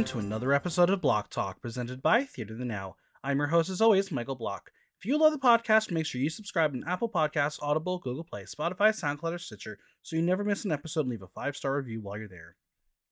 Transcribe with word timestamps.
welcome 0.00 0.18
to 0.18 0.26
another 0.26 0.54
episode 0.54 0.88
of 0.88 0.98
Block 1.02 1.28
Talk 1.28 1.60
presented 1.60 2.00
by 2.00 2.24
Theater 2.24 2.54
the 2.54 2.64
Now. 2.64 2.96
I'm 3.22 3.36
your 3.36 3.48
host, 3.48 3.68
as 3.68 3.82
always, 3.82 4.10
Michael 4.10 4.34
Block. 4.34 4.70
If 4.98 5.04
you 5.04 5.18
love 5.18 5.32
the 5.32 5.38
podcast, 5.38 5.90
make 5.90 6.06
sure 6.06 6.22
you 6.22 6.30
subscribe 6.30 6.72
on 6.72 6.84
Apple 6.86 7.10
Podcasts, 7.10 7.62
Audible, 7.62 7.98
Google 7.98 8.24
Play, 8.24 8.44
Spotify, 8.44 8.98
SoundCloud, 8.98 9.34
or 9.34 9.38
Stitcher 9.38 9.78
so 10.02 10.16
you 10.16 10.22
never 10.22 10.42
miss 10.42 10.64
an 10.64 10.72
episode 10.72 11.02
and 11.02 11.10
leave 11.10 11.20
a 11.20 11.26
five 11.26 11.54
star 11.54 11.76
review 11.76 12.00
while 12.00 12.16
you're 12.16 12.28
there. 12.28 12.56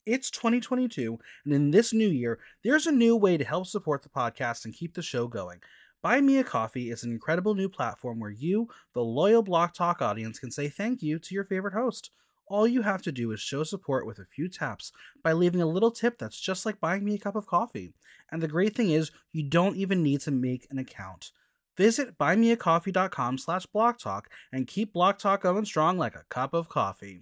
It's 0.07 0.31
2022, 0.31 1.19
and 1.45 1.53
in 1.53 1.73
this 1.73 1.93
new 1.93 2.09
year, 2.09 2.39
there's 2.65 2.87
a 2.87 2.93
new 2.93 3.15
way 3.15 3.37
to 3.37 3.45
help 3.45 3.67
support 3.67 4.03
the 4.03 4.09
podcast 4.09 4.65
and 4.65 4.73
keep 4.73 4.95
the 4.95 5.03
show 5.03 5.29
going. 5.29 5.61
Buy 6.01 6.23
Me 6.23 6.39
a 6.39 6.45
Coffee 6.45 6.91
is 6.91 7.05
an 7.05 7.13
incredible 7.13 7.55
new 7.55 7.69
platform 7.69 8.19
where 8.19 8.31
you, 8.31 8.67
the 8.95 9.05
loyal 9.05 9.43
Block 9.43 9.75
Talk 9.75 10.01
audience, 10.01 10.39
can 10.39 10.51
say 10.51 10.71
thank 10.71 11.03
you 11.03 11.19
to 11.19 11.35
your 11.35 11.45
favorite 11.45 11.75
host. 11.75 12.13
All 12.51 12.67
you 12.67 12.83
have 12.83 13.03
to 13.03 13.13
do 13.13 13.31
is 13.33 13.41
show 13.41 13.63
support 13.63 14.07
with 14.07 14.19
a 14.19 14.25
few 14.25 14.49
taps 14.49 14.93
by 15.23 15.33
leaving 15.33 15.61
a 15.61 15.67
little 15.67 15.91
tip 15.91 16.19
that's 16.19 16.41
just 16.41 16.65
like 16.65 16.81
buying 16.81 17.05
me 17.05 17.15
a 17.15 17.19
cup 17.19 17.37
of 17.37 17.47
coffee. 17.47 17.93
And 18.31 18.43
the 18.43 18.49
great 18.49 18.75
thing 18.75 18.91
is, 18.91 19.11
you 19.33 19.43
don't 19.43 19.77
even 19.77 20.03
need 20.03 20.21
to 20.23 20.31
make 20.31 20.67
an 20.71 20.79
account. 20.79 21.31
Visit 21.77 22.19
buymeacoffee.com 22.19 23.39
slash 23.39 23.67
blocktalk 23.75 24.23
and 24.53 24.67
keep 24.67 24.93
Block 24.93 25.19
Talk 25.19 25.43
going 25.43 25.65
strong 25.65 25.97
like 25.97 26.17
a 26.17 26.25
cup 26.29 26.55
of 26.55 26.69
coffee. 26.69 27.21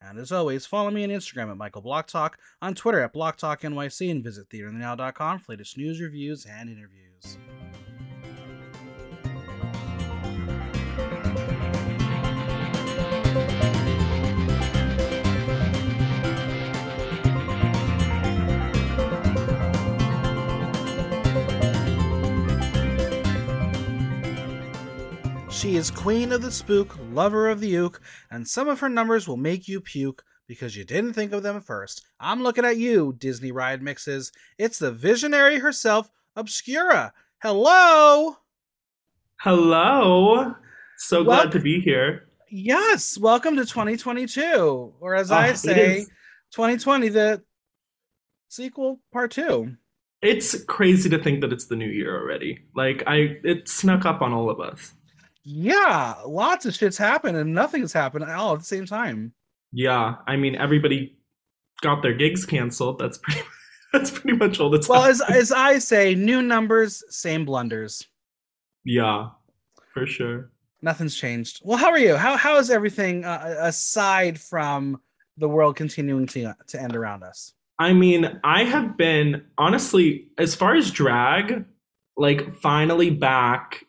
And 0.00 0.18
as 0.18 0.30
always, 0.30 0.66
follow 0.66 0.90
me 0.90 1.04
on 1.04 1.10
Instagram 1.10 1.50
at 1.50 1.56
Michael 1.56 1.82
Block 1.82 2.06
Talk, 2.06 2.38
on 2.62 2.74
Twitter 2.74 3.00
at 3.00 3.14
BlockTalkNYC, 3.14 4.10
and 4.10 4.22
visit 4.22 4.48
theaterthenow.com 4.50 5.40
for 5.40 5.52
latest 5.52 5.76
news, 5.76 6.00
reviews, 6.00 6.46
and 6.46 6.68
interviews. 6.68 7.38
She 25.56 25.76
is 25.76 25.90
queen 25.90 26.32
of 26.32 26.42
the 26.42 26.52
spook, 26.52 26.98
lover 27.12 27.48
of 27.48 27.60
the 27.60 27.68
uke, 27.68 28.02
and 28.30 28.46
some 28.46 28.68
of 28.68 28.80
her 28.80 28.90
numbers 28.90 29.26
will 29.26 29.38
make 29.38 29.66
you 29.66 29.80
puke 29.80 30.22
because 30.46 30.76
you 30.76 30.84
didn't 30.84 31.14
think 31.14 31.32
of 31.32 31.42
them 31.42 31.62
first. 31.62 32.04
I'm 32.20 32.42
looking 32.42 32.66
at 32.66 32.76
you, 32.76 33.14
Disney 33.16 33.52
Ride 33.52 33.80
Mixes. 33.80 34.32
It's 34.58 34.78
the 34.78 34.92
visionary 34.92 35.58
herself, 35.58 36.10
Obscura. 36.36 37.14
Hello! 37.42 38.36
Hello. 39.40 40.54
So 40.98 41.24
glad 41.24 41.52
to 41.52 41.58
be 41.58 41.80
here. 41.80 42.28
Yes, 42.50 43.16
welcome 43.16 43.56
to 43.56 43.64
2022, 43.64 44.92
or 45.00 45.14
as 45.14 45.30
Ah, 45.30 45.38
I 45.38 45.52
say, 45.54 46.04
2020, 46.52 47.08
the 47.08 47.42
sequel 48.48 49.00
part 49.10 49.30
two. 49.30 49.74
It's 50.20 50.62
crazy 50.64 51.08
to 51.08 51.18
think 51.18 51.40
that 51.40 51.52
it's 51.54 51.64
the 51.64 51.76
new 51.76 51.88
year 51.88 52.14
already. 52.14 52.58
Like 52.74 53.04
I 53.06 53.38
it 53.42 53.70
snuck 53.70 54.04
up 54.04 54.20
on 54.20 54.34
all 54.34 54.50
of 54.50 54.60
us. 54.60 54.92
Yeah, 55.48 56.14
lots 56.26 56.66
of 56.66 56.74
shit's 56.74 56.98
happened 56.98 57.36
and 57.36 57.54
nothing's 57.54 57.92
happened 57.92 58.24
all 58.24 58.54
at 58.54 58.58
the 58.58 58.64
same 58.64 58.84
time. 58.84 59.32
Yeah, 59.70 60.16
I 60.26 60.34
mean 60.34 60.56
everybody 60.56 61.16
got 61.82 62.02
their 62.02 62.14
gigs 62.14 62.44
canceled. 62.44 62.98
That's 62.98 63.18
pretty 63.18 63.42
that's 63.92 64.10
pretty 64.10 64.36
much 64.36 64.58
all 64.58 64.70
that's 64.70 64.88
Well, 64.88 65.04
as, 65.04 65.20
as 65.20 65.52
I 65.52 65.78
say, 65.78 66.16
new 66.16 66.42
numbers, 66.42 67.04
same 67.10 67.44
blunders. 67.44 68.04
Yeah, 68.84 69.28
for 69.94 70.04
sure. 70.04 70.50
Nothing's 70.82 71.14
changed. 71.14 71.60
Well, 71.62 71.78
how 71.78 71.90
are 71.90 71.98
you? 71.98 72.16
How 72.16 72.36
how 72.36 72.56
is 72.58 72.68
everything 72.68 73.24
uh, 73.24 73.54
aside 73.60 74.40
from 74.40 75.00
the 75.36 75.48
world 75.48 75.76
continuing 75.76 76.26
to 76.26 76.54
to 76.66 76.82
end 76.82 76.96
around 76.96 77.22
us? 77.22 77.52
I 77.78 77.92
mean, 77.92 78.40
I 78.42 78.64
have 78.64 78.96
been 78.96 79.44
honestly, 79.58 80.26
as 80.38 80.56
far 80.56 80.74
as 80.74 80.90
drag, 80.90 81.66
like 82.16 82.52
finally 82.56 83.10
back 83.10 83.84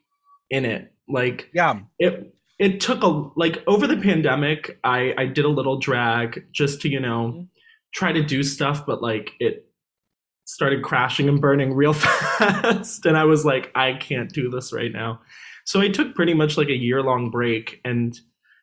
in 0.52 0.64
it. 0.66 0.94
Like 1.08 1.50
Yeah, 1.54 1.80
it 2.00 2.34
it 2.60 2.80
took 2.82 3.04
a 3.04 3.30
like 3.36 3.64
over 3.68 3.86
the 3.86 3.98
pandemic 3.98 4.80
i 4.84 5.14
i 5.18 5.26
did 5.28 5.46
a 5.46 5.50
little 5.50 5.78
drag 5.80 6.44
just 6.52 6.82
to 6.82 6.90
you 6.90 7.00
know 7.00 7.32
Mhm. 7.36 7.48
try 7.94 8.12
to 8.12 8.24
do 8.24 8.42
stuff 8.42 8.84
but 8.86 9.00
like 9.02 9.34
it 9.40 9.68
started 10.46 10.82
crashing 10.82 11.30
and 11.30 11.40
burning 11.40 11.74
real 11.76 11.94
fast 12.06 13.06
and 13.06 13.16
i 13.16 13.26
was 13.26 13.46
like 13.46 13.72
i 13.76 13.94
can't 13.94 14.34
do 14.34 14.50
this 14.50 14.74
right 14.74 14.92
now 14.92 15.20
so 15.66 15.80
i 15.82 15.88
took 15.88 16.16
pretty 16.16 16.34
much 16.34 16.58
like 16.58 16.70
a 16.70 16.76
year 16.76 17.04
long 17.04 17.30
break 17.30 17.80
and 17.86 18.20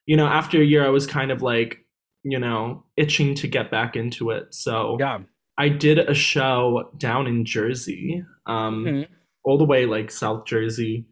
you 0.06 0.16
know 0.16 0.26
after 0.26 0.60
a 0.60 0.64
year 0.64 0.84
i 0.84 0.88
was 0.90 1.06
kind 1.06 1.30
of 1.30 1.40
like 1.42 1.78
you 2.24 2.38
know 2.38 2.84
itching 2.96 3.34
to 3.36 3.46
get 3.46 3.70
back 3.70 3.94
into 3.96 4.30
it 4.30 4.52
so 4.52 4.96
yeah. 4.98 5.18
I 5.56 5.68
did 5.68 6.00
a 6.00 6.14
show 6.14 6.90
down 6.98 7.28
in 7.28 7.44
Jersey, 7.44 8.24
um, 8.46 8.84
Mhm. 8.86 9.06
all 9.44 9.56
the 9.56 9.64
way 9.64 9.86
like 9.86 10.10
South 10.10 10.46
Jersey, 10.46 11.06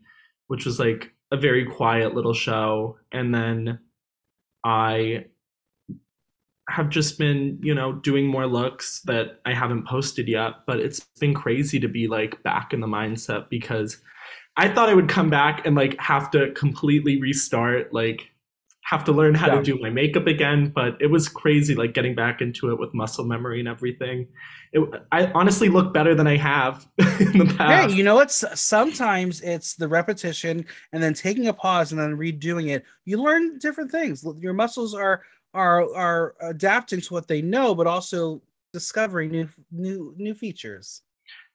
which 0.49 0.67
was 0.67 0.81
like 0.81 1.13
a 1.33 1.37
very 1.37 1.65
quiet 1.65 2.15
little 2.15 2.35
show. 2.35 2.99
And 3.11 3.35
then 3.35 3.81
I 4.65 5.25
have 6.69 6.91
just 6.91 7.19
been, 7.19 7.59
you 7.63 7.75
know, 7.75 7.95
doing 7.95 8.27
more 8.27 8.47
looks 8.47 9.01
that 9.07 9.41
I 9.45 9.55
haven't 9.55 9.87
posted 9.89 10.29
yet. 10.29 10.53
But 10.67 10.79
it's 10.79 11.01
been 11.19 11.35
crazy 11.35 11.81
to 11.81 11.89
be 11.89 12.07
like 12.07 12.43
back 12.43 12.73
in 12.73 12.81
the 12.81 12.87
mindset 12.87 13.49
because 13.49 14.01
I 14.57 14.69
thought 14.69 14.91
I 14.91 14.95
would 14.95 15.09
come 15.09 15.31
back 15.31 15.67
and 15.67 15.75
like 15.75 15.99
have 15.99 16.31
to 16.33 16.53
completely 16.53 17.21
restart, 17.21 17.93
like 17.93 18.31
have 18.93 19.05
to 19.05 19.13
learn 19.13 19.35
how 19.35 19.47
Yeah. 19.47 19.55
to 19.57 19.63
do 19.63 19.79
my 19.81 19.91
makeup 19.91 20.27
again. 20.27 20.71
But 20.75 20.99
it 21.01 21.07
was 21.09 21.29
crazy, 21.29 21.75
like 21.75 21.95
getting 21.95 22.15
back 22.15 22.41
into 22.41 22.71
it 22.71 22.79
with 22.79 22.93
muscle 22.95 23.25
memory 23.25 23.59
and 23.59 23.69
everything. 23.69 24.29
It, 24.73 24.89
I 25.11 25.27
honestly 25.33 25.69
look 25.69 25.93
better 25.93 26.15
than 26.15 26.27
I 26.27 26.37
have 26.37 26.87
in 26.99 27.39
the 27.39 27.55
past. 27.57 27.91
Hey, 27.91 27.97
you 27.97 28.05
know 28.05 28.21
it's 28.21 28.45
Sometimes 28.61 29.41
it's 29.41 29.75
the 29.75 29.89
repetition 29.89 30.67
and 30.93 31.03
then 31.03 31.15
taking 31.15 31.49
a 31.49 31.53
pause 31.53 31.93
and 31.93 32.01
then 32.01 32.17
redoing 32.17 32.69
it. 32.69 32.85
You 33.05 33.23
learn 33.23 33.59
different 33.59 33.91
things. 33.91 34.25
Your 34.39 34.53
muscles 34.53 34.95
are 34.95 35.23
are 35.55 35.95
are 35.95 36.35
adapting 36.41 37.01
to 37.01 37.15
what 37.15 37.29
they 37.29 37.43
know, 37.43 37.75
but 37.75 37.87
also 37.87 38.43
discovering 38.73 39.31
new 39.31 39.49
new 39.71 40.15
new 40.17 40.35
features. 40.35 41.03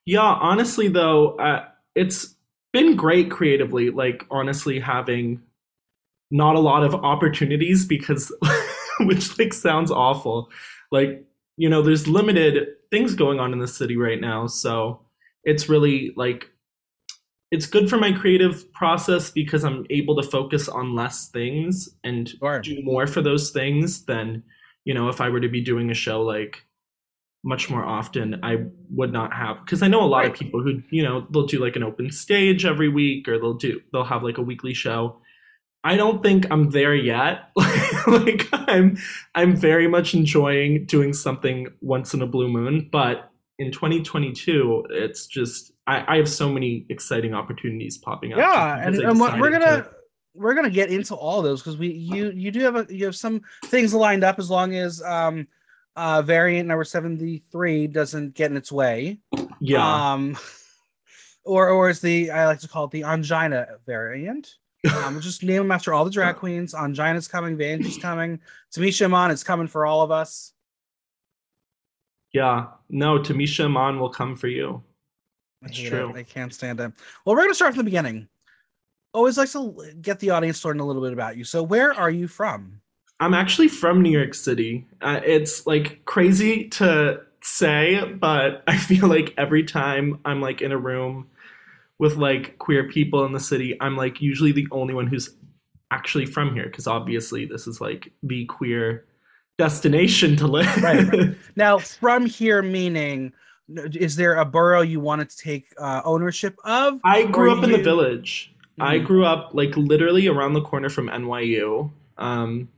Yeah, 0.06 0.22
honestly 0.22 0.88
though, 0.88 1.36
uh, 1.38 1.66
it's 1.96 2.36
been 2.74 2.96
great 2.96 3.30
creatively. 3.32 3.90
Like 3.90 4.26
honestly, 4.30 4.80
having 4.80 5.42
not 6.32 6.56
a 6.56 6.60
lot 6.60 6.84
of 6.84 6.94
opportunities 6.96 7.86
because, 7.86 8.32
which 9.02 9.38
like 9.40 9.54
sounds 9.54 9.92
awful. 9.92 10.50
Like 10.92 11.24
you 11.58 11.70
know, 11.70 11.82
there's 11.82 12.08
limited 12.08 12.68
things 12.92 13.16
going 13.16 13.40
on 13.40 13.54
in 13.54 13.60
the 13.60 13.68
city 13.68 13.98
right 13.98 14.20
now, 14.22 14.48
so 14.48 15.02
it's 15.44 15.70
really 15.70 16.14
like 16.16 16.50
it's 17.52 17.66
good 17.66 17.90
for 17.90 17.98
my 17.98 18.12
creative 18.12 18.72
process 18.74 19.32
because 19.32 19.64
I'm 19.64 19.86
able 19.90 20.22
to 20.22 20.30
focus 20.30 20.68
on 20.68 20.96
less 20.96 21.30
things 21.30 21.90
and 22.04 22.30
Sure. 22.30 22.60
do 22.60 22.82
more 22.84 23.08
for 23.08 23.22
those 23.22 23.52
things 23.52 24.06
than 24.06 24.44
you 24.86 24.94
know 24.94 25.10
if 25.10 25.22
I 25.22 25.30
were 25.30 25.40
to 25.40 25.50
be 25.50 25.62
doing 25.62 25.90
a 25.90 25.94
show 25.94 26.22
like 26.22 26.66
much 27.44 27.70
more 27.70 27.86
often 27.86 28.40
I 28.44 28.66
would 28.90 29.14
not 29.14 29.34
have 29.34 29.60
because 29.64 29.82
I 29.82 29.88
know 29.88 30.04
a 30.04 30.08
lot 30.08 30.26
of 30.26 30.34
people 30.34 30.62
who 30.62 30.82
you 30.90 31.04
know 31.04 31.26
they'll 31.32 31.46
do 31.46 31.64
like 31.64 31.76
an 31.76 31.84
open 31.84 32.12
stage 32.12 32.66
every 32.66 32.90
week 32.90 33.28
or 33.28 33.40
they'll 33.40 33.54
do 33.54 33.80
they'll 33.94 34.04
have 34.04 34.24
like 34.24 34.38
a 34.38 34.42
weekly 34.42 34.74
show. 34.74 35.22
I 35.88 35.96
don't 35.96 36.22
think 36.22 36.46
I'm 36.52 36.70
there 36.72 36.94
yet. 36.94 37.50
like 38.08 38.48
I'm 38.52 38.98
I'm 39.36 39.56
very 39.56 39.88
much 39.88 40.14
enjoying 40.14 40.86
doing 40.86 41.14
something 41.14 41.68
once 41.80 42.14
in 42.14 42.22
a 42.22 42.28
blue 42.28 42.50
moon, 42.50 42.90
but 42.92 43.32
in 43.58 43.72
2022 43.72 44.88
it's 44.90 45.28
just 45.28 45.72
I, 45.88 46.16
I 46.16 46.18
have 46.18 46.28
so 46.28 46.50
many 46.50 46.86
exciting 46.90 47.34
opportunities 47.34 47.98
popping 47.98 48.34
up. 48.34 48.40
Yeah, 48.40 48.86
and, 48.86 48.96
and 48.98 49.18
what 49.18 49.40
we're 49.40 49.50
gonna 49.50 49.84
to- 49.84 49.90
we're 50.36 50.56
gonna 50.56 50.70
get 50.70 50.92
into 50.92 51.16
all 51.16 51.42
those 51.42 51.62
because 51.62 51.78
we 51.78 51.88
you 51.88 52.32
you 52.36 52.52
do 52.52 52.60
have 52.60 52.76
a 52.76 52.86
you 52.90 53.06
have 53.06 53.16
some 53.16 53.42
things 53.66 53.94
lined 53.94 54.26
up 54.26 54.40
as 54.40 54.50
long 54.50 54.76
as 54.76 55.02
um 55.04 55.48
uh 55.96 56.22
variant 56.22 56.68
number 56.68 56.84
73 56.84 57.88
doesn't 57.88 58.34
get 58.36 58.52
in 58.52 58.58
its 58.58 58.74
way. 58.74 59.20
yeah. 59.62 60.12
Um 60.12 60.38
or 61.46 61.70
or 61.70 61.90
is 61.90 62.02
the 62.02 62.30
I 62.30 62.46
like 62.46 62.60
to 62.60 62.68
call 62.68 62.86
it 62.86 62.92
the 62.92 63.06
angina 63.06 63.68
variant. 63.86 64.56
Um, 64.86 65.14
we'll 65.14 65.22
just 65.22 65.44
name 65.44 65.64
them 65.64 65.72
after 65.72 65.94
all 65.94 66.06
the 66.06 66.12
drag 66.12 66.36
queens. 66.36 66.74
Angina's 66.74 67.28
coming, 67.28 67.58
Vanjie's 67.58 67.98
coming, 67.98 68.40
Tamisha 68.72 69.06
Iman 69.06 69.32
is 69.32 69.44
coming 69.44 69.68
for 69.68 69.86
all 69.86 70.02
of 70.02 70.12
us. 70.12 70.54
Yeah, 72.32 72.68
no, 72.90 73.20
Tamisha 73.20 73.66
Iman 73.66 74.00
will 74.00 74.10
come 74.10 74.36
for 74.36 74.48
you. 74.48 74.84
That's 75.62 75.78
hate 75.78 75.90
true. 75.90 76.10
it. 76.10 76.16
I 76.16 76.24
can't 76.24 76.54
stand 76.54 76.80
it. 76.80 76.92
Well, 77.26 77.36
we're 77.36 77.44
gonna 77.44 77.56
start 77.56 77.74
from 77.74 77.80
the 77.80 77.86
beginning. 77.86 78.28
Always 79.14 79.38
like 79.38 79.50
to 79.52 79.94
get 80.02 80.20
the 80.20 80.30
audience 80.30 80.62
to 80.62 80.68
learn 80.68 80.80
a 80.80 80.86
little 80.86 81.02
bit 81.02 81.14
about 81.14 81.38
you. 81.38 81.44
So, 81.44 81.64
where 81.64 81.94
are 81.94 82.12
you 82.12 82.28
from? 82.28 82.82
I'm 83.20 83.34
actually 83.34 83.68
from 83.68 84.04
New 84.04 84.12
York 84.12 84.36
City. 84.36 84.86
Uh, 85.02 85.22
it's 85.26 85.66
like 85.66 86.06
crazy 86.06 86.70
to 86.70 87.22
say, 87.42 88.04
but 88.14 88.64
I 88.68 88.78
feel 88.78 89.08
like 89.08 89.34
every 89.38 89.64
time 89.64 90.20
I'm 90.26 90.42
like 90.42 90.62
in 90.62 90.72
a 90.72 90.78
room 90.78 91.28
with 92.00 92.16
like 92.18 92.58
queer 92.60 92.84
people 92.90 93.26
in 93.26 93.32
the 93.34 93.40
city, 93.40 93.76
I'm 93.82 93.96
like 93.98 94.22
usually 94.22 94.52
the 94.52 94.68
only 94.72 94.94
one 94.94 95.08
who's 95.08 95.36
actually 95.92 96.26
from 96.26 96.54
here 96.54 96.66
because 96.66 96.86
obviously 96.88 97.46
this 97.46 97.66
is 97.68 97.80
like 97.82 98.12
the 98.24 98.46
queer 98.46 99.06
destination 99.58 100.36
to 100.38 100.48
live. 100.48 100.84
Right, 100.84 101.08
right. 101.12 101.36
Now, 101.56 101.80
from 101.80 102.26
here, 102.26 102.62
meaning, 102.62 103.34
is 103.94 104.16
there 104.16 104.36
a 104.36 104.46
borough 104.46 104.82
you 104.82 105.00
wanted 105.00 105.30
to 105.32 105.38
take 105.38 105.66
uh, 105.80 106.02
ownership 106.06 106.56
of? 106.64 107.00
I 107.04 107.24
grew 107.24 107.52
up 107.52 107.64
in 107.64 107.72
the 107.72 107.80
village. 107.80 108.54
I 108.80 109.00
Mhm. 109.00 109.06
grew 109.06 109.26
up 109.26 109.52
like 109.54 109.76
literally 109.76 110.28
around 110.28 110.54
the 110.54 110.62
corner 110.62 110.90
from 110.90 111.08
NYU. 111.10 111.92
Um, 112.20 112.70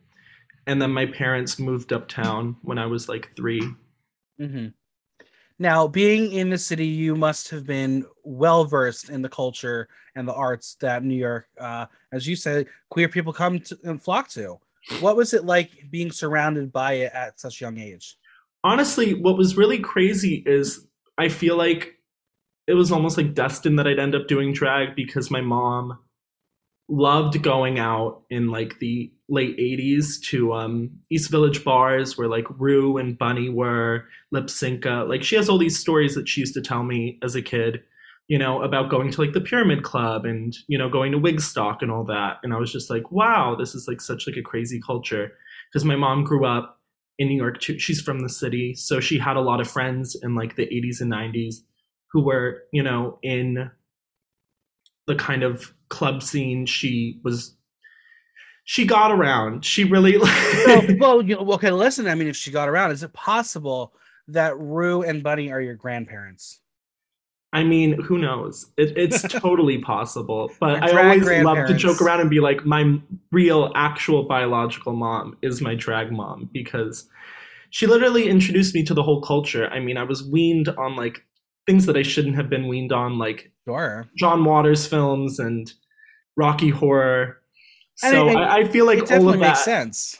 and 0.65 0.81
then 0.81 0.91
my 0.91 1.05
parents 1.07 1.59
moved 1.59 1.91
uptown 1.91 2.55
when 2.61 2.77
I 2.77 2.85
was 2.85 3.09
like 3.09 3.35
three. 3.35 3.61
hmm 4.39 4.67
Now, 5.59 5.87
being 5.87 6.31
in 6.31 6.49
the 6.49 6.57
city, 6.57 6.87
you 6.87 7.15
must 7.15 7.49
have 7.49 7.65
been 7.65 8.05
well 8.23 8.63
versed 8.63 9.09
in 9.09 9.21
the 9.21 9.29
culture 9.29 9.89
and 10.15 10.27
the 10.27 10.33
arts 10.33 10.77
that 10.79 11.03
New 11.03 11.15
York, 11.15 11.47
uh, 11.59 11.85
as 12.13 12.25
you 12.25 12.35
said, 12.35 12.67
queer 12.89 13.09
people 13.09 13.33
come 13.33 13.59
to 13.59 13.77
and 13.83 14.01
flock 14.01 14.29
to. 14.29 14.57
What 15.01 15.17
was 15.17 15.33
it 15.33 15.43
like 15.43 15.71
being 15.91 16.11
surrounded 16.11 16.71
by 16.71 16.93
it 16.93 17.11
at 17.13 17.39
such 17.39 17.59
young 17.59 17.77
age? 17.77 18.17
honestly, 18.63 19.13
what 19.13 19.37
was 19.37 19.57
really 19.57 19.79
crazy 19.79 20.43
is 20.45 20.87
I 21.17 21.29
feel 21.29 21.57
like 21.57 21.95
it 22.67 22.73
was 22.73 22.91
almost 22.91 23.17
like 23.17 23.33
destined 23.33 23.79
that 23.79 23.87
I'd 23.87 23.99
end 23.99 24.15
up 24.15 24.27
doing 24.27 24.53
drag 24.53 24.95
because 24.95 25.31
my 25.31 25.41
mom 25.41 25.99
loved 26.87 27.41
going 27.41 27.79
out 27.79 28.23
in 28.29 28.49
like 28.49 28.79
the 28.79 29.11
late 29.29 29.57
80s 29.57 30.21
to 30.29 30.53
um, 30.53 30.89
East 31.09 31.29
Village 31.29 31.63
bars 31.63 32.17
where 32.17 32.27
like 32.27 32.45
Rue 32.57 32.97
and 32.97 33.17
Bunny 33.17 33.49
were, 33.49 34.05
Lypsinka. 34.33 35.07
Like 35.07 35.23
she 35.23 35.35
has 35.35 35.49
all 35.49 35.57
these 35.57 35.79
stories 35.79 36.15
that 36.15 36.27
she 36.27 36.41
used 36.41 36.53
to 36.55 36.61
tell 36.61 36.83
me 36.83 37.19
as 37.23 37.35
a 37.35 37.41
kid, 37.41 37.83
you 38.27 38.37
know, 38.37 38.61
about 38.61 38.89
going 38.89 39.11
to 39.11 39.21
like 39.21 39.33
the 39.33 39.41
Pyramid 39.41 39.83
Club 39.83 40.25
and, 40.25 40.55
you 40.67 40.77
know, 40.77 40.89
going 40.89 41.11
to 41.11 41.19
Wigstock 41.19 41.81
and 41.81 41.91
all 41.91 42.03
that. 42.05 42.37
And 42.43 42.53
I 42.53 42.57
was 42.57 42.71
just 42.71 42.89
like, 42.89 43.11
wow, 43.11 43.55
this 43.57 43.75
is 43.75 43.87
like 43.87 44.01
such 44.01 44.27
like 44.27 44.37
a 44.37 44.41
crazy 44.41 44.81
culture. 44.81 45.31
Because 45.71 45.85
my 45.85 45.95
mom 45.95 46.23
grew 46.23 46.45
up 46.45 46.79
in 47.19 47.27
New 47.27 47.35
York 47.35 47.59
too. 47.59 47.77
She's 47.77 48.01
from 48.01 48.21
the 48.21 48.29
city, 48.29 48.73
so 48.73 48.99
she 48.99 49.19
had 49.19 49.35
a 49.35 49.41
lot 49.41 49.61
of 49.61 49.69
friends 49.69 50.15
in 50.15 50.35
like 50.35 50.55
the 50.55 50.65
80s 50.65 51.01
and 51.01 51.11
90s 51.11 51.57
who 52.11 52.23
were, 52.23 52.63
you 52.71 52.81
know, 52.81 53.19
in 53.21 53.69
the 55.05 55.15
kind 55.15 55.43
of 55.43 55.73
club 55.89 56.23
scene 56.23 56.65
she 56.65 57.19
was 57.23 57.55
she 58.69 58.85
got 58.85 59.11
around. 59.11 59.65
She 59.65 59.83
really 59.83 60.15
well, 60.67 60.85
well, 60.99 61.21
you 61.23 61.35
know, 61.35 61.53
okay, 61.53 61.71
listen. 61.71 62.05
I 62.07 62.13
mean, 62.13 62.27
if 62.27 62.35
she 62.35 62.51
got 62.51 62.69
around, 62.69 62.91
is 62.91 63.01
it 63.01 63.11
possible 63.13 63.95
that 64.27 64.55
Rue 64.59 65.01
and 65.01 65.23
Bunny 65.23 65.51
are 65.51 65.59
your 65.59 65.73
grandparents? 65.73 66.59
I 67.51 67.63
mean, 67.63 67.99
who 67.99 68.19
knows? 68.19 68.67
It, 68.77 68.95
it's 68.95 69.23
totally 69.27 69.79
possible. 69.79 70.51
But 70.59 70.83
I 70.83 70.91
always 70.91 71.43
love 71.43 71.65
to 71.65 71.73
joke 71.73 71.99
around 71.99 72.19
and 72.21 72.29
be 72.29 72.41
like, 72.41 72.63
my 72.63 73.01
real, 73.31 73.71
actual 73.73 74.25
biological 74.25 74.93
mom 74.93 75.35
is 75.41 75.61
my 75.61 75.73
drag 75.73 76.11
mom 76.11 76.47
because 76.53 77.09
she 77.71 77.87
literally 77.87 78.29
introduced 78.29 78.75
me 78.75 78.83
to 78.83 78.93
the 78.93 79.01
whole 79.01 79.21
culture. 79.21 79.67
I 79.69 79.79
mean, 79.79 79.97
I 79.97 80.03
was 80.03 80.23
weaned 80.23 80.69
on 80.69 80.95
like 80.95 81.25
things 81.65 81.87
that 81.87 81.97
I 81.97 82.03
shouldn't 82.03 82.35
have 82.35 82.51
been 82.51 82.67
weaned 82.67 82.91
on, 82.93 83.17
like 83.17 83.51
Sure. 83.67 84.07
John 84.15 84.45
Waters 84.45 84.85
films 84.85 85.39
and 85.39 85.73
Rocky 86.37 86.69
Horror. 86.69 87.38
So 87.99 88.29
it- 88.29 88.35
I, 88.35 88.59
I 88.59 88.67
feel 88.67 88.85
like 88.85 88.99
it 88.99 89.11
all 89.11 89.29
of 89.29 89.33
that. 89.39 89.39
makes 89.39 89.63
sense. 89.63 90.17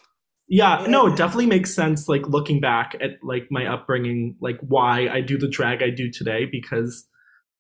Yeah, 0.52 0.86
no, 0.88 1.08
it 1.08 1.16
definitely 1.16 1.46
makes 1.46 1.74
sense. 1.76 2.10
Like 2.10 2.28
looking 2.28 2.60
back 2.60 2.96
at 3.00 3.20
like 3.24 3.48
my 3.52 3.68
upbringing, 3.68 4.36
like 4.42 4.60
why 4.62 5.08
I 5.08 5.22
do 5.22 5.38
the 5.38 5.48
drag 5.48 5.84
I 5.84 5.92
do 5.92 6.10
today, 6.12 6.46
because 6.52 7.06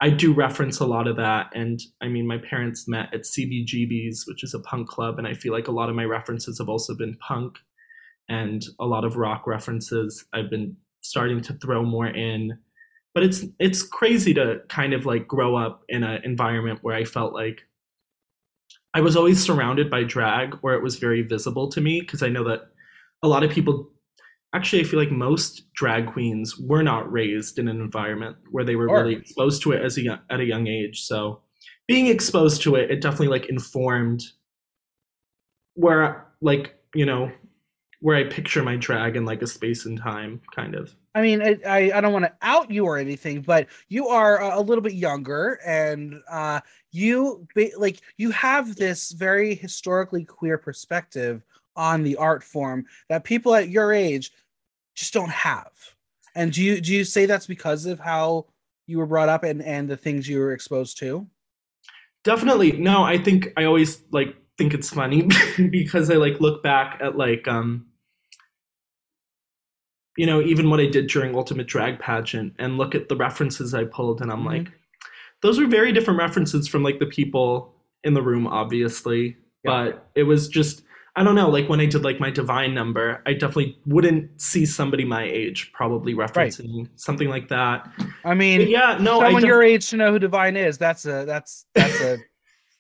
I 0.02 0.10
do 0.10 0.34
reference 0.34 0.80
a 0.80 0.88
lot 0.88 1.08
of 1.08 1.18
that. 1.18 1.52
And 1.54 1.80
I 2.02 2.08
mean, 2.08 2.26
my 2.26 2.40
parents 2.40 2.88
met 2.88 3.14
at 3.14 3.22
CBGB's, 3.26 4.26
which 4.28 4.44
is 4.44 4.54
a 4.56 4.60
punk 4.60 4.88
club, 4.88 5.20
and 5.20 5.28
I 5.28 5.36
feel 5.36 5.54
like 5.54 5.68
a 5.68 5.72
lot 5.72 5.90
of 5.90 5.96
my 5.96 6.06
references 6.06 6.58
have 6.58 6.68
also 6.70 6.96
been 6.96 7.16
punk, 7.18 7.58
and 8.28 8.64
a 8.80 8.86
lot 8.86 9.06
of 9.06 9.18
rock 9.18 9.46
references 9.46 10.26
I've 10.34 10.50
been 10.50 10.78
starting 11.02 11.42
to 11.42 11.54
throw 11.54 11.84
more 11.84 12.08
in. 12.08 12.58
But 13.14 13.24
it's 13.24 13.46
it's 13.60 13.84
crazy 13.84 14.34
to 14.34 14.62
kind 14.68 14.94
of 14.94 15.06
like 15.06 15.28
grow 15.28 15.56
up 15.56 15.84
in 15.90 16.04
an 16.04 16.22
environment 16.24 16.80
where 16.82 16.96
I 16.96 17.04
felt 17.04 17.34
like 17.34 17.62
I 19.00 19.02
was 19.02 19.16
always 19.16 19.42
surrounded 19.42 19.90
by 19.90 20.04
drag, 20.04 20.56
where 20.56 20.74
it 20.76 20.84
was 20.84 20.98
very 20.98 21.22
visible 21.22 21.70
to 21.70 21.80
me, 21.80 22.02
because 22.02 22.22
I 22.22 22.28
know 22.28 22.44
that 22.50 22.64
a 23.24 23.30
lot 23.30 23.44
of 23.44 23.50
people 23.52 23.90
actually 24.54 24.82
i 24.82 24.84
feel 24.84 25.00
like 25.00 25.12
most 25.12 25.72
drag 25.74 26.08
queens 26.08 26.58
were 26.60 26.82
not 26.84 27.10
raised 27.10 27.60
in 27.60 27.68
an 27.68 27.80
environment 27.80 28.36
where 28.52 28.66
they 28.66 28.76
were 28.76 28.90
Sure. 28.90 29.04
really 29.04 29.16
exposed 29.16 29.62
to 29.62 29.72
it 29.74 29.82
as 29.86 29.96
a 29.98 30.02
young, 30.02 30.20
at 30.30 30.40
a 30.40 30.44
young 30.46 30.68
age 30.68 31.02
so 31.04 31.42
being 31.88 32.08
exposed 32.08 32.62
to 32.64 32.76
it 32.76 32.90
it 32.92 33.00
definitely 33.00 33.28
like 33.28 33.46
informed 33.48 34.24
where 35.76 36.26
like 36.42 36.76
you 36.96 37.06
know 37.06 37.32
where 38.00 38.16
i 38.16 38.24
picture 38.24 38.64
my 38.64 38.76
drag 38.76 39.16
in 39.16 39.26
like 39.26 39.42
a 39.42 39.48
space 39.48 39.86
and 39.86 39.98
time 39.98 40.42
kind 40.56 40.76
of 40.76 40.96
I 41.16 41.22
mean, 41.24 41.42
I, 41.42 41.58
I, 41.68 41.92
I 41.96 42.02
don't 42.02 42.14
want 42.14 42.26
to 42.26 42.34
out 42.44 42.70
you 42.70 42.86
or 42.86 42.98
anything, 42.98 43.42
but 43.42 43.68
you 43.90 44.08
are 44.08 44.40
a, 44.42 44.60
a 44.60 44.62
little 44.62 44.84
bit 44.84 44.94
younger, 44.94 45.60
and 45.66 46.22
uh, 46.30 46.62
you 46.92 47.48
like 47.76 48.00
you 48.18 48.30
have 48.30 48.76
this 48.76 49.12
very 49.12 49.56
historically 49.56 50.24
queer 50.24 50.60
perspective 50.60 51.44
on 51.76 52.04
the 52.04 52.16
art 52.16 52.44
form 52.44 52.86
that 53.10 53.24
people 53.24 53.56
at 53.56 53.70
your 53.70 53.92
age 53.92 54.32
just 54.96 55.12
don't 55.12 55.32
have. 55.32 55.72
And 56.36 56.54
do 56.54 56.64
you 56.64 56.80
do 56.80 56.94
you 56.94 57.04
say 57.04 57.26
that's 57.26 57.48
because 57.48 57.88
of 57.88 58.00
how 58.00 58.46
you 58.86 59.00
were 59.00 59.08
brought 59.08 59.30
up 59.30 59.44
and 59.44 59.64
and 59.64 59.90
the 59.90 59.98
things 59.98 60.30
you 60.30 60.38
were 60.40 60.54
exposed 60.54 61.00
to? 61.00 61.28
definitely 62.24 62.74
no 62.74 63.04
i 63.04 63.18
think 63.18 63.52
i 63.58 63.64
always 63.64 64.02
like 64.12 64.36
think 64.58 64.74
it's 64.74 64.90
funny 64.90 65.28
because 65.70 66.10
i 66.12 66.16
like 66.16 66.40
look 66.40 66.62
back 66.62 67.00
at 67.02 67.18
like 67.18 67.48
um 67.48 67.86
you 70.20 70.26
know 70.30 70.40
even 70.42 70.70
what 70.70 70.80
i 70.86 70.86
did 70.96 71.08
during 71.08 71.34
ultimate 71.36 71.68
drag 71.74 71.94
pageant 72.00 72.54
and 72.60 72.78
look 72.78 72.94
at 73.00 73.08
the 73.10 73.16
references 73.16 73.74
i 73.74 73.84
pulled 73.98 74.22
and 74.22 74.30
i'm 74.34 74.44
Mhm. 74.44 74.52
like 74.54 74.68
those 75.42 75.58
were 75.60 75.68
very 75.80 75.92
different 75.94 76.20
references 76.20 76.68
from 76.68 76.84
like 76.84 77.00
the 77.00 77.06
people 77.20 77.74
in 78.04 78.14
the 78.18 78.22
room 78.30 78.46
obviously 78.62 79.24
Yeah. 79.64 79.72
but 79.72 80.10
it 80.16 80.24
was 80.24 80.42
just 80.50 80.84
i 81.16 81.24
don't 81.24 81.36
know 81.36 81.50
like 81.50 81.68
when 81.70 81.80
i 81.80 81.86
did 81.86 82.04
like 82.04 82.20
my 82.20 82.32
divine 82.42 82.74
number 82.74 83.22
i 83.26 83.32
definitely 83.34 83.78
wouldn't 83.86 84.42
see 84.50 84.66
somebody 84.66 85.06
my 85.06 85.24
age 85.24 85.72
probably 85.74 86.14
referencing 86.14 86.90
something 87.08 87.30
like 87.36 87.48
that 87.50 87.88
I 88.26 88.34
mean, 88.34 88.60
but 88.62 88.70
yeah 88.70 88.98
no 89.00 89.22
I 89.22 89.26
someone 89.26 89.42
def- 89.44 89.48
your 89.54 89.64
age 89.64 89.90
to 89.92 89.98
know 89.98 90.12
who 90.12 90.20
Divine 90.20 90.58
is. 90.58 90.78
That's 90.78 91.06
a 91.06 91.24
that's 91.26 91.66
that's 91.74 92.00
a 92.02 92.18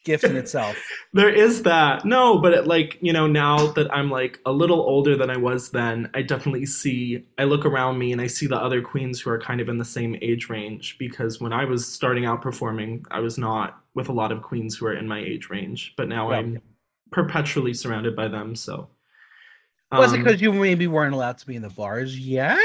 gift 0.04 0.24
in 0.24 0.36
itself. 0.36 0.78
There 1.14 1.34
is 1.34 1.64
that. 1.64 2.06
No, 2.06 2.38
but 2.38 2.54
it, 2.54 2.68
like, 2.68 3.00
you 3.02 3.12
know, 3.12 3.26
now 3.26 3.72
that 3.72 3.92
I'm 3.92 4.12
like 4.12 4.40
a 4.46 4.52
little 4.52 4.80
older 4.80 5.16
than 5.16 5.32
I 5.32 5.38
was 5.38 5.72
then, 5.72 6.10
I 6.14 6.22
definitely 6.22 6.68
see, 6.68 7.26
I 7.40 7.46
look 7.46 7.66
around 7.66 7.98
me 7.98 8.12
and 8.12 8.22
I 8.22 8.28
see 8.28 8.46
the 8.46 8.56
other 8.56 8.80
queens 8.82 9.20
who 9.20 9.32
are 9.32 9.40
kind 9.40 9.60
of 9.60 9.70
in 9.70 9.78
the 9.78 9.86
same 9.86 10.16
age 10.22 10.50
range 10.50 10.98
because 11.00 11.42
when 11.42 11.52
I 11.52 11.66
was 11.66 11.92
starting 11.92 12.26
out 12.26 12.44
performing, 12.44 13.06
I 13.10 13.22
was 13.22 13.40
not 13.40 13.82
with 13.96 14.10
a 14.10 14.14
lot 14.14 14.32
of 14.32 14.44
queens 14.44 14.78
who 14.78 14.86
are 14.86 14.94
in 14.94 15.08
my 15.08 15.20
age 15.20 15.50
range, 15.50 15.94
but 15.98 16.08
now. 16.08 16.32
I'm 16.32 16.62
perpetually 17.12 17.74
surrounded 17.74 18.16
by 18.16 18.28
them. 18.28 18.56
So, 18.56 18.90
Was 19.92 20.14
it 20.14 20.18
um, 20.18 20.24
because 20.24 20.42
you 20.42 20.54
maybe 20.54 20.88
weren't 20.88 21.14
allowed 21.14 21.38
to 21.40 21.48
be 21.48 21.56
in 21.56 21.62
the 21.62 21.70
bars 21.70 22.18
yet? 22.18 22.60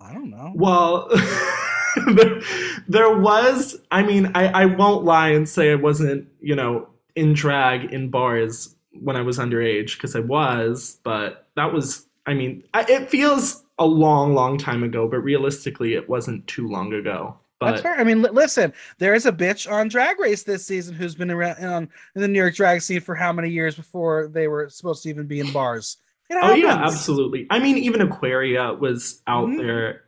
I 0.00 0.12
don't 0.12 0.30
know. 0.30 0.52
Well, 0.54 1.08
there, 2.14 2.40
there 2.88 3.18
was. 3.18 3.76
I 3.90 4.02
mean, 4.02 4.30
I, 4.34 4.46
I 4.48 4.64
won't 4.66 5.04
lie 5.04 5.30
and 5.30 5.48
say 5.48 5.70
I 5.72 5.76
wasn't, 5.76 6.28
you 6.40 6.54
know, 6.54 6.88
in 7.14 7.32
drag 7.32 7.92
in 7.92 8.10
bars 8.10 8.74
when 8.92 9.16
I 9.16 9.22
was 9.22 9.38
underage 9.38 9.94
because 9.94 10.14
I 10.16 10.20
was, 10.20 10.98
but 11.04 11.46
that 11.56 11.72
was. 11.72 12.06
I 12.26 12.34
mean, 12.34 12.64
I, 12.74 12.84
it 12.88 13.08
feels 13.08 13.62
a 13.78 13.86
long, 13.86 14.34
long 14.34 14.58
time 14.58 14.82
ago, 14.82 15.06
but 15.08 15.18
realistically, 15.18 15.94
it 15.94 16.08
wasn't 16.08 16.46
too 16.46 16.68
long 16.68 16.92
ago. 16.92 17.36
That's 17.60 17.80
But 17.80 17.82
fair. 17.82 18.00
I 18.00 18.04
mean, 18.04 18.20
li- 18.20 18.30
listen, 18.30 18.72
there 18.98 19.14
is 19.14 19.24
a 19.26 19.32
bitch 19.32 19.70
on 19.70 19.88
Drag 19.88 20.18
Race 20.18 20.42
this 20.42 20.66
season 20.66 20.94
who's 20.94 21.14
been 21.14 21.30
around 21.30 21.64
on 21.64 21.88
in 22.14 22.20
the 22.20 22.28
New 22.28 22.38
York 22.38 22.54
drag 22.54 22.82
scene 22.82 23.00
for 23.00 23.14
how 23.14 23.32
many 23.32 23.48
years 23.48 23.74
before 23.76 24.28
they 24.28 24.46
were 24.48 24.68
supposed 24.68 25.02
to 25.04 25.08
even 25.08 25.26
be 25.26 25.40
in 25.40 25.50
bars. 25.52 25.96
Oh 26.30 26.54
yeah, 26.54 26.74
absolutely. 26.84 27.46
I 27.50 27.58
mean, 27.60 27.78
even 27.78 28.02
Aquaria 28.02 28.74
was 28.74 29.22
out 29.26 29.48
Mhm. 29.48 29.58
there 29.58 30.02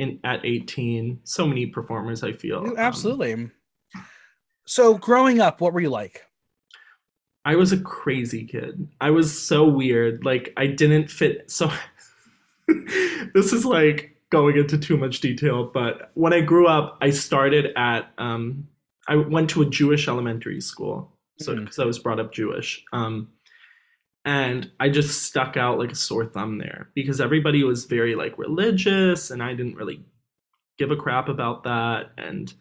in 0.00 0.18
at 0.24 0.44
eighteen. 0.44 1.20
So 1.24 1.46
many 1.46 1.66
performers. 1.66 2.24
I 2.24 2.32
feel 2.32 2.58
Um, 2.58 2.74
Absolutely. 2.76 3.50
So, 4.66 4.96
growing 4.98 5.40
up, 5.40 5.60
what 5.60 5.72
were 5.72 5.80
you 5.80 5.90
like? 5.90 6.22
I 7.44 7.56
was 7.56 7.72
a 7.72 7.80
crazy 7.80 8.44
kid. 8.44 8.88
I 9.00 9.10
was 9.10 9.36
so 9.36 9.64
weird. 9.64 10.24
Like 10.24 10.52
I 10.56 10.66
didn't 10.66 11.10
fit 11.10 11.50
so 11.50 11.70
this 13.34 13.52
is 13.52 13.64
like 13.64 14.16
going 14.30 14.56
into 14.56 14.78
too 14.78 14.96
much 14.96 15.20
detail, 15.20 15.64
but 15.64 16.10
when 16.14 16.32
I 16.32 16.40
grew 16.40 16.66
up, 16.66 16.98
I 17.00 17.10
started 17.10 17.72
at 17.76 18.12
um 18.18 18.68
I 19.08 19.16
went 19.16 19.50
to 19.50 19.62
a 19.62 19.66
Jewish 19.66 20.06
elementary 20.06 20.60
school. 20.60 21.16
So 21.40 21.56
because 21.56 21.78
I 21.78 21.84
was 21.86 21.98
brought 21.98 22.20
up 22.20 22.32
Jewish. 22.32 22.84
Um 22.92 23.28
and 24.30 24.70
I 24.78 24.90
just 24.90 25.24
stuck 25.24 25.56
out 25.56 25.80
like 25.80 25.90
a 25.90 25.96
sore 25.96 26.24
thumb 26.24 26.58
there 26.58 26.88
because 26.94 27.20
everybody 27.20 27.64
was 27.64 27.86
very 27.86 28.14
like 28.14 28.38
religious 28.38 29.28
and 29.28 29.42
I 29.42 29.54
didn't 29.54 29.74
really 29.74 30.04
give 30.78 30.92
a 30.92 30.96
crap 30.96 31.28
about 31.28 31.64
that 31.64 32.12
and 32.16 32.54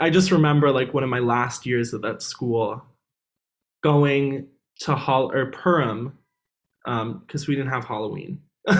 I 0.00 0.08
just 0.08 0.30
remember 0.30 0.70
like 0.72 0.94
one 0.94 1.04
of 1.04 1.10
my 1.10 1.18
last 1.18 1.66
years 1.66 1.92
at 1.92 2.00
that 2.00 2.22
school 2.22 2.82
going 3.82 4.48
to 4.80 4.96
Hall 4.96 5.30
or 5.34 5.50
Purim 5.50 6.18
um, 6.86 7.22
because 7.26 7.46
we 7.46 7.56
didn't 7.56 7.70
have 7.70 7.84
Halloween, 7.84 8.40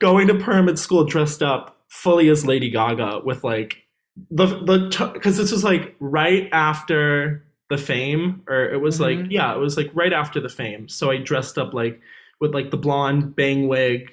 going 0.00 0.28
to 0.28 0.34
pyramid 0.34 0.78
school 0.78 1.04
dressed 1.04 1.42
up 1.42 1.76
fully 1.88 2.30
as 2.30 2.46
Lady 2.46 2.70
Gaga 2.70 3.20
with 3.22 3.44
like 3.44 3.82
the 4.30 4.46
the 4.46 5.10
because 5.12 5.36
this 5.36 5.52
was 5.52 5.62
like 5.62 5.94
right 6.00 6.48
after 6.52 7.44
the 7.70 7.78
fame 7.78 8.42
or 8.48 8.64
it 8.68 8.80
was 8.80 8.98
Mhm. 8.98 9.00
like 9.22 9.30
yeah 9.32 9.54
it 9.54 9.58
was 9.58 9.76
like 9.76 9.90
right 9.94 10.12
after 10.12 10.40
the 10.40 10.48
fame. 10.48 10.88
So 10.88 11.10
I 11.10 11.16
dressed 11.18 11.56
up 11.56 11.72
like 11.72 12.00
with 12.40 12.52
like 12.52 12.70
the 12.70 12.76
blonde 12.76 13.34
bang 13.36 13.68
wig 13.68 14.10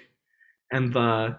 and 0.71 0.93
the 0.93 1.37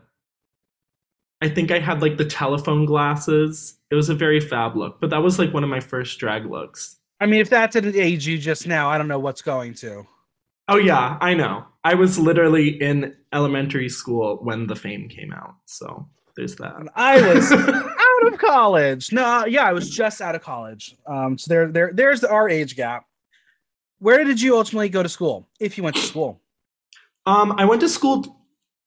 I 1.40 1.48
think 1.48 1.70
I 1.70 1.78
had 1.78 2.02
like 2.02 2.16
the 2.16 2.24
telephone 2.24 2.84
glasses. 2.84 3.78
It 3.90 3.94
was 3.94 4.08
a 4.08 4.14
very 4.14 4.40
fab 4.40 4.76
look 4.76 5.00
but 5.00 5.10
that 5.10 5.22
was 5.22 5.38
like 5.38 5.54
one 5.54 5.64
of 5.64 5.70
my 5.70 5.80
first 5.80 6.18
drag 6.18 6.44
looks. 6.46 6.96
I 7.20 7.26
mean, 7.26 7.40
if 7.40 7.50
that 7.50 7.72
didn't 7.72 7.96
age 7.96 8.26
you 8.28 8.38
just 8.38 8.66
now, 8.66 8.90
I 8.90 8.96
don't 8.98 9.08
know 9.08 9.18
what's 9.18 9.42
going 9.42 9.74
to. 9.74 10.06
oh 10.68 10.76
yeah 10.76 11.16
I 11.20 11.34
know. 11.34 11.64
I 11.84 11.94
was 11.94 12.18
literally 12.18 12.68
in 12.82 13.14
elementary 13.32 13.88
school 13.88 14.38
when 14.42 14.66
the 14.66 14.76
fame 14.76 15.08
came 15.08 15.32
out 15.32 15.54
so 15.66 16.08
there's 16.36 16.56
that. 16.56 16.74
I 16.94 17.14
was 17.34 17.50
of 18.32 18.38
college. 18.38 19.12
No, 19.12 19.44
yeah, 19.46 19.64
I 19.64 19.72
was 19.72 19.90
just 19.90 20.20
out 20.20 20.34
of 20.34 20.42
college. 20.42 20.96
Um, 21.06 21.38
so 21.38 21.48
there, 21.48 21.68
there, 21.68 21.90
there's 21.92 22.20
the, 22.20 22.30
our 22.30 22.48
age 22.48 22.76
gap. 22.76 23.06
Where 23.98 24.24
did 24.24 24.40
you 24.40 24.56
ultimately 24.56 24.88
go 24.88 25.02
to 25.02 25.08
school, 25.08 25.48
if 25.58 25.76
you 25.76 25.84
went 25.84 25.96
to 25.96 26.02
school? 26.02 26.40
Um, 27.26 27.52
I 27.52 27.64
went 27.64 27.80
to 27.80 27.88
school. 27.88 28.36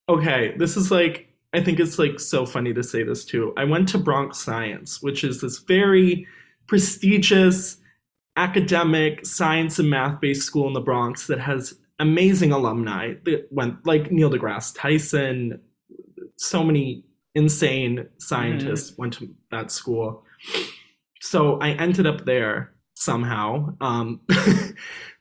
Okay, 0.08 0.54
this 0.56 0.76
is 0.76 0.90
like 0.90 1.28
I 1.52 1.62
think 1.62 1.78
it's 1.78 1.98
like 1.98 2.18
so 2.18 2.46
funny 2.46 2.72
to 2.72 2.82
say 2.82 3.02
this 3.02 3.24
too. 3.24 3.52
I 3.56 3.64
went 3.64 3.88
to 3.90 3.98
Bronx 3.98 4.38
Science, 4.38 5.02
which 5.02 5.22
is 5.22 5.40
this 5.40 5.58
very 5.58 6.26
prestigious 6.66 7.76
academic 8.36 9.26
science 9.26 9.78
and 9.78 9.90
math 9.90 10.20
based 10.20 10.42
school 10.42 10.66
in 10.66 10.72
the 10.72 10.80
Bronx 10.80 11.26
that 11.26 11.40
has 11.40 11.74
amazing 11.98 12.52
alumni 12.52 13.14
that 13.24 13.46
went 13.50 13.86
like 13.86 14.10
Neil 14.10 14.30
deGrasse 14.30 14.74
Tyson, 14.74 15.60
so 16.36 16.64
many 16.64 17.04
insane 17.34 18.08
scientists 18.18 18.96
went 18.98 19.14
to 19.14 19.34
that 19.50 19.70
school. 19.70 20.24
So 21.20 21.58
I 21.60 21.70
ended 21.70 22.06
up 22.06 22.24
there 22.24 22.72
somehow. 22.94 23.74
Um, 23.80 24.20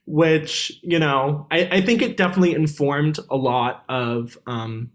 which 0.07 0.79
you 0.81 0.99
know 0.99 1.47
I, 1.51 1.69
I 1.71 1.81
think 1.81 2.01
it 2.01 2.17
definitely 2.17 2.53
informed 2.53 3.19
a 3.29 3.35
lot 3.35 3.85
of 3.87 4.37
um, 4.47 4.91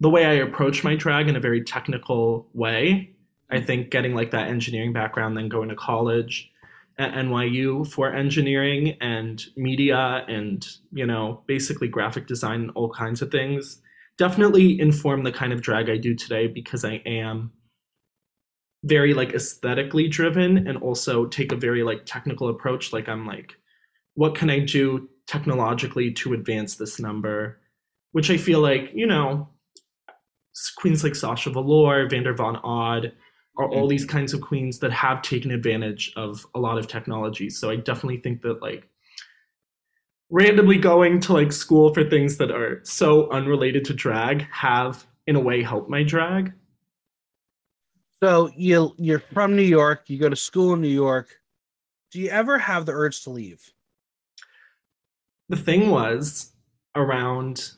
the 0.00 0.10
way 0.10 0.24
I 0.26 0.32
approach 0.32 0.82
my 0.82 0.96
drag 0.96 1.28
in 1.28 1.36
a 1.36 1.40
very 1.40 1.62
technical 1.62 2.48
way. 2.52 3.10
I 3.50 3.60
think 3.60 3.90
getting 3.90 4.14
like 4.14 4.30
that 4.32 4.48
engineering 4.48 4.92
background, 4.92 5.36
then 5.36 5.48
going 5.48 5.68
to 5.68 5.76
college 5.76 6.50
at 6.98 7.12
NYU 7.12 7.86
for 7.86 8.12
engineering 8.12 8.96
and 9.00 9.44
media 9.56 10.24
and 10.28 10.66
you 10.92 11.06
know 11.06 11.42
basically 11.46 11.88
graphic 11.88 12.26
design 12.26 12.62
and 12.62 12.70
all 12.74 12.90
kinds 12.90 13.22
of 13.22 13.30
things 13.30 13.80
definitely 14.18 14.80
inform 14.80 15.24
the 15.24 15.32
kind 15.32 15.52
of 15.52 15.60
drag 15.60 15.90
I 15.90 15.96
do 15.96 16.14
today 16.14 16.46
because 16.46 16.84
I 16.84 17.02
am 17.06 17.52
very 18.84 19.14
like 19.14 19.32
aesthetically 19.32 20.08
driven 20.08 20.68
and 20.68 20.76
also 20.78 21.24
take 21.26 21.52
a 21.52 21.56
very 21.56 21.82
like 21.82 22.04
technical 22.04 22.48
approach. 22.48 22.92
Like 22.92 23.08
i'm 23.08 23.26
like 23.26 23.56
what 24.14 24.36
can 24.36 24.48
i 24.48 24.60
do 24.60 25.08
technologically 25.26 26.12
to 26.12 26.34
advance 26.34 26.76
this 26.76 27.00
number? 27.00 27.58
Which 28.12 28.30
i 28.30 28.36
feel 28.36 28.60
like 28.60 28.92
you 28.94 29.06
know 29.06 29.48
queens 30.76 31.02
like 31.02 31.16
sasha 31.16 31.50
velour 31.50 32.08
vander 32.08 32.32
von 32.32 32.56
odd 32.62 33.12
are 33.56 33.68
all 33.68 33.82
mm-hmm. 33.82 33.88
these 33.88 34.04
kinds 34.04 34.32
of 34.32 34.40
queens 34.40 34.78
that 34.80 34.92
have 34.92 35.22
taken 35.22 35.50
advantage 35.50 36.12
of 36.16 36.46
a 36.54 36.60
lot 36.60 36.78
of 36.78 36.86
technology. 36.86 37.48
So 37.50 37.70
i 37.70 37.76
definitely 37.76 38.18
think 38.18 38.42
that 38.42 38.60
like 38.60 38.88
randomly 40.30 40.78
going 40.78 41.20
to 41.20 41.32
like 41.32 41.52
school 41.52 41.92
for 41.92 42.04
things 42.04 42.38
that 42.38 42.50
are 42.50 42.80
so 42.84 43.30
unrelated 43.30 43.84
to 43.84 43.94
drag 43.94 44.46
have 44.50 45.06
in 45.26 45.36
a 45.36 45.40
way 45.40 45.62
helped 45.62 45.88
my 45.88 46.02
drag 46.02 46.52
So 48.22 48.50
you 48.56 48.94
you're 48.98 49.22
from 49.32 49.56
New 49.56 49.62
York. 49.62 50.04
You 50.08 50.18
go 50.18 50.28
to 50.28 50.36
school 50.36 50.74
in 50.74 50.80
New 50.80 50.88
York. 50.88 51.28
Do 52.10 52.20
you 52.20 52.28
ever 52.30 52.58
have 52.58 52.86
the 52.86 52.92
urge 52.92 53.22
to 53.24 53.30
leave? 53.30 53.74
the 55.48 55.56
thing 55.56 55.90
was 55.90 56.52
around 56.94 57.70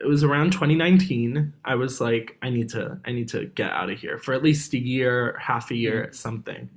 it 0.00 0.06
was 0.06 0.24
around 0.24 0.52
2019 0.52 1.52
i 1.64 1.74
was 1.74 2.00
like 2.00 2.36
i 2.42 2.50
need 2.50 2.68
to 2.68 2.98
i 3.04 3.12
need 3.12 3.28
to 3.28 3.46
get 3.46 3.70
out 3.70 3.90
of 3.90 3.98
here 3.98 4.18
for 4.18 4.34
at 4.34 4.42
least 4.42 4.74
a 4.74 4.78
year 4.78 5.36
half 5.40 5.70
a 5.70 5.76
year 5.76 6.04
mm-hmm. 6.04 6.14
something 6.14 6.68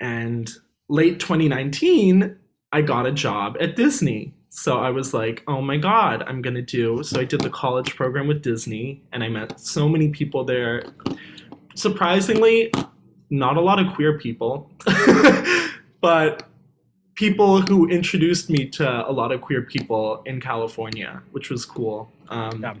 and 0.00 0.52
late 0.88 1.20
2019 1.20 2.36
i 2.74 2.80
got 2.82 3.06
a 3.06 3.12
job 3.12 3.56
at 3.60 3.76
disney 3.76 4.34
so 4.50 4.78
i 4.78 4.90
was 4.90 5.14
like 5.14 5.42
oh 5.48 5.60
my 5.60 5.76
god 5.76 6.22
i'm 6.26 6.40
gonna 6.42 6.62
do 6.62 7.02
so 7.02 7.20
i 7.20 7.24
did 7.24 7.40
the 7.40 7.50
college 7.50 7.96
program 7.96 8.26
with 8.26 8.42
disney 8.42 9.02
and 9.12 9.24
i 9.24 9.28
met 9.28 9.58
so 9.58 9.88
many 9.88 10.08
people 10.08 10.44
there 10.44 10.84
surprisingly 11.74 12.70
not 13.30 13.56
a 13.56 13.60
lot 13.60 13.78
of 13.78 13.92
queer 13.94 14.18
people 14.18 14.70
but 16.00 16.48
people 17.14 17.60
who 17.62 17.88
introduced 17.88 18.50
me 18.50 18.68
to 18.68 19.08
a 19.08 19.12
lot 19.12 19.32
of 19.32 19.40
queer 19.40 19.62
people 19.62 20.22
in 20.26 20.40
California, 20.40 21.22
which 21.32 21.50
was 21.50 21.64
cool. 21.64 22.10
Um, 22.28 22.62
Yeah. 22.62 22.74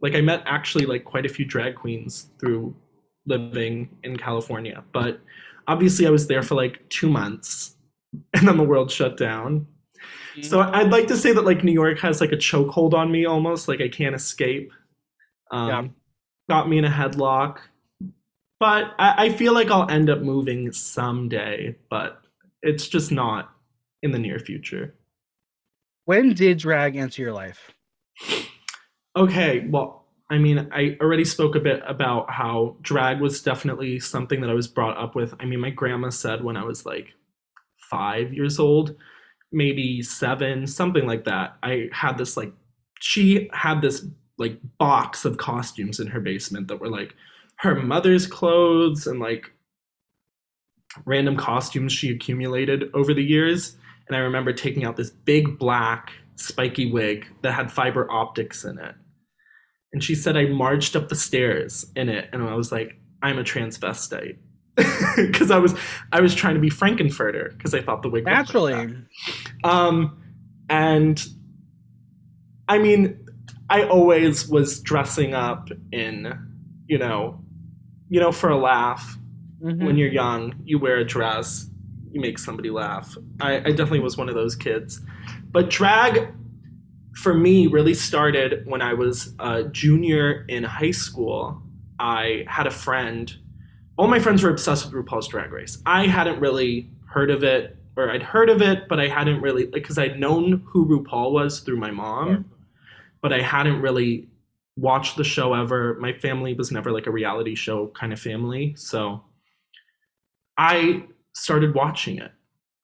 Like 0.00 0.14
I 0.14 0.20
met 0.20 0.42
actually 0.46 0.86
like 0.86 1.04
quite 1.04 1.26
a 1.26 1.28
few 1.28 1.44
drag 1.44 1.74
queens 1.74 2.30
through 2.38 2.74
living 3.26 3.88
in 4.04 4.16
California, 4.16 4.84
but 4.92 5.20
obviously 5.66 6.06
I 6.06 6.10
was 6.10 6.28
there 6.28 6.42
for 6.42 6.54
like 6.54 6.88
two 6.88 7.10
months, 7.10 7.74
and 8.34 8.48
then 8.48 8.56
the 8.56 8.64
world 8.64 8.90
shut 8.90 9.16
down. 9.16 9.66
So 10.42 10.60
I'd 10.60 10.90
like 10.90 11.08
to 11.08 11.16
say 11.16 11.32
that 11.32 11.44
like 11.44 11.64
New 11.64 11.72
York 11.72 11.98
has 11.98 12.20
like 12.20 12.30
a 12.32 12.36
chokehold 12.36 12.94
on 12.94 13.10
me 13.10 13.26
almost, 13.26 13.66
like 13.66 13.80
I 13.80 13.88
can't 13.88 14.14
escape. 14.14 14.72
Um, 15.50 15.68
Yeah. 15.68 15.88
Got 16.48 16.68
me 16.68 16.78
in 16.78 16.84
a 16.86 16.90
headlock, 16.90 17.58
but 18.58 18.94
I, 18.98 19.26
I 19.26 19.28
feel 19.32 19.52
like 19.52 19.70
I'll 19.70 19.90
end 19.90 20.08
up 20.08 20.20
moving 20.20 20.72
someday, 20.72 21.76
but 21.90 22.22
it's 22.62 22.88
just 22.88 23.12
not 23.12 23.50
in 24.02 24.12
the 24.12 24.18
near 24.18 24.38
future. 24.38 24.94
when 26.06 26.32
did 26.32 26.58
drag 26.58 26.96
enter 26.96 27.20
your 27.20 27.34
life? 27.34 27.72
Okay, 29.16 29.66
well, 29.68 30.06
I 30.30 30.38
mean, 30.38 30.68
I 30.72 30.96
already 31.02 31.24
spoke 31.24 31.54
a 31.54 31.60
bit 31.60 31.82
about 31.86 32.30
how 32.30 32.76
drag 32.82 33.20
was 33.20 33.42
definitely 33.42 33.98
something 34.00 34.40
that 34.40 34.50
I 34.50 34.54
was 34.54 34.68
brought 34.68 34.96
up 34.96 35.14
with. 35.14 35.34
I 35.40 35.44
mean, 35.44 35.60
my 35.60 35.70
grandma 35.70 36.10
said 36.10 36.42
when 36.44 36.56
I 36.56 36.64
was 36.64 36.86
like 36.86 37.14
five 37.90 38.32
years 38.32 38.58
old, 38.58 38.94
maybe 39.52 40.02
seven, 40.02 40.66
something 40.66 41.06
like 41.06 41.24
that, 41.24 41.56
I 41.62 41.88
had 41.92 42.18
this 42.18 42.36
like, 42.36 42.52
she 43.00 43.48
had 43.52 43.80
this 43.80 44.06
like 44.38 44.58
box 44.78 45.24
of 45.24 45.36
costumes 45.38 46.00
in 46.00 46.06
her 46.08 46.20
basement 46.20 46.68
that 46.68 46.80
were 46.80 46.90
like 46.90 47.14
her 47.56 47.74
mother's 47.74 48.26
clothes 48.26 49.06
and 49.06 49.18
like 49.18 49.50
random 51.04 51.36
costumes 51.36 51.92
she 51.92 52.10
accumulated 52.10 52.90
over 52.94 53.12
the 53.12 53.22
years. 53.22 53.76
And 54.06 54.16
I 54.16 54.20
remember 54.20 54.52
taking 54.52 54.84
out 54.84 54.96
this 54.96 55.10
big 55.10 55.58
black 55.58 56.12
spiky 56.36 56.90
wig 56.90 57.26
that 57.42 57.52
had 57.52 57.70
fiber 57.70 58.10
optics 58.10 58.64
in 58.64 58.78
it. 58.78 58.94
And 59.92 60.02
she 60.02 60.14
said 60.14 60.36
I 60.36 60.46
marched 60.46 60.96
up 60.96 61.08
the 61.08 61.16
stairs 61.16 61.90
in 61.96 62.08
it, 62.08 62.28
and 62.32 62.42
I 62.42 62.54
was 62.54 62.70
like, 62.70 63.00
I'm 63.22 63.38
a 63.38 63.44
transvestite. 63.44 64.36
Because 65.16 65.50
I 65.50 65.58
was 65.58 65.74
I 66.12 66.20
was 66.20 66.34
trying 66.34 66.54
to 66.54 66.60
be 66.60 66.70
Frank-N-Furter 66.70 67.50
because 67.56 67.74
I 67.74 67.82
thought 67.82 68.02
the 68.02 68.08
wig 68.08 68.24
looked 68.24 68.36
like 68.36 68.46
Naturally. 68.46 68.96
Um, 69.64 70.22
and 70.68 71.26
I 72.68 72.78
mean, 72.78 73.18
I 73.68 73.82
always 73.84 74.48
was 74.48 74.80
dressing 74.80 75.34
up 75.34 75.70
in, 75.90 76.32
you 76.86 76.98
know, 76.98 77.40
you 78.08 78.20
know, 78.20 78.30
for 78.32 78.48
a 78.48 78.56
laugh. 78.56 79.18
Mhm. 79.62 79.84
When 79.84 79.96
you're 79.96 80.10
young, 80.12 80.54
you 80.64 80.78
wear 80.78 80.98
a 80.98 81.04
dress, 81.04 81.68
you 82.12 82.20
make 82.20 82.38
somebody 82.38 82.70
laugh. 82.70 83.16
I, 83.40 83.56
I 83.56 83.70
definitely 83.72 84.00
was 84.00 84.16
one 84.16 84.28
of 84.28 84.36
those 84.36 84.54
kids. 84.54 85.00
But 85.50 85.68
drag, 85.68 86.28
for 87.16 87.34
me, 87.34 87.66
really 87.66 87.94
started 87.94 88.64
when 88.66 88.82
I 88.82 88.94
was 88.94 89.34
a 89.40 89.64
junior 89.64 90.44
in 90.48 90.62
high 90.62 90.92
school. 90.92 91.60
I 91.98 92.44
had 92.46 92.68
a 92.68 92.70
friend. 92.70 93.36
All 93.98 94.06
my 94.06 94.20
friends 94.20 94.44
were 94.44 94.50
obsessed 94.50 94.84
with 94.84 94.94
RuPaul's 94.94 95.26
Drag 95.26 95.50
Race. 95.50 95.82
I 95.84 96.06
hadn't 96.06 96.38
really 96.38 96.88
heard 97.06 97.32
of 97.32 97.42
it, 97.42 97.76
or 97.96 98.12
I'd 98.12 98.22
heard 98.22 98.48
of 98.48 98.62
it, 98.62 98.88
but 98.88 99.00
I 99.00 99.08
hadn't 99.08 99.40
really 99.40 99.66
because 99.66 99.98
I'd 99.98 100.20
known 100.20 100.62
who 100.66 100.86
RuPaul 100.86 101.32
was 101.32 101.58
through 101.58 101.78
my 101.78 101.90
mom, 101.90 102.48
but 103.20 103.32
I 103.32 103.42
hadn't 103.42 103.82
really 103.82 104.28
watched 104.76 105.16
the 105.16 105.24
show 105.24 105.52
ever. 105.52 105.98
My 105.98 106.12
family 106.12 106.54
was 106.54 106.70
never 106.70 106.92
like 106.92 107.08
a 107.08 107.10
reality 107.10 107.56
show 107.56 107.88
kind 107.88 108.12
of 108.12 108.20
family, 108.20 108.74
so 108.76 109.24
I 110.56 111.02
started 111.32 111.74
watching 111.74 112.18
it, 112.18 112.30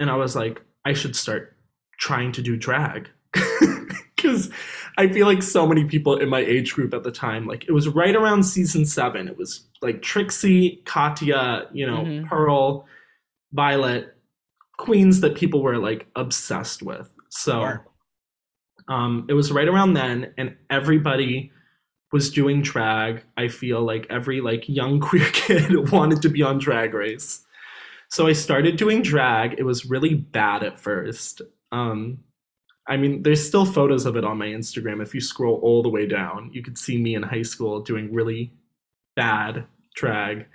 and 0.00 0.10
I 0.10 0.16
was 0.16 0.34
like, 0.34 0.62
I 0.84 0.94
should 0.94 1.14
start 1.14 1.56
trying 1.96 2.32
to 2.32 2.42
do 2.42 2.56
drag 2.56 3.08
because 4.16 4.50
I 4.96 5.08
feel 5.08 5.26
like 5.26 5.42
so 5.42 5.66
many 5.66 5.84
people 5.84 6.16
in 6.16 6.28
my 6.28 6.40
age 6.40 6.72
group 6.74 6.94
at 6.94 7.02
the 7.02 7.10
time, 7.10 7.46
like 7.46 7.64
it 7.68 7.72
was 7.72 7.88
right 7.88 8.14
around 8.14 8.44
season 8.44 8.86
seven. 8.86 9.26
It 9.28 9.36
was 9.36 9.66
like 9.82 10.02
Trixie, 10.02 10.82
Katya, 10.84 11.68
you 11.72 11.86
know, 11.86 12.04
Mhm. 12.04 12.28
Pearl, 12.28 12.86
Violet, 13.52 14.16
queens 14.78 15.20
that 15.20 15.34
people 15.36 15.62
were 15.62 15.78
like 15.78 16.06
obsessed 16.16 16.82
with. 16.82 17.10
So 17.28 17.52
Sure. 17.60 17.86
Um, 18.88 19.24
it 19.28 19.32
was 19.34 19.50
right 19.50 19.66
around 19.68 19.94
then, 19.94 20.34
and 20.36 20.56
everybody 20.68 21.50
was 22.12 22.30
doing 22.30 22.60
drag. 22.60 23.22
I 23.36 23.48
feel 23.48 23.80
like 23.82 24.06
every 24.10 24.40
like 24.40 24.68
young 24.68 25.00
queer 25.08 25.28
kid 25.32 25.90
wanted 25.92 26.20
to 26.22 26.28
be 26.28 26.42
on 26.42 26.58
Drag 26.58 26.92
Race. 26.94 27.44
So 28.10 28.26
I 28.26 28.32
started 28.32 28.76
doing 28.76 29.02
drag. 29.02 29.54
It 29.58 29.64
was 29.64 29.86
really 29.86 30.14
bad 30.14 30.62
at 30.62 30.78
first. 30.78 31.40
Um, 31.72 32.18
I 32.86 32.96
mean, 32.96 33.22
there's 33.22 33.46
still 33.46 33.64
photos 33.64 34.04
of 34.04 34.16
it 34.16 34.24
on 34.24 34.38
my 34.38 34.46
Instagram. 34.46 35.02
If 35.02 35.14
you 35.14 35.20
scroll 35.20 35.58
all 35.62 35.82
the 35.82 35.88
way 35.88 36.06
down, 36.06 36.50
you 36.52 36.62
could 36.62 36.76
see 36.76 37.00
me 37.00 37.14
in 37.14 37.22
high 37.22 37.42
school 37.42 37.80
doing 37.80 38.12
really 38.12 38.52
bad 39.16 39.64
drag. 39.94 40.46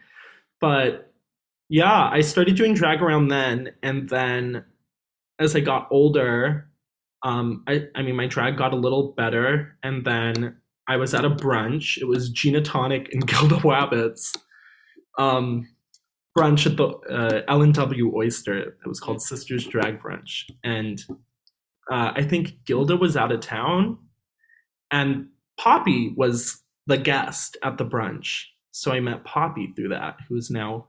But 0.62 1.12
yeah, 1.70 2.10
I 2.12 2.22
started 2.22 2.56
doing 2.56 2.74
drag 2.74 3.02
around 3.02 3.30
then, 3.30 3.72
and 3.82 4.08
then 4.10 4.66
as 5.40 5.56
I 5.56 5.62
got 5.62 5.88
older, 5.92 6.70
um, 7.24 7.64
I, 7.68 7.88
I 7.96 8.02
mean, 8.02 8.16
my 8.16 8.28
drag 8.28 8.58
got 8.58 8.74
a 8.74 8.78
little 8.78 9.14
better, 9.14 9.78
and 9.84 10.06
then 10.06 10.58
I 10.88 10.98
was 10.98 11.14
at 11.14 11.26
a 11.26 11.30
brunch. 11.30 11.98
It 11.98 12.06
was 12.06 12.30
Gina 12.30 12.62
Tonic 12.62 13.10
and 13.14 13.26
Gilda 13.28 13.56
Wabbits. 13.56 14.36
Um, 15.18 15.68
brunch 16.38 16.66
at 16.66 16.78
the 16.78 16.88
uh, 16.88 17.42
L&W 17.48 18.14
Oyster. 18.16 18.58
It 18.58 18.88
was 18.88 19.00
called 19.00 19.22
Sisters 19.22 19.66
Drag 19.68 20.00
Brunch, 20.00 20.50
and 20.64 21.04
uh, 21.90 22.12
I 22.16 22.24
think 22.24 22.66
Gilda 22.66 22.96
was 22.96 23.18
out 23.18 23.32
of 23.32 23.40
town, 23.40 23.98
and 24.92 25.28
Poppy 25.58 26.14
was 26.16 26.62
the 26.88 26.98
guest 26.98 27.58
at 27.64 27.78
the 27.78 27.86
brunch. 27.86 28.44
So 28.72 28.92
I 28.92 29.00
met 29.00 29.24
Poppy 29.24 29.68
through 29.68 29.90
that, 29.90 30.18
who 30.28 30.36
is 30.38 30.50
now 30.50 30.88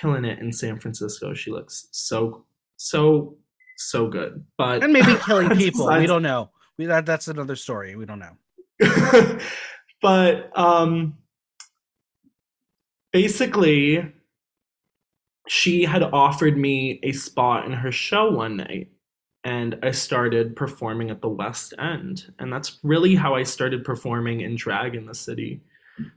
killing 0.00 0.24
it 0.24 0.38
in 0.38 0.52
San 0.52 0.78
Francisco. 0.78 1.34
She 1.34 1.50
looks 1.50 1.88
so 1.90 2.44
so 2.76 3.36
so 3.76 4.08
good, 4.08 4.44
but 4.58 4.84
and 4.84 4.92
maybe 4.92 5.14
killing 5.26 5.56
people. 5.56 5.88
we 5.88 6.06
don't 6.06 6.22
know. 6.22 6.50
We 6.78 6.86
that 6.86 7.06
that's 7.06 7.28
another 7.28 7.56
story. 7.56 7.96
We 7.96 8.06
don't 8.06 8.20
know. 8.20 8.36
but 10.02 10.56
um, 10.56 11.16
basically, 13.12 14.12
she 15.48 15.84
had 15.84 16.02
offered 16.02 16.56
me 16.56 17.00
a 17.02 17.12
spot 17.12 17.66
in 17.66 17.72
her 17.72 17.92
show 17.92 18.30
one 18.30 18.58
night 18.58 18.88
and 19.44 19.78
I 19.82 19.90
started 19.90 20.54
performing 20.54 21.10
at 21.10 21.22
the 21.22 21.28
West 21.28 21.72
End. 21.78 22.32
And 22.38 22.52
that's 22.52 22.78
really 22.82 23.14
how 23.14 23.34
I 23.34 23.42
started 23.42 23.84
performing 23.84 24.42
in 24.42 24.56
drag 24.56 24.94
in 24.94 25.06
the 25.06 25.14
city. 25.14 25.62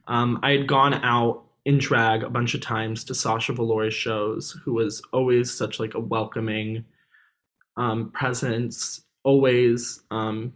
Um, 0.08 0.40
I 0.44 0.52
had 0.52 0.68
gone 0.68 0.94
out 0.96 1.44
in 1.66 1.78
drag 1.78 2.24
a 2.24 2.30
bunch 2.30 2.54
of 2.54 2.62
times 2.62 3.04
to 3.06 3.16
Sasha 3.16 3.54
Velour's 3.54 3.94
shows, 3.94 4.60
who 4.64 4.74
was 4.74 5.02
always 5.14 5.54
such 5.54 5.80
like 5.80 5.94
a 5.94 6.00
welcoming 6.00 6.84
um, 7.78 8.12
presence, 8.12 9.02
always, 9.24 10.02
um, 10.12 10.54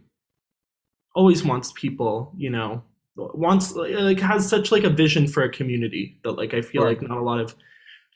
always 1.14 1.42
wants 1.42 1.72
people, 1.72 2.32
you 2.36 2.50
know, 2.50 2.82
wants 3.16 3.72
like 3.74 4.20
has 4.20 4.48
such 4.48 4.70
like 4.70 4.84
a 4.84 4.90
vision 4.90 5.26
for 5.26 5.42
a 5.42 5.48
community 5.50 6.20
that 6.22 6.32
like 6.32 6.54
I 6.54 6.60
feel 6.60 6.84
right. 6.84 7.00
like 7.00 7.08
not 7.08 7.18
a 7.18 7.22
lot 7.22 7.40
of 7.40 7.54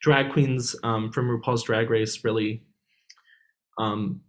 drag 0.01 0.31
queens 0.33 0.77
um, 0.85 1.11
from 1.11 1.29
RuPaul's 1.29 1.65
Drag 1.65 1.91
Race 1.91 2.23
really 2.23 2.63
um, 3.79 4.21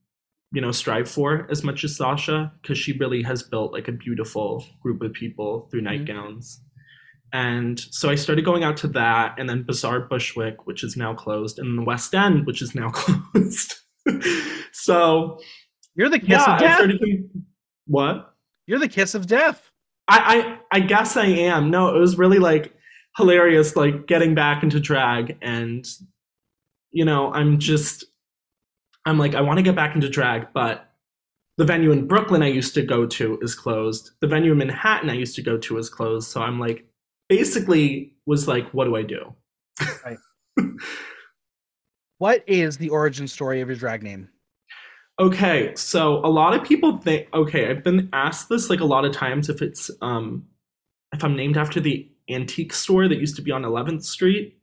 you 0.54 0.62
know 0.62 0.72
strive 0.72 1.10
for 1.10 1.48
as 1.50 1.64
much 1.64 1.84
as 1.84 1.98
Sasha 1.98 2.54
because 2.62 2.78
she 2.78 2.94
really 2.94 3.24
has 3.24 3.42
built 3.42 3.74
like 3.74 3.88
a 3.88 3.92
beautiful 3.92 4.66
group 4.82 5.02
of 5.02 5.12
people 5.12 5.68
through 5.70 5.82
mm-hmm. 5.82 6.06
nightgowns. 6.06 6.62
And 7.34 7.80
so 7.80 8.12
I 8.12 8.16
started 8.16 8.46
going 8.46 8.64
out 8.64 8.78
to 8.78 8.88
that, 8.90 9.34
and 9.40 9.50
then 9.50 9.64
Bizarre 9.64 10.02
Bushwick, 10.02 10.68
which 10.68 10.84
is 10.84 10.96
now 10.96 11.16
closed, 11.16 11.58
and 11.58 11.80
the 11.80 11.82
West 11.84 12.14
End, 12.14 12.46
which 12.46 12.62
is 12.62 12.76
now 12.76 12.90
closed. 12.94 13.74
so 14.72 15.40
you're 15.96 16.10
the 16.10 16.20
kiss 16.20 16.44
yeah, 16.46 16.54
of 16.54 16.60
death. 16.60 16.80
Doing, 16.82 17.30
what? 17.88 18.36
You're 18.68 18.78
the 18.78 18.88
kiss 18.88 19.16
of 19.16 19.26
death. 19.26 19.72
I, 20.08 20.60
I 20.72 20.78
I 20.78 20.80
guess 20.82 21.18
I 21.18 21.26
am. 21.26 21.72
No, 21.72 21.96
it 21.96 22.00
was 22.00 22.20
really 22.20 22.38
like 22.38 22.76
hilarious, 23.18 23.76
like 23.76 24.06
getting 24.06 24.36
back 24.36 24.62
into 24.62 24.80
drag, 24.80 25.36
and 25.42 25.88
you 26.92 27.06
know, 27.06 27.34
I'm 27.34 27.58
just 27.58 28.06
I'm 29.06 29.18
like, 29.18 29.36
I 29.36 29.42
want 29.42 29.58
to 29.58 29.64
get 29.64 29.76
back 29.76 29.96
into 29.96 30.10
drag, 30.10 30.48
but 30.54 30.90
the 31.58 31.66
venue 31.66 31.92
in 31.92 32.08
Brooklyn 32.08 32.42
I 32.42 32.48
used 32.48 32.74
to 32.76 32.82
go 32.82 33.06
to 33.06 33.40
is 33.42 33.54
closed. 33.54 34.12
The 34.22 34.28
venue 34.28 34.52
in 34.54 34.58
Manhattan 34.58 35.10
I 35.10 35.14
used 35.14 35.36
to 35.36 35.42
go 35.42 35.58
to 35.58 35.78
is 35.78 35.90
closed. 35.90 36.30
So 36.30 36.42
I'm 36.42 36.60
like, 36.60 36.86
basically, 37.30 38.16
was 38.26 38.48
like, 38.48 38.68
what 38.70 38.86
do 38.86 38.96
I 38.96 39.04
do? 39.04 39.34
Right. 40.06 40.18
what 42.18 42.44
is 42.48 42.78
the 42.78 42.90
origin 42.90 43.28
story 43.28 43.62
of 43.62 43.68
your 43.68 43.78
drag 43.78 44.04
name? 44.04 44.30
Okay, 45.20 45.76
so 45.76 46.26
a 46.26 46.28
lot 46.28 46.56
of 46.56 46.64
people 46.64 46.98
think. 46.98 47.28
Okay, 47.34 47.70
I've 47.70 47.84
been 47.84 48.10
asked 48.14 48.50
this 48.50 48.70
like 48.70 48.80
a 48.80 48.86
lot 48.86 49.06
of 49.06 49.12
times 49.12 49.48
if 49.48 49.62
it's 49.62 49.92
um 50.02 50.48
if 51.14 51.24
I'm 51.24 51.36
named 51.36 51.56
after 51.56 51.80
the 51.80 52.10
antique 52.30 52.74
store 52.74 53.08
that 53.08 53.20
used 53.20 53.36
to 53.36 53.44
be 53.44 53.52
on 53.52 53.62
11th 53.62 54.04
Street. 54.04 54.58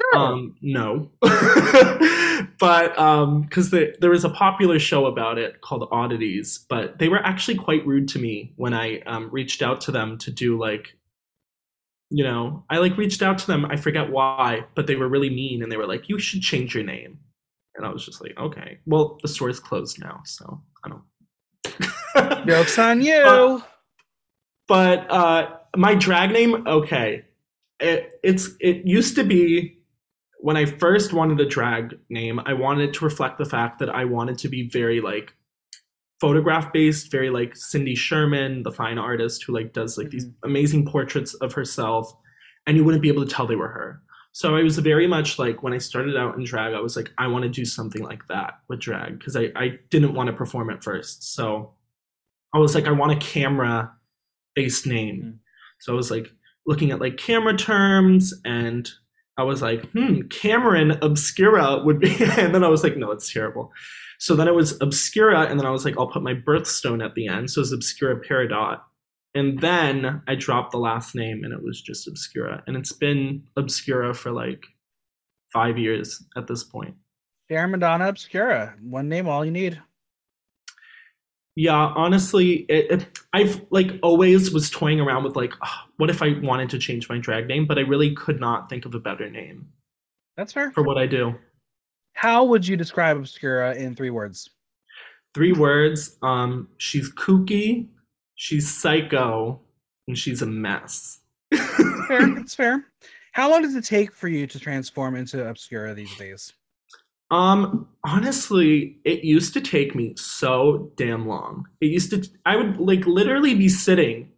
Sure. 0.00 0.18
Um, 0.18 0.56
no. 0.62 1.10
but 2.62 2.96
um 2.96 3.42
because 3.42 3.70
the, 3.70 3.92
there 4.00 4.10
was 4.10 4.24
a 4.24 4.30
popular 4.30 4.78
show 4.78 5.06
about 5.06 5.36
it 5.36 5.60
called 5.62 5.88
oddities 5.90 6.64
but 6.68 6.98
they 7.00 7.08
were 7.08 7.18
actually 7.18 7.56
quite 7.56 7.84
rude 7.84 8.06
to 8.06 8.20
me 8.20 8.52
when 8.56 8.72
i 8.72 9.00
um, 9.00 9.28
reached 9.32 9.62
out 9.62 9.80
to 9.80 9.90
them 9.90 10.16
to 10.16 10.30
do 10.30 10.56
like 10.56 10.96
you 12.08 12.22
know 12.22 12.64
i 12.70 12.78
like 12.78 12.96
reached 12.96 13.20
out 13.20 13.36
to 13.36 13.48
them 13.48 13.64
i 13.66 13.76
forget 13.76 14.10
why 14.10 14.64
but 14.76 14.86
they 14.86 14.94
were 14.94 15.08
really 15.08 15.28
mean 15.28 15.60
and 15.60 15.72
they 15.72 15.76
were 15.76 15.88
like 15.88 16.08
you 16.08 16.18
should 16.18 16.40
change 16.40 16.72
your 16.74 16.84
name. 16.84 17.18
And 17.74 17.84
i 17.84 17.90
was 17.90 18.04
just 18.06 18.22
like 18.22 18.36
okay 18.38 18.78
well 18.86 19.18
the 19.22 19.28
store 19.28 19.50
is 19.50 19.58
closed 19.58 19.98
now 19.98 20.20
so 20.24 20.62
i 20.84 20.88
don't 20.88 22.46
jokes 22.46 22.78
on 22.78 23.02
you. 23.02 23.62
But, 24.68 25.08
but 25.08 25.10
uh 25.10 25.56
my 25.76 25.96
drag 25.96 26.30
name 26.30 26.64
okay 26.68 27.24
it, 27.80 28.20
it's 28.22 28.50
it 28.60 28.86
used 28.86 29.16
to 29.16 29.24
be 29.24 29.81
when 30.42 30.56
I 30.56 30.64
first 30.66 31.12
wanted 31.12 31.38
a 31.38 31.46
drag 31.46 31.96
name, 32.10 32.40
I 32.44 32.52
wanted 32.52 32.92
to 32.94 33.04
reflect 33.04 33.38
the 33.38 33.44
fact 33.44 33.78
that 33.78 33.88
I 33.88 34.04
wanted 34.04 34.38
to 34.38 34.48
be 34.48 34.68
very 34.68 35.00
like 35.00 35.34
photograph 36.20 36.72
based, 36.72 37.12
very 37.12 37.30
like 37.30 37.54
Cindy 37.54 37.94
Sherman, 37.94 38.64
the 38.64 38.72
fine 38.72 38.98
artist 38.98 39.44
who 39.44 39.54
like 39.54 39.72
does 39.72 39.96
like 39.96 40.08
mm-hmm. 40.08 40.18
these 40.18 40.26
amazing 40.44 40.84
portraits 40.84 41.34
of 41.34 41.52
herself, 41.52 42.12
and 42.66 42.76
you 42.76 42.82
wouldn't 42.82 43.02
be 43.02 43.08
able 43.08 43.24
to 43.24 43.32
tell 43.32 43.46
they 43.46 43.54
were 43.54 43.68
her. 43.68 44.02
So 44.32 44.56
I 44.56 44.64
was 44.64 44.78
very 44.78 45.06
much 45.06 45.38
like 45.38 45.62
when 45.62 45.72
I 45.72 45.78
started 45.78 46.16
out 46.16 46.36
in 46.36 46.42
drag, 46.42 46.74
I 46.74 46.80
was 46.80 46.96
like, 46.96 47.12
I 47.18 47.28
want 47.28 47.44
to 47.44 47.48
do 47.48 47.64
something 47.64 48.02
like 48.02 48.26
that 48.26 48.54
with 48.68 48.80
drag 48.80 49.20
because 49.20 49.36
I, 49.36 49.52
I 49.54 49.78
didn't 49.90 50.14
want 50.14 50.26
to 50.26 50.32
perform 50.32 50.70
at 50.70 50.82
first. 50.82 51.34
So 51.34 51.74
I 52.52 52.58
was 52.58 52.74
like, 52.74 52.88
I 52.88 52.92
want 52.92 53.12
a 53.12 53.16
camera 53.24 53.92
based 54.56 54.88
name. 54.88 55.16
Mm-hmm. 55.16 55.36
So 55.78 55.92
I 55.92 55.96
was 55.96 56.10
like 56.10 56.32
looking 56.66 56.90
at 56.90 57.00
like 57.00 57.16
camera 57.16 57.56
terms 57.56 58.34
and 58.44 58.90
I 59.38 59.44
was 59.44 59.62
like, 59.62 59.90
hmm, 59.92 60.22
Cameron 60.28 60.98
Obscura 61.02 61.82
would 61.84 62.00
be. 62.00 62.14
and 62.38 62.54
then 62.54 62.64
I 62.64 62.68
was 62.68 62.82
like, 62.82 62.96
no, 62.96 63.10
it's 63.10 63.32
terrible. 63.32 63.72
So 64.18 64.36
then 64.36 64.46
it 64.46 64.54
was 64.54 64.80
Obscura, 64.80 65.46
and 65.46 65.58
then 65.58 65.66
I 65.66 65.70
was 65.70 65.84
like, 65.84 65.98
I'll 65.98 66.06
put 66.06 66.22
my 66.22 66.34
birthstone 66.34 67.04
at 67.04 67.14
the 67.14 67.26
end. 67.26 67.50
So 67.50 67.60
it's 67.60 67.72
Obscura 67.72 68.20
Peridot. 68.20 68.80
And 69.34 69.60
then 69.60 70.22
I 70.28 70.34
dropped 70.34 70.72
the 70.72 70.78
last 70.78 71.14
name, 71.14 71.42
and 71.42 71.52
it 71.52 71.62
was 71.62 71.80
just 71.80 72.06
Obscura. 72.06 72.62
And 72.66 72.76
it's 72.76 72.92
been 72.92 73.44
Obscura 73.56 74.14
for 74.14 74.30
like 74.30 74.66
five 75.52 75.78
years 75.78 76.22
at 76.36 76.46
this 76.46 76.62
point. 76.62 76.94
Sarah 77.48 77.68
Madonna 77.68 78.08
Obscura. 78.08 78.76
One 78.80 79.08
name, 79.08 79.26
all 79.26 79.44
you 79.44 79.50
need. 79.50 79.80
Yeah, 81.54 81.74
honestly, 81.74 82.64
it, 82.68 82.90
it, 82.90 83.18
I've 83.34 83.60
like 83.70 83.92
always 84.02 84.52
was 84.52 84.70
toying 84.70 85.00
around 85.00 85.24
with 85.24 85.36
like, 85.36 85.52
oh, 85.62 85.80
what 85.98 86.08
if 86.08 86.22
I 86.22 86.38
wanted 86.42 86.70
to 86.70 86.78
change 86.78 87.08
my 87.08 87.18
drag 87.18 87.46
name, 87.46 87.66
but 87.66 87.78
I 87.78 87.82
really 87.82 88.14
could 88.14 88.40
not 88.40 88.70
think 88.70 88.86
of 88.86 88.94
a 88.94 89.00
better 89.00 89.28
name. 89.28 89.68
That's 90.36 90.52
fair 90.52 90.70
for 90.70 90.82
what 90.82 90.96
I 90.96 91.06
do. 91.06 91.34
How 92.14 92.44
would 92.44 92.66
you 92.66 92.76
describe 92.76 93.18
Obscura 93.18 93.74
in 93.74 93.94
three 93.94 94.10
words? 94.10 94.48
Three 95.34 95.52
words. 95.52 96.16
Um, 96.22 96.68
she's 96.78 97.12
kooky, 97.12 97.88
she's 98.34 98.72
psycho, 98.72 99.60
and 100.08 100.16
she's 100.16 100.42
a 100.42 100.46
mess. 100.46 101.20
fair. 101.52 102.38
It's 102.38 102.54
fair. 102.54 102.86
How 103.32 103.50
long 103.50 103.62
does 103.62 103.74
it 103.74 103.84
take 103.84 104.14
for 104.14 104.28
you 104.28 104.46
to 104.46 104.58
transform 104.58 105.16
into 105.16 105.46
Obscura 105.46 105.94
these 105.94 106.14
days? 106.16 106.52
Um, 107.32 107.88
honestly, 108.04 108.98
it 109.04 109.24
used 109.24 109.54
to 109.54 109.60
take 109.62 109.94
me 109.94 110.12
so 110.16 110.92
damn 110.96 111.26
long. 111.26 111.66
It 111.80 111.86
used 111.86 112.10
to, 112.10 112.28
I 112.44 112.56
would 112.56 112.76
like 112.76 113.06
literally 113.06 113.54
be 113.54 113.70
sitting, 113.70 114.28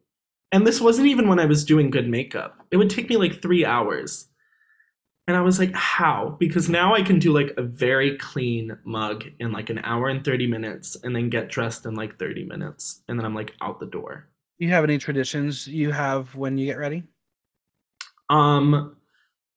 and 0.52 0.64
this 0.64 0.80
wasn't 0.80 1.08
even 1.08 1.26
when 1.26 1.40
I 1.40 1.46
was 1.46 1.64
doing 1.64 1.90
good 1.90 2.08
makeup. 2.08 2.64
It 2.70 2.76
would 2.76 2.88
take 2.88 3.10
me 3.10 3.16
like 3.16 3.42
three 3.42 3.64
hours. 3.64 4.28
And 5.26 5.36
I 5.36 5.40
was 5.40 5.58
like, 5.58 5.74
how? 5.74 6.36
Because 6.38 6.68
now 6.68 6.94
I 6.94 7.02
can 7.02 7.18
do 7.18 7.32
like 7.32 7.52
a 7.56 7.62
very 7.62 8.16
clean 8.18 8.78
mug 8.84 9.24
in 9.40 9.50
like 9.50 9.70
an 9.70 9.80
hour 9.82 10.08
and 10.08 10.24
30 10.24 10.46
minutes 10.46 10.96
and 11.02 11.16
then 11.16 11.30
get 11.30 11.48
dressed 11.48 11.86
in 11.86 11.94
like 11.94 12.16
30 12.18 12.44
minutes. 12.44 13.02
And 13.08 13.18
then 13.18 13.26
I'm 13.26 13.34
like 13.34 13.54
out 13.60 13.80
the 13.80 13.86
door. 13.86 14.28
You 14.58 14.68
have 14.68 14.84
any 14.84 14.98
traditions 14.98 15.66
you 15.66 15.90
have 15.90 16.34
when 16.36 16.58
you 16.58 16.66
get 16.66 16.78
ready? 16.78 17.02
Um, 18.30 18.96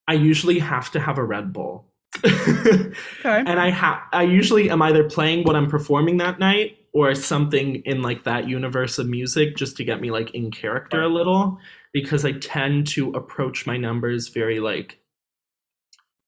I 0.07 0.13
usually 0.13 0.57
have 0.57 0.89
to 0.91 0.99
have 0.99 1.17
a 1.19 1.23
Red 1.23 1.53
Bull 1.53 1.87
okay. 2.25 2.93
And 3.23 3.59
I 3.59 3.69
have 3.69 3.99
I 4.13 4.23
usually 4.23 4.69
am 4.69 4.81
either 4.81 5.03
playing 5.09 5.43
what 5.43 5.55
I'm 5.55 5.67
performing 5.67 6.17
that 6.17 6.39
night 6.39 6.77
or 6.93 7.13
something 7.13 7.75
in 7.85 8.01
like 8.01 8.23
that 8.23 8.47
universe 8.47 8.97
of 8.97 9.07
music 9.07 9.55
just 9.55 9.77
to 9.77 9.83
get 9.83 10.01
me 10.01 10.11
like 10.11 10.31
in 10.31 10.51
character 10.51 11.01
a 11.03 11.07
little 11.07 11.59
because 11.93 12.25
I 12.25 12.33
tend 12.33 12.87
to 12.87 13.11
approach 13.11 13.67
my 13.67 13.77
numbers 13.77 14.29
very 14.29 14.59
like 14.59 14.99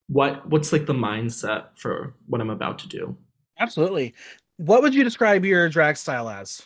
what 0.08 0.48
what's 0.50 0.72
like 0.72 0.86
the 0.86 0.94
mindset 0.94 1.78
for 1.78 2.16
what 2.28 2.42
I'm 2.42 2.50
about 2.50 2.80
to 2.80 2.88
do. 2.88 3.18
Absolutely. 3.60 4.14
What 4.58 4.82
would 4.82 4.94
you 4.94 5.04
describe 5.04 5.46
your 5.46 5.70
drag 5.70 5.98
style 5.98 6.30
as? 6.30 6.62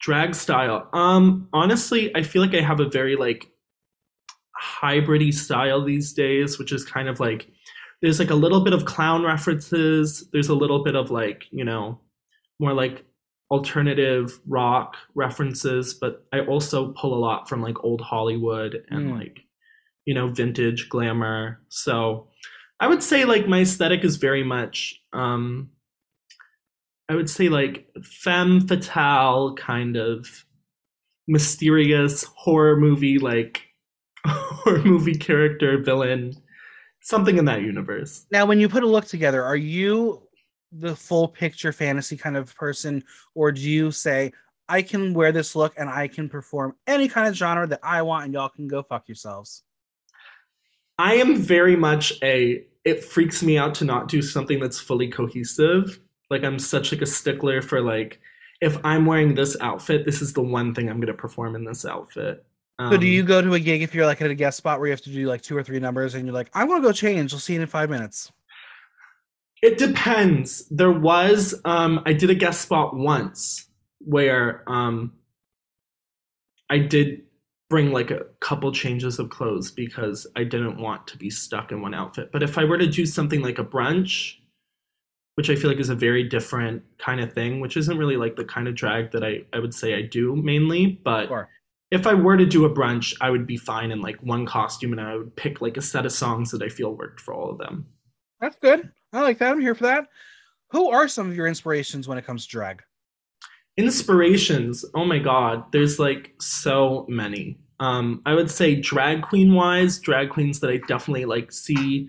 Drag 0.00 0.34
style. 0.34 0.88
Um 0.92 1.48
honestly, 1.52 2.14
I 2.14 2.22
feel 2.22 2.42
like 2.42 2.54
I 2.54 2.60
have 2.60 2.80
a 2.80 2.88
very 2.88 3.16
like 3.16 3.50
hybridy 4.60 5.32
style 5.32 5.84
these 5.84 6.12
days, 6.12 6.58
which 6.58 6.72
is 6.72 6.84
kind 6.84 7.08
of 7.08 7.20
like 7.20 7.50
there's 8.02 8.18
like 8.18 8.30
a 8.30 8.34
little 8.34 8.62
bit 8.62 8.72
of 8.72 8.84
clown 8.84 9.24
references, 9.24 10.28
there's 10.32 10.48
a 10.48 10.54
little 10.54 10.84
bit 10.84 10.94
of 10.94 11.10
like, 11.10 11.44
you 11.50 11.64
know, 11.64 12.00
more 12.60 12.72
like 12.72 13.04
alternative 13.50 14.38
rock 14.46 14.96
references, 15.14 15.94
but 15.94 16.26
I 16.32 16.40
also 16.40 16.92
pull 16.92 17.14
a 17.14 17.18
lot 17.18 17.48
from 17.48 17.62
like 17.62 17.82
old 17.82 18.00
Hollywood 18.00 18.82
and 18.90 19.10
mm. 19.10 19.18
like, 19.18 19.40
you 20.04 20.14
know, 20.14 20.28
vintage 20.28 20.88
glamour. 20.88 21.60
So 21.68 22.28
I 22.80 22.86
would 22.86 23.02
say 23.02 23.24
like 23.24 23.48
my 23.48 23.60
aesthetic 23.60 24.04
is 24.04 24.16
very 24.16 24.44
much 24.44 25.00
um 25.12 25.70
I 27.08 27.14
would 27.14 27.30
say 27.30 27.48
like 27.48 27.86
femme 28.02 28.66
fatale 28.66 29.54
kind 29.54 29.96
of 29.96 30.44
mysterious 31.26 32.24
horror 32.36 32.76
movie 32.76 33.18
like 33.18 33.62
horror 34.26 34.82
movie 34.84 35.14
character 35.14 35.82
villain 35.82 36.34
something 37.00 37.38
in 37.38 37.44
that 37.46 37.62
universe. 37.62 38.26
Now 38.30 38.46
when 38.46 38.60
you 38.60 38.68
put 38.68 38.82
a 38.82 38.86
look 38.86 39.06
together, 39.06 39.42
are 39.44 39.56
you 39.56 40.22
the 40.72 40.94
full 40.94 41.28
picture 41.28 41.72
fantasy 41.72 42.16
kind 42.16 42.36
of 42.36 42.54
person 42.54 43.02
or 43.34 43.52
do 43.52 43.60
you 43.60 43.90
say 43.90 44.32
I 44.68 44.82
can 44.82 45.14
wear 45.14 45.32
this 45.32 45.56
look 45.56 45.72
and 45.78 45.88
I 45.88 46.08
can 46.08 46.28
perform 46.28 46.74
any 46.86 47.08
kind 47.08 47.26
of 47.26 47.34
genre 47.34 47.66
that 47.66 47.80
I 47.82 48.02
want 48.02 48.26
and 48.26 48.34
y'all 48.34 48.50
can 48.50 48.68
go 48.68 48.82
fuck 48.82 49.08
yourselves? 49.08 49.62
I 50.98 51.14
am 51.14 51.36
very 51.36 51.76
much 51.76 52.12
a 52.22 52.66
it 52.84 53.04
freaks 53.04 53.42
me 53.42 53.58
out 53.58 53.74
to 53.76 53.84
not 53.84 54.08
do 54.08 54.22
something 54.22 54.58
that's 54.58 54.80
fully 54.80 55.08
cohesive. 55.08 56.00
Like 56.30 56.44
I'm 56.44 56.58
such 56.58 56.92
like 56.92 57.02
a 57.02 57.06
stickler 57.06 57.62
for 57.62 57.80
like 57.80 58.20
if 58.60 58.76
I'm 58.84 59.06
wearing 59.06 59.34
this 59.34 59.56
outfit, 59.60 60.04
this 60.04 60.20
is 60.20 60.32
the 60.32 60.42
one 60.42 60.74
thing 60.74 60.88
I'm 60.88 60.96
going 60.96 61.06
to 61.06 61.14
perform 61.14 61.54
in 61.54 61.64
this 61.64 61.84
outfit. 61.84 62.44
Um, 62.78 62.92
so 62.92 62.98
do 62.98 63.06
you 63.06 63.22
um, 63.22 63.26
go 63.26 63.42
to 63.42 63.54
a 63.54 63.60
gig 63.60 63.82
if 63.82 63.94
you're 63.94 64.06
like 64.06 64.22
at 64.22 64.30
a 64.30 64.34
guest 64.34 64.56
spot 64.56 64.78
where 64.78 64.86
you 64.88 64.92
have 64.92 65.02
to 65.02 65.10
do 65.10 65.26
like 65.26 65.42
two 65.42 65.56
or 65.56 65.62
three 65.62 65.80
numbers 65.80 66.14
and 66.14 66.24
you're 66.24 66.34
like, 66.34 66.50
I 66.54 66.64
want 66.64 66.82
to 66.82 66.88
go 66.88 66.92
change. 66.92 67.32
I'll 67.32 67.40
see 67.40 67.54
you 67.54 67.60
in 67.60 67.66
five 67.66 67.90
minutes. 67.90 68.30
It 69.62 69.78
depends. 69.78 70.68
There 70.68 70.92
was 70.92 71.60
um 71.64 72.02
I 72.06 72.12
did 72.12 72.30
a 72.30 72.34
guest 72.34 72.62
spot 72.62 72.96
once 72.96 73.66
where 73.98 74.62
um 74.68 75.14
I 76.70 76.78
did 76.78 77.22
bring 77.68 77.92
like 77.92 78.10
a 78.10 78.24
couple 78.40 78.72
changes 78.72 79.18
of 79.18 79.30
clothes 79.30 79.70
because 79.70 80.26
I 80.36 80.44
didn't 80.44 80.80
want 80.80 81.06
to 81.08 81.18
be 81.18 81.30
stuck 81.30 81.72
in 81.72 81.82
one 81.82 81.94
outfit. 81.94 82.30
But 82.32 82.42
if 82.42 82.56
I 82.56 82.64
were 82.64 82.78
to 82.78 82.86
do 82.86 83.04
something 83.04 83.42
like 83.42 83.58
a 83.58 83.64
brunch, 83.64 84.34
which 85.34 85.50
I 85.50 85.54
feel 85.54 85.70
like 85.70 85.80
is 85.80 85.90
a 85.90 85.94
very 85.94 86.24
different 86.24 86.82
kind 86.98 87.20
of 87.20 87.32
thing, 87.32 87.60
which 87.60 87.76
isn't 87.76 87.98
really 87.98 88.16
like 88.16 88.36
the 88.36 88.44
kind 88.44 88.68
of 88.68 88.74
drag 88.74 89.12
that 89.12 89.22
I, 89.22 89.42
I 89.52 89.58
would 89.58 89.74
say 89.74 89.94
I 89.94 90.02
do 90.02 90.34
mainly. 90.34 91.00
But 91.04 91.28
sure. 91.28 91.48
If 91.90 92.06
I 92.06 92.14
were 92.14 92.36
to 92.36 92.46
do 92.46 92.64
a 92.64 92.70
brunch, 92.70 93.14
I 93.20 93.30
would 93.30 93.46
be 93.46 93.56
fine 93.56 93.90
in 93.90 94.00
like 94.00 94.22
one 94.22 94.46
costume 94.46 94.92
and 94.92 95.00
I 95.00 95.16
would 95.16 95.34
pick 95.36 95.60
like 95.60 95.76
a 95.76 95.82
set 95.82 96.06
of 96.06 96.12
songs 96.12 96.50
that 96.50 96.62
I 96.62 96.68
feel 96.68 96.94
worked 96.94 97.20
for 97.20 97.32
all 97.34 97.50
of 97.50 97.58
them. 97.58 97.86
That's 98.40 98.58
good. 98.58 98.90
I 99.12 99.22
like 99.22 99.38
that. 99.38 99.52
I'm 99.52 99.60
here 99.60 99.74
for 99.74 99.84
that. 99.84 100.08
Who 100.70 100.90
are 100.90 101.08
some 101.08 101.30
of 101.30 101.36
your 101.36 101.46
inspirations 101.46 102.06
when 102.06 102.18
it 102.18 102.26
comes 102.26 102.44
to 102.44 102.50
drag? 102.50 102.82
inspirations 103.78 104.84
oh 104.96 105.04
my 105.04 105.20
god 105.20 105.64
there's 105.70 106.00
like 106.00 106.34
so 106.40 107.06
many 107.08 107.56
um 107.78 108.20
i 108.26 108.34
would 108.34 108.50
say 108.50 108.74
drag 108.74 109.22
queen 109.22 109.54
wise 109.54 110.00
drag 110.00 110.28
queens 110.30 110.58
that 110.58 110.68
i 110.68 110.78
definitely 110.88 111.24
like 111.24 111.52
see 111.52 112.08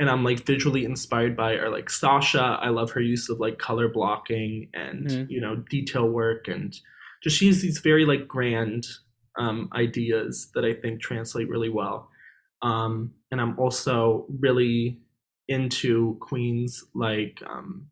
and 0.00 0.10
i'm 0.10 0.24
like 0.24 0.44
visually 0.44 0.84
inspired 0.84 1.36
by 1.36 1.52
are 1.52 1.70
like 1.70 1.88
sasha 1.88 2.58
i 2.60 2.68
love 2.68 2.90
her 2.90 3.00
use 3.00 3.28
of 3.28 3.38
like 3.38 3.56
color 3.56 3.88
blocking 3.88 4.68
and 4.74 5.06
mm-hmm. 5.06 5.30
you 5.30 5.40
know 5.40 5.54
detail 5.70 6.08
work 6.08 6.48
and 6.48 6.80
just 7.22 7.36
she 7.36 7.46
has 7.46 7.62
these 7.62 7.78
very 7.78 8.04
like 8.04 8.26
grand 8.26 8.84
um 9.38 9.68
ideas 9.74 10.50
that 10.54 10.64
i 10.64 10.72
think 10.72 11.00
translate 11.00 11.48
really 11.48 11.68
well 11.68 12.08
um 12.62 13.12
and 13.30 13.40
i'm 13.40 13.58
also 13.58 14.26
really 14.40 14.98
into 15.48 16.16
queens 16.20 16.84
like 16.94 17.40
um 17.48 17.86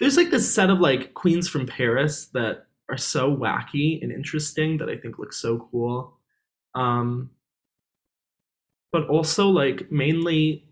there's 0.00 0.16
like 0.16 0.30
this 0.30 0.52
set 0.52 0.70
of 0.70 0.80
like 0.80 1.14
queens 1.14 1.46
from 1.46 1.66
Paris 1.66 2.26
that 2.32 2.66
are 2.88 2.96
so 2.96 3.34
wacky 3.36 4.02
and 4.02 4.10
interesting 4.10 4.78
that 4.78 4.88
I 4.88 4.96
think 4.96 5.18
look 5.18 5.32
so 5.32 5.68
cool. 5.70 6.18
Um, 6.74 7.30
but 8.92 9.06
also 9.08 9.48
like 9.48 9.92
mainly 9.92 10.64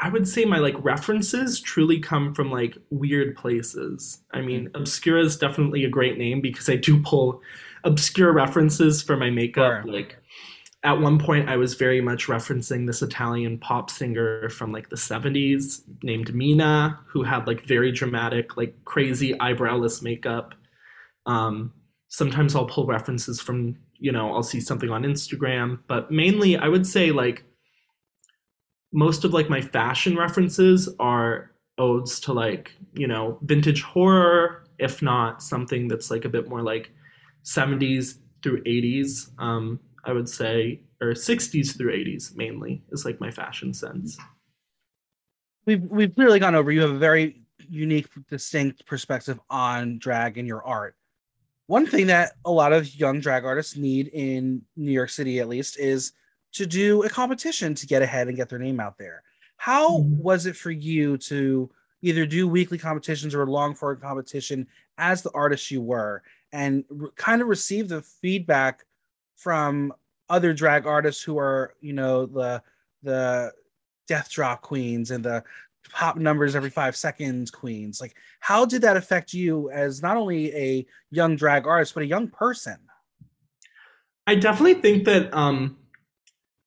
I 0.00 0.08
would 0.10 0.28
say 0.28 0.44
my 0.44 0.58
like 0.58 0.74
references 0.84 1.60
truly 1.60 1.98
come 2.00 2.34
from 2.34 2.50
like 2.50 2.76
weird 2.90 3.36
places. 3.36 4.22
I 4.32 4.40
mean, 4.40 4.66
mm-hmm. 4.66 4.82
Obscura 4.82 5.22
is 5.22 5.36
definitely 5.36 5.84
a 5.84 5.88
great 5.90 6.16
name 6.16 6.40
because 6.40 6.68
I 6.68 6.76
do 6.76 7.02
pull 7.02 7.42
obscure 7.84 8.32
references 8.32 9.02
for 9.02 9.16
my 9.16 9.30
makeup. 9.30 9.84
Sure. 9.84 9.92
Like 9.92 10.16
at 10.82 10.98
one 10.98 11.18
point 11.18 11.48
I 11.48 11.56
was 11.56 11.74
very 11.74 12.00
much 12.00 12.26
referencing 12.26 12.86
this 12.86 13.02
Italian 13.02 13.58
pop 13.58 13.90
singer 13.90 14.48
from 14.48 14.72
like 14.72 14.88
the 14.88 14.96
70s 14.96 15.82
named 16.02 16.34
Mina 16.34 16.98
who 17.06 17.22
had 17.22 17.46
like 17.46 17.66
very 17.66 17.92
dramatic 17.92 18.56
like 18.56 18.74
crazy 18.84 19.34
eyebrowless 19.34 20.02
makeup. 20.02 20.54
Um, 21.26 21.72
sometimes 22.08 22.56
I'll 22.56 22.66
pull 22.66 22.86
references 22.86 23.40
from, 23.40 23.76
you 23.98 24.10
know, 24.10 24.32
I'll 24.32 24.42
see 24.42 24.60
something 24.60 24.90
on 24.90 25.02
Instagram, 25.02 25.80
but 25.86 26.10
mainly 26.10 26.56
I 26.56 26.68
would 26.68 26.86
say 26.86 27.10
like 27.10 27.44
most 28.92 29.24
of 29.24 29.34
like 29.34 29.50
my 29.50 29.60
fashion 29.60 30.16
references 30.16 30.88
are 30.98 31.50
odes 31.76 32.20
to 32.20 32.32
like, 32.32 32.72
you 32.94 33.06
know, 33.06 33.38
vintage 33.42 33.82
horror, 33.82 34.64
if 34.78 35.02
not 35.02 35.42
something 35.42 35.88
that's 35.88 36.10
like 36.10 36.24
a 36.24 36.28
bit 36.28 36.48
more 36.48 36.62
like 36.62 36.90
70s 37.44 38.18
through 38.42 38.62
80s. 38.64 39.30
Um, 39.38 39.80
I 40.04 40.12
would 40.12 40.28
say, 40.28 40.80
or 41.00 41.12
60s 41.12 41.76
through 41.76 41.92
80s 41.92 42.36
mainly 42.36 42.82
is 42.90 43.04
like 43.04 43.20
my 43.20 43.30
fashion 43.30 43.74
sense. 43.74 44.18
We've 45.66 45.82
we've 45.82 46.14
clearly 46.14 46.38
gone 46.38 46.54
over. 46.54 46.72
You 46.72 46.80
have 46.80 46.90
a 46.90 46.98
very 46.98 47.42
unique, 47.68 48.08
distinct 48.28 48.86
perspective 48.86 49.38
on 49.50 49.98
drag 49.98 50.38
and 50.38 50.48
your 50.48 50.64
art. 50.64 50.96
One 51.66 51.86
thing 51.86 52.08
that 52.08 52.32
a 52.44 52.50
lot 52.50 52.72
of 52.72 52.92
young 52.94 53.20
drag 53.20 53.44
artists 53.44 53.76
need 53.76 54.08
in 54.08 54.62
New 54.76 54.90
York 54.90 55.10
City, 55.10 55.38
at 55.38 55.48
least, 55.48 55.78
is 55.78 56.12
to 56.52 56.66
do 56.66 57.04
a 57.04 57.08
competition 57.08 57.74
to 57.74 57.86
get 57.86 58.02
ahead 58.02 58.26
and 58.26 58.36
get 58.36 58.48
their 58.48 58.58
name 58.58 58.80
out 58.80 58.98
there. 58.98 59.22
How 59.56 59.98
mm-hmm. 59.98 60.20
was 60.20 60.46
it 60.46 60.56
for 60.56 60.70
you 60.70 61.18
to 61.18 61.70
either 62.02 62.26
do 62.26 62.48
weekly 62.48 62.78
competitions 62.78 63.34
or 63.34 63.42
a 63.42 63.50
long 63.50 63.74
form 63.74 64.00
competition 64.00 64.66
as 64.98 65.22
the 65.22 65.30
artist 65.32 65.70
you 65.70 65.82
were 65.82 66.22
and 66.52 66.84
re- 66.88 67.10
kind 67.16 67.42
of 67.42 67.48
receive 67.48 67.88
the 67.88 68.02
feedback 68.02 68.84
from 69.36 69.92
other 70.28 70.52
drag 70.52 70.86
artists 70.86 71.22
who 71.22 71.38
are, 71.38 71.74
you 71.80 71.92
know, 71.92 72.26
the 72.26 72.62
the 73.02 73.52
death 74.06 74.30
drop 74.30 74.62
queens 74.62 75.10
and 75.10 75.24
the 75.24 75.42
pop 75.92 76.16
numbers 76.16 76.54
every 76.54 76.70
five 76.70 76.96
seconds 76.96 77.50
queens. 77.50 78.00
Like, 78.00 78.14
how 78.40 78.64
did 78.64 78.82
that 78.82 78.96
affect 78.96 79.32
you 79.32 79.70
as 79.70 80.02
not 80.02 80.16
only 80.16 80.54
a 80.54 80.86
young 81.10 81.36
drag 81.36 81.66
artist 81.66 81.94
but 81.94 82.02
a 82.02 82.06
young 82.06 82.28
person? 82.28 82.76
I 84.26 84.34
definitely 84.34 84.80
think 84.80 85.04
that 85.04 85.32
um, 85.34 85.78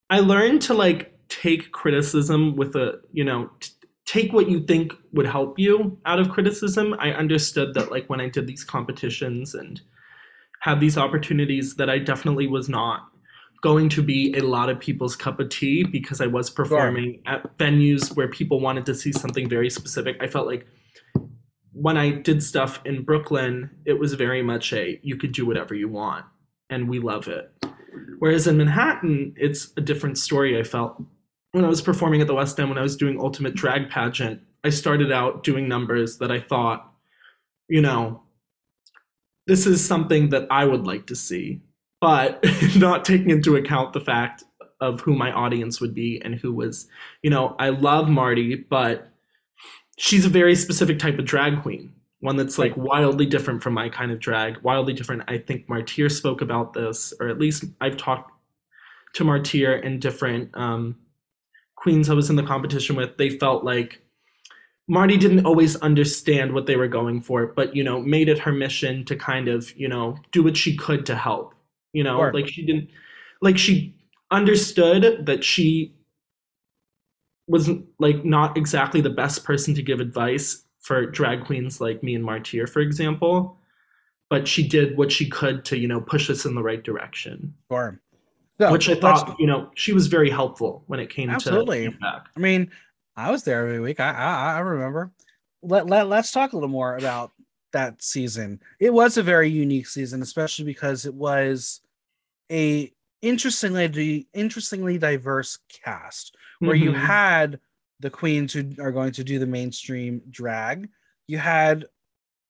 I 0.10 0.20
learned 0.20 0.62
to 0.64 0.74
like 0.74 1.14
take 1.30 1.72
criticism 1.72 2.56
with 2.56 2.76
a, 2.76 3.00
you 3.12 3.24
know, 3.24 3.50
t- 3.60 3.73
take 4.06 4.34
what 4.34 4.50
you 4.50 4.62
think 4.62 4.94
would 5.14 5.26
help 5.26 5.58
you 5.58 5.98
out 6.06 6.20
of 6.20 6.30
criticism. 6.30 6.96
I 7.00 7.12
understood 7.12 7.74
that 7.74 7.92
like 7.92 8.10
when 8.10 8.22
I 8.22 8.30
did 8.30 8.48
these 8.48 8.64
competitions 8.64 9.54
and 9.54 9.82
had 10.60 10.80
these 10.80 10.98
opportunities 10.98 11.76
that 11.76 11.90
I 11.90 12.00
definitely 12.00 12.48
was 12.48 12.70
not 12.70 13.10
going 13.62 13.88
to 13.88 14.02
be 14.02 14.34
a 14.36 14.42
lot 14.42 14.70
of 14.70 14.80
people's 14.80 15.16
cup 15.16 15.40
of 15.40 15.50
tea 15.50 15.84
because 15.84 16.20
I 16.20 16.28
was 16.28 16.50
performing 16.50 17.22
sure. 17.26 17.36
at 17.36 17.58
venues 17.58 18.14
where 18.16 18.28
people 18.28 18.60
wanted 18.60 18.86
to 18.88 18.96
see 18.96 19.14
something 19.14 19.48
very 19.48 19.70
specific. 19.70 20.18
I 20.20 20.28
felt 20.28 20.48
like 20.48 20.68
when 21.72 21.98
I 21.98 22.12
did 22.12 22.44
stuff 22.44 22.82
in 22.86 23.04
Brooklyn, 23.04 23.70
it 23.86 23.98
was 23.98 24.14
very 24.14 24.44
much 24.44 24.74
a 24.74 25.00
you 25.02 25.16
could 25.16 25.32
do 25.32 25.46
whatever 25.46 25.74
you 25.74 25.88
want 25.88 26.26
and 26.70 26.90
we 26.90 27.00
love 27.00 27.28
it. 27.28 27.52
Whereas 28.20 28.48
in 28.48 28.58
Manhattan, 28.58 29.34
it's 29.38 29.72
a 29.78 29.82
different 29.82 30.18
story. 30.18 30.60
I 30.60 30.64
felt 30.64 31.02
when 31.54 31.64
I 31.64 31.70
was 31.70 31.82
performing 31.82 32.20
at 32.20 32.28
the 32.28 32.34
West 32.34 32.60
End, 32.60 32.70
when 32.70 32.80
I 32.80 32.84
was 32.84 32.98
doing 32.98 33.20
Ultimate 33.20 33.54
Drag 33.54 33.90
Pageant, 33.90 34.42
I 34.64 34.70
started 34.70 35.12
out 35.12 35.44
doing 35.44 35.68
numbers 35.68 36.18
that 36.18 36.32
I 36.32 36.40
thought, 36.40 36.92
you 37.70 37.80
know, 37.80 38.24
this 39.46 39.68
is 39.68 39.86
something 39.86 40.30
that 40.30 40.48
I 40.50 40.66
would 40.66 40.88
like 40.88 41.06
to 41.08 41.16
see, 41.16 41.62
but 42.02 42.44
not 42.76 43.06
taking 43.06 43.30
into 43.30 43.56
account 43.56 43.94
the 43.94 44.02
fact 44.02 44.44
of 44.82 45.02
who 45.02 45.14
my 45.14 45.32
audience 45.32 45.80
would 45.80 45.94
be 45.94 46.20
and 46.24 46.36
who 46.36 46.52
was, 46.52 46.88
you 47.22 47.30
know, 47.30 47.56
I 47.60 47.70
love 47.70 48.10
Marti, 48.10 48.56
but 48.56 49.10
she's 49.98 50.26
a 50.26 50.30
very 50.30 50.56
specific 50.56 50.98
type 50.98 51.20
of 51.20 51.26
drag 51.26 51.62
queen. 51.62 51.94
one 52.20 52.36
that's 52.36 52.58
like 52.58 52.76
wildly 52.76 53.28
different 53.28 53.62
from 53.62 53.74
my 53.74 53.90
kind 53.90 54.12
of 54.12 54.20
drag, 54.20 54.58
wildly 54.64 54.94
different. 54.94 55.22
I 55.28 55.38
think 55.38 55.70
Martyr 55.70 56.10
spoke 56.10 56.42
about 56.42 56.74
this, 56.74 57.14
or 57.20 57.28
at 57.28 57.38
least 57.38 57.66
I've 57.80 57.98
talked 57.98 58.32
to 59.14 59.24
Martyr 59.24 59.76
and 59.76 60.02
different 60.02 60.50
um, 60.56 60.96
queens 61.84 62.10
I 62.10 62.14
was 62.14 62.30
in 62.30 62.38
the 62.38 62.44
competition 62.44 62.96
with. 62.96 63.18
They 63.18 63.30
felt 63.38 63.66
like 63.66 64.02
Marti 64.88 65.18
didn't 65.18 65.46
always 65.46 65.76
understand 65.78 66.54
what 66.54 66.66
they 66.66 66.78
were 66.78 66.88
going 66.88 67.22
for, 67.22 67.48
but 67.48 67.76
you 67.76 67.84
know, 67.84 68.00
made 68.02 68.30
it 68.30 68.40
her 68.40 68.54
mission 68.54 69.04
to 69.06 69.16
kind 69.18 69.50
of 69.50 69.76
you 69.78 69.90
know 69.90 70.18
do 70.32 70.42
what 70.44 70.56
she 70.58 70.76
could 70.78 71.06
to 71.08 71.16
help. 71.16 71.54
You 71.92 72.04
know, 72.04 72.18
Sure. 72.18 72.34
like 72.34 72.48
she 72.48 72.66
didn't, 72.66 72.90
like 73.42 73.58
she 73.58 73.96
understood 74.32 75.26
that 75.26 75.44
she 75.44 75.94
wasn't 77.48 77.86
like 78.00 78.24
not 78.24 78.58
exactly 78.58 79.02
the 79.02 79.10
best 79.10 79.44
person 79.44 79.76
to 79.76 79.82
give 79.84 80.00
advice 80.00 80.64
for 80.80 81.06
drag 81.06 81.46
queens 81.46 81.82
like 81.82 82.02
me 82.02 82.16
and 82.16 82.24
Martyr, 82.24 82.66
for 82.66 82.80
example. 82.80 83.58
But 84.30 84.48
she 84.48 84.68
did 84.68 84.98
what 84.98 85.12
she 85.12 85.30
could 85.30 85.64
to, 85.66 85.78
you 85.78 85.88
know, 85.88 86.02
push 86.02 86.30
us 86.30 86.46
in 86.46 86.56
the 86.56 86.64
right 86.64 86.82
direction. 86.84 87.54
Sure. 87.70 88.00
Which 88.58 88.88
I 88.90 88.96
thought, 88.96 89.36
you 89.40 89.48
know, 89.48 89.72
she 89.76 89.94
was 89.94 90.08
very 90.08 90.30
helpful 90.30 90.84
when 90.88 91.00
it 91.00 91.10
came 91.10 91.30
Absolutely. 91.30 91.86
to 91.86 91.92
feedback. 91.92 92.28
I 92.38 92.40
mean, 92.40 92.72
I 93.16 93.32
was 93.32 93.44
there 93.44 93.66
every 93.68 93.80
week. 93.80 94.00
I 94.00 94.12
I, 94.12 94.56
I 94.56 94.60
remember. 94.60 95.12
Let, 95.62 95.88
let 95.88 96.08
let's 96.08 96.32
talk 96.32 96.54
a 96.54 96.56
little 96.56 96.70
more 96.70 96.98
about 96.98 97.32
that 97.72 98.02
season. 98.04 98.60
It 98.80 98.94
was 98.94 99.18
a 99.18 99.24
very 99.24 99.50
unique 99.50 99.88
season, 99.88 100.22
especially 100.22 100.66
because 100.66 101.06
it 101.06 101.14
was 101.14 101.82
a 102.52 102.94
interestingly 103.22 104.28
interestingly 104.34 104.98
diverse 104.98 105.60
cast 105.84 106.36
where 106.60 106.76
you 106.76 106.92
Mhm. 106.92 107.00
had 107.06 107.60
the 108.00 108.10
queens 108.10 108.54
who 108.54 108.70
are 108.80 108.92
going 108.92 109.14
to 109.14 109.24
do 109.24 109.40
the 109.40 109.46
mainstream 109.48 110.22
drag. 110.30 110.90
You 111.28 111.38
had 111.38 111.86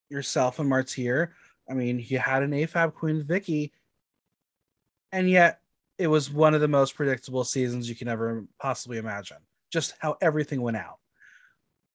yourself 0.10 0.60
and 0.60 0.68
Martyr. 0.68 1.34
I 1.70 1.74
mean, 1.74 2.00
you 2.08 2.20
had 2.20 2.44
an 2.44 2.52
AFAB 2.52 2.94
queen, 2.94 3.24
Vicky, 3.24 3.72
and 5.12 5.30
yet 5.30 5.62
it 5.98 6.08
was 6.08 6.32
one 6.32 6.54
of 6.54 6.62
the 6.62 6.68
most 6.68 6.96
predictable 6.96 7.44
seasons 7.44 7.88
you 7.88 7.96
can 7.96 8.08
ever 8.08 8.46
possibly 8.60 8.98
imagine. 8.98 9.38
Just 9.72 9.94
how 10.00 10.18
everything 10.22 10.62
went 10.62 10.78
out. 10.78 11.00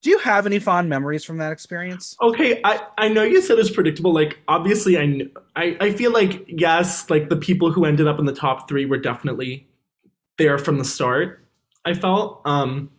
Do 0.03 0.11
you 0.11 0.19
have 0.21 0.47
any 0.47 0.61
fond 0.61 0.89
memories 0.89 1.25
from 1.25 1.39
that 1.39 1.51
experience? 1.51 2.17
Okay, 2.23 2.61
I, 2.65 2.87
I 2.97 3.09
know 3.09 3.25
you 3.25 3.43
said 3.43 3.59
it's 3.59 3.71
predictable. 3.71 4.15
Like, 4.15 4.39
obviously, 4.47 4.97
I, 4.97 5.23
I 5.57 5.77
I 5.81 5.93
feel 5.93 6.13
like 6.13 6.45
yes, 6.47 7.11
like 7.11 7.29
the 7.29 7.37
people 7.37 7.73
who 7.73 7.85
ended 7.85 8.07
up 8.07 8.21
in 8.21 8.25
the 8.25 8.33
top 8.33 8.69
three 8.69 8.87
were 8.87 8.99
definitely 8.99 9.69
there 10.37 10.57
from 10.57 10.79
the 10.79 10.85
start. 10.85 11.45
I 11.85 11.95
felt. 11.95 12.43
Um, 12.45 12.91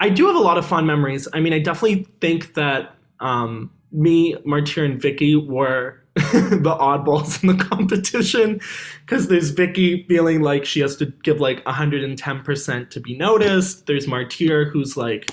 I 0.00 0.10
do 0.10 0.26
have 0.26 0.36
a 0.36 0.40
lot 0.40 0.58
of 0.58 0.66
fond 0.66 0.86
memories. 0.86 1.28
I 1.32 1.40
mean, 1.40 1.52
I 1.52 1.58
definitely 1.58 2.06
think 2.20 2.54
that 2.54 2.94
um, 3.20 3.70
me, 3.92 4.36
Martyr, 4.44 4.84
and 4.84 5.00
Vicky 5.00 5.36
were 5.36 5.99
the 6.16 6.76
oddballs 6.80 7.42
in 7.42 7.56
the 7.56 7.64
competition 7.64 8.60
because 9.06 9.28
there's 9.28 9.50
Vicky 9.50 10.04
feeling 10.08 10.42
like 10.42 10.64
she 10.64 10.80
has 10.80 10.96
to 10.96 11.06
give 11.22 11.40
like 11.40 11.64
110% 11.64 12.90
to 12.90 13.00
be 13.00 13.16
noticed. 13.16 13.86
There's 13.86 14.06
Martyr 14.08 14.64
who's 14.64 14.96
like 14.96 15.30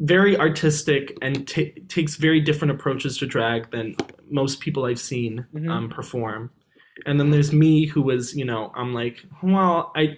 very 0.00 0.36
artistic 0.38 1.16
and 1.22 1.48
ta 1.48 1.62
takes 1.88 2.16
very 2.16 2.40
different 2.40 2.72
approaches 2.72 3.18
to 3.18 3.26
drag 3.26 3.70
than 3.70 3.96
most 4.30 4.60
people 4.60 4.84
I've 4.84 5.00
seen 5.00 5.46
Mhm. 5.54 5.70
um, 5.70 5.88
perform. 5.88 6.50
And 7.04 7.18
then 7.18 7.30
there's 7.30 7.52
me 7.52 7.86
who 7.86 8.02
was, 8.02 8.34
you 8.36 8.44
know, 8.44 8.72
I'm 8.74 8.94
like, 8.94 9.24
well, 9.42 9.92
I 9.96 10.16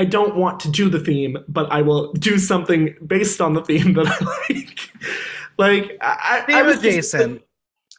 I 0.00 0.04
don't 0.04 0.36
want 0.36 0.60
to 0.60 0.70
do 0.70 0.88
the 0.88 1.00
theme, 1.00 1.36
but 1.48 1.70
I 1.72 1.82
will 1.82 2.12
do 2.12 2.38
something 2.38 2.94
based 3.04 3.40
on 3.40 3.54
the 3.54 3.62
theme 3.64 3.94
that 3.94 4.06
I 4.06 4.24
like. 4.54 4.78
like 5.58 5.98
I, 6.00 6.16
I, 6.22 6.38
I 6.38 6.46
Theme 6.46 6.66
was 6.66 6.78
adjacent. 6.78 7.42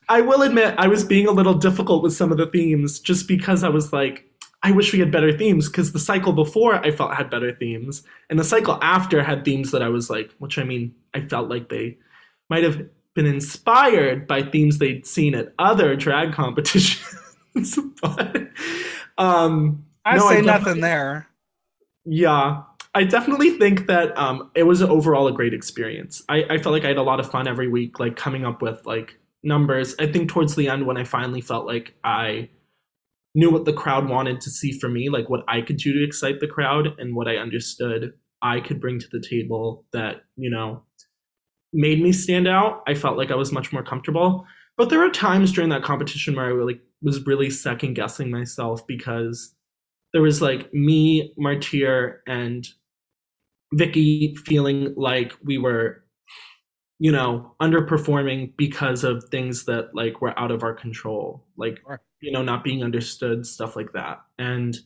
I 0.10 0.22
will 0.22 0.42
admit 0.42 0.76
I 0.78 0.88
was 0.88 1.04
being 1.04 1.28
a 1.28 1.32
little 1.32 1.54
difficult 1.54 2.02
with 2.04 2.14
some 2.14 2.32
of 2.32 2.38
the 2.38 2.48
themes 2.48 3.00
just 3.00 3.28
because 3.28 3.64
I 3.64 3.70
was 3.70 3.94
like, 3.94 4.26
I 4.64 4.72
wish 4.72 4.92
we 4.92 5.00
had 5.00 5.12
better 5.12 5.32
themes 5.38 5.70
because 5.70 5.94
the 5.94 6.00
cycle 6.00 6.34
before 6.34 6.76
I 6.86 6.92
felt 6.92 7.14
had 7.14 7.30
better 7.30 7.54
themes, 7.56 8.04
and 8.30 8.38
the 8.38 8.44
cycle 8.44 8.78
after 8.82 9.24
had 9.24 9.46
themes 9.46 9.72
that 9.72 9.82
I 9.82 9.88
was 9.90 10.10
like, 10.10 10.32
which 10.40 10.58
I 10.58 10.64
mean, 10.64 10.94
I 11.14 11.22
felt 11.22 11.50
like 11.50 11.70
they 11.70 11.98
might 12.50 12.64
have 12.64 12.82
been 13.14 13.26
inspired 13.26 14.28
by 14.28 14.44
themes 14.44 14.78
they'd 14.80 15.06
seen 15.06 15.34
at 15.36 15.54
other 15.60 15.96
drag 15.96 16.34
competitions. 16.34 17.78
but 18.02 18.50
um, 19.18 19.86
I 20.06 20.18
no, 20.18 20.28
say 20.28 20.42
definitely- 20.42 20.46
nothing 20.46 20.82
there. 20.82 21.28
yeah, 22.06 22.64
I 22.96 23.04
definitely 23.04 23.52
think 23.52 23.86
that 23.88 24.18
um, 24.18 24.50
it 24.56 24.64
was 24.64 24.82
overall 24.82 25.28
a 25.28 25.32
great 25.32 25.54
experience. 25.54 26.24
I, 26.28 26.44
I 26.50 26.58
felt 26.58 26.74
like 26.74 26.84
I 26.84 26.88
had 26.88 26.98
a 26.98 27.04
lot 27.04 27.20
of 27.20 27.30
fun 27.30 27.48
every 27.48 27.68
week, 27.68 28.00
like 28.00 28.16
coming 28.16 28.46
up 28.46 28.62
with 28.64 28.84
like 28.86 29.19
numbers. 29.44 29.96
I 30.00 30.08
think 30.08 30.30
towards 30.30 30.56
the 30.56 30.70
end, 30.70 30.86
when 30.86 30.98
I 30.98 31.04
finally 31.04 31.42
felt 31.42 31.66
like 31.66 31.96
I 32.04 32.50
knew 33.36 33.52
what 33.52 33.66
the 33.66 33.74
crowd 33.74 34.10
wanted 34.10 34.42
to 34.42 34.50
see 34.50 34.78
from 34.78 34.94
me, 34.94 35.10
like 35.10 35.30
what 35.30 35.44
I 35.48 35.62
could 35.62 35.78
do 35.78 35.94
to 35.94 36.04
excite 36.04 36.40
the 36.40 36.48
crowd, 36.48 37.00
and 37.00 37.16
what 37.16 37.28
I 37.28 37.38
understood 37.38 38.14
I 38.42 38.60
could 38.62 38.80
bring 38.80 39.00
to 39.00 39.08
the 39.12 39.22
table 39.22 39.86
that 39.92 40.24
you 40.36 40.50
know 40.50 40.84
made 41.74 42.02
me 42.02 42.12
stand 42.12 42.48
out. 42.48 42.84
I 42.88 42.96
felt 42.96 43.18
like 43.18 43.32
I 43.32 43.36
was 43.36 43.52
much 43.52 43.72
more 43.72 43.84
comfortable. 43.84 44.46
But 44.78 44.90
there 44.90 45.00
were 45.00 45.10
times 45.10 45.52
during 45.52 45.70
that 45.72 45.84
competition 45.84 46.36
where 46.36 46.46
I 46.46 46.50
really 46.50 46.80
was 47.02 47.26
really 47.26 47.50
second 47.50 47.96
guessing 47.96 48.32
myself 48.32 48.86
because 48.88 49.54
there 50.14 50.22
was 50.22 50.42
like 50.42 50.74
me, 50.74 51.34
Martyr, 51.38 52.24
and 52.26 52.68
Vicky 53.74 54.36
feeling 54.46 54.94
like 54.96 55.34
we 55.44 55.58
were, 55.58 56.04
you 57.00 57.12
know, 57.12 57.56
underperforming 57.62 58.56
because 58.58 59.04
of 59.06 59.24
things 59.26 59.64
that 59.66 59.96
like 59.96 60.22
were 60.22 60.38
out 60.38 60.52
of 60.52 60.64
our 60.64 60.74
control, 60.74 61.46
like 61.58 61.80
Sure. 61.86 62.02
you 62.22 62.32
know, 62.32 62.44
not 62.44 62.64
being 62.64 62.84
understood, 62.84 63.48
stuff 63.48 63.76
like 63.78 63.94
that. 63.94 64.22
And 64.38 64.78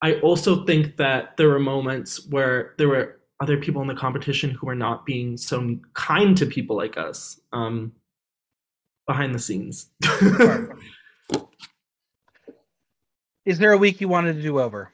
I 0.00 0.14
also 0.20 0.64
think 0.64 0.96
that 0.96 1.36
there 1.36 1.48
were 1.48 1.58
moments 1.58 2.26
where 2.28 2.74
there 2.78 2.88
were 2.88 3.20
other 3.40 3.56
people 3.56 3.82
in 3.82 3.88
the 3.88 3.94
competition 3.94 4.50
who 4.50 4.66
were 4.66 4.74
not 4.76 5.04
being 5.04 5.36
so 5.36 5.76
kind 5.94 6.36
to 6.36 6.46
people 6.46 6.76
like 6.76 6.96
us 6.96 7.40
um, 7.52 7.92
behind 9.06 9.34
the 9.34 9.38
scenes. 9.40 9.90
Is 13.44 13.58
there 13.58 13.72
a 13.72 13.76
week 13.76 14.00
you 14.00 14.06
wanted 14.06 14.34
to 14.34 14.42
do 14.42 14.60
over? 14.60 14.91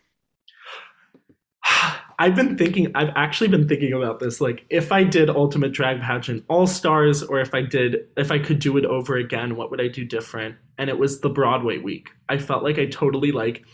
I've 2.21 2.35
been 2.35 2.59
thinking, 2.59 2.91
I've 2.97 3.13
actually 3.15 3.47
been 3.47 3.69
thinking 3.69 3.93
about 3.93 4.19
this. 4.19 4.41
Like, 4.41 4.65
if 4.71 4.91
I 4.91 5.05
did 5.05 5.31
Ultimate 5.31 5.73
Drag 5.73 6.01
Pageant 6.01 6.45
All 6.49 6.67
Stars, 6.67 7.23
or 7.23 7.39
if 7.41 7.55
I 7.55 7.63
did, 7.63 8.09
if 8.17 8.33
I 8.33 8.41
could 8.41 8.59
do 8.59 8.77
it 8.77 8.85
over 8.85 9.17
again, 9.17 9.55
what 9.55 9.71
would 9.71 9.81
I 9.81 9.87
do 9.87 10.05
different? 10.05 10.57
And 10.79 10.91
it 10.91 10.99
was 10.99 11.21
the 11.21 11.29
Broadway 11.29 11.79
week. 11.79 12.11
I 12.29 12.39
felt 12.39 12.65
like 12.65 12.77
I 12.77 12.87
totally 12.87 13.31
like 13.31 13.65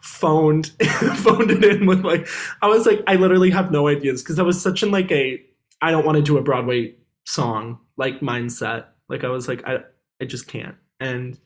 phoned, 0.00 0.68
phoned 1.16 1.50
it 1.50 1.62
in 1.62 1.86
with 1.86 2.02
like, 2.02 2.26
I 2.62 2.68
was 2.68 2.86
like, 2.86 3.02
I 3.06 3.16
literally 3.16 3.50
have 3.50 3.70
no 3.70 3.86
ideas 3.86 4.22
because 4.22 4.38
I 4.38 4.44
was 4.44 4.60
such 4.60 4.82
in 4.82 4.90
like 4.90 5.12
a, 5.12 5.38
I 5.82 5.90
don't 5.90 6.06
want 6.06 6.16
to 6.16 6.22
do 6.22 6.38
a 6.38 6.42
Broadway 6.42 6.94
song 7.26 7.80
like 7.98 8.20
mindset. 8.20 8.86
Like 9.10 9.24
I 9.24 9.28
was 9.28 9.46
like, 9.46 9.62
I, 9.66 9.80
I 10.22 10.24
just 10.24 10.46
can't. 10.46 10.76
And, 11.00 11.38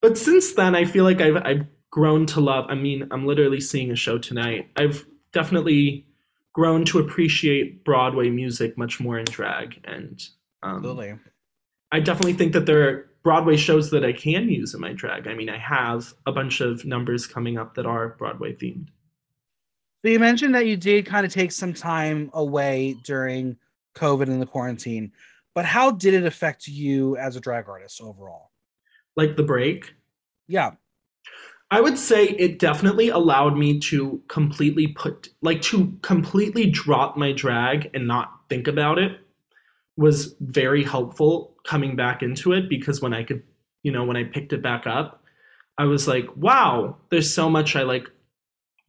but 0.00 0.16
since 0.18 0.52
then, 0.54 0.76
I 0.76 0.84
feel 0.84 1.04
like 1.04 1.20
I've, 1.20 1.36
I've 1.36 1.66
grown 1.90 2.26
to 2.26 2.40
love. 2.40 2.66
I 2.68 2.74
mean, 2.76 3.08
I'm 3.10 3.26
literally 3.26 3.60
seeing 3.60 3.90
a 3.90 3.96
show 3.96 4.18
tonight. 4.18 4.68
I've 4.76 5.04
definitely 5.32 6.06
grown 6.52 6.84
to 6.86 6.98
appreciate 6.98 7.84
Broadway 7.84 8.28
music 8.30 8.76
much 8.76 9.00
more 9.00 9.18
in 9.18 9.24
drag, 9.24 9.80
and 9.84 10.22
um, 10.62 10.76
Absolutely. 10.76 11.14
I 11.90 12.00
definitely 12.00 12.34
think 12.34 12.52
that 12.52 12.66
there 12.66 12.88
are 12.88 13.10
Broadway 13.22 13.56
shows 13.56 13.90
that 13.90 14.04
I 14.04 14.12
can 14.12 14.48
use 14.48 14.74
in 14.74 14.80
my 14.80 14.92
drag. 14.92 15.28
I 15.28 15.34
mean, 15.34 15.48
I 15.48 15.58
have 15.58 16.12
a 16.26 16.32
bunch 16.32 16.60
of 16.60 16.84
numbers 16.84 17.26
coming 17.26 17.56
up 17.56 17.74
that 17.74 17.86
are 17.86 18.10
Broadway 18.18 18.54
themed. 18.54 18.88
So 20.02 20.08
you 20.08 20.18
mentioned 20.18 20.54
that 20.56 20.66
you 20.66 20.76
did 20.76 21.06
kind 21.06 21.24
of 21.24 21.32
take 21.32 21.52
some 21.52 21.72
time 21.72 22.30
away 22.34 22.96
during 23.04 23.56
COVID 23.94 24.24
and 24.24 24.42
the 24.42 24.46
quarantine, 24.46 25.12
but 25.54 25.64
how 25.64 25.92
did 25.92 26.14
it 26.14 26.24
affect 26.24 26.66
you 26.66 27.16
as 27.16 27.36
a 27.36 27.40
drag 27.40 27.68
artist 27.68 28.00
overall? 28.00 28.50
Like 29.16 29.36
the 29.36 29.42
break, 29.44 29.94
Yeah. 30.48 30.72
I 31.72 31.80
would 31.80 31.96
say 31.96 32.26
it 32.26 32.58
definitely 32.58 33.08
allowed 33.08 33.56
me 33.56 33.80
to 33.80 34.22
completely 34.28 34.88
put, 34.88 35.30
like, 35.40 35.62
to 35.62 35.96
completely 36.02 36.66
drop 36.70 37.16
my 37.16 37.32
drag 37.32 37.88
and 37.94 38.06
not 38.06 38.30
think 38.50 38.68
about 38.68 38.98
it 38.98 39.12
was 39.96 40.36
very 40.38 40.84
helpful 40.84 41.56
coming 41.64 41.96
back 41.96 42.22
into 42.22 42.52
it 42.52 42.68
because 42.68 43.00
when 43.00 43.14
I 43.14 43.24
could, 43.24 43.42
you 43.82 43.90
know, 43.90 44.04
when 44.04 44.18
I 44.18 44.24
picked 44.24 44.52
it 44.52 44.62
back 44.62 44.86
up, 44.86 45.24
I 45.78 45.84
was 45.84 46.06
like, 46.06 46.36
wow, 46.36 46.98
there's 47.10 47.32
so 47.32 47.48
much 47.48 47.74
I 47.74 47.84
like 47.84 48.06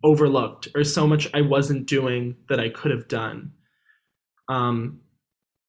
overlooked 0.03 0.67
or 0.75 0.83
so 0.83 1.07
much 1.07 1.29
I 1.33 1.39
wasn't 1.39 1.85
doing 1.85 2.35
that 2.49 2.59
I 2.59 2.67
could 2.67 2.91
have 2.91 3.07
done. 3.07 3.53
Um, 4.49 4.99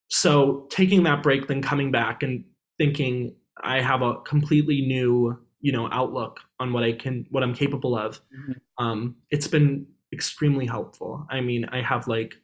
so 0.08 0.66
taking 0.68 1.04
that 1.04 1.22
break, 1.22 1.46
then 1.46 1.62
coming 1.62 1.92
back 1.92 2.24
and 2.24 2.44
thinking 2.76 3.36
I 3.62 3.82
have 3.82 4.02
a 4.02 4.16
completely 4.22 4.80
new, 4.80 5.38
you 5.64 5.72
know, 5.72 5.88
outlook 5.90 6.40
on 6.60 6.74
what 6.74 6.84
I 6.84 6.92
can, 6.92 7.26
what 7.30 7.42
I'm 7.42 7.54
capable 7.54 7.96
of. 7.96 8.20
Mhm. 8.36 8.60
Um, 8.76 9.16
it's 9.30 9.48
been 9.48 9.86
extremely 10.12 10.66
helpful. 10.66 11.26
I 11.30 11.40
mean, 11.40 11.64
I 11.64 11.80
have 11.80 12.06
like 12.06 12.34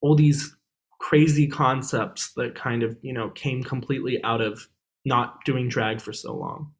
all 0.00 0.16
these 0.16 0.56
crazy 0.98 1.46
concepts 1.46 2.32
that 2.34 2.56
kind 2.56 2.82
of 2.82 2.98
you 3.02 3.12
know 3.12 3.30
came 3.30 3.62
completely 3.62 4.22
out 4.24 4.40
of 4.40 4.68
not 5.04 5.44
doing 5.44 5.68
drag 5.68 6.00
for 6.00 6.12
so 6.12 6.34
long. 6.34 6.72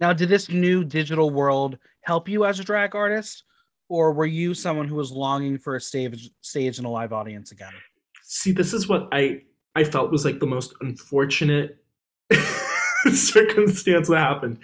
Now, 0.00 0.14
did 0.14 0.30
this 0.30 0.48
new 0.48 0.82
digital 0.82 1.28
world 1.28 1.76
help 2.00 2.26
you 2.26 2.46
as 2.46 2.58
a 2.58 2.64
drag 2.64 2.94
artist, 2.94 3.44
or 3.90 4.14
were 4.14 4.24
you 4.24 4.54
someone 4.54 4.88
who 4.88 4.94
was 4.96 5.12
longing 5.12 5.58
for 5.58 5.76
a 5.76 5.80
stage 5.80 6.30
stage 6.40 6.78
and 6.78 6.86
a 6.86 6.90
live 6.90 7.12
audience 7.12 7.52
again? 7.52 7.74
See, 8.22 8.52
this 8.52 8.72
is 8.72 8.88
what 8.88 9.08
I 9.12 9.42
I 9.76 9.84
felt 9.84 10.10
was 10.10 10.24
like 10.24 10.40
the 10.40 10.46
most 10.46 10.72
unfortunate 10.80 11.84
circumstance 13.12 14.08
that 14.08 14.16
happened. 14.16 14.58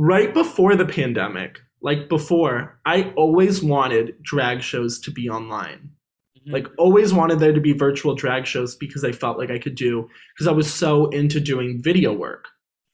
Right 0.00 0.32
before 0.32 0.76
the 0.76 0.86
pandemic, 0.86 1.58
like 1.82 2.08
before, 2.08 2.78
I 2.86 3.12
always 3.16 3.64
wanted 3.64 4.22
drag 4.22 4.62
shows 4.62 5.00
to 5.00 5.10
be 5.10 5.28
online. 5.28 5.90
Mm-hmm. 6.38 6.52
Like 6.52 6.68
always 6.78 7.12
wanted 7.12 7.40
there 7.40 7.52
to 7.52 7.60
be 7.60 7.72
virtual 7.72 8.14
drag 8.14 8.46
shows 8.46 8.76
because 8.76 9.02
I 9.02 9.10
felt 9.10 9.38
like 9.38 9.50
I 9.50 9.58
could 9.58 9.74
do 9.74 10.08
because 10.32 10.46
I 10.46 10.52
was 10.52 10.72
so 10.72 11.06
into 11.06 11.40
doing 11.40 11.82
video 11.82 12.12
work. 12.12 12.46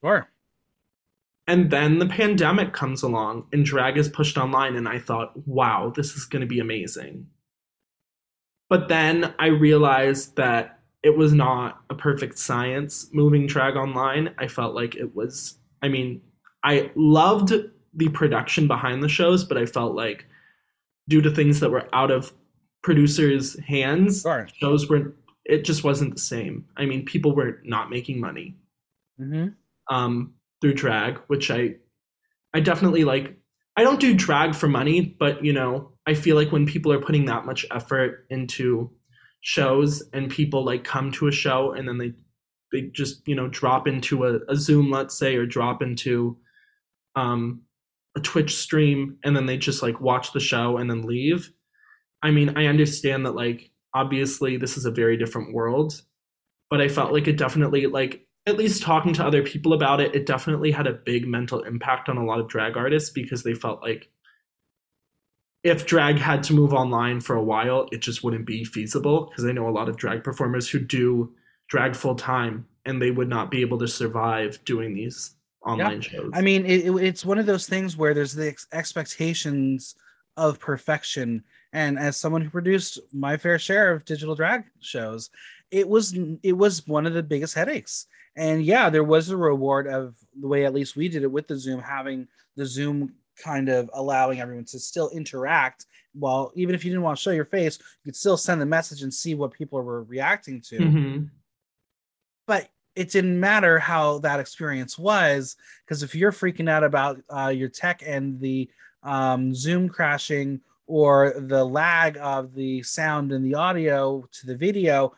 Sure. 0.03 0.27
And 1.45 1.69
then 1.69 1.99
the 1.99 2.07
pandemic 2.07 2.73
comes 2.73 3.03
along 3.03 3.49
and 3.53 3.63
drag 3.63 3.97
is 3.97 4.09
pushed 4.09 4.35
online 4.35 4.75
and 4.75 4.89
I 4.89 4.97
thought, 4.97 5.47
"Wow, 5.47 5.93
this 5.95 6.15
is 6.15 6.25
going 6.25 6.41
to 6.41 6.47
be 6.47 6.59
amazing." 6.59 7.27
But 8.67 8.87
then 8.87 9.35
I 9.37 9.49
realized 9.49 10.37
that 10.37 10.79
it 11.03 11.15
was 11.15 11.33
not 11.33 11.83
a 11.87 11.93
perfect 11.93 12.39
science 12.39 13.11
moving 13.13 13.45
drag 13.45 13.75
online. 13.75 14.33
I 14.39 14.47
felt 14.47 14.73
like 14.73 14.95
it 14.95 15.15
was 15.15 15.59
I 15.83 15.87
mean, 15.87 16.21
I 16.65 16.91
loved 16.95 17.53
the 17.93 18.09
production 18.09 18.67
behind 18.67 19.03
the 19.03 19.07
shows, 19.07 19.43
but 19.43 19.57
I 19.57 19.67
felt 19.67 19.95
like 19.95 20.25
due 21.07 21.21
to 21.21 21.29
things 21.29 21.59
that 21.59 21.69
were 21.69 21.87
out 21.93 22.09
of 22.09 22.33
producers' 22.81 23.57
hands, 23.59 24.21
sure. 24.21 24.47
shows 24.59 24.89
were 24.89 25.13
it 25.45 25.63
just 25.63 25.83
wasn't 25.83 26.15
the 26.15 26.19
same. 26.19 26.65
I 26.75 26.87
mean, 26.87 27.05
people 27.05 27.35
were 27.35 27.61
not 27.63 27.91
making 27.91 28.19
money 28.19 28.57
mm-hmm. 29.21 29.49
um, 29.95 30.33
through 30.59 30.73
drag, 30.73 31.19
which 31.27 31.51
I 31.51 31.75
I 32.53 32.59
definitely 32.59 33.05
like. 33.05 33.37
I 33.77 33.83
don't 33.83 33.99
do 33.99 34.15
drag 34.15 34.55
for 34.55 34.67
money, 34.67 35.01
but 35.01 35.43
you 35.43 35.53
know, 35.53 35.91
I 36.07 36.13
feel 36.15 36.35
like 36.35 36.51
when 36.51 36.65
people 36.65 36.91
are 36.91 37.01
putting 37.01 37.25
that 37.25 37.45
much 37.45 37.65
effort 37.71 38.25
into 38.29 38.89
shows 39.41 40.01
and 40.13 40.31
people 40.31 40.65
like 40.65 40.83
come 40.83 41.11
to 41.11 41.27
a 41.27 41.31
show 41.31 41.73
and 41.73 41.87
then 41.87 41.99
they 41.99 42.13
they 42.71 42.87
just 42.87 43.27
you 43.27 43.35
know 43.35 43.49
drop 43.49 43.87
into 43.87 44.25
a, 44.25 44.39
a 44.47 44.55
Zoom, 44.55 44.89
let's 44.89 45.15
say, 45.15 45.35
or 45.35 45.45
drop 45.45 45.83
into 45.83 46.37
um, 47.15 47.61
a 48.15 48.19
Twitch 48.19 48.55
stream 48.55 49.17
and 49.23 49.35
then 49.35 49.45
they 49.45 49.57
just 49.57 49.81
like 49.81 49.99
watch 50.01 50.31
the 50.31 50.39
show 50.39 50.77
and 50.77 50.89
then 50.89 51.03
leave. 51.03 51.51
I 52.21 52.31
mean, 52.31 52.57
I 52.57 52.65
understand 52.65 53.25
that 53.25 53.35
like 53.35 53.71
obviously 53.93 54.57
this 54.57 54.77
is 54.77 54.85
a 54.85 54.91
very 54.91 55.17
different 55.17 55.53
world, 55.53 56.01
but 56.69 56.81
I 56.81 56.87
felt 56.87 57.13
like 57.13 57.27
it 57.27 57.37
definitely 57.37 57.87
like 57.87 58.25
at 58.47 58.57
least 58.57 58.83
talking 58.83 59.13
to 59.13 59.25
other 59.25 59.41
people 59.41 59.73
about 59.73 59.99
it, 59.99 60.15
it 60.15 60.25
definitely 60.25 60.71
had 60.71 60.87
a 60.87 60.93
big 60.93 61.27
mental 61.27 61.63
impact 61.63 62.09
on 62.09 62.17
a 62.17 62.25
lot 62.25 62.39
of 62.39 62.47
drag 62.47 62.77
artists 62.77 63.09
because 63.09 63.43
they 63.43 63.53
felt 63.53 63.81
like 63.81 64.09
if 65.63 65.87
drag 65.87 66.17
had 66.17 66.43
to 66.43 66.53
move 66.53 66.73
online 66.73 67.19
for 67.19 67.35
a 67.35 67.43
while, 67.43 67.89
it 67.91 67.99
just 67.99 68.23
wouldn't 68.23 68.45
be 68.45 68.63
feasible 68.63 69.25
because 69.25 69.45
I 69.45 69.51
know 69.51 69.67
a 69.67 69.71
lot 69.71 69.89
of 69.89 69.97
drag 69.97 70.23
performers 70.23 70.69
who 70.69 70.79
do 70.79 71.33
drag 71.67 71.95
full 71.95 72.15
time 72.15 72.67
and 72.85 73.01
they 73.01 73.09
would 73.09 73.29
not 73.29 73.49
be 73.49 73.61
able 73.61 73.79
to 73.79 73.87
survive 73.87 74.63
doing 74.63 74.93
these 74.93 75.34
online 75.65 76.01
yeah. 76.01 76.09
shows. 76.09 76.31
I 76.33 76.41
mean, 76.41 76.65
it, 76.65 76.89
it's 77.03 77.25
one 77.25 77.39
of 77.39 77.45
those 77.45 77.67
things 77.67 77.97
where 77.97 78.13
there's 78.13 78.33
the 78.33 78.49
ex- 78.49 78.67
expectations 78.71 79.95
of 80.37 80.59
perfection. 80.59 81.43
And 81.73 81.97
as 81.99 82.17
someone 82.17 82.41
who 82.41 82.49
produced 82.49 82.99
my 83.13 83.37
fair 83.37 83.59
share 83.59 83.91
of 83.91 84.05
digital 84.05 84.35
drag 84.35 84.63
shows, 84.79 85.29
it 85.71 85.87
was 85.87 86.17
it 86.43 86.53
was 86.53 86.87
one 86.87 87.05
of 87.05 87.13
the 87.13 87.23
biggest 87.23 87.55
headaches. 87.55 88.07
And 88.37 88.63
yeah, 88.63 88.89
there 88.89 89.03
was 89.03 89.29
a 89.29 89.37
reward 89.37 89.87
of 89.87 90.15
the 90.39 90.47
way 90.47 90.65
at 90.65 90.73
least 90.73 90.95
we 90.95 91.09
did 91.09 91.23
it 91.23 91.31
with 91.31 91.47
the 91.47 91.57
Zoom, 91.57 91.79
having 91.79 92.27
the 92.55 92.65
Zoom 92.65 93.13
kind 93.41 93.69
of 93.69 93.89
allowing 93.93 94.39
everyone 94.39 94.65
to 94.65 94.79
still 94.79 95.09
interact. 95.09 95.85
While 96.13 96.51
even 96.55 96.75
if 96.75 96.85
you 96.85 96.91
didn't 96.91 97.03
want 97.03 97.17
to 97.17 97.21
show 97.21 97.31
your 97.31 97.45
face, 97.45 97.77
you 97.79 98.11
could 98.11 98.15
still 98.15 98.37
send 98.37 98.61
the 98.61 98.65
message 98.65 99.01
and 99.01 99.13
see 99.13 99.35
what 99.35 99.51
people 99.51 99.81
were 99.81 100.03
reacting 100.03 100.61
to. 100.69 100.77
Mm-hmm. 100.77 101.23
But 102.47 102.69
it 102.95 103.11
didn't 103.11 103.39
matter 103.39 103.77
how 103.77 104.19
that 104.19 104.39
experience 104.39 104.97
was 104.97 105.55
because 105.85 106.03
if 106.03 106.15
you're 106.15 106.31
freaking 106.31 106.69
out 106.69 106.83
about 106.83 107.19
uh, 107.29 107.49
your 107.49 107.69
tech 107.69 108.01
and 108.05 108.39
the 108.39 108.69
um, 109.03 109.53
Zoom 109.53 109.89
crashing 109.89 110.61
or 110.87 111.33
the 111.37 111.63
lag 111.63 112.17
of 112.21 112.53
the 112.53 112.81
sound 112.83 113.31
and 113.31 113.43
the 113.43 113.55
audio 113.55 114.23
to 114.31 114.47
the 114.47 114.55
video, 114.55 115.13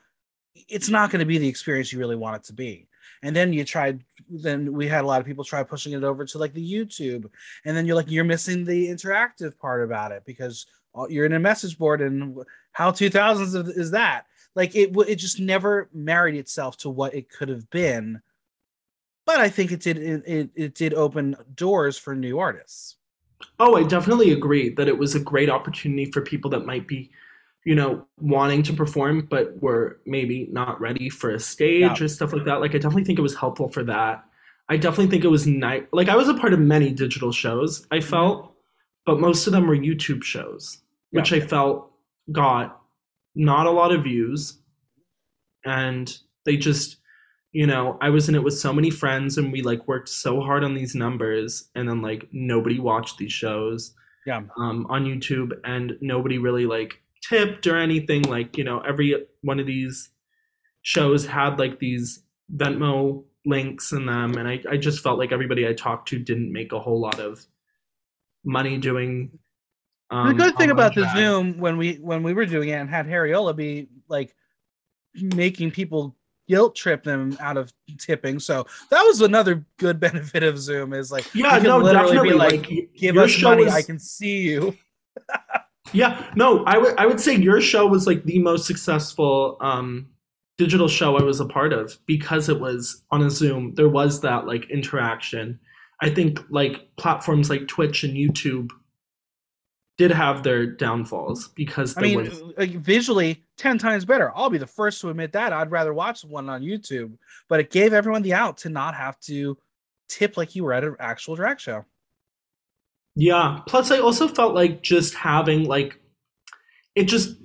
it's 0.67 0.89
not 0.89 1.11
going 1.11 1.19
to 1.19 1.25
be 1.25 1.37
the 1.37 1.47
experience 1.47 1.93
you 1.93 1.99
really 1.99 2.15
want 2.15 2.35
it 2.35 2.43
to 2.45 2.53
be. 2.53 2.87
And 3.23 3.35
then 3.35 3.53
you 3.53 3.63
tried, 3.63 4.03
then 4.29 4.73
we 4.73 4.87
had 4.87 5.03
a 5.03 5.07
lot 5.07 5.19
of 5.19 5.27
people 5.27 5.43
try 5.43 5.63
pushing 5.63 5.93
it 5.93 6.03
over 6.03 6.25
to 6.25 6.37
like 6.37 6.53
the 6.53 6.73
YouTube. 6.73 7.29
And 7.65 7.75
then 7.75 7.85
you're 7.85 7.95
like, 7.95 8.09
you're 8.09 8.23
missing 8.23 8.63
the 8.63 8.87
interactive 8.87 9.57
part 9.57 9.83
about 9.83 10.11
it 10.11 10.23
because 10.25 10.65
you're 11.09 11.25
in 11.25 11.33
a 11.33 11.39
message 11.39 11.77
board 11.77 12.01
and 12.01 12.37
how 12.71 12.91
2000s 12.91 13.77
is 13.77 13.91
that? 13.91 14.25
Like 14.57 14.75
it, 14.75 14.89
it 15.07 15.17
just 15.17 15.39
never 15.39 15.87
married 15.93 16.33
itself 16.33 16.77
to 16.77 16.89
what 16.89 17.13
it 17.13 17.29
could 17.29 17.47
have 17.47 17.69
been. 17.69 18.23
But 19.23 19.39
I 19.39 19.49
think 19.49 19.71
it 19.71 19.81
did, 19.81 19.99
it, 19.99 20.23
it, 20.25 20.49
it 20.55 20.73
did 20.73 20.95
open 20.95 21.35
doors 21.53 21.95
for 21.95 22.15
new 22.15 22.39
artists. 22.39 22.95
Oh, 23.59 23.75
I 23.75 23.83
definitely 23.83 24.31
agree 24.31 24.69
that 24.69 24.87
it 24.87 24.97
was 24.97 25.13
a 25.13 25.19
great 25.19 25.51
opportunity 25.51 26.05
for 26.11 26.21
people 26.21 26.49
that 26.49 26.65
might 26.65 26.87
be, 26.87 27.11
you 27.65 27.75
know, 27.75 28.07
wanting 28.19 28.63
to 28.63 28.73
perform 28.73 29.27
but 29.29 29.61
were 29.61 29.99
maybe 30.07 30.47
not 30.51 30.81
ready 30.81 31.07
for 31.07 31.29
a 31.29 31.39
stage 31.39 31.99
yeah. 31.99 32.05
or 32.05 32.07
stuff 32.07 32.33
like 32.33 32.45
that. 32.45 32.59
Like 32.59 32.71
I 32.71 32.79
definitely 32.79 33.03
think 33.03 33.19
it 33.19 33.21
was 33.21 33.35
helpful 33.35 33.69
for 33.69 33.83
that. 33.83 34.25
I 34.69 34.77
definitely 34.77 35.11
think 35.11 35.23
it 35.23 35.29
was 35.29 35.45
nice. 35.45 35.83
Like 35.91 36.09
I 36.09 36.15
was 36.15 36.29
a 36.29 36.33
part 36.33 36.53
of 36.53 36.59
many 36.59 36.93
digital 36.93 37.31
shows. 37.31 37.85
I 37.91 37.97
mm-hmm. 37.97 38.09
felt, 38.09 38.53
but 39.05 39.19
most 39.19 39.45
of 39.45 39.53
them 39.53 39.67
were 39.67 39.77
YouTube 39.77 40.23
shows, 40.23 40.79
which 41.11 41.31
yeah. 41.31 41.37
I 41.37 41.41
felt 41.41 41.91
got 42.31 42.81
not 43.37 43.65
a 43.65 43.71
lot 43.71 43.91
of 43.91 44.03
views, 44.03 44.59
and 45.65 46.17
they 46.45 46.57
just 46.57 46.97
you 47.57 47.65
know, 47.65 47.97
I 48.01 48.09
was 48.09 48.29
in 48.29 48.35
it 48.35 48.43
with 48.43 48.57
so 48.57 48.71
many 48.71 48.91
friends 48.91 49.37
and 49.37 49.51
we 49.51 49.63
like 49.63 49.87
worked 49.87 50.09
so 50.09 50.41
hard 50.41 50.63
on 50.63 50.75
these 50.75 50.93
numbers 50.93 51.69
and 51.73 51.89
then 51.89 52.03
like 52.03 52.27
nobody 52.31 52.79
watched 52.79 53.17
these 53.17 53.31
shows. 53.31 53.95
Yeah. 54.27 54.41
Um, 54.59 54.85
on 54.89 55.05
YouTube 55.05 55.53
and 55.63 55.97
nobody 55.99 56.37
really 56.37 56.67
like 56.67 57.01
tipped 57.27 57.65
or 57.65 57.77
anything. 57.77 58.21
Like, 58.23 58.57
you 58.57 58.63
know, 58.63 58.81
every 58.81 59.25
one 59.41 59.59
of 59.59 59.65
these 59.65 60.09
shows 60.83 61.25
had 61.25 61.57
like 61.57 61.79
these 61.79 62.21
Venmo 62.55 63.23
links 63.43 63.91
in 63.91 64.05
them. 64.05 64.35
And 64.35 64.47
I, 64.47 64.61
I 64.69 64.77
just 64.77 65.01
felt 65.01 65.17
like 65.17 65.31
everybody 65.31 65.67
I 65.67 65.73
talked 65.73 66.09
to 66.09 66.19
didn't 66.19 66.53
make 66.53 66.73
a 66.73 66.79
whole 66.79 66.99
lot 66.99 67.19
of 67.19 67.43
money 68.45 68.77
doing 68.77 69.39
um, 70.09 70.27
the 70.29 70.33
good 70.33 70.57
thing 70.57 70.71
about 70.71 70.95
the 70.95 71.09
Zoom 71.15 71.57
when 71.57 71.77
we 71.77 71.95
when 71.95 72.23
we 72.23 72.33
were 72.33 72.45
doing 72.45 72.69
it 72.69 72.73
and 72.73 72.89
had 72.89 73.07
Harriola 73.07 73.55
be 73.55 73.87
like 74.07 74.33
making 75.13 75.71
people 75.71 76.15
guilt 76.47 76.75
trip 76.75 77.03
them 77.03 77.35
out 77.39 77.57
of 77.57 77.73
tipping. 77.97 78.39
So 78.39 78.65
that 78.89 79.01
was 79.03 79.21
another 79.21 79.65
good 79.77 79.99
benefit 79.99 80.43
of 80.43 80.57
Zoom 80.57 80.93
is 80.93 81.11
like 81.11 81.33
yeah, 81.35 81.57
no, 81.59 81.81
definitely. 81.81 82.31
like, 82.31 82.69
like 82.69 82.89
give 82.95 83.17
us 83.17 83.41
money, 83.41 83.65
was... 83.65 83.73
I 83.73 83.81
can 83.81 83.99
see 83.99 84.41
you. 84.41 84.77
yeah, 85.93 86.31
no, 86.35 86.63
I 86.65 86.77
would 86.77 86.97
I 86.97 87.05
would 87.05 87.19
say 87.19 87.35
your 87.35 87.61
show 87.61 87.85
was 87.87 88.07
like 88.07 88.23
the 88.23 88.39
most 88.39 88.65
successful 88.65 89.57
um 89.59 90.07
digital 90.57 90.87
show 90.87 91.17
I 91.17 91.23
was 91.23 91.39
a 91.39 91.45
part 91.45 91.73
of 91.73 91.97
because 92.05 92.49
it 92.49 92.59
was 92.59 93.03
on 93.11 93.21
a 93.21 93.29
Zoom. 93.29 93.75
There 93.75 93.89
was 93.89 94.21
that 94.21 94.47
like 94.47 94.69
interaction. 94.69 95.59
I 96.01 96.09
think 96.11 96.39
like 96.49 96.95
platforms 96.95 97.49
like 97.49 97.67
Twitch 97.67 98.03
and 98.03 98.15
YouTube 98.15 98.69
did 99.97 100.11
have 100.11 100.43
their 100.43 100.65
downfalls 100.65 101.49
because 101.49 101.97
I 101.97 102.01
mean, 102.01 102.17
was... 102.17 102.41
like, 102.57 102.71
visually, 102.71 103.43
ten 103.57 103.77
times 103.77 104.05
better. 104.05 104.31
I'll 104.35 104.49
be 104.49 104.57
the 104.57 104.67
first 104.67 105.01
to 105.01 105.09
admit 105.09 105.31
that. 105.33 105.53
I'd 105.53 105.71
rather 105.71 105.93
watch 105.93 106.23
one 106.23 106.49
on 106.49 106.61
YouTube, 106.61 107.17
but 107.47 107.59
it 107.59 107.71
gave 107.71 107.93
everyone 107.93 108.21
the 108.21 108.33
out 108.33 108.57
to 108.59 108.69
not 108.69 108.95
have 108.95 109.19
to 109.21 109.57
tip 110.07 110.37
like 110.37 110.55
you 110.55 110.63
were 110.63 110.73
at 110.73 110.83
an 110.83 110.95
actual 110.99 111.35
drag 111.35 111.59
show. 111.59 111.83
Yeah. 113.15 113.61
Plus, 113.67 113.89
I 113.89 113.97
also 113.97 114.27
felt 114.27 114.53
like 114.53 114.83
just 114.83 115.15
having 115.15 115.65
like 115.65 115.99
it 116.95 117.05
just 117.05 117.35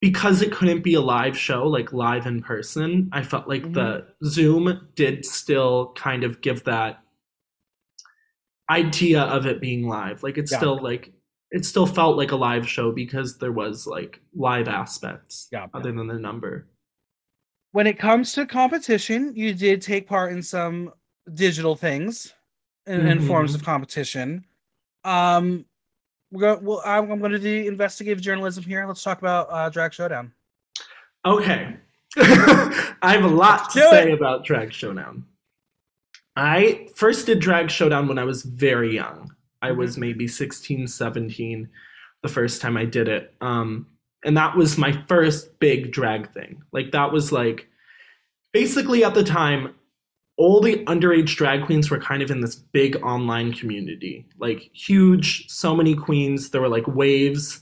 because 0.00 0.42
it 0.42 0.50
couldn't 0.50 0.82
be 0.82 0.94
a 0.94 1.00
live 1.00 1.38
show, 1.38 1.66
like 1.68 1.92
live 1.92 2.26
in 2.26 2.42
person. 2.42 3.08
I 3.12 3.22
felt 3.22 3.48
like 3.48 3.62
mm-hmm. 3.62 3.74
the 3.74 4.06
Zoom 4.24 4.88
did 4.96 5.24
still 5.24 5.92
kind 5.94 6.24
of 6.24 6.40
give 6.40 6.64
that 6.64 7.02
idea 8.68 9.22
of 9.22 9.46
it 9.46 9.60
being 9.60 9.86
live. 9.86 10.22
Like 10.24 10.38
it's 10.38 10.50
yeah. 10.50 10.58
still 10.58 10.82
like 10.82 11.12
it 11.50 11.64
still 11.64 11.86
felt 11.86 12.16
like 12.16 12.32
a 12.32 12.36
live 12.36 12.68
show 12.68 12.92
because 12.92 13.38
there 13.38 13.52
was 13.52 13.86
like 13.86 14.20
live 14.34 14.68
aspects 14.68 15.48
yeah, 15.50 15.66
other 15.74 15.90
yeah. 15.90 15.96
than 15.96 16.06
the 16.06 16.18
number. 16.18 16.66
When 17.72 17.86
it 17.86 17.98
comes 17.98 18.32
to 18.34 18.46
competition, 18.46 19.32
you 19.34 19.54
did 19.54 19.82
take 19.82 20.08
part 20.08 20.32
in 20.32 20.42
some 20.42 20.92
digital 21.34 21.76
things 21.76 22.32
and, 22.86 23.02
mm-hmm. 23.02 23.26
forms 23.26 23.54
of 23.54 23.64
competition. 23.64 24.44
Um, 25.04 25.64
we're 26.32 26.40
going. 26.40 26.64
Well, 26.64 26.82
I'm, 26.84 27.10
I'm 27.10 27.18
going 27.18 27.32
to 27.32 27.38
do 27.38 27.66
investigative 27.66 28.20
journalism 28.20 28.64
here. 28.64 28.86
Let's 28.86 29.02
talk 29.02 29.18
about 29.18 29.48
uh, 29.50 29.68
Drag 29.68 29.92
Showdown. 29.92 30.32
Okay. 31.24 31.76
I 32.16 33.12
have 33.12 33.24
a 33.24 33.28
lot 33.28 33.70
to 33.72 33.80
say 33.80 34.12
it. 34.12 34.14
about 34.14 34.44
Drag 34.44 34.72
Showdown. 34.72 35.24
I 36.36 36.88
first 36.94 37.26
did 37.26 37.40
Drag 37.40 37.70
Showdown 37.70 38.08
when 38.08 38.18
I 38.18 38.24
was 38.24 38.42
very 38.42 38.94
young. 38.94 39.34
I 39.62 39.72
was 39.72 39.98
maybe 39.98 40.26
16, 40.26 40.86
17 40.86 41.68
the 42.22 42.28
first 42.28 42.60
time 42.60 42.76
I 42.76 42.84
did 42.84 43.08
it. 43.08 43.34
Um, 43.40 43.86
and 44.24 44.36
that 44.36 44.56
was 44.56 44.76
my 44.76 44.92
first 45.08 45.58
big 45.58 45.92
drag 45.92 46.32
thing. 46.32 46.62
Like, 46.72 46.92
that 46.92 47.12
was 47.12 47.32
like 47.32 47.68
basically 48.52 49.04
at 49.04 49.14
the 49.14 49.24
time, 49.24 49.74
all 50.36 50.60
the 50.60 50.84
underage 50.86 51.36
drag 51.36 51.64
queens 51.64 51.90
were 51.90 51.98
kind 51.98 52.22
of 52.22 52.30
in 52.30 52.40
this 52.40 52.54
big 52.56 52.96
online 53.02 53.52
community, 53.52 54.26
like 54.38 54.70
huge, 54.72 55.46
so 55.50 55.76
many 55.76 55.94
queens. 55.94 56.50
There 56.50 56.62
were 56.62 56.68
like 56.68 56.86
waves. 56.86 57.60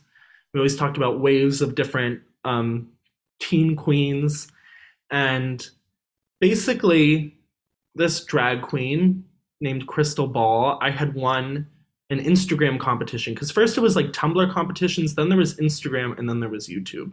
We 0.54 0.60
always 0.60 0.76
talked 0.76 0.96
about 0.96 1.20
waves 1.20 1.60
of 1.60 1.74
different 1.74 2.20
um, 2.44 2.88
teen 3.40 3.74
queens. 3.74 4.48
And 5.10 5.68
basically, 6.40 7.36
this 7.94 8.24
drag 8.24 8.62
queen 8.62 9.24
named 9.60 9.88
Crystal 9.88 10.28
Ball, 10.28 10.78
I 10.80 10.90
had 10.90 11.14
won 11.14 11.66
an 12.10 12.24
Instagram 12.24 12.78
competition 12.80 13.34
because 13.34 13.50
first 13.50 13.76
it 13.76 13.80
was 13.80 13.96
like 13.96 14.12
Tumblr 14.12 14.50
competitions, 14.52 15.14
then 15.14 15.28
there 15.28 15.38
was 15.38 15.56
Instagram, 15.56 16.18
and 16.18 16.28
then 16.28 16.40
there 16.40 16.48
was 16.48 16.68
YouTube. 16.68 17.12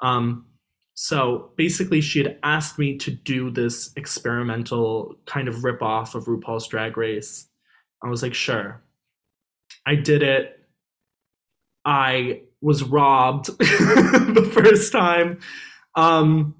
Um, 0.00 0.46
so 0.94 1.50
basically, 1.56 2.00
she 2.00 2.20
had 2.20 2.38
asked 2.42 2.78
me 2.78 2.96
to 2.98 3.10
do 3.10 3.50
this 3.50 3.92
experimental 3.96 5.14
kind 5.26 5.46
of 5.46 5.62
rip 5.62 5.82
off 5.82 6.14
of 6.14 6.24
RuPaul's 6.24 6.66
Drag 6.68 6.96
Race. 6.96 7.48
I 8.02 8.08
was 8.08 8.22
like, 8.22 8.34
sure. 8.34 8.82
I 9.86 9.94
did 9.94 10.22
it. 10.22 10.58
I 11.84 12.42
was 12.62 12.82
robbed 12.82 13.46
the 13.58 14.50
first 14.52 14.90
time 14.90 15.38
um, 15.94 16.54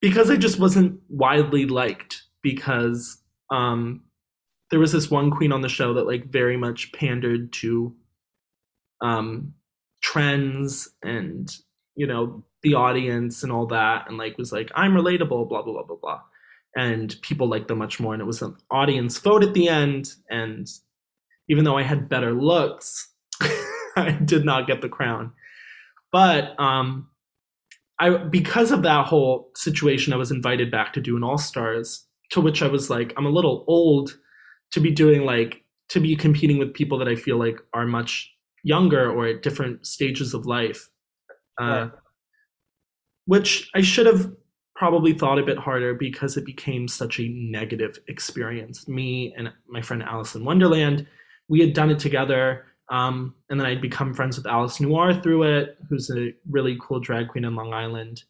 because 0.00 0.30
I 0.30 0.36
just 0.36 0.58
wasn't 0.58 1.00
widely 1.08 1.66
liked. 1.66 2.22
Because 2.42 3.18
um, 3.50 4.02
there 4.70 4.80
was 4.80 4.92
this 4.92 5.10
one 5.10 5.30
queen 5.30 5.52
on 5.52 5.60
the 5.60 5.68
show 5.68 5.94
that 5.94 6.06
like 6.06 6.26
very 6.26 6.56
much 6.56 6.92
pandered 6.92 7.52
to 7.54 7.94
um, 9.00 9.54
trends 10.02 10.88
and 11.02 11.54
you 11.94 12.06
know 12.06 12.44
the 12.62 12.74
audience 12.74 13.42
and 13.42 13.52
all 13.52 13.66
that, 13.66 14.08
and 14.08 14.18
like 14.18 14.36
was 14.38 14.52
like 14.52 14.70
I'm 14.74 14.92
relatable, 14.92 15.48
blah 15.48 15.62
blah 15.62 15.72
blah 15.72 15.82
blah 15.84 15.96
blah, 15.96 16.20
and 16.76 17.14
people 17.22 17.48
liked 17.48 17.68
them 17.68 17.78
much 17.78 18.00
more. 18.00 18.12
And 18.12 18.20
it 18.20 18.26
was 18.26 18.42
an 18.42 18.56
audience 18.70 19.18
vote 19.18 19.44
at 19.44 19.54
the 19.54 19.68
end, 19.68 20.12
and 20.30 20.68
even 21.48 21.64
though 21.64 21.78
I 21.78 21.82
had 21.82 22.08
better 22.08 22.32
looks, 22.32 23.12
I 23.96 24.18
did 24.24 24.44
not 24.44 24.66
get 24.66 24.80
the 24.80 24.88
crown. 24.88 25.32
But 26.10 26.58
um, 26.58 27.08
I 28.00 28.10
because 28.10 28.72
of 28.72 28.82
that 28.82 29.06
whole 29.06 29.50
situation, 29.54 30.12
I 30.12 30.16
was 30.16 30.30
invited 30.30 30.70
back 30.70 30.92
to 30.94 31.00
do 31.00 31.16
an 31.16 31.24
All 31.24 31.38
Stars, 31.38 32.04
to 32.30 32.40
which 32.40 32.62
I 32.62 32.66
was 32.66 32.90
like, 32.90 33.12
I'm 33.16 33.26
a 33.26 33.30
little 33.30 33.64
old 33.68 34.18
to 34.72 34.80
be 34.80 34.90
doing 34.90 35.24
like 35.24 35.62
to 35.88 36.00
be 36.00 36.16
competing 36.16 36.58
with 36.58 36.74
people 36.74 36.98
that 36.98 37.08
I 37.08 37.14
feel 37.14 37.38
like 37.38 37.58
are 37.72 37.86
much 37.86 38.32
younger 38.62 39.10
or 39.10 39.26
at 39.26 39.42
different 39.42 39.86
stages 39.86 40.34
of 40.34 40.46
life. 40.46 40.88
Uh, 41.60 41.64
Right. 41.64 41.90
Which 43.26 43.70
I 43.74 43.80
should 43.80 44.06
have 44.06 44.32
probably 44.76 45.12
thought 45.12 45.38
a 45.38 45.44
bit 45.44 45.58
harder 45.58 45.94
because 45.94 46.36
it 46.36 46.44
became 46.44 46.86
such 46.86 47.18
a 47.18 47.28
negative 47.28 47.98
experience. 48.08 48.86
Me 48.86 49.34
and 49.36 49.52
my 49.68 49.80
friend 49.80 50.02
Alice 50.02 50.34
in 50.34 50.44
Wonderland, 50.44 51.06
we 51.48 51.60
had 51.60 51.72
done 51.72 51.90
it 51.90 51.98
together. 51.98 52.66
Um, 52.88 53.34
and 53.50 53.58
then 53.58 53.66
I'd 53.66 53.80
become 53.80 54.14
friends 54.14 54.36
with 54.36 54.46
Alice 54.46 54.80
Noir 54.80 55.14
through 55.14 55.42
it, 55.44 55.76
who's 55.88 56.08
a 56.10 56.34
really 56.48 56.78
cool 56.80 57.00
drag 57.00 57.28
queen 57.28 57.44
in 57.44 57.56
Long 57.56 57.72
Island. 57.72 58.22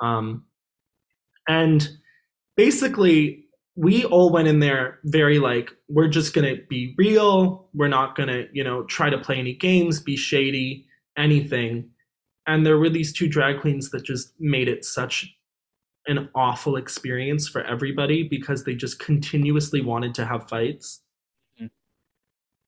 Um, 0.00 0.44
and 1.46 1.86
basically, 2.56 3.47
we 3.80 4.04
all 4.04 4.30
went 4.32 4.48
in 4.48 4.58
there 4.58 4.98
very 5.04 5.38
like, 5.38 5.70
we're 5.88 6.08
just 6.08 6.34
gonna 6.34 6.56
be 6.68 6.94
real. 6.98 7.68
We're 7.74 7.86
not 7.86 8.16
gonna, 8.16 8.46
you 8.52 8.64
know, 8.64 8.82
try 8.84 9.08
to 9.08 9.18
play 9.18 9.36
any 9.38 9.54
games, 9.54 10.00
be 10.00 10.16
shady, 10.16 10.86
anything. 11.16 11.90
And 12.44 12.66
there 12.66 12.76
were 12.76 12.90
these 12.90 13.12
two 13.12 13.28
drag 13.28 13.60
queens 13.60 13.90
that 13.90 14.02
just 14.04 14.32
made 14.40 14.66
it 14.66 14.84
such 14.84 15.32
an 16.08 16.28
awful 16.34 16.74
experience 16.74 17.46
for 17.48 17.62
everybody 17.62 18.24
because 18.24 18.64
they 18.64 18.74
just 18.74 18.98
continuously 18.98 19.80
wanted 19.80 20.12
to 20.16 20.24
have 20.26 20.48
fights 20.48 21.02
Mhm. 21.60 21.70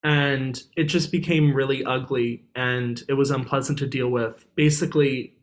and 0.05 0.63
it 0.77 0.85
just 0.85 1.11
became 1.11 1.53
really 1.55 1.85
ugly 1.85 2.45
and 2.55 3.03
it 3.09 3.15
was 3.15 3.33
unpleasant 3.33 3.79
to 3.81 3.87
deal 3.89 4.11
with. 4.11 4.47
Basically, 4.55 5.35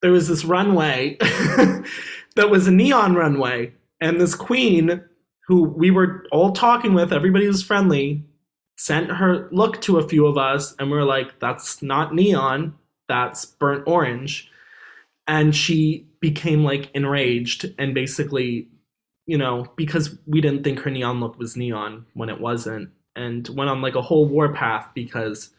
there 0.00 0.12
was 0.12 0.28
this 0.28 0.44
runway 0.46 1.16
that 2.36 2.48
was 2.48 2.68
a 2.68 2.70
neon 2.70 3.14
runway, 3.14 3.74
and 4.00 4.20
this 4.20 4.34
queen 4.34 5.02
who 5.46 5.62
we 5.62 5.90
were 5.90 6.26
all 6.30 6.52
talking 6.52 6.94
with, 6.94 7.12
everybody 7.12 7.46
was 7.46 7.62
friendly, 7.62 8.24
sent 8.76 9.10
her 9.10 9.48
look 9.50 9.80
to 9.82 9.98
a 9.98 10.06
few 10.08 10.26
of 10.26 10.36
us, 10.36 10.74
and 10.78 10.90
we're 10.90 11.04
like, 11.04 11.40
that's 11.40 11.82
not 11.82 12.14
neon, 12.14 12.74
that's 13.08 13.44
burnt 13.44 13.84
orange. 13.86 14.50
And 15.26 15.54
she 15.54 16.06
became 16.20 16.64
like 16.64 16.90
enraged 16.94 17.74
and 17.78 17.94
basically 17.94 18.68
you 19.28 19.36
know, 19.36 19.66
because 19.76 20.16
we 20.26 20.40
didn't 20.40 20.64
think 20.64 20.80
her 20.80 20.90
neon 20.90 21.20
look 21.20 21.38
was 21.38 21.54
neon 21.54 22.06
when 22.14 22.30
it 22.30 22.40
wasn't, 22.40 22.88
and 23.14 23.46
went 23.50 23.68
on 23.68 23.82
like 23.82 23.94
a 23.94 24.02
whole 24.02 24.26
warpath 24.26 24.88
because 24.94 25.50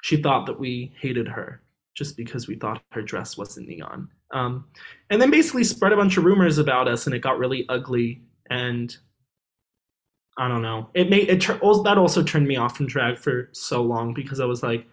she 0.00 0.22
thought 0.22 0.46
that 0.46 0.60
we 0.60 0.92
hated 0.98 1.26
her 1.26 1.60
just 1.94 2.16
because 2.16 2.46
we 2.46 2.54
thought 2.54 2.80
her 2.92 3.02
dress 3.02 3.36
wasn't 3.36 3.68
neon. 3.68 4.08
Um, 4.32 4.66
and 5.10 5.20
then 5.20 5.30
basically 5.30 5.64
spread 5.64 5.92
a 5.92 5.96
bunch 5.96 6.16
of 6.16 6.24
rumors 6.24 6.58
about 6.58 6.88
us, 6.88 7.06
and 7.06 7.14
it 7.14 7.20
got 7.20 7.38
really 7.38 7.66
ugly. 7.68 8.22
And 8.48 8.96
I 10.38 10.48
don't 10.48 10.62
know, 10.62 10.88
it 10.94 11.10
made 11.10 11.28
it 11.28 11.40
that 11.40 11.98
also 11.98 12.22
turned 12.22 12.48
me 12.48 12.56
off 12.56 12.76
from 12.76 12.86
drag 12.86 13.18
for 13.18 13.48
so 13.52 13.82
long 13.82 14.14
because 14.14 14.40
I 14.40 14.46
was 14.46 14.62
like, 14.62 14.86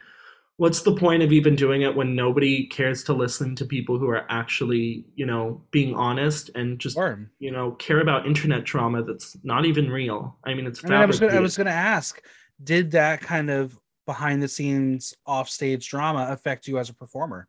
what's 0.58 0.82
the 0.82 0.92
point 0.92 1.24
of 1.24 1.32
even 1.32 1.56
doing 1.56 1.84
it 1.84 1.96
when 1.96 2.16
nobody 2.16 2.66
cares 2.66 3.04
to 3.06 3.14
listen 3.14 3.56
to 3.56 3.66
people 3.66 3.98
who 3.98 4.10
are 4.10 4.26
actually, 4.30 5.06
you 5.16 5.26
know, 5.26 5.62
being 5.72 5.96
honest 5.96 6.50
and 6.56 6.80
just 6.80 6.98
Or, 6.98 7.30
you 7.40 7.52
know, 7.52 7.72
care 7.72 8.02
about 8.02 8.26
internet 8.26 8.66
trauma 8.66 9.04
that's 9.04 9.38
not 9.44 9.66
even 9.66 9.90
real. 9.90 10.36
I 10.44 10.54
mean, 10.54 10.66
it's 10.66 10.84
I, 10.84 11.06
was 11.06 11.20
gonna, 11.20 11.36
I 11.36 11.40
was 11.40 11.56
gonna 11.56 11.70
ask, 11.70 12.22
did 12.64 12.92
that 12.92 13.22
kind 13.22 13.50
of 13.50 13.80
behind 14.06 14.42
the 14.42 14.48
scenes 14.48 15.14
off 15.26 15.48
stage 15.48 15.88
drama 15.88 16.28
affect 16.32 16.68
you 16.68 16.80
as 16.80 16.90
a 16.90 16.94
performer? 16.94 17.48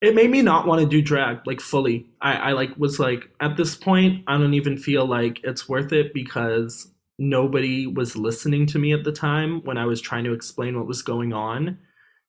It 0.00 0.14
made 0.14 0.30
me 0.30 0.42
not 0.42 0.66
want 0.66 0.80
to 0.80 0.86
do 0.86 1.02
drag 1.02 1.46
like 1.46 1.60
fully. 1.60 2.06
I, 2.20 2.34
I 2.34 2.52
like 2.52 2.76
was 2.76 2.98
like 2.98 3.28
at 3.40 3.56
this 3.56 3.74
point, 3.74 4.22
I 4.26 4.38
don't 4.38 4.54
even 4.54 4.76
feel 4.76 5.06
like 5.06 5.40
it's 5.42 5.68
worth 5.68 5.92
it 5.92 6.14
because 6.14 6.92
nobody 7.18 7.86
was 7.86 8.16
listening 8.16 8.66
to 8.66 8.78
me 8.78 8.92
at 8.92 9.04
the 9.04 9.12
time 9.12 9.60
when 9.64 9.76
I 9.76 9.86
was 9.86 10.00
trying 10.00 10.24
to 10.24 10.32
explain 10.32 10.76
what 10.76 10.86
was 10.86 11.02
going 11.02 11.32
on. 11.32 11.78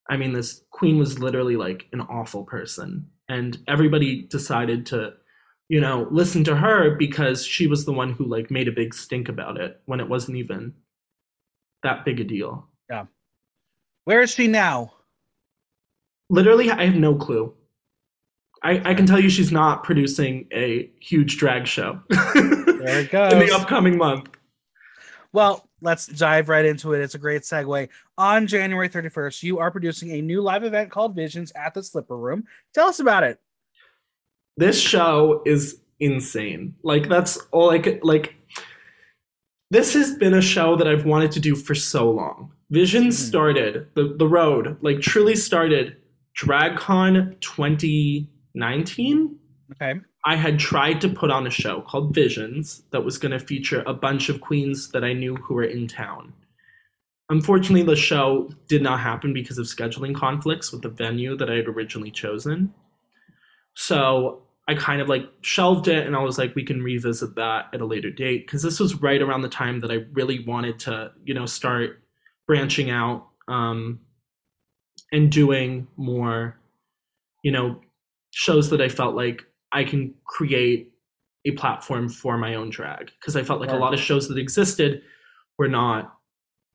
I 0.10 0.18
mean, 0.18 0.34
this 0.34 0.64
queen 0.72 0.98
was 0.98 1.20
literally 1.20 1.56
like 1.56 1.86
an 1.94 2.02
awful 2.02 2.44
person, 2.44 3.08
and 3.28 3.58
everybody 3.68 4.24
decided 4.24 4.88
to, 4.88 5.14
you 5.68 5.80
know, 5.80 6.08
listen 6.10 6.44
to 6.46 6.56
her 6.56 6.96
because 6.96 7.46
she 7.46 7.68
was 7.68 7.86
the 7.86 7.94
one 7.94 8.14
who 8.14 8.26
like 8.26 8.50
made 8.50 8.68
a 8.68 8.72
big 8.72 8.96
stink 8.96 9.30
about 9.30 9.60
it 9.60 9.80
when 9.86 10.00
it 10.00 10.10
wasn't 10.10 10.38
even 10.38 10.74
that 11.84 12.04
big 12.04 12.20
a 12.20 12.24
deal. 12.24 12.68
Yeah. 12.90 13.06
Where 14.06 14.22
is 14.22 14.32
she 14.32 14.48
now? 14.48 14.94
literally 16.30 16.70
i 16.72 16.86
have 16.86 16.96
no 16.96 17.16
clue 17.16 17.54
i, 18.64 18.92
I 18.92 18.94
can 18.94 19.06
tell 19.06 19.20
you 19.20 19.30
she's 19.30 19.52
not 19.52 19.84
producing 19.84 20.48
a 20.54 20.90
huge 21.00 21.38
drag 21.38 21.68
show 21.68 22.00
There 22.10 23.00
it 23.02 23.12
goes. 23.12 23.34
in 23.34 23.40
the 23.40 23.52
upcoming 23.54 23.98
month 23.98 24.30
Well, 25.34 25.68
let's 25.82 26.08
dive 26.08 26.50
right 26.50 26.66
into 26.66 26.94
it. 26.94 27.02
It's 27.02 27.14
a 27.16 27.20
great 27.20 27.44
segue. 27.44 27.88
On 28.18 28.48
January 28.48 28.90
31st, 28.90 29.44
you 29.44 29.60
are 29.60 29.70
producing 29.70 30.12
a 30.12 30.22
new 30.22 30.42
live 30.42 30.64
event 30.64 30.90
called 30.92 31.16
Visions 31.16 31.52
at 31.56 31.74
the 31.76 31.84
Slipper 31.84 32.18
Room. 32.18 32.46
Tell 32.74 32.88
us 32.88 33.00
about 33.00 33.24
it. 33.24 33.40
this 34.58 34.80
show 34.80 35.42
is 35.46 35.82
insane 36.02 36.74
like 36.84 37.10
that's 37.10 37.38
all 37.52 37.70
i 37.72 37.78
could 37.80 38.00
like 38.04 38.34
this 39.70 39.94
has 39.94 40.16
been 40.16 40.34
a 40.34 40.42
show 40.42 40.78
that 40.78 40.88
i've 40.88 41.06
wanted 41.06 41.30
to 41.32 41.42
do 41.42 41.54
for 41.58 41.76
so 41.76 42.10
long 42.10 42.52
vision 42.70 43.08
Mhm. 43.10 43.14
started 43.14 43.88
the, 43.96 44.16
the 44.18 44.26
road 44.28 44.78
like 44.82 45.02
truly 45.02 45.36
started 45.36 45.98
dragcon 46.38 47.38
2019 48.54 49.40
Okay. 49.72 50.00
I 50.26 50.36
had 50.36 50.60
tried 50.60 51.02
to 51.02 51.10
put 51.10 51.32
on 51.32 51.48
a 51.48 51.52
show 51.52 51.82
called 51.82 52.14
Visions 52.14 52.84
that 52.92 53.06
was 53.06 53.18
going 53.18 53.32
to 53.32 53.40
feature 53.40 53.84
a 53.86 53.94
bunch 53.94 54.30
of 54.30 54.42
queens 54.42 54.90
that 54.92 55.04
I 55.04 55.14
knew 55.14 55.36
who 55.36 55.54
were 55.54 55.64
in 55.64 55.88
town. 55.88 56.34
Unfortunately, 57.30 57.84
the 57.84 57.96
show 57.96 58.50
did 58.68 58.82
not 58.82 59.00
happen 59.00 59.34
because 59.34 59.60
of 59.60 59.68
scheduling 59.68 60.16
conflicts 60.16 60.72
with 60.72 60.82
the 60.82 60.90
venue 60.90 61.38
that 61.38 61.50
I 61.50 61.56
had 61.56 61.68
originally 61.68 62.10
chosen. 62.10 62.74
So 63.76 64.42
I 64.68 64.74
kind 64.74 65.00
of 65.00 65.08
like 65.08 65.30
shelved 65.42 65.88
it 65.88 66.08
and 66.08 66.16
I 66.16 66.24
was 66.24 66.40
like, 66.40 66.56
we 66.56 66.66
can 66.66 66.82
revisit 66.82 67.36
that 67.36 67.66
at 67.72 67.82
a 67.82 67.86
later 67.86 68.10
date 68.10 68.48
because 68.48 68.64
this 68.64 68.80
was 68.80 68.96
right 68.96 69.22
around 69.22 69.42
the 69.42 69.50
time 69.50 69.80
that 69.82 69.92
I 69.92 70.06
really 70.14 70.44
wanted 70.44 70.80
to, 70.80 71.12
you 71.24 71.36
know, 71.36 71.46
start 71.46 72.02
branching 72.48 72.90
out 72.90 73.28
um, 73.48 74.00
and 75.12 75.32
doing 75.32 75.88
more, 75.96 76.60
you 77.44 77.52
know, 77.52 77.80
shows 78.32 78.70
that 78.70 78.82
I 78.82 78.90
felt 78.90 79.16
like 79.16 79.44
I 79.72 79.84
can 79.84 80.14
create 80.26 80.92
a 81.46 81.52
platform 81.52 82.10
for 82.10 82.38
my 82.38 82.56
own 82.56 82.70
drag 82.70 83.12
because 83.20 83.36
I 83.36 83.44
felt 83.44 83.62
like 83.62 83.72
a 83.72 83.76
lot 83.76 83.94
of 83.94 84.00
shows 84.00 84.28
that 84.28 84.38
existed 84.38 85.02
were 85.58 85.70
not 85.70 86.14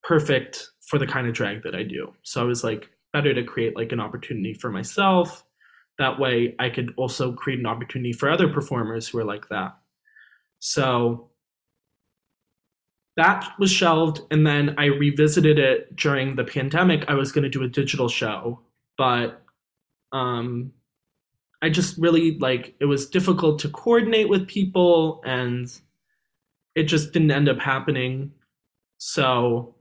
perfect 0.03 0.69
for 0.87 0.97
the 0.97 1.07
kind 1.07 1.27
of 1.27 1.33
drag 1.33 1.63
that 1.63 1.75
I 1.75 1.83
do. 1.83 2.13
So 2.23 2.41
I 2.41 2.45
was 2.45 2.63
like, 2.63 2.89
better 3.15 3.33
to 3.33 3.45
create 3.45 3.77
like 3.77 3.93
an 3.93 4.01
opportunity 4.01 4.53
for 4.53 4.69
myself. 4.69 5.45
That 5.97 6.19
way 6.19 6.53
I 6.59 6.69
could 6.69 6.93
also 6.97 7.31
create 7.31 7.59
an 7.59 7.65
opportunity 7.65 8.11
for 8.11 8.29
other 8.29 8.49
performers 8.49 9.07
who 9.07 9.19
are 9.19 9.23
like 9.23 9.47
that. 9.47 9.77
So 10.59 11.29
that 13.15 13.53
was 13.57 13.71
shelved 13.71 14.19
and 14.31 14.45
then 14.45 14.75
I 14.77 14.87
revisited 14.87 15.57
it 15.57 15.95
during 15.95 16.35
the 16.35 16.43
pandemic. 16.43 17.05
I 17.07 17.13
was 17.13 17.31
going 17.31 17.43
to 17.43 17.49
do 17.49 17.63
a 17.63 17.69
digital 17.69 18.09
show, 18.09 18.59
but 18.97 19.41
um 20.11 20.73
I 21.61 21.69
just 21.69 21.97
really 21.97 22.37
like 22.39 22.75
it 22.79 22.85
was 22.85 23.09
difficult 23.09 23.59
to 23.59 23.69
coordinate 23.69 24.29
with 24.29 24.47
people 24.47 25.21
and 25.25 25.67
it 26.75 26.83
just 26.83 27.13
didn't 27.13 27.31
end 27.31 27.49
up 27.49 27.59
happening. 27.59 28.31
So 28.97 29.75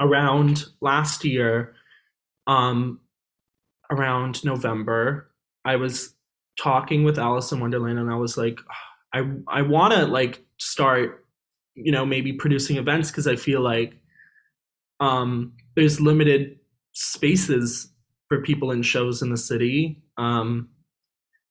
around 0.00 0.66
last 0.80 1.24
year, 1.24 1.74
um, 2.46 3.00
around 3.90 4.44
November, 4.44 5.30
I 5.64 5.76
was 5.76 6.14
talking 6.60 7.04
with 7.04 7.18
Alice 7.18 7.52
in 7.52 7.60
Wonderland 7.60 7.98
and 7.98 8.10
I 8.10 8.16
was 8.16 8.36
like, 8.36 8.60
I 9.12 9.22
I 9.48 9.62
wanna 9.62 10.06
like 10.06 10.44
start, 10.58 11.24
you 11.74 11.92
know, 11.92 12.04
maybe 12.04 12.32
producing 12.32 12.76
events 12.76 13.10
because 13.10 13.26
I 13.26 13.36
feel 13.36 13.60
like 13.60 13.94
um 15.00 15.52
there's 15.76 16.00
limited 16.00 16.58
spaces 16.92 17.90
for 18.28 18.42
people 18.42 18.70
in 18.70 18.82
shows 18.82 19.22
in 19.22 19.30
the 19.30 19.36
city. 19.36 20.02
Um 20.16 20.68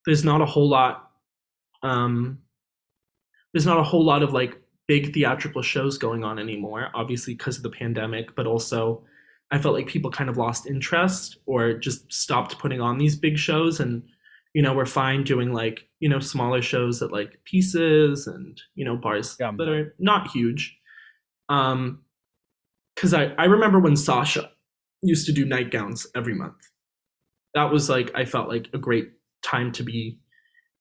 there's 0.05 0.23
not 0.23 0.41
a 0.41 0.45
whole 0.45 0.67
lot 0.67 1.11
um 1.81 2.39
there's 3.53 3.65
not 3.65 3.79
a 3.79 3.83
whole 3.83 4.03
lot 4.03 4.23
of 4.23 4.33
like 4.33 4.61
big 4.87 5.13
theatrical 5.13 5.61
shows 5.61 5.97
going 5.97 6.23
on 6.23 6.39
anymore 6.39 6.89
obviously 6.93 7.33
because 7.33 7.57
of 7.57 7.63
the 7.63 7.69
pandemic 7.69 8.35
but 8.35 8.45
also 8.47 9.03
i 9.51 9.57
felt 9.57 9.73
like 9.75 9.87
people 9.87 10.11
kind 10.11 10.29
of 10.29 10.37
lost 10.37 10.67
interest 10.67 11.37
or 11.45 11.73
just 11.73 12.11
stopped 12.11 12.57
putting 12.59 12.81
on 12.81 12.97
these 12.97 13.15
big 13.15 13.37
shows 13.37 13.79
and 13.79 14.03
you 14.53 14.61
know 14.61 14.73
we're 14.73 14.85
fine 14.85 15.23
doing 15.23 15.53
like 15.53 15.87
you 15.99 16.09
know 16.09 16.19
smaller 16.19 16.61
shows 16.61 17.01
at 17.01 17.11
like 17.11 17.39
pieces 17.45 18.27
and 18.27 18.61
you 18.75 18.83
know 18.85 18.97
bars 18.97 19.35
Yeah. 19.39 19.51
that 19.57 19.69
are 19.69 19.95
not 19.99 20.31
huge 20.31 20.77
um 21.49 22.01
because 22.95 23.13
i 23.13 23.25
i 23.37 23.45
remember 23.45 23.79
when 23.79 23.95
sasha 23.95 24.51
used 25.01 25.25
to 25.25 25.33
do 25.33 25.45
nightgowns 25.45 26.07
every 26.15 26.33
month 26.33 26.72
that 27.53 27.71
was 27.71 27.89
like 27.89 28.11
i 28.15 28.25
felt 28.25 28.49
like 28.49 28.69
a 28.73 28.77
great 28.77 29.11
time 29.43 29.71
to 29.71 29.83
be 29.83 30.19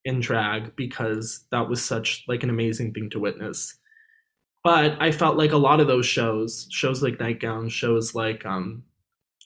in 0.04 0.20
drag 0.20 0.74
because 0.76 1.44
that 1.50 1.68
was 1.68 1.84
such 1.84 2.24
like 2.26 2.42
an 2.42 2.50
amazing 2.50 2.92
thing 2.92 3.10
to 3.10 3.20
witness. 3.20 3.76
But 4.64 4.96
i 5.00 5.10
felt 5.10 5.36
like 5.36 5.52
a 5.52 5.56
lot 5.56 5.80
of 5.80 5.86
those 5.88 6.06
shows 6.06 6.68
shows 6.70 7.02
like 7.02 7.20
nightgown 7.20 7.68
shows 7.68 8.14
like 8.14 8.46
um 8.46 8.84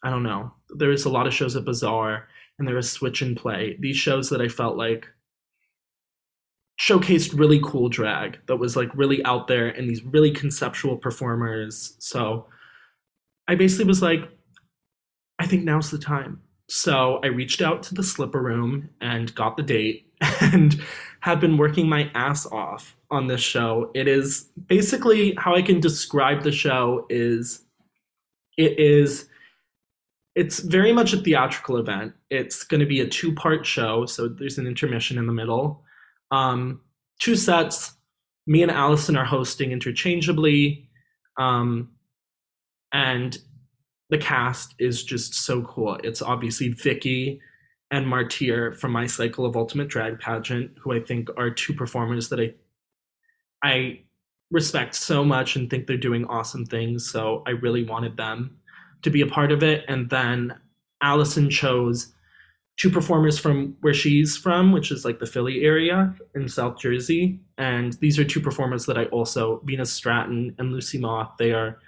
i 0.04 0.10
don't 0.10 0.22
know 0.22 0.52
there 0.76 0.90
was 0.90 1.04
a 1.04 1.10
lot 1.10 1.26
of 1.26 1.34
shows 1.34 1.56
at 1.56 1.64
Bizarre 1.64 2.28
and 2.58 2.66
there 2.66 2.74
was 2.74 2.90
switch 2.90 3.20
and 3.22 3.36
play. 3.36 3.76
These 3.80 3.96
shows 3.96 4.30
that 4.30 4.40
i 4.40 4.48
felt 4.48 4.76
like 4.76 5.06
showcased 6.78 7.38
really 7.38 7.60
cool 7.64 7.88
drag 7.88 8.38
that 8.46 8.56
was 8.56 8.76
like 8.76 8.94
really 8.94 9.24
out 9.24 9.48
there 9.48 9.68
and 9.68 9.88
these 9.88 10.02
really 10.04 10.30
conceptual 10.30 10.96
performers. 10.96 11.96
So 11.98 12.46
i 13.48 13.54
basically 13.54 13.86
was 13.86 14.02
like 14.02 14.28
i 15.38 15.46
think 15.46 15.64
now's 15.64 15.90
the 15.90 15.98
time 15.98 16.42
so 16.68 17.20
I 17.22 17.28
reached 17.28 17.62
out 17.62 17.82
to 17.84 17.94
the 17.94 18.02
slipper 18.02 18.42
room 18.42 18.90
and 19.00 19.34
got 19.34 19.56
the 19.56 19.62
date 19.62 20.12
and 20.40 20.80
have 21.20 21.40
been 21.40 21.56
working 21.56 21.88
my 21.88 22.10
ass 22.14 22.46
off 22.46 22.96
on 23.10 23.26
this 23.26 23.40
show. 23.40 23.90
It 23.94 24.08
is 24.08 24.48
basically 24.66 25.34
how 25.38 25.54
I 25.54 25.62
can 25.62 25.80
describe 25.80 26.42
the 26.42 26.52
show 26.52 27.06
is 27.08 27.62
it 28.56 28.78
is 28.78 29.28
it's 30.34 30.58
very 30.60 30.92
much 30.92 31.14
a 31.14 31.16
theatrical 31.16 31.78
event. 31.78 32.12
It's 32.28 32.62
going 32.62 32.80
to 32.80 32.86
be 32.86 33.00
a 33.00 33.08
two-part 33.08 33.64
show, 33.64 34.04
so 34.04 34.28
there's 34.28 34.58
an 34.58 34.66
intermission 34.66 35.16
in 35.16 35.26
the 35.26 35.32
middle. 35.32 35.82
Um, 36.30 36.82
two 37.20 37.36
sets. 37.36 37.94
Me 38.46 38.62
and 38.62 38.70
Allison 38.70 39.16
are 39.16 39.24
hosting 39.24 39.72
interchangeably, 39.72 40.88
um, 41.38 41.90
and 42.92 43.38
the 44.10 44.18
cast 44.18 44.74
is 44.78 45.02
just 45.02 45.34
so 45.34 45.62
cool. 45.62 45.98
It's 46.04 46.22
obviously 46.22 46.68
Vicky 46.68 47.40
and 47.90 48.06
Marti 48.06 48.52
from 48.72 48.92
my 48.92 49.06
Cycle 49.06 49.46
of 49.46 49.56
Ultimate 49.56 49.88
Drag 49.88 50.18
pageant, 50.18 50.72
who 50.80 50.92
I 50.92 51.00
think 51.00 51.28
are 51.36 51.50
two 51.50 51.72
performers 51.74 52.28
that 52.28 52.40
I 52.40 52.54
I 53.62 54.00
respect 54.50 54.94
so 54.94 55.24
much 55.24 55.56
and 55.56 55.68
think 55.68 55.86
they're 55.86 55.96
doing 55.96 56.24
awesome 56.26 56.66
things. 56.66 57.10
So 57.10 57.42
I 57.46 57.50
really 57.50 57.84
wanted 57.84 58.16
them 58.16 58.58
to 59.02 59.10
be 59.10 59.20
a 59.20 59.26
part 59.26 59.50
of 59.50 59.62
it. 59.62 59.84
And 59.88 60.08
then 60.08 60.54
Allison 61.02 61.50
chose 61.50 62.12
two 62.76 62.90
performers 62.90 63.38
from 63.38 63.76
where 63.80 63.94
she's 63.94 64.36
from, 64.36 64.70
which 64.70 64.90
is 64.90 65.04
like 65.04 65.18
the 65.18 65.26
Philly 65.26 65.62
area 65.62 66.14
in 66.34 66.48
South 66.48 66.78
Jersey. 66.78 67.40
And 67.58 67.94
these 67.94 68.18
are 68.18 68.24
two 68.24 68.40
performers 68.40 68.86
that 68.86 68.98
I 68.98 69.06
also, 69.06 69.60
Venus 69.64 69.92
Stratton 69.92 70.54
and 70.58 70.72
Lucy 70.72 70.98
Moth, 70.98 71.32
they 71.38 71.52
are 71.52 71.78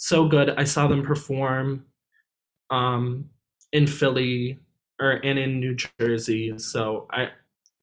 so 0.00 0.26
good. 0.26 0.48
I 0.56 0.64
saw 0.64 0.88
them 0.88 1.02
perform 1.02 1.84
um, 2.70 3.28
in 3.70 3.86
Philly 3.86 4.58
or 4.98 5.12
and 5.12 5.38
in 5.38 5.60
New 5.60 5.76
Jersey. 6.00 6.56
So 6.56 7.06
I 7.12 7.28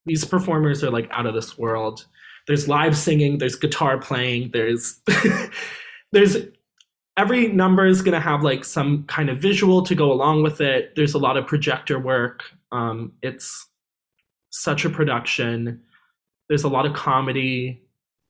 these 0.08 0.26
performers 0.26 0.84
are 0.84 0.90
like 0.90 1.08
out 1.12 1.28
of 1.28 1.36
this 1.36 1.60
world. 1.60 2.08
There's 2.48 2.68
live 2.68 2.98
singing, 2.98 3.38
there's 3.38 3.56
guitar 3.56 4.00
playing, 4.00 4.50
there's 4.52 5.00
there's 6.12 6.38
every 7.18 7.50
number 7.50 7.86
is 7.86 8.02
gonna 8.02 8.20
have 8.20 8.42
like 8.42 8.66
some 8.66 9.04
kind 9.04 9.30
of 9.30 9.38
visual 9.38 9.84
to 9.84 9.94
go 9.94 10.12
along 10.12 10.42
with 10.42 10.60
it. 10.60 10.94
There's 10.96 11.14
a 11.14 11.20
lot 11.20 11.38
of 11.38 11.46
projector 11.46 12.00
work. 12.00 12.46
Um, 12.72 13.14
it's 13.22 13.68
such 14.50 14.86
a 14.86 14.90
production. 14.90 15.84
There's 16.50 16.64
a 16.64 16.70
lot 16.70 16.88
of 16.88 16.94
comedy. 16.94 17.84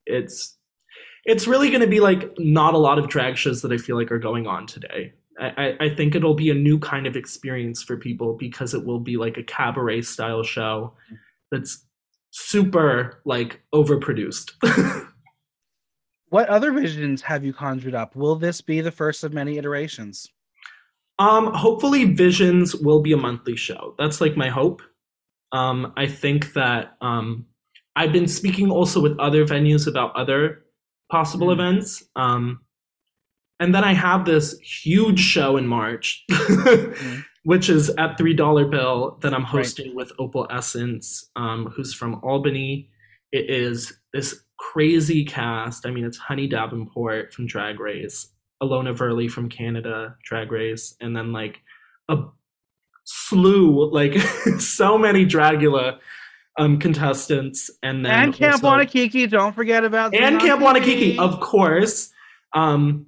It's 0.04 0.57
it's 1.28 1.46
really 1.46 1.68
going 1.68 1.82
to 1.82 1.86
be 1.86 2.00
like 2.00 2.32
not 2.38 2.74
a 2.74 2.78
lot 2.78 2.98
of 2.98 3.08
drag 3.08 3.36
shows 3.36 3.62
that 3.62 3.72
I 3.72 3.78
feel 3.78 3.96
like 3.96 4.10
are 4.10 4.18
going 4.18 4.46
on 4.46 4.66
today. 4.66 5.12
I, 5.38 5.46
I, 5.46 5.84
I 5.84 5.94
think 5.94 6.16
it'll 6.16 6.34
be 6.34 6.50
a 6.50 6.54
new 6.54 6.80
kind 6.80 7.06
of 7.06 7.14
experience 7.14 7.82
for 7.82 7.96
people 7.96 8.34
because 8.34 8.74
it 8.74 8.84
will 8.84 8.98
be 8.98 9.16
like 9.16 9.36
a 9.36 9.44
cabaret 9.44 10.02
style 10.02 10.42
show 10.42 10.94
that's 11.52 11.84
super 12.30 13.20
like 13.24 13.60
overproduced. 13.72 14.52
What 16.30 16.48
other 16.50 16.72
visions 16.72 17.22
have 17.22 17.42
you 17.42 17.54
conjured 17.54 17.94
up? 17.94 18.14
Will 18.14 18.36
this 18.36 18.60
be 18.60 18.82
the 18.82 18.92
first 18.92 19.24
of 19.24 19.32
many 19.32 19.56
iterations? 19.56 20.28
um, 21.18 21.52
hopefully, 21.52 22.04
Visions 22.04 22.76
will 22.76 23.00
be 23.00 23.12
a 23.12 23.16
monthly 23.16 23.56
show. 23.56 23.94
That's 23.98 24.20
like 24.20 24.36
my 24.36 24.50
hope. 24.50 24.82
Um, 25.50 25.92
I 25.96 26.06
think 26.06 26.52
that 26.52 26.96
um, 27.00 27.46
I've 27.96 28.12
been 28.12 28.28
speaking 28.28 28.70
also 28.70 29.00
with 29.00 29.18
other 29.18 29.44
venues 29.44 29.88
about 29.88 30.14
other 30.14 30.64
possible 31.10 31.48
Mm. 31.48 31.52
events. 31.54 32.04
Um, 32.16 32.60
and 33.60 33.74
then 33.74 33.82
I 33.84 33.92
have 33.92 34.24
this 34.24 34.58
huge 34.60 35.18
show 35.20 35.56
in 35.56 35.66
March, 35.66 36.24
which 37.44 37.68
is 37.68 37.90
at 37.90 38.16
Three 38.18 38.34
Dollar 38.34 38.66
Bill 38.66 39.18
that 39.22 39.32
I'm 39.34 39.42
Right. 39.42 39.50
hosting 39.50 39.94
with 39.94 40.12
Opal 40.18 40.46
Essence, 40.50 41.30
um, 41.36 41.66
who's 41.74 41.94
from 41.94 42.20
Albany. 42.22 42.90
It 43.32 43.50
is 43.50 43.98
this 44.12 44.44
crazy 44.58 45.24
cast. 45.24 45.86
I 45.86 45.90
mean, 45.90 46.04
it's 46.04 46.18
Honey 46.18 46.46
Davenport 46.46 47.32
from 47.32 47.46
Drag 47.46 47.78
Race, 47.80 48.28
Ilona 48.62 48.94
Verley 48.96 49.30
from 49.30 49.48
Canada, 49.48 50.16
Drag 50.24 50.50
Race, 50.52 50.94
and 51.00 51.16
then 51.16 51.32
like 51.32 51.60
a 52.08 52.16
slew, 53.04 53.90
like 53.90 54.14
so 54.58 54.98
many 54.98 55.24
Dragula 55.26 55.98
um, 56.58 56.78
contestants, 56.78 57.70
and 57.82 58.04
then 58.04 58.12
and 58.12 58.34
Camp 58.34 58.62
also- 58.64 58.68
Wanakiki, 58.68 59.30
don't 59.30 59.54
forget 59.54 59.84
about 59.84 60.14
and 60.14 60.40
Camp 60.40 60.60
Wanakiki, 60.60 61.18
of 61.18 61.40
course. 61.40 62.10
Um, 62.54 63.06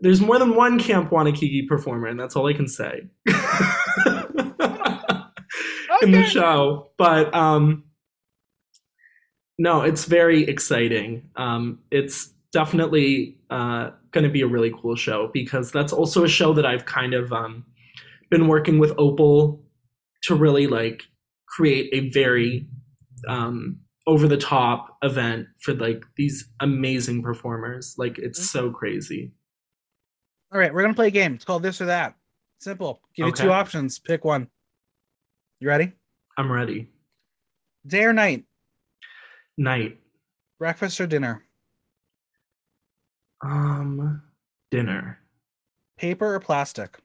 there's 0.00 0.20
more 0.20 0.38
than 0.38 0.54
one 0.54 0.78
Camp 0.78 1.10
Wanakiki 1.10 1.66
performer, 1.66 2.06
and 2.06 2.18
that's 2.18 2.36
all 2.36 2.48
I 2.48 2.54
can 2.54 2.68
say 2.68 3.02
in 6.02 6.12
the 6.12 6.24
show. 6.24 6.90
But 6.96 7.34
um, 7.34 7.84
no, 9.58 9.82
it's 9.82 10.04
very 10.04 10.44
exciting. 10.44 11.28
Um, 11.36 11.80
it's 11.90 12.32
definitely 12.52 13.38
uh, 13.50 13.90
going 14.12 14.24
to 14.24 14.30
be 14.30 14.42
a 14.42 14.46
really 14.46 14.72
cool 14.80 14.94
show 14.94 15.30
because 15.32 15.72
that's 15.72 15.92
also 15.92 16.24
a 16.24 16.28
show 16.28 16.52
that 16.54 16.66
I've 16.66 16.86
kind 16.86 17.14
of 17.14 17.32
um, 17.32 17.64
been 18.30 18.46
working 18.46 18.78
with 18.78 18.92
Opal 18.98 19.62
to 20.24 20.34
really 20.34 20.66
like 20.66 21.04
create 21.52 21.90
a 21.92 22.08
very 22.10 22.66
um, 23.28 23.78
over 24.06 24.26
the 24.26 24.36
top 24.36 24.96
event 25.02 25.46
for 25.60 25.74
like 25.74 26.02
these 26.16 26.48
amazing 26.60 27.22
performers. 27.22 27.94
Like 27.98 28.18
it's 28.18 28.50
so 28.50 28.70
crazy. 28.70 29.30
All 30.52 30.58
right, 30.58 30.72
we're 30.72 30.82
gonna 30.82 30.94
play 30.94 31.08
a 31.08 31.12
game. 31.12 31.34
It's 31.34 31.44
called 31.44 31.62
this 31.62 31.80
or 31.80 31.86
that. 31.86 32.16
Simple. 32.58 33.00
Give 33.14 33.26
you 33.26 33.32
two 33.32 33.52
options. 33.52 33.98
Pick 33.98 34.24
one. 34.24 34.48
You 35.60 35.68
ready? 35.68 35.92
I'm 36.36 36.50
ready. 36.50 36.88
Day 37.86 38.04
or 38.04 38.12
night? 38.12 38.44
Night. 39.56 39.98
Breakfast 40.58 41.00
or 41.00 41.06
dinner? 41.06 41.44
Um, 43.44 44.22
dinner. 44.70 45.18
Paper 45.98 46.34
or 46.34 46.40
plastic? 46.40 46.98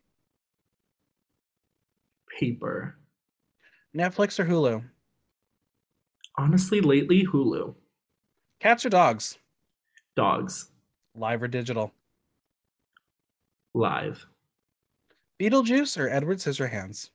Paper. 2.40 2.98
Netflix 3.96 4.40
or 4.40 4.46
Hulu? 4.46 4.84
Honestly, 6.38 6.82
lately, 6.82 7.26
Hulu. 7.26 7.74
Cats 8.60 8.86
or 8.86 8.90
dogs? 8.90 9.38
Dogs. 10.16 10.72
Live 11.16 11.42
or 11.42 11.48
digital? 11.48 11.94
Live. 13.74 14.26
Beetlejuice 15.42 16.00
or 16.00 16.10
Edward 16.10 16.38
Scissorhands? 16.38 17.10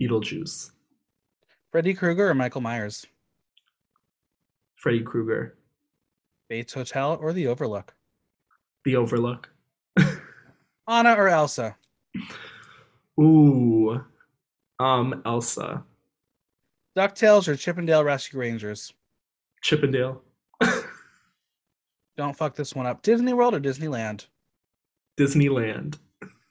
Beetlejuice. 0.00 0.70
Freddy 1.70 1.94
Krueger 1.94 2.30
or 2.30 2.34
Michael 2.34 2.60
Myers? 2.60 3.06
Freddy 4.76 5.02
Krueger. 5.02 5.56
Bates 6.48 6.74
Hotel 6.74 7.18
or 7.20 7.32
The 7.32 7.46
Overlook? 7.46 7.94
The 8.84 8.96
Overlook. 8.96 9.50
Anna 10.88 11.14
or 11.14 11.28
Elsa? 11.28 11.76
Ooh. 13.20 14.04
Um, 14.84 15.22
Elsa. 15.24 15.82
DuckTales 16.96 17.48
or 17.48 17.56
Chip 17.56 17.78
'n 17.78 17.86
Dale 17.86 18.04
Rescue 18.04 18.38
Rangers? 18.38 18.92
Chip 19.62 19.82
'n 19.82 19.90
Dale. 19.90 20.22
Don't 22.18 22.36
fuck 22.36 22.54
this 22.54 22.74
one 22.74 22.86
up. 22.86 23.00
Disney 23.02 23.32
World 23.32 23.54
or 23.54 23.60
Disneyland? 23.60 24.26
Disneyland. 25.18 25.98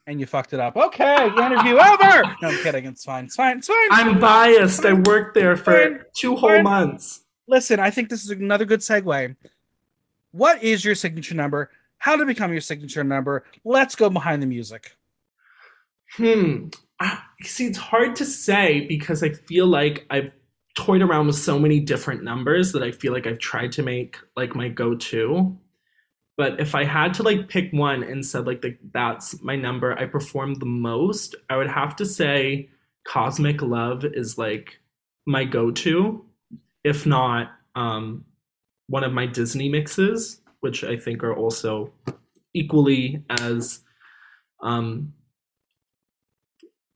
And 0.06 0.18
you 0.18 0.26
fucked 0.26 0.52
it 0.52 0.60
up. 0.60 0.76
Okay, 0.76 1.30
the 1.30 1.46
interview 1.46 1.78
over. 1.78 2.22
No, 2.42 2.48
I'm 2.48 2.62
kidding. 2.62 2.84
It's 2.84 3.04
fine. 3.04 3.26
It's 3.26 3.36
fine. 3.36 3.58
It's 3.58 3.68
fine. 3.68 3.88
I'm 3.90 4.18
biased. 4.18 4.84
I 4.84 4.92
worked 4.94 5.34
there 5.34 5.56
for 5.56 6.06
two 6.14 6.34
whole 6.36 6.60
months. 6.62 7.22
Listen, 7.46 7.78
I 7.78 7.90
think 7.90 8.08
this 8.10 8.24
is 8.24 8.30
another 8.30 8.64
good 8.64 8.80
segue. 8.80 9.36
What 10.32 10.62
is 10.62 10.84
your 10.84 10.94
signature 10.94 11.34
number? 11.34 11.70
How 11.98 12.16
to 12.16 12.26
become 12.26 12.50
your 12.52 12.60
signature 12.60 13.04
number? 13.04 13.44
Let's 13.64 13.94
go 13.94 14.10
behind 14.10 14.42
the 14.42 14.46
music. 14.46 14.96
Hmm. 16.16 16.68
Ah, 17.00 17.26
See, 17.42 17.66
it's 17.66 17.78
hard 17.78 18.16
to 18.16 18.24
say 18.24 18.86
because 18.86 19.22
I 19.22 19.30
feel 19.30 19.66
like 19.66 20.06
I've 20.10 20.30
toyed 20.76 21.02
around 21.02 21.26
with 21.26 21.36
so 21.36 21.58
many 21.58 21.80
different 21.80 22.22
numbers 22.24 22.72
that 22.72 22.82
I 22.82 22.90
feel 22.90 23.12
like 23.12 23.26
I've 23.26 23.38
tried 23.38 23.72
to 23.72 23.82
make 23.82 24.16
like 24.36 24.54
my 24.54 24.68
go-to. 24.68 25.56
But 26.36 26.60
if 26.60 26.74
I 26.74 26.84
had 26.84 27.14
to 27.14 27.22
like 27.22 27.48
pick 27.48 27.72
one 27.72 28.02
and 28.02 28.24
said 28.24 28.46
like 28.46 28.62
the, 28.62 28.76
that's 28.92 29.40
my 29.42 29.54
number 29.56 29.96
I 29.96 30.06
performed 30.06 30.60
the 30.60 30.66
most, 30.66 31.36
I 31.48 31.56
would 31.56 31.70
have 31.70 31.94
to 31.96 32.06
say 32.06 32.70
Cosmic 33.06 33.62
Love 33.62 34.04
is 34.04 34.36
like 34.38 34.80
my 35.26 35.44
go-to. 35.44 36.24
If 36.82 37.06
not, 37.06 37.52
um, 37.76 38.24
one 38.88 39.04
of 39.04 39.12
my 39.12 39.26
Disney 39.26 39.68
mixes, 39.68 40.40
which 40.60 40.84
I 40.84 40.96
think 40.96 41.22
are 41.22 41.34
also 41.34 41.92
equally 42.52 43.24
as 43.30 43.80
um, 44.62 45.12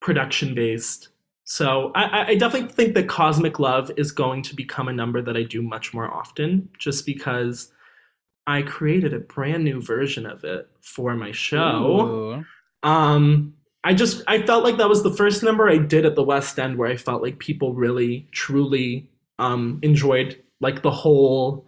production 0.00 0.54
based. 0.54 1.08
So 1.44 1.92
I, 1.94 2.02
I- 2.04 2.26
I 2.28 2.34
definitely 2.34 2.68
think 2.72 2.94
that 2.94 3.08
Cosmic 3.08 3.58
Love 3.58 3.90
is 3.96 4.12
going 4.12 4.42
to 4.42 4.54
become 4.54 4.88
a 4.88 4.92
number 4.92 5.22
that 5.22 5.36
I 5.36 5.42
do 5.44 5.62
much 5.62 5.94
more 5.94 6.12
often, 6.12 6.68
just 6.78 7.06
because 7.06 7.72
I 8.46 8.62
created 8.62 9.12
a 9.14 9.18
brand 9.18 9.64
new 9.64 9.80
version 9.80 10.26
of 10.26 10.44
it 10.44 10.68
for 10.80 11.14
my 11.14 11.32
show. 11.32 12.44
Ooh. 12.82 12.88
Um, 12.88 13.54
I 13.84 13.94
just 13.94 14.22
I 14.26 14.42
felt 14.42 14.64
like 14.64 14.76
that 14.78 14.88
was 14.88 15.02
the 15.02 15.14
first 15.14 15.42
number 15.42 15.68
I 15.68 15.78
did 15.78 16.04
at 16.04 16.16
the 16.16 16.22
West 16.22 16.58
End 16.58 16.76
where 16.78 16.90
I 16.90 16.96
felt 16.96 17.22
like 17.22 17.38
people 17.38 17.74
really 17.74 18.26
truly 18.32 19.08
um, 19.38 19.78
enjoyed 19.82 20.42
like 20.60 20.82
the 20.82 20.90
whole 20.90 21.66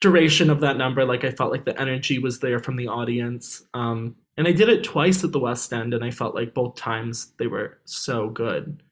duration 0.00 0.50
of 0.50 0.60
that 0.60 0.76
number. 0.76 1.04
Like 1.04 1.24
I 1.24 1.30
felt 1.30 1.52
like 1.52 1.64
the 1.64 1.78
energy 1.80 2.18
was 2.18 2.38
there 2.38 2.58
from 2.58 2.76
the 2.76 2.88
audience. 2.88 3.62
Um, 3.74 4.16
and 4.36 4.48
I 4.48 4.52
did 4.52 4.68
it 4.68 4.84
twice 4.84 5.22
at 5.24 5.32
the 5.32 5.38
West 5.38 5.72
End, 5.72 5.92
and 5.92 6.04
I 6.04 6.10
felt 6.10 6.34
like 6.34 6.54
both 6.54 6.76
times 6.76 7.32
they 7.38 7.46
were 7.46 7.78
so 7.84 8.30
good. 8.30 8.82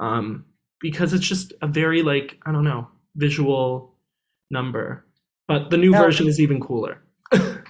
Um, 0.00 0.46
because 0.80 1.12
it's 1.12 1.26
just 1.26 1.52
a 1.60 1.66
very 1.66 2.02
like 2.02 2.40
I 2.46 2.52
don't 2.52 2.64
know 2.64 2.88
visual 3.16 3.94
number, 4.50 5.04
but 5.46 5.70
the 5.70 5.76
new 5.76 5.90
Now- 5.90 6.02
version 6.02 6.26
is 6.28 6.40
even 6.40 6.60
cooler. 6.60 7.02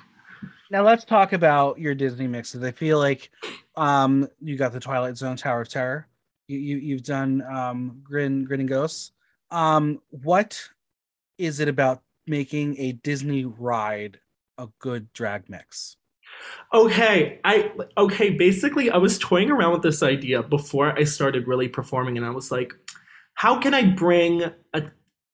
Now 0.70 0.82
let's 0.82 1.04
talk 1.04 1.32
about 1.32 1.78
your 1.78 1.94
Disney 1.94 2.26
mixes. 2.26 2.62
I 2.62 2.72
feel 2.72 2.98
like 2.98 3.30
um, 3.76 4.28
you 4.40 4.56
got 4.56 4.72
the 4.72 4.80
Twilight 4.80 5.16
Zone 5.16 5.36
Tower 5.36 5.62
of 5.62 5.68
Terror. 5.68 6.06
You, 6.46 6.58
you 6.58 6.76
you've 6.76 7.04
done 7.04 7.42
um, 7.42 8.00
Grim 8.02 8.44
Grinning 8.44 8.66
Ghosts. 8.66 9.12
Um, 9.50 10.00
what 10.10 10.60
is 11.38 11.60
it 11.60 11.68
about 11.68 12.02
making 12.28 12.78
a 12.78 12.92
Disney 12.92 13.44
ride 13.44 14.20
a 14.56 14.68
good 14.78 15.12
drag 15.12 15.48
mix? 15.48 15.96
Okay, 16.72 17.40
I 17.44 17.72
okay, 17.96 18.30
basically 18.30 18.90
I 18.90 18.98
was 18.98 19.18
toying 19.18 19.50
around 19.50 19.72
with 19.72 19.82
this 19.82 20.02
idea 20.02 20.42
before 20.42 20.96
I 20.96 21.04
started 21.04 21.48
really 21.48 21.68
performing 21.68 22.16
and 22.16 22.26
I 22.26 22.30
was 22.30 22.50
like, 22.50 22.72
how 23.34 23.58
can 23.58 23.74
I 23.74 23.84
bring 23.84 24.44
a 24.74 24.82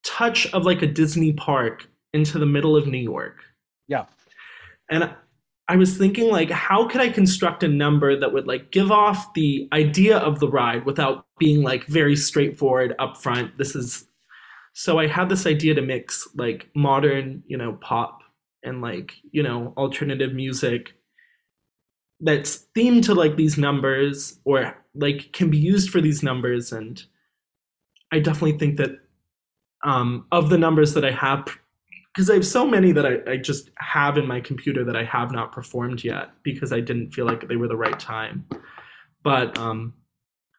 touch 0.04 0.52
of 0.52 0.64
like 0.64 0.82
a 0.82 0.86
Disney 0.86 1.32
park 1.32 1.88
into 2.12 2.38
the 2.38 2.46
middle 2.46 2.76
of 2.76 2.86
New 2.86 2.98
York? 2.98 3.42
Yeah. 3.88 4.06
And 4.90 5.14
I 5.66 5.76
was 5.76 5.96
thinking 5.96 6.30
like 6.30 6.50
how 6.50 6.86
could 6.86 7.00
I 7.00 7.08
construct 7.08 7.62
a 7.62 7.68
number 7.68 8.18
that 8.18 8.32
would 8.32 8.46
like 8.46 8.70
give 8.70 8.92
off 8.92 9.32
the 9.34 9.68
idea 9.72 10.18
of 10.18 10.38
the 10.38 10.48
ride 10.48 10.84
without 10.84 11.26
being 11.38 11.62
like 11.62 11.86
very 11.86 12.16
straightforward 12.16 12.94
upfront. 13.00 13.56
This 13.56 13.74
is 13.74 14.06
so 14.74 14.98
I 14.98 15.06
had 15.06 15.28
this 15.28 15.46
idea 15.46 15.74
to 15.74 15.82
mix 15.82 16.28
like 16.34 16.68
modern, 16.74 17.44
you 17.46 17.56
know, 17.56 17.74
pop 17.80 18.22
and 18.64 18.82
like, 18.82 19.14
you 19.30 19.42
know, 19.42 19.72
alternative 19.76 20.34
music 20.34 20.94
that's 22.20 22.66
themed 22.76 23.04
to 23.04 23.14
like 23.14 23.36
these 23.36 23.56
numbers 23.56 24.40
or 24.44 24.76
like 24.94 25.32
can 25.32 25.48
be 25.48 25.58
used 25.58 25.90
for 25.90 26.00
these 26.00 26.22
numbers 26.22 26.72
and 26.72 27.04
I 28.12 28.18
definitely 28.18 28.58
think 28.58 28.76
that 28.78 28.98
um 29.84 30.26
of 30.32 30.50
the 30.50 30.58
numbers 30.58 30.94
that 30.94 31.04
I 31.04 31.12
have 31.12 31.46
because 32.12 32.28
I 32.28 32.34
have 32.34 32.46
so 32.46 32.66
many 32.66 32.90
that 32.92 33.06
I, 33.06 33.32
I 33.32 33.36
just 33.36 33.70
have 33.78 34.18
in 34.18 34.26
my 34.26 34.40
computer 34.40 34.84
that 34.84 34.96
I 34.96 35.04
have 35.04 35.30
not 35.30 35.52
performed 35.52 36.02
yet 36.02 36.30
because 36.42 36.72
I 36.72 36.80
didn't 36.80 37.12
feel 37.12 37.26
like 37.26 37.46
they 37.46 37.56
were 37.56 37.68
the 37.68 37.76
right 37.76 37.98
time. 37.98 38.46
But 39.22 39.56
um 39.56 39.94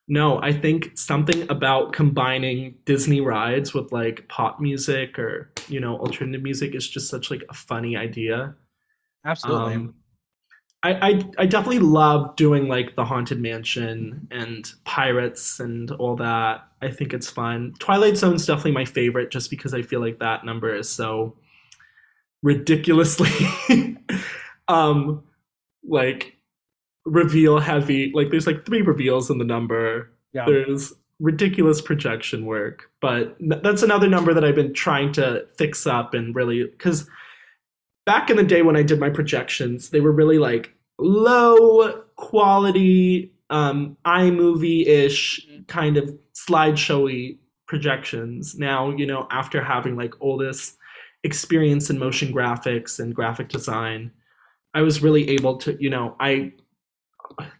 no, 0.07 0.39
I 0.41 0.53
think 0.53 0.97
something 0.97 1.49
about 1.49 1.93
combining 1.93 2.75
Disney 2.85 3.21
rides 3.21 3.73
with 3.73 3.91
like 3.91 4.27
pop 4.27 4.59
music 4.59 5.17
or 5.17 5.51
you 5.67 5.79
know 5.79 5.97
alternative 5.97 6.43
music 6.43 6.75
is 6.75 6.87
just 6.87 7.09
such 7.09 7.31
like 7.31 7.43
a 7.49 7.53
funny 7.53 7.97
idea. 7.97 8.55
Absolutely. 9.25 9.73
Um, 9.73 9.95
I, 10.83 11.09
I 11.09 11.21
I 11.39 11.45
definitely 11.47 11.79
love 11.79 12.35
doing 12.35 12.67
like 12.67 12.95
the 12.95 13.05
haunted 13.05 13.41
mansion 13.41 14.27
and 14.29 14.71
pirates 14.83 15.59
and 15.59 15.89
all 15.91 16.15
that. 16.17 16.67
I 16.83 16.91
think 16.91 17.11
it's 17.11 17.29
fun. 17.29 17.73
Twilight 17.79 18.17
Zone's 18.17 18.45
definitely 18.45 18.73
my 18.73 18.85
favorite 18.85 19.31
just 19.31 19.49
because 19.49 19.73
I 19.73 19.81
feel 19.81 20.01
like 20.01 20.19
that 20.19 20.45
number 20.45 20.75
is 20.75 20.87
so 20.87 21.35
ridiculously 22.43 23.31
um 24.67 25.23
like 25.83 26.34
reveal 27.05 27.59
heavy. 27.59 28.11
Like 28.13 28.31
there's 28.31 28.47
like 28.47 28.65
three 28.65 28.81
reveals 28.81 29.29
in 29.29 29.37
the 29.37 29.45
number. 29.45 30.11
yeah. 30.33 30.45
There's 30.45 30.93
ridiculous 31.19 31.79
projection 31.79 32.45
work, 32.45 32.89
but 32.99 33.37
that's 33.39 33.83
another 33.83 34.09
number 34.09 34.33
that 34.33 34.43
I've 34.43 34.55
been 34.55 34.73
trying 34.73 35.13
to 35.13 35.45
fix 35.57 35.87
up 35.87 36.13
and 36.13 36.35
really 36.35 36.65
because 36.65 37.09
back 38.05 38.29
in 38.29 38.37
the 38.37 38.43
day 38.43 38.61
when 38.61 38.75
I 38.75 38.83
did 38.83 38.99
my 38.99 39.09
projections, 39.09 39.91
they 39.91 40.01
were 40.01 40.11
really 40.11 40.39
like 40.39 40.73
low 40.97 42.01
quality 42.15 43.31
um 43.49 43.95
iMovie 44.05 44.87
ish 44.87 45.47
kind 45.67 45.97
of 45.97 46.17
slideshowy 46.33 47.37
projections. 47.67 48.55
Now, 48.57 48.91
you 48.91 49.05
know, 49.05 49.27
after 49.31 49.63
having 49.63 49.95
like 49.95 50.13
all 50.19 50.37
this 50.37 50.75
experience 51.23 51.89
in 51.89 51.97
motion 51.97 52.33
graphics 52.33 52.99
and 52.99 53.15
graphic 53.15 53.49
design, 53.49 54.11
I 54.73 54.81
was 54.81 55.01
really 55.01 55.29
able 55.29 55.57
to, 55.59 55.77
you 55.79 55.89
know, 55.89 56.15
I 56.19 56.53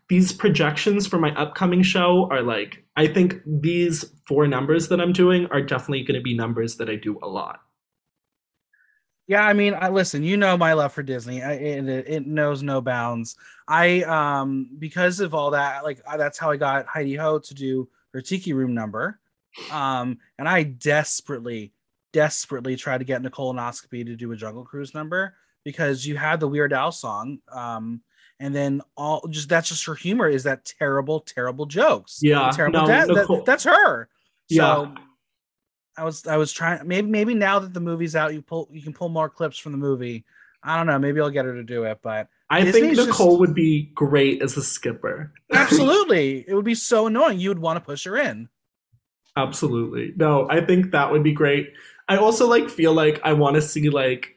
these 0.08 0.32
projections 0.32 1.08
for 1.08 1.18
my 1.18 1.34
upcoming 1.36 1.84
show 1.84 2.28
are 2.32 2.42
like 2.42 2.84
I 2.96 3.08
think 3.08 3.42
these 3.46 4.06
four 4.28 4.48
numbers 4.48 4.88
that 4.90 5.02
I'm 5.02 5.14
doing 5.14 5.48
are 5.48 5.62
definitely 5.62 6.04
going 6.04 6.20
to 6.20 6.24
be 6.24 6.36
numbers 6.36 6.78
that 6.78 6.90
I 6.90 6.96
do 6.96 7.20
a 7.22 7.28
lot. 7.28 7.62
Yeah, 9.28 9.44
I 9.44 9.54
mean, 9.54 9.74
I 9.74 9.90
listen. 9.90 10.24
You 10.24 10.38
know 10.38 10.56
my 10.56 10.74
love 10.74 10.94
for 10.94 11.02
Disney. 11.02 11.42
I, 11.42 11.54
it, 11.54 11.88
it 11.88 12.28
knows 12.28 12.62
no 12.62 12.80
bounds. 12.80 13.36
I 13.68 14.04
um 14.04 14.70
because 14.78 15.20
of 15.20 15.34
all 15.34 15.52
that, 15.52 15.84
like 15.84 16.00
that's 16.18 16.38
how 16.38 16.52
I 16.52 16.58
got 16.58 16.86
Heidi 16.86 17.16
Ho 17.16 17.40
to 17.40 17.54
do 17.54 17.90
her 18.14 18.22
Tiki 18.22 18.54
Room 18.54 18.74
number. 18.74 19.20
Um, 19.72 20.20
and 20.38 20.48
I 20.48 20.64
desperately, 20.64 21.74
desperately 22.14 22.76
tried 22.76 23.00
to 23.00 23.06
get 23.06 23.22
Nicole 23.22 23.54
Noscopy 23.54 24.06
to 24.06 24.16
do 24.16 24.32
a 24.32 24.36
Jungle 24.36 24.64
Cruise 24.64 24.94
number 24.94 25.36
because 25.64 26.06
you 26.06 26.16
had 26.18 26.40
the 26.40 26.48
Weird 26.48 26.74
Al 26.74 26.92
song. 26.92 27.40
Um, 27.52 28.02
and 28.40 28.54
then 28.56 28.82
all 28.98 29.26
just 29.30 29.50
that's 29.50 29.70
just 29.70 29.86
her 29.86 29.96
humor 29.96 30.28
is 30.28 30.44
that 30.44 30.66
terrible, 30.66 31.20
terrible 31.22 31.66
jokes. 31.66 32.20
Yeah, 32.22 32.52
terrible 32.54 32.82
no, 32.82 32.88
dad. 32.88 33.08
that- 33.10 33.44
that's 33.46 33.64
her. 33.64 34.10
So 34.52 34.56
Yeah. 34.56 34.96
I 35.98 36.04
was 36.04 36.28
I 36.28 36.38
was 36.38 36.52
trying 36.52 36.86
maybe 36.88 37.08
maybe 37.10 37.34
now 37.34 37.60
that 37.60 37.74
the 37.74 37.80
movie's 37.80 38.16
out, 38.16 38.34
you 38.34 38.42
pull 38.42 38.68
you 38.72 38.82
can 38.82 38.94
pull 38.94 39.10
more 39.10 39.30
clips 39.30 39.58
from 39.58 39.72
the 39.72 39.78
movie. 39.78 40.26
I 40.62 40.78
don't 40.78 40.88
know. 40.88 40.98
Maybe 41.00 41.22
I'll 41.22 41.30
get 41.30 41.46
her 41.46 41.54
to 41.54 41.64
do 41.64 41.84
it, 41.86 42.00
but 42.02 42.28
I 42.50 42.64
think 42.64 42.74
Disney's 42.74 42.98
just- 42.98 43.08
Nicole 43.10 43.40
would 43.40 43.54
be 43.56 43.92
great 43.96 44.42
as 44.42 44.58
a 44.58 44.62
skipper. 44.64 45.32
absolutely, 45.54 46.44
it 46.48 46.54
would 46.54 46.66
be 46.66 46.76
so 46.76 47.08
annoying. 47.08 47.40
You 47.40 47.50
would 47.50 47.60
want 47.60 47.78
to 47.78 47.82
push 47.82 48.04
her 48.06 48.18
in. 48.18 48.50
Absolutely. 49.38 50.14
No, 50.16 50.48
I 50.50 50.62
think 50.66 50.92
that 50.92 51.12
would 51.12 51.24
be 51.24 51.34
great. 51.34 51.74
I 52.08 52.18
also 52.18 52.48
like 52.48 52.70
feel 52.70 52.94
like 52.94 53.20
I 53.24 53.34
want 53.34 53.56
to 53.56 53.62
see 53.62 53.90
like 53.90 54.35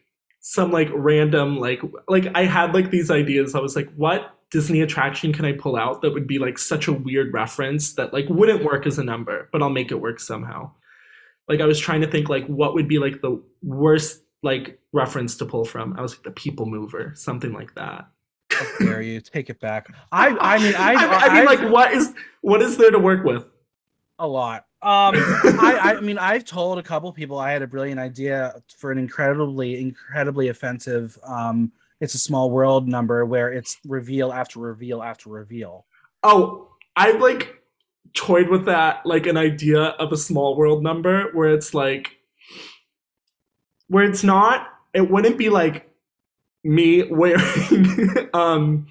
some 0.50 0.70
like 0.70 0.88
random 0.94 1.58
like 1.58 1.82
like 2.08 2.26
I 2.34 2.44
had 2.44 2.72
like 2.72 2.90
these 2.90 3.10
ideas. 3.10 3.54
I 3.54 3.60
was 3.60 3.76
like, 3.76 3.92
what 3.96 4.34
Disney 4.50 4.80
attraction 4.80 5.30
can 5.30 5.44
I 5.44 5.52
pull 5.52 5.76
out 5.76 6.00
that 6.00 6.14
would 6.14 6.26
be 6.26 6.38
like 6.38 6.56
such 6.58 6.88
a 6.88 6.92
weird 6.92 7.34
reference 7.34 7.92
that 7.96 8.14
like 8.14 8.24
wouldn't 8.30 8.64
work 8.64 8.86
as 8.86 8.98
a 8.98 9.04
number, 9.04 9.50
but 9.52 9.62
I'll 9.62 9.68
make 9.68 9.90
it 9.90 9.96
work 10.00 10.18
somehow. 10.18 10.70
Like 11.50 11.60
I 11.60 11.66
was 11.66 11.78
trying 11.78 12.00
to 12.00 12.10
think 12.10 12.30
like 12.30 12.46
what 12.46 12.72
would 12.72 12.88
be 12.88 12.98
like 12.98 13.20
the 13.20 13.42
worst 13.62 14.22
like 14.42 14.78
reference 14.94 15.36
to 15.36 15.44
pull 15.44 15.66
from. 15.66 15.92
I 15.98 16.00
was 16.00 16.14
like 16.14 16.22
the 16.22 16.30
people 16.30 16.64
mover, 16.64 17.12
something 17.14 17.52
like 17.52 17.74
that. 17.74 18.08
How 18.50 18.66
dare 18.78 19.02
you 19.02 19.20
take 19.20 19.50
it 19.50 19.60
back? 19.60 19.88
I 20.12 20.28
I 20.28 20.58
mean 20.60 20.74
I 20.76 20.94
I, 20.94 21.26
I 21.26 21.34
mean 21.34 21.46
I- 21.46 21.54
like 21.56 21.70
what 21.70 21.92
is 21.92 22.14
what 22.40 22.62
is 22.62 22.78
there 22.78 22.90
to 22.90 22.98
work 22.98 23.22
with? 23.22 23.44
a 24.18 24.26
lot. 24.26 24.64
Um, 24.80 25.14
I, 25.16 25.96
I 25.96 26.00
mean, 26.00 26.18
I've 26.18 26.44
told 26.44 26.78
a 26.78 26.82
couple 26.82 27.12
people 27.12 27.38
I 27.38 27.52
had 27.52 27.62
a 27.62 27.66
brilliant 27.66 28.00
idea 28.00 28.54
for 28.76 28.92
an 28.92 28.98
incredibly, 28.98 29.80
incredibly 29.80 30.48
offensive. 30.48 31.18
Um, 31.24 31.72
it's 32.00 32.14
a 32.14 32.18
small 32.18 32.50
world 32.50 32.86
number 32.86 33.24
where 33.24 33.52
it's 33.52 33.78
reveal 33.86 34.32
after 34.32 34.60
reveal 34.60 35.02
after 35.02 35.30
reveal. 35.30 35.84
Oh, 36.22 36.68
I've 36.96 37.20
like 37.20 37.62
toyed 38.14 38.48
with 38.48 38.66
that, 38.66 39.04
like 39.04 39.26
an 39.26 39.36
idea 39.36 39.80
of 39.82 40.12
a 40.12 40.16
small 40.16 40.56
world 40.56 40.82
number 40.82 41.30
where 41.32 41.50
it's 41.50 41.74
like, 41.74 42.18
where 43.88 44.04
it's 44.04 44.22
not, 44.22 44.68
it 44.94 45.10
wouldn't 45.10 45.38
be 45.38 45.48
like 45.48 45.90
me 46.62 47.04
wearing, 47.10 48.28
um, 48.34 48.86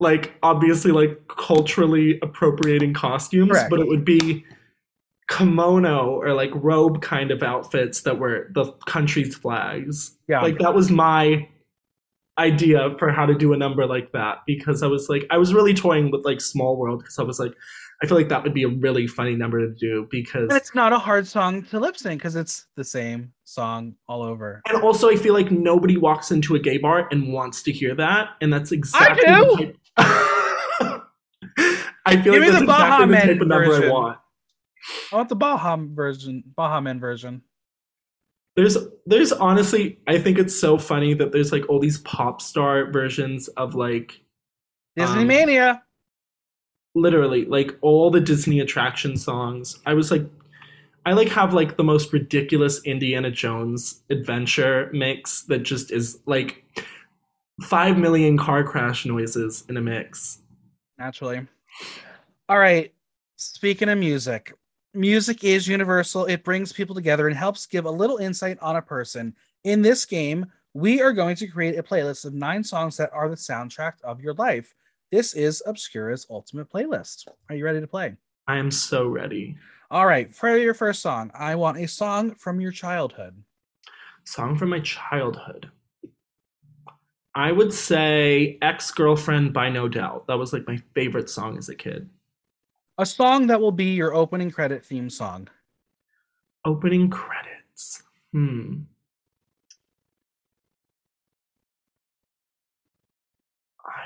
like 0.00 0.34
obviously 0.42 0.90
like 0.92 1.26
culturally 1.28 2.18
appropriating 2.22 2.92
costumes, 2.94 3.50
Correct. 3.52 3.70
but 3.70 3.80
it 3.80 3.86
would 3.88 4.04
be 4.04 4.44
kimono 5.28 6.10
or 6.20 6.32
like 6.34 6.50
robe 6.54 7.02
kind 7.02 7.30
of 7.30 7.42
outfits 7.42 8.02
that 8.02 8.18
were 8.18 8.48
the 8.54 8.72
country's 8.86 9.34
flags. 9.34 10.16
Yeah, 10.28 10.40
Like 10.42 10.58
that 10.58 10.74
was 10.74 10.90
my 10.90 11.48
idea 12.38 12.94
for 12.98 13.10
how 13.10 13.24
to 13.26 13.34
do 13.34 13.52
a 13.54 13.56
number 13.56 13.86
like 13.86 14.12
that 14.12 14.38
because 14.46 14.82
I 14.82 14.86
was 14.86 15.08
like 15.08 15.24
I 15.30 15.38
was 15.38 15.54
really 15.54 15.72
toying 15.72 16.10
with 16.10 16.24
like 16.24 16.40
Small 16.40 16.76
World 16.76 17.00
because 17.00 17.18
I 17.18 17.22
was 17.22 17.38
like 17.40 17.52
I 18.02 18.06
feel 18.06 18.18
like 18.18 18.28
that 18.28 18.42
would 18.42 18.52
be 18.52 18.62
a 18.64 18.68
really 18.68 19.06
funny 19.06 19.34
number 19.34 19.58
to 19.66 19.72
do 19.72 20.06
because 20.10 20.50
and 20.50 20.52
it's 20.52 20.74
not 20.74 20.92
a 20.92 20.98
hard 20.98 21.26
song 21.26 21.62
to 21.70 21.80
lip 21.80 21.96
sync 21.96 22.20
because 22.20 22.36
it's 22.36 22.66
the 22.76 22.84
same 22.84 23.32
song 23.44 23.94
all 24.06 24.22
over. 24.22 24.60
and 24.68 24.82
also 24.82 25.08
I 25.08 25.16
feel 25.16 25.32
like 25.32 25.50
nobody 25.50 25.96
walks 25.96 26.30
into 26.30 26.54
a 26.54 26.58
gay 26.58 26.76
bar 26.76 27.08
and 27.10 27.32
wants 27.32 27.62
to 27.62 27.72
hear 27.72 27.94
that 27.94 28.28
and 28.42 28.52
that's 28.52 28.70
exactly 28.70 29.26
I 29.26 29.40
do. 29.42 29.50
the 29.56 29.56
type- 29.64 29.76
I 29.98 31.02
feel 32.22 32.34
Give 32.34 32.42
like 32.42 32.50
that's 32.52 32.60
the 32.60 32.66
Baha 32.66 33.02
exactly 33.04 33.06
the 33.06 33.32
type 33.34 33.42
of 33.42 33.48
number 33.48 33.64
I 33.64 33.68
version. 33.78 33.92
want. 33.92 34.18
I 35.12 35.16
want 35.16 35.28
the 35.28 35.36
Baha 35.36 35.76
version, 35.90 36.44
Baha 36.56 36.80
Men 36.80 37.00
version. 37.00 37.42
There's 38.54 38.76
there's 39.04 39.32
honestly 39.32 39.98
I 40.06 40.18
think 40.18 40.38
it's 40.38 40.58
so 40.58 40.78
funny 40.78 41.14
that 41.14 41.32
there's 41.32 41.52
like 41.52 41.68
all 41.68 41.78
these 41.80 41.98
pop 41.98 42.40
star 42.40 42.90
versions 42.90 43.48
of 43.48 43.74
like 43.74 44.20
Disney 44.96 45.22
Um, 45.22 45.26
Mania. 45.26 45.82
literally 46.94 47.44
like 47.44 47.76
all 47.82 48.10
the 48.10 48.20
Disney 48.20 48.60
attraction 48.60 49.16
songs. 49.16 49.78
I 49.84 49.94
was 49.94 50.10
like 50.10 50.24
I 51.04 51.12
like 51.12 51.28
have 51.30 51.52
like 51.52 51.76
the 51.76 51.84
most 51.84 52.12
ridiculous 52.12 52.82
Indiana 52.84 53.30
Jones 53.30 54.02
adventure 54.10 54.90
mix 54.92 55.42
that 55.42 55.62
just 55.62 55.90
is 55.92 56.18
like 56.26 56.64
5 57.62 57.98
million 57.98 58.36
car 58.36 58.62
crash 58.64 59.06
noises 59.06 59.64
in 59.68 59.76
a 59.76 59.80
mix. 59.80 60.40
naturally. 60.98 61.46
All 62.48 62.58
right. 62.58 62.92
Speaking 63.36 63.88
of 63.88 63.98
music, 63.98 64.52
music 64.94 65.44
is 65.44 65.68
universal. 65.68 66.24
It 66.26 66.44
brings 66.44 66.72
people 66.72 66.94
together 66.94 67.28
and 67.28 67.36
helps 67.36 67.66
give 67.66 67.84
a 67.84 67.90
little 67.90 68.18
insight 68.18 68.58
on 68.60 68.76
a 68.76 68.82
person. 68.82 69.34
In 69.64 69.82
this 69.82 70.04
game, 70.04 70.46
we 70.74 71.00
are 71.00 71.12
going 71.12 71.36
to 71.36 71.46
create 71.46 71.78
a 71.78 71.82
playlist 71.82 72.24
of 72.24 72.34
nine 72.34 72.62
songs 72.62 72.96
that 72.98 73.12
are 73.12 73.28
the 73.28 73.36
soundtrack 73.36 73.94
of 74.04 74.20
your 74.20 74.34
life. 74.34 74.74
This 75.10 75.34
is 75.34 75.62
Obscura's 75.66 76.26
ultimate 76.30 76.70
playlist. 76.70 77.26
Are 77.48 77.56
you 77.56 77.64
ready 77.64 77.80
to 77.80 77.86
play? 77.86 78.16
I 78.46 78.58
am 78.58 78.70
so 78.70 79.06
ready. 79.06 79.56
All 79.90 80.06
right. 80.06 80.34
For 80.34 80.56
your 80.56 80.74
first 80.74 81.00
song, 81.00 81.30
I 81.34 81.54
want 81.54 81.78
a 81.78 81.88
song 81.88 82.34
from 82.34 82.60
your 82.60 82.72
childhood. 82.72 83.42
Song 84.24 84.56
from 84.56 84.70
my 84.70 84.80
childhood. 84.80 85.70
I 87.36 87.52
would 87.52 87.70
say 87.74 88.56
Ex-Girlfriend 88.62 89.52
by 89.52 89.68
No 89.68 89.88
Doubt. 89.88 90.26
That 90.26 90.38
was 90.38 90.54
like 90.54 90.66
my 90.66 90.78
favorite 90.94 91.28
song 91.28 91.58
as 91.58 91.68
a 91.68 91.74
kid. 91.74 92.08
A 92.96 93.04
song 93.04 93.48
that 93.48 93.60
will 93.60 93.72
be 93.72 93.92
your 93.92 94.14
opening 94.14 94.50
credit 94.50 94.86
theme 94.86 95.10
song. 95.10 95.48
Opening 96.64 97.10
credits. 97.10 98.02
Hmm. 98.32 98.84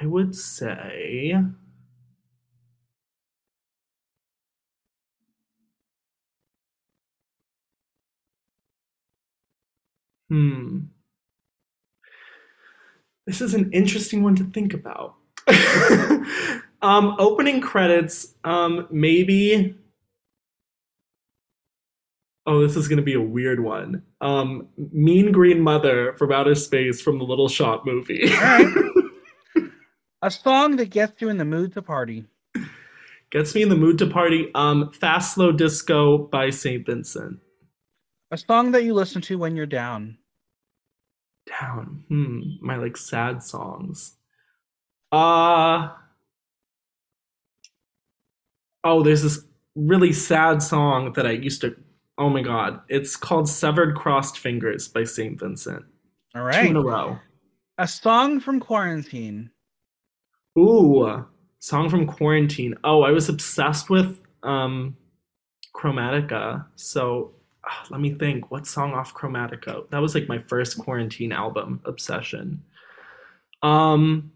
I 0.03 0.07
would 0.07 0.35
say 0.35 1.37
Hmm. 10.29 10.91
This 13.31 13.41
is 13.41 13.55
an 13.55 13.71
interesting 13.73 14.25
one 14.25 14.35
to 14.35 14.45
think 14.47 14.75
about. 14.75 15.15
um, 16.83 17.15
opening 17.21 17.61
credits, 17.61 18.35
um, 18.43 18.89
maybe 18.91 19.77
Oh, 22.45 22.61
this 22.61 22.75
is 22.75 22.89
going 22.89 22.97
to 22.97 23.05
be 23.05 23.15
a 23.15 23.21
weird 23.21 23.61
one. 23.61 24.03
Um, 24.21 24.67
mean 24.93 25.31
Green 25.31 25.61
Mother 25.61 26.15
from 26.15 26.33
Outer 26.33 26.57
Space 26.57 27.01
from 27.01 27.19
the 27.19 27.25
Little 27.25 27.49
Shop 27.49 27.87
movie. 27.87 28.25
Right. 28.35 28.75
a 30.23 30.31
song 30.33 30.75
that 30.75 30.91
gets 30.91 31.23
you 31.23 31.29
in 31.29 31.39
the 31.39 31.45
mood 31.45 31.73
to 31.75 31.83
party. 31.83 32.25
Gets 33.31 33.55
me 33.55 33.63
in 33.63 33.69
the 33.69 33.77
mood 33.77 33.97
to 33.99 34.09
party. 34.09 34.51
Um, 34.57 34.91
Fast 34.91 35.35
Slow 35.35 35.53
Disco 35.53 36.19
by 36.19 36.51
St. 36.51 36.85
Vincent. 36.85 37.39
A 38.33 38.37
song 38.37 38.73
that 38.73 38.83
you 38.83 38.93
listen 38.93 39.23
to 39.23 39.39
when 39.39 39.55
you're 39.55 39.67
down. 39.67 40.19
Down. 41.59 42.05
Hmm. 42.09 42.41
My 42.61 42.77
like 42.77 42.97
sad 42.97 43.43
songs. 43.43 44.17
Uh 45.13 45.89
Oh, 48.85 49.03
there's 49.03 49.23
this 49.23 49.45
really 49.75 50.13
sad 50.13 50.63
song 50.63 51.13
that 51.15 51.27
I 51.27 51.33
used 51.33 51.61
to 51.63 51.77
Oh 52.19 52.29
my 52.29 52.43
god. 52.43 52.81
It's 52.89 53.17
called 53.17 53.49
Severed 53.49 53.97
Crossed 53.97 54.39
Fingers 54.39 54.89
by 54.89 55.05
St. 55.05 55.41
Vincent. 55.41 55.85
All 56.35 56.43
right. 56.43 56.63
Two 56.63 56.71
in 56.71 56.77
a 56.77 56.83
row. 56.83 57.19
A 57.79 57.89
song 57.89 58.41
from 58.41 58.61
quarantine. 58.61 59.51
Ooh, 60.59 61.25
song 61.61 61.89
from 61.89 62.07
quarantine. 62.07 62.75
Oh, 62.85 63.03
I 63.03 63.11
was 63.11 63.29
obsessed 63.29 63.89
with 63.89 64.21
um 64.43 64.97
Chromatica. 65.75 66.67
So 66.77 67.33
ah, 67.67 67.87
let 67.91 68.01
me 68.01 68.13
think. 68.15 68.51
What 68.51 68.67
song 68.67 68.93
off 68.93 69.15
Chromatica? 69.15 69.89
That 69.91 69.99
was 69.99 70.15
like 70.15 70.29
my 70.29 70.39
first 70.39 70.79
quarantine 70.79 71.33
album 71.33 71.81
obsession. 71.85 72.63
Um 73.63 74.33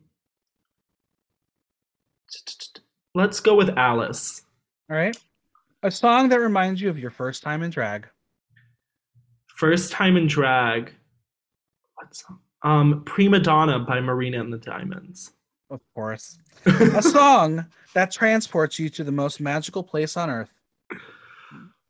Let's 3.15 3.39
go 3.41 3.55
with 3.55 3.71
Alice. 3.79 4.43
All 4.91 4.97
right. 4.97 5.17
A 5.85 5.91
song 5.91 6.29
that 6.31 6.41
reminds 6.41 6.81
you 6.81 6.91
of 6.91 6.99
your 6.99 7.11
first 7.11 7.43
time 7.43 7.63
in 7.63 7.71
drag. 7.71 8.09
First 9.47 9.93
time 9.93 10.17
in 10.17 10.27
drag. 10.27 10.93
What 11.95 12.15
song? 12.15 12.41
Um 12.63 13.03
Prima 13.05 13.39
Donna 13.39 13.79
by 13.79 14.01
Marina 14.01 14.41
and 14.41 14.53
the 14.53 14.59
Diamonds. 14.59 15.33
Of 15.71 15.81
course. 15.95 16.39
A 16.67 17.03
song 17.03 17.67
that 17.95 18.11
transports 18.11 18.79
you 18.79 18.89
to 18.91 19.05
the 19.05 19.13
most 19.13 19.41
magical 19.41 19.83
place 19.83 20.17
on 20.17 20.31
earth. 20.31 20.51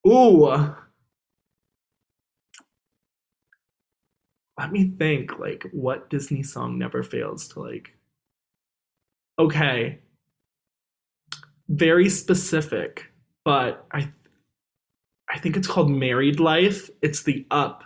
Ooh. 0.06 0.74
Let 4.58 4.70
me 4.72 4.88
think, 4.90 5.38
like, 5.38 5.66
what 5.72 6.10
Disney 6.10 6.42
song 6.42 6.78
never 6.78 7.02
fails 7.02 7.48
to, 7.48 7.60
like. 7.60 7.96
Okay. 9.38 9.98
Very 11.68 12.08
specific, 12.08 13.10
but 13.44 13.86
I 13.92 14.08
I 15.28 15.38
think 15.38 15.56
it's 15.56 15.66
called 15.66 15.90
Married 15.90 16.38
Life. 16.38 16.90
It's 17.02 17.22
the 17.24 17.44
Up 17.50 17.82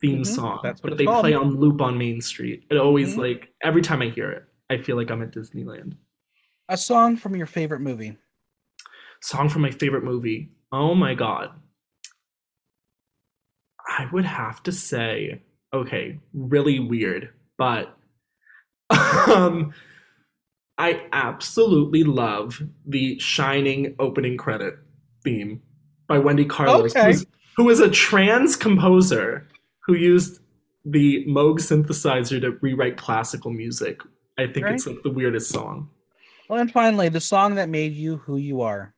theme 0.00 0.20
Mhm. 0.22 0.26
song 0.26 0.60
That's 0.62 0.82
what 0.82 0.90
that 0.90 0.96
they 0.96 1.04
called. 1.06 1.22
play 1.22 1.34
on 1.34 1.56
loop 1.56 1.80
on 1.80 1.98
Main 1.98 2.20
Street. 2.20 2.64
It 2.70 2.76
always 2.76 3.14
Mhm. 3.14 3.18
like 3.18 3.52
every 3.62 3.82
time 3.82 4.02
I 4.02 4.10
hear 4.10 4.30
it, 4.30 4.44
I 4.70 4.78
feel 4.78 4.94
like 4.96 5.10
I'm 5.10 5.22
at 5.22 5.32
Disneyland. 5.32 5.96
A 6.68 6.76
song 6.76 7.16
from 7.16 7.34
your 7.34 7.46
favorite 7.46 7.80
movie. 7.80 8.16
Song 9.20 9.48
from 9.48 9.62
my 9.62 9.70
favorite 9.72 10.04
movie. 10.04 10.52
Oh 10.70 10.94
my 10.94 11.14
god. 11.14 11.60
I 13.88 14.06
would 14.12 14.24
have 14.24 14.62
to 14.64 14.72
say, 14.72 15.42
okay, 15.72 16.18
really 16.34 16.80
weird, 16.80 17.30
but 17.58 17.96
um 18.90 19.72
I 20.78 21.06
absolutely 21.12 22.02
love 22.02 22.62
the 22.86 23.18
Shining 23.18 23.94
opening 23.98 24.36
credit 24.36 24.74
theme 25.22 25.62
by 26.08 26.18
Wendy 26.18 26.44
Carlos, 26.44 26.96
Okay. 26.96 27.14
who 27.56 27.70
is 27.70 27.80
a 27.80 27.90
trans 27.90 28.56
composer 28.56 29.46
who 29.86 29.94
used 29.94 30.40
the 30.84 31.24
Moog 31.26 31.58
synthesizer 31.58 32.40
to 32.40 32.52
rewrite 32.60 32.96
classical 32.96 33.50
music. 33.50 34.00
I 34.38 34.46
think 34.46 34.66
it's 34.66 34.86
like 34.86 35.02
the 35.02 35.10
weirdest 35.10 35.50
song. 35.50 35.90
Well, 36.48 36.60
and 36.60 36.72
finally, 36.72 37.08
the 37.08 37.20
song 37.20 37.54
that 37.54 37.68
made 37.68 37.92
you 37.92 38.16
who 38.16 38.36
you 38.36 38.62
are. 38.62 38.94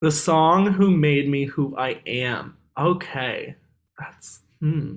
The 0.00 0.12
song 0.12 0.72
who 0.72 0.90
made 0.90 1.28
me 1.28 1.44
who 1.44 1.76
I 1.76 2.00
am. 2.06 2.56
Okay. 2.78 3.56
That's 3.98 4.40
hmm. 4.60 4.96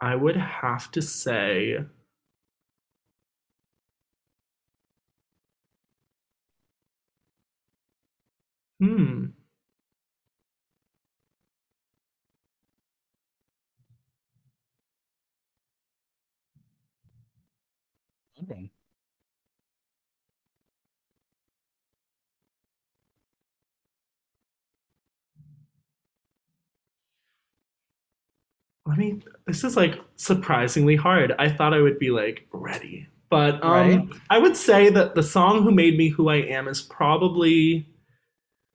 I 0.00 0.16
would 0.16 0.36
have 0.36 0.90
to 0.92 1.00
say 1.02 1.78
Hmm. 8.80 9.32
Okay. 18.42 18.70
Let 28.86 28.98
me 28.98 29.20
this 29.46 29.62
is 29.64 29.76
like 29.76 30.00
surprisingly 30.16 30.96
hard. 30.96 31.32
I 31.38 31.48
thought 31.50 31.74
I 31.74 31.80
would 31.80 31.98
be 31.98 32.10
like 32.10 32.46
ready. 32.52 33.08
But 33.30 33.62
um 33.62 33.70
Right. 33.70 34.08
I 34.30 34.38
would 34.38 34.56
say 34.56 34.88
that 34.90 35.14
the 35.14 35.22
song 35.22 35.62
who 35.62 35.70
made 35.70 35.96
me 35.96 36.08
who 36.08 36.28
I 36.28 36.36
am 36.36 36.66
is 36.68 36.80
probably 36.82 37.88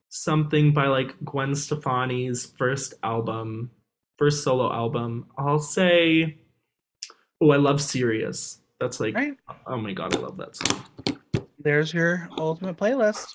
something 0.08 0.72
by 0.72 0.86
like 0.86 1.14
Gwen 1.24 1.54
Stefani's 1.54 2.46
first 2.56 2.94
album, 3.02 3.70
first 4.16 4.42
solo 4.44 4.72
album. 4.72 5.26
I'll 5.36 5.58
say 5.58 6.38
Oh, 7.40 7.50
I 7.50 7.56
love 7.56 7.82
Serious. 7.82 8.60
That's 8.80 9.00
like 9.00 9.14
Right. 9.14 9.34
oh 9.66 9.76
my 9.76 9.92
god, 9.92 10.14
I 10.16 10.20
love 10.20 10.36
that 10.38 10.56
song. 10.56 10.84
There's 11.58 11.92
your 11.92 12.28
ultimate 12.38 12.76
playlist. 12.76 13.26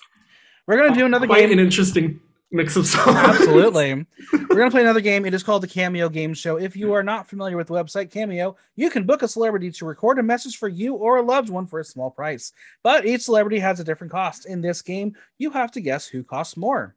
We're 0.66 0.78
gonna 0.78 0.98
do 0.98 1.04
another 1.06 1.26
Quite 1.26 1.40
game. 1.42 1.52
an 1.52 1.58
interesting 1.60 2.18
mix 2.52 2.76
of 2.76 2.86
songs. 2.88 3.16
Absolutely. 3.16 4.06
We're 4.32 4.46
going 4.46 4.68
to 4.68 4.70
play 4.70 4.82
another 4.82 5.00
game. 5.00 5.24
It 5.24 5.34
is 5.34 5.42
called 5.42 5.62
the 5.62 5.68
Cameo 5.68 6.08
Game 6.08 6.34
Show. 6.34 6.56
If 6.56 6.76
you 6.76 6.92
are 6.92 7.02
not 7.02 7.28
familiar 7.28 7.56
with 7.56 7.68
the 7.68 7.74
website 7.74 8.10
Cameo, 8.10 8.56
you 8.76 8.90
can 8.90 9.04
book 9.04 9.22
a 9.22 9.28
celebrity 9.28 9.70
to 9.72 9.86
record 9.86 10.18
a 10.18 10.22
message 10.22 10.58
for 10.58 10.68
you 10.68 10.94
or 10.94 11.16
a 11.16 11.22
loved 11.22 11.48
one 11.48 11.66
for 11.66 11.80
a 11.80 11.84
small 11.84 12.10
price. 12.10 12.52
But 12.82 13.06
each 13.06 13.22
celebrity 13.22 13.58
has 13.58 13.80
a 13.80 13.84
different 13.84 14.12
cost. 14.12 14.46
In 14.46 14.60
this 14.60 14.82
game, 14.82 15.16
you 15.38 15.50
have 15.50 15.72
to 15.72 15.80
guess 15.80 16.06
who 16.06 16.22
costs 16.22 16.56
more. 16.56 16.94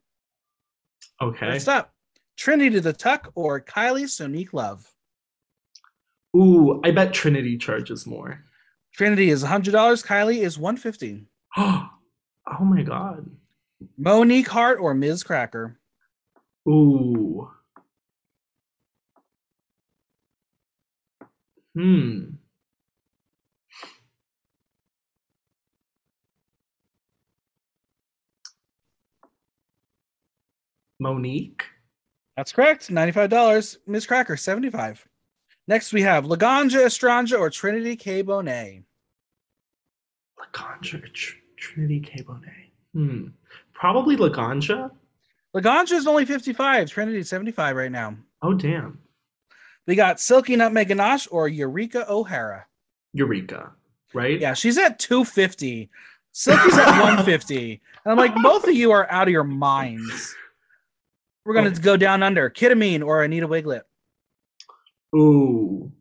Okay. 1.20 1.52
First 1.52 1.68
up, 1.68 1.92
Trinity 2.36 2.78
the 2.78 2.92
Tuck 2.92 3.32
or 3.34 3.60
Kylie 3.60 4.04
Sonique 4.04 4.52
Love. 4.52 4.86
Ooh, 6.36 6.80
I 6.84 6.90
bet 6.90 7.14
Trinity 7.14 7.56
charges 7.56 8.06
more. 8.06 8.44
Trinity 8.92 9.30
is 9.30 9.42
$100. 9.42 9.72
Kylie 9.72 10.38
is 10.38 10.58
150 10.58 11.26
oh 11.56 11.88
my 12.60 12.82
god. 12.82 13.30
Monique 13.98 14.48
Heart 14.48 14.78
or 14.80 14.94
Ms. 14.94 15.22
Cracker. 15.22 15.78
Ooh. 16.68 17.50
Hmm. 21.74 22.36
Monique. 30.98 31.64
That's 32.36 32.52
correct. 32.52 32.88
$95. 32.88 33.78
Ms. 33.86 34.06
Cracker, 34.06 34.36
75 34.36 35.06
Next, 35.68 35.92
we 35.92 36.02
have 36.02 36.24
Laganja 36.24 36.84
Estranja 36.86 37.38
or 37.38 37.50
Trinity 37.50 37.96
K. 37.96 38.22
Bonet. 38.22 38.84
Laganja 40.38 41.12
Tr- 41.12 41.36
Trinity 41.56 42.00
K. 42.00 42.22
Bonet. 42.22 42.70
Hmm. 42.94 43.28
Probably 43.78 44.16
Laganja. 44.16 44.90
Laganja 45.54 45.92
is 45.92 46.06
only 46.06 46.24
55. 46.24 46.90
Trinity 46.90 47.22
75 47.22 47.76
right 47.76 47.92
now. 47.92 48.16
Oh 48.42 48.54
damn. 48.54 48.98
We 49.86 49.94
got 49.94 50.18
Silky 50.18 50.56
Nutmeg 50.56 50.88
Ganache 50.88 51.28
or 51.30 51.48
Eureka 51.48 52.10
O'Hara. 52.10 52.66
Eureka. 53.12 53.72
Right? 54.14 54.40
Yeah, 54.40 54.54
she's 54.54 54.78
at 54.78 54.98
250. 54.98 55.90
Silky's 56.32 56.74
at 56.76 56.86
150. 57.00 57.80
And 58.04 58.12
I'm 58.12 58.18
like, 58.18 58.34
both 58.42 58.66
of 58.66 58.74
you 58.74 58.90
are 58.92 59.10
out 59.10 59.28
of 59.28 59.32
your 59.32 59.44
minds. 59.44 60.34
We're 61.44 61.54
going 61.54 61.72
to 61.72 61.80
go 61.80 61.96
down 61.96 62.22
under 62.22 62.50
Kita 62.50 62.76
Mean 62.76 63.02
or 63.02 63.22
Anita 63.22 63.46
Wigl'it. 63.46 63.82
Ooh. 65.14 65.92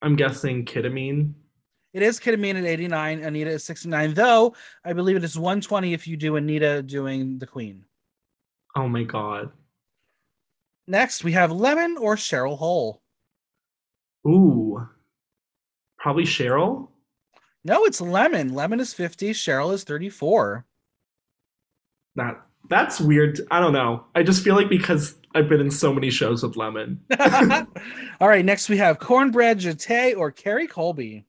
I'm 0.00 0.16
guessing 0.16 0.64
Kita 0.64 0.92
Mean. 0.92 1.34
It 1.92 2.02
is 2.02 2.18
Kita 2.18 2.38
Mean 2.38 2.56
at 2.56 2.64
89. 2.64 3.22
Anita 3.22 3.50
is 3.50 3.64
69, 3.64 4.14
though 4.14 4.54
I 4.84 4.92
believe 4.92 5.16
it 5.16 5.24
is 5.24 5.38
120 5.38 5.92
if 5.92 6.06
you 6.06 6.16
do 6.16 6.36
Anita 6.36 6.82
doing 6.82 7.38
the 7.38 7.46
Queen. 7.46 7.84
Oh 8.74 8.88
my 8.88 9.02
god. 9.02 9.50
Next, 10.86 11.22
we 11.22 11.32
have 11.32 11.52
Lemon 11.52 11.96
or 11.98 12.16
Cheryl 12.16 12.58
Hole. 12.58 13.02
Ooh. 14.26 14.88
Probably 15.98 16.24
Cheryl. 16.24 16.88
No, 17.64 17.84
it's 17.84 18.00
Lemon. 18.00 18.54
Lemon 18.54 18.80
is 18.80 18.92
50. 18.92 19.32
Cheryl 19.32 19.72
is 19.72 19.84
34. 19.84 20.64
That 22.16 22.42
that's 22.68 23.00
weird. 23.00 23.40
I 23.50 23.60
don't 23.60 23.72
know. 23.72 24.04
I 24.14 24.22
just 24.22 24.42
feel 24.42 24.54
like 24.54 24.68
because 24.68 25.16
I've 25.34 25.48
been 25.48 25.60
in 25.60 25.70
so 25.70 25.92
many 25.92 26.10
shows 26.10 26.42
with 26.42 26.56
Lemon. 26.56 27.00
All 28.20 28.28
right, 28.28 28.44
next 28.44 28.68
we 28.68 28.78
have 28.78 28.98
Cornbread 28.98 29.58
Jete 29.58 30.16
or 30.16 30.30
Carrie 30.30 30.66
Colby. 30.66 31.24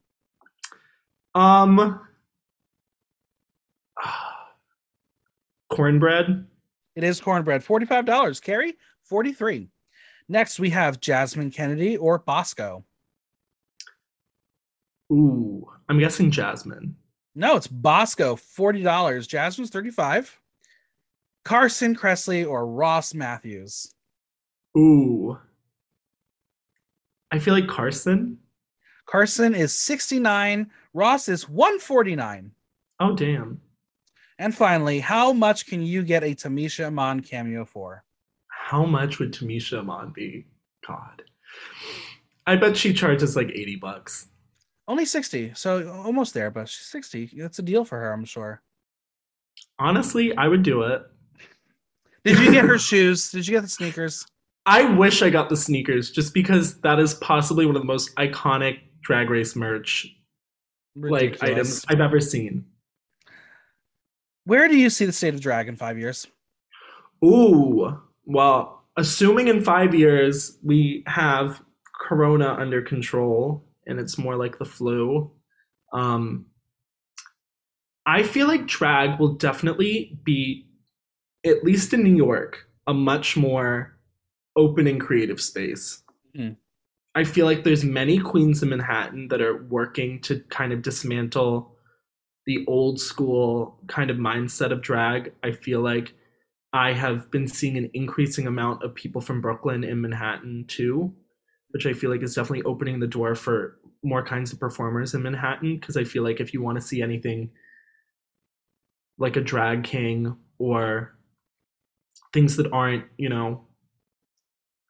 Um 1.35 2.01
cornbread. 5.69 6.45
It 6.95 7.03
is 7.03 7.19
cornbread, 7.19 7.63
$45. 7.63 8.41
Carrie, 8.41 8.75
43 9.03 9.69
Next, 10.29 10.59
we 10.59 10.69
have 10.69 10.99
Jasmine 11.01 11.51
Kennedy 11.51 11.97
or 11.97 12.19
Bosco. 12.19 12.85
Ooh. 15.11 15.67
I'm 15.89 15.99
guessing 15.99 16.31
Jasmine. 16.31 16.95
No, 17.35 17.55
it's 17.55 17.67
Bosco, 17.67 18.35
$40. 18.35 19.27
Jasmine's 19.27 19.69
35 19.69 20.39
Carson 21.43 21.93
Kressley 21.95 22.47
or 22.47 22.65
Ross 22.65 23.13
Mathews. 23.13 23.93
Ooh. 24.77 25.37
I 27.31 27.39
feel 27.39 27.53
like 27.53 27.67
Carson. 27.67 28.37
Carson 29.05 29.53
is 29.53 29.73
69 29.73 30.69
Ross 30.93 31.27
is 31.27 31.49
149 31.49 32.51
Oh 32.99 33.15
damn. 33.15 33.59
And 34.39 34.55
finally, 34.55 34.99
how 34.99 35.33
much 35.33 35.67
can 35.67 35.81
you 35.81 36.03
get 36.03 36.23
a 36.23 36.35
Tamisha 36.35 36.87
Iman 36.87 37.21
cameo 37.21 37.65
for? 37.65 38.03
How 38.47 38.85
much 38.85 39.19
would 39.19 39.33
Tamisha 39.33 39.79
Iman 39.79 40.11
be? 40.13 40.45
God. 40.87 41.21
I 42.47 42.55
bet 42.55 42.77
she 42.77 42.93
charges 42.93 43.35
like 43.35 43.49
80 43.49 43.75
bucks. 43.77 44.27
Only 44.87 45.05
60, 45.05 45.53
so 45.55 45.89
almost 46.05 46.33
there, 46.33 46.51
but 46.51 46.67
she's 46.67 46.85
60. 46.87 47.31
That's 47.37 47.59
a 47.59 47.61
deal 47.61 47.85
for 47.85 47.99
her, 47.99 48.11
I'm 48.11 48.25
sure. 48.25 48.61
Honestly, 49.79 50.35
I 50.35 50.47
would 50.47 50.63
do 50.63 50.81
it. 50.83 51.03
Did 52.25 52.39
you 52.39 52.51
get 52.51 52.65
her 52.65 52.77
shoes? 52.79 53.31
Did 53.31 53.47
you 53.47 53.53
get 53.53 53.61
the 53.61 53.69
sneakers? 53.69 54.25
I 54.65 54.83
wish 54.83 55.21
I 55.21 55.29
got 55.29 55.49
the 55.49 55.57
sneakers 55.57 56.11
just 56.11 56.33
because 56.33 56.79
that 56.81 56.99
is 56.99 57.15
possibly 57.15 57.65
one 57.65 57.75
of 57.75 57.81
the 57.81 57.87
most 57.87 58.15
iconic 58.15 58.79
drag 59.03 59.29
race 59.29 59.55
merch 59.55 60.07
like 60.95 61.41
items 61.43 61.85
I've 61.87 62.01
ever 62.01 62.19
seen. 62.19 62.65
Where 64.45 64.67
do 64.67 64.77
you 64.77 64.89
see 64.89 65.05
the 65.05 65.13
state 65.13 65.33
of 65.33 65.41
drag 65.41 65.67
in 65.67 65.77
five 65.77 65.97
years? 65.97 66.27
Ooh, 67.23 67.97
well, 68.25 68.83
assuming 68.97 69.47
in 69.47 69.63
five 69.63 69.95
years 69.95 70.57
we 70.61 71.03
have 71.07 71.61
Corona 71.99 72.53
under 72.53 72.81
control 72.81 73.65
and 73.87 73.99
it's 73.99 74.17
more 74.17 74.35
like 74.35 74.59
the 74.59 74.65
flu, 74.65 75.31
um, 75.93 76.47
I 78.05 78.23
feel 78.23 78.47
like 78.47 78.67
drag 78.67 79.19
will 79.19 79.35
definitely 79.35 80.17
be, 80.23 80.67
at 81.45 81.63
least 81.63 81.93
in 81.93 82.03
New 82.03 82.15
York, 82.15 82.67
a 82.85 82.93
much 82.93 83.37
more 83.37 83.97
open 84.57 84.87
and 84.87 84.99
creative 84.99 85.39
space. 85.39 86.03
Hmm. 86.35 86.51
I 87.15 87.23
feel 87.23 87.45
like 87.45 87.63
there's 87.63 87.83
many 87.83 88.19
queens 88.19 88.63
in 88.63 88.69
Manhattan 88.69 89.27
that 89.27 89.41
are 89.41 89.63
working 89.65 90.19
to 90.21 90.39
kind 90.49 90.73
of 90.73 90.81
dismantle 90.81 91.75
the 92.45 92.65
old 92.67 92.99
school 92.99 93.79
kind 93.87 94.09
of 94.09 94.17
mindset 94.17 94.71
of 94.71 94.81
drag. 94.81 95.33
I 95.43 95.51
feel 95.51 95.81
like 95.81 96.13
I 96.73 96.93
have 96.93 97.29
been 97.29 97.47
seeing 97.47 97.77
an 97.77 97.91
increasing 97.93 98.47
amount 98.47 98.83
of 98.83 98.95
people 98.95 99.21
from 99.21 99.41
Brooklyn 99.41 99.83
in 99.83 100.01
Manhattan 100.01 100.65
too, 100.67 101.13
which 101.69 101.85
I 101.85 101.93
feel 101.93 102.09
like 102.09 102.23
is 102.23 102.35
definitely 102.35 102.63
opening 102.63 102.99
the 102.99 103.07
door 103.07 103.35
for 103.35 103.77
more 104.03 104.23
kinds 104.25 104.51
of 104.51 104.59
performers 104.59 105.13
in 105.13 105.21
Manhattan 105.21 105.75
because 105.77 105.95
I 105.95 106.03
feel 106.03 106.23
like 106.23 106.39
if 106.39 106.53
you 106.53 106.61
want 106.61 106.79
to 106.79 106.85
see 106.85 107.01
anything 107.01 107.51
like 109.17 109.35
a 109.35 109.41
drag 109.41 109.83
king 109.83 110.35
or 110.57 111.15
things 112.33 112.57
that 112.57 112.71
aren't, 112.71 113.05
you 113.17 113.29
know, 113.29 113.67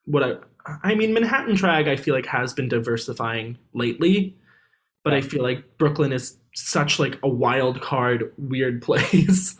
what 0.05 0.23
I 0.23 0.35
I 0.65 0.95
mean 0.95 1.13
Manhattan 1.13 1.55
drag 1.55 1.87
I 1.87 1.95
feel 1.95 2.15
like 2.15 2.25
has 2.27 2.53
been 2.53 2.69
diversifying 2.69 3.57
lately, 3.73 4.37
but 5.03 5.13
I 5.13 5.21
feel 5.21 5.43
like 5.43 5.77
Brooklyn 5.77 6.13
is 6.13 6.37
such 6.55 6.99
like 6.99 7.19
a 7.23 7.27
wild 7.27 7.81
card 7.81 8.31
weird 8.37 8.81
place. 8.83 9.55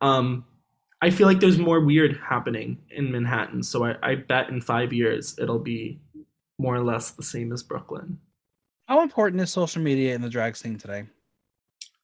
um 0.00 0.44
I 1.02 1.10
feel 1.10 1.26
like 1.26 1.40
there's 1.40 1.58
more 1.58 1.80
weird 1.80 2.18
happening 2.26 2.78
in 2.90 3.12
Manhattan, 3.12 3.62
so 3.62 3.84
I, 3.84 3.96
I 4.02 4.14
bet 4.14 4.48
in 4.48 4.62
five 4.62 4.94
years 4.94 5.38
it'll 5.38 5.58
be 5.58 6.00
more 6.58 6.74
or 6.74 6.82
less 6.82 7.10
the 7.10 7.22
same 7.22 7.52
as 7.52 7.62
Brooklyn. 7.62 8.18
How 8.86 9.02
important 9.02 9.42
is 9.42 9.50
social 9.50 9.82
media 9.82 10.14
in 10.14 10.22
the 10.22 10.30
drag 10.30 10.56
scene 10.56 10.78
today? 10.78 11.04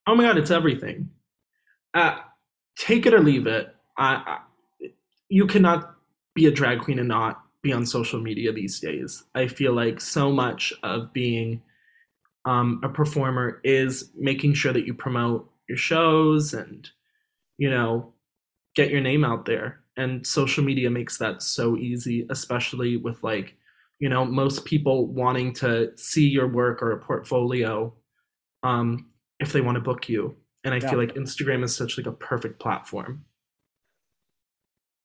Oh 0.07 0.14
my 0.14 0.24
god, 0.24 0.36
it's 0.36 0.51
everything. 0.51 1.09
Uh, 1.95 2.18
take 2.76 3.07
it 3.07 3.14
or 3.14 3.20
leave 3.20 3.47
it. 3.47 3.74
I, 3.97 4.14
I, 4.82 4.88
you 5.28 5.47
cannot 5.47 5.95
be 6.34 6.47
a 6.47 6.51
drag 6.51 6.80
queen 6.80 6.99
and 6.99 7.09
not 7.09 7.43
be 7.63 7.73
on 7.73 7.87
social 7.87 8.21
media 8.21 8.53
these 8.53 8.81
days. 8.81 9.25
I 9.35 9.47
feel 9.47 9.73
like 9.73 10.01
so 10.01 10.33
much 10.33 10.73
of 10.83 11.13
being 11.13 11.63
um, 12.45 12.81
a 12.83 12.89
performer 12.89 13.61
is 13.63 14.11
making 14.17 14.55
sure 14.55 14.73
that 14.73 14.87
you 14.87 14.95
promote 14.95 15.49
your 15.69 15.79
shows 15.79 16.53
and 16.53 16.89
you 17.59 17.71
know 17.71 18.13
get 18.75 18.91
your 18.91 19.01
name 19.01 19.25
out 19.25 19.45
there. 19.45 19.81
And 19.97 20.27
social 20.27 20.65
media 20.65 20.91
makes 20.91 21.19
that 21.19 21.43
so 21.43 21.77
easy, 21.77 22.27
especially 22.31 22.97
with 22.97 23.23
like 23.23 23.57
you 24.03 24.09
know 24.09 24.25
most 24.25 24.65
people 24.65 25.07
wanting 25.07 25.53
to 25.55 25.97
see 25.97 26.29
your 26.29 26.49
work 26.49 26.83
or 26.83 26.91
a 26.91 26.99
portfolio 26.99 27.95
um, 28.65 29.07
if 29.39 29.53
they 29.53 29.61
want 29.61 29.77
to 29.77 29.81
book 29.81 30.09
you 30.09 30.37
and 30.65 30.75
i 30.75 30.79
yeah. 30.79 30.91
feel 30.91 30.99
like 30.99 31.15
instagram 31.15 31.63
is 31.63 31.75
such 31.75 31.97
like 31.97 32.07
a 32.07 32.13
perfect 32.13 32.59
platform 32.59 33.25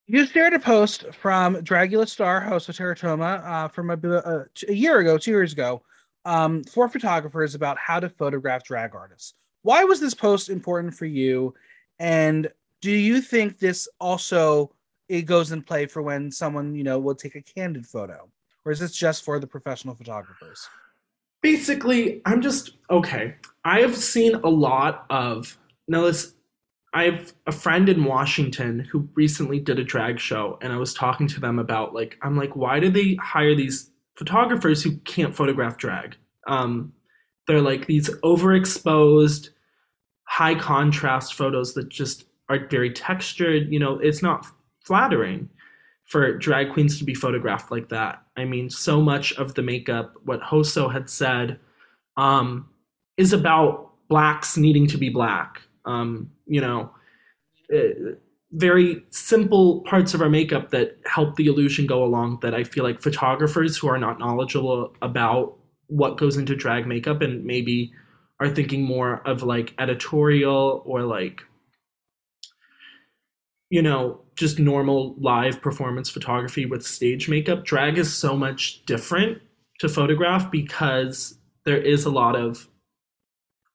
you 0.08 0.26
shared 0.26 0.54
a 0.54 0.60
post 0.60 1.06
from 1.14 1.56
dragula 1.58 2.08
star 2.08 2.42
Hoso 2.42 2.76
Terra 2.76 2.96
Toma 2.96 3.42
uh, 3.46 3.68
from 3.68 3.90
a, 3.90 3.94
uh, 3.94 4.44
a, 4.68 4.74
year 4.74 5.00
ago 5.00 5.18
two 5.18 5.32
years 5.32 5.54
ago 5.54 5.82
um, 6.26 6.64
for 6.64 6.90
photographers 6.90 7.56
about 7.56 7.78
how 7.78 8.00
to 8.00 8.10
photograph 8.10 8.64
drag 8.64 8.96
artists 8.96 9.34
why 9.62 9.84
was 9.84 10.00
this 10.00 10.14
post 10.14 10.50
important 10.50 10.94
for 10.94 11.06
you 11.06 11.54
and 12.00 12.50
do 12.82 12.92
you 12.92 13.22
think 13.22 13.60
this 13.60 13.88
also 14.00 14.72
it 15.10 15.24
goes 15.24 15.52
in 15.52 15.62
play 15.62 15.86
for 15.86 16.02
when 16.02 16.32
someone 16.32 16.76
you 16.76 16.84
know 16.84 17.00
will 17.00 17.16
take 17.16 17.36
a 17.36 17.42
candid 17.42 17.86
photo 17.86 18.30
or 18.68 18.72
is 18.72 18.80
this 18.80 18.92
just 18.92 19.24
for 19.24 19.40
the 19.40 19.48
professional 19.48 19.96
photographers? 19.96 20.68
Basically, 21.42 22.22
I'm 22.26 22.42
just 22.42 22.72
okay. 22.92 23.36
I 23.64 23.80
have 23.80 23.96
seen 23.96 24.36
a 24.36 24.50
lot 24.50 25.06
of 25.10 25.58
now 25.88 26.02
this 26.02 26.34
I 26.94 27.04
have 27.04 27.34
a 27.46 27.52
friend 27.52 27.90
in 27.90 28.06
Washington 28.06 28.80
who 28.80 29.10
recently 29.14 29.60
did 29.60 29.78
a 29.78 29.84
drag 29.84 30.20
show 30.20 30.58
and 30.62 30.72
I 30.72 30.78
was 30.78 30.94
talking 30.94 31.28
to 31.28 31.40
them 31.40 31.60
about 31.60 31.94
like 31.94 32.18
I'm 32.22 32.38
like 32.38 32.56
why 32.56 32.80
do 32.80 32.90
they 32.90 33.16
hire 33.16 33.56
these 33.56 33.92
photographers 34.16 34.84
who 34.84 34.98
can't 34.98 35.36
photograph 35.36 35.78
drag? 35.78 36.16
Um 36.48 36.94
they're 37.46 37.62
like 37.62 37.86
these 37.88 38.10
overexposed 38.24 39.50
high 40.24 40.56
contrast 40.56 41.34
photos 41.34 41.74
that 41.74 41.90
just 41.90 42.26
are 42.50 42.68
very 42.68 42.92
textured, 42.92 43.72
you 43.72 43.80
know, 43.80 44.00
it's 44.00 44.22
not 44.22 44.46
flattering 44.84 45.50
for 46.06 46.38
drag 46.38 46.72
queens 46.72 46.98
to 46.98 47.04
be 47.04 47.14
photographed 47.14 47.70
like 47.70 47.90
that. 47.90 48.24
I 48.38 48.46
mean, 48.46 48.70
so 48.70 49.02
much 49.02 49.34
of 49.34 49.56
the 49.56 49.62
makeup, 49.62 50.14
what 50.24 50.42
Hoso 50.42 50.92
had 50.92 51.10
said, 51.10 51.60
um, 52.16 52.70
is 53.18 53.34
about 53.34 53.92
blacks 54.08 54.56
needing 54.56 54.88
to 54.88 54.98
be 54.98 55.10
black. 55.10 55.62
Um, 55.88 56.32
you 56.46 56.62
know, 56.62 56.92
uh, 57.74 58.14
very 58.52 59.04
simple 59.10 59.82
parts 59.82 60.14
of 60.14 60.22
our 60.22 60.30
makeup 60.30 60.70
that 60.72 60.98
help 61.06 61.36
the 61.36 61.48
illusion 61.48 61.88
go 61.88 62.04
along 62.04 62.40
that 62.42 62.54
I 62.54 62.64
feel 62.64 62.84
like 62.84 63.02
photographers 63.02 63.78
who 63.78 63.88
are 63.88 63.98
not 63.98 64.20
knowledgeable 64.20 64.94
about 65.02 65.58
what 65.88 66.18
goes 66.18 66.38
into 66.38 66.56
drag 66.56 66.86
makeup 66.86 67.22
and 67.22 67.44
maybe 67.44 67.92
are 68.40 68.50
thinking 68.50 68.84
more 68.84 69.22
of 69.28 69.42
like 69.44 69.74
editorial 69.80 70.84
or 70.86 71.02
like 71.02 71.42
you 73.70 73.82
know, 73.82 74.22
just 74.36 74.60
normal 74.60 75.16
live 75.20 75.62
performance 75.62 76.10
photography 76.10 76.66
with 76.66 76.86
stage 76.86 77.28
makeup, 77.28 77.66
drag 77.66 77.98
is 77.98 78.14
so 78.14 78.36
much 78.36 78.86
different 78.86 79.42
to 79.80 79.90
photograph 79.90 80.50
because 80.50 81.38
there 81.66 81.78
is 81.78 82.06
a 82.06 82.10
lot 82.10 82.36
of, 82.36 82.70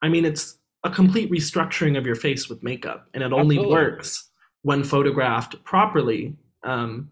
I 0.01 0.09
mean, 0.09 0.25
it's 0.25 0.57
a 0.85 0.91
complete 0.91 1.31
restructuring 1.31 1.97
of 1.97 2.07
your 2.07 2.15
face 2.15 2.49
with 2.49 2.63
makeup, 2.63 3.09
and 3.15 3.23
it 3.23 3.33
only 3.33 3.57
Absolutely. 3.57 3.73
works 3.73 4.31
when 4.63 4.85
photographed 4.85 5.63
properly. 5.65 6.37
Um, 6.65 7.11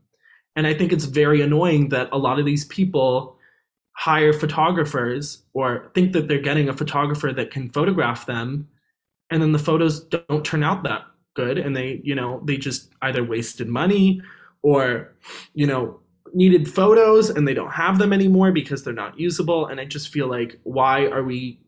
and 0.57 0.67
I 0.67 0.75
think 0.75 0.93
it's 0.93 1.05
very 1.05 1.41
annoying 1.41 1.89
that 1.91 2.09
a 2.13 2.19
lot 2.19 2.39
of 2.39 2.45
these 2.45 2.65
people 2.65 3.37
hire 3.93 4.33
photographers 4.33 5.43
or 5.53 5.91
think 5.95 6.13
that 6.13 6.27
they're 6.27 6.41
getting 6.41 6.69
a 6.69 6.77
photographer 6.77 7.33
that 7.33 7.51
can 7.51 7.69
photograph 7.71 8.27
them, 8.27 8.69
and 9.31 9.41
then 9.43 9.53
the 9.53 9.59
photos 9.59 10.01
don't 10.01 10.45
turn 10.45 10.63
out 10.63 10.83
that 10.85 11.05
good 11.35 11.59
and 11.59 11.77
they 11.77 12.01
you 12.03 12.15
know 12.15 12.41
they 12.45 12.57
just 12.57 12.91
either 13.03 13.23
wasted 13.23 13.69
money 13.69 14.21
or 14.63 15.13
you 15.55 15.67
know 15.67 16.01
needed 16.35 16.73
photos 16.73 17.31
and 17.31 17.47
they 17.47 17.55
don't 17.55 17.73
have 17.73 17.99
them 17.99 18.13
anymore 18.13 18.53
because 18.53 18.83
they're 18.83 18.93
not 18.93 19.19
usable 19.19 19.67
and 19.67 19.81
i 19.81 19.85
just 19.85 20.09
feel 20.13 20.29
like 20.29 20.59
why 20.65 21.07
are 21.07 21.23
we 21.23 21.59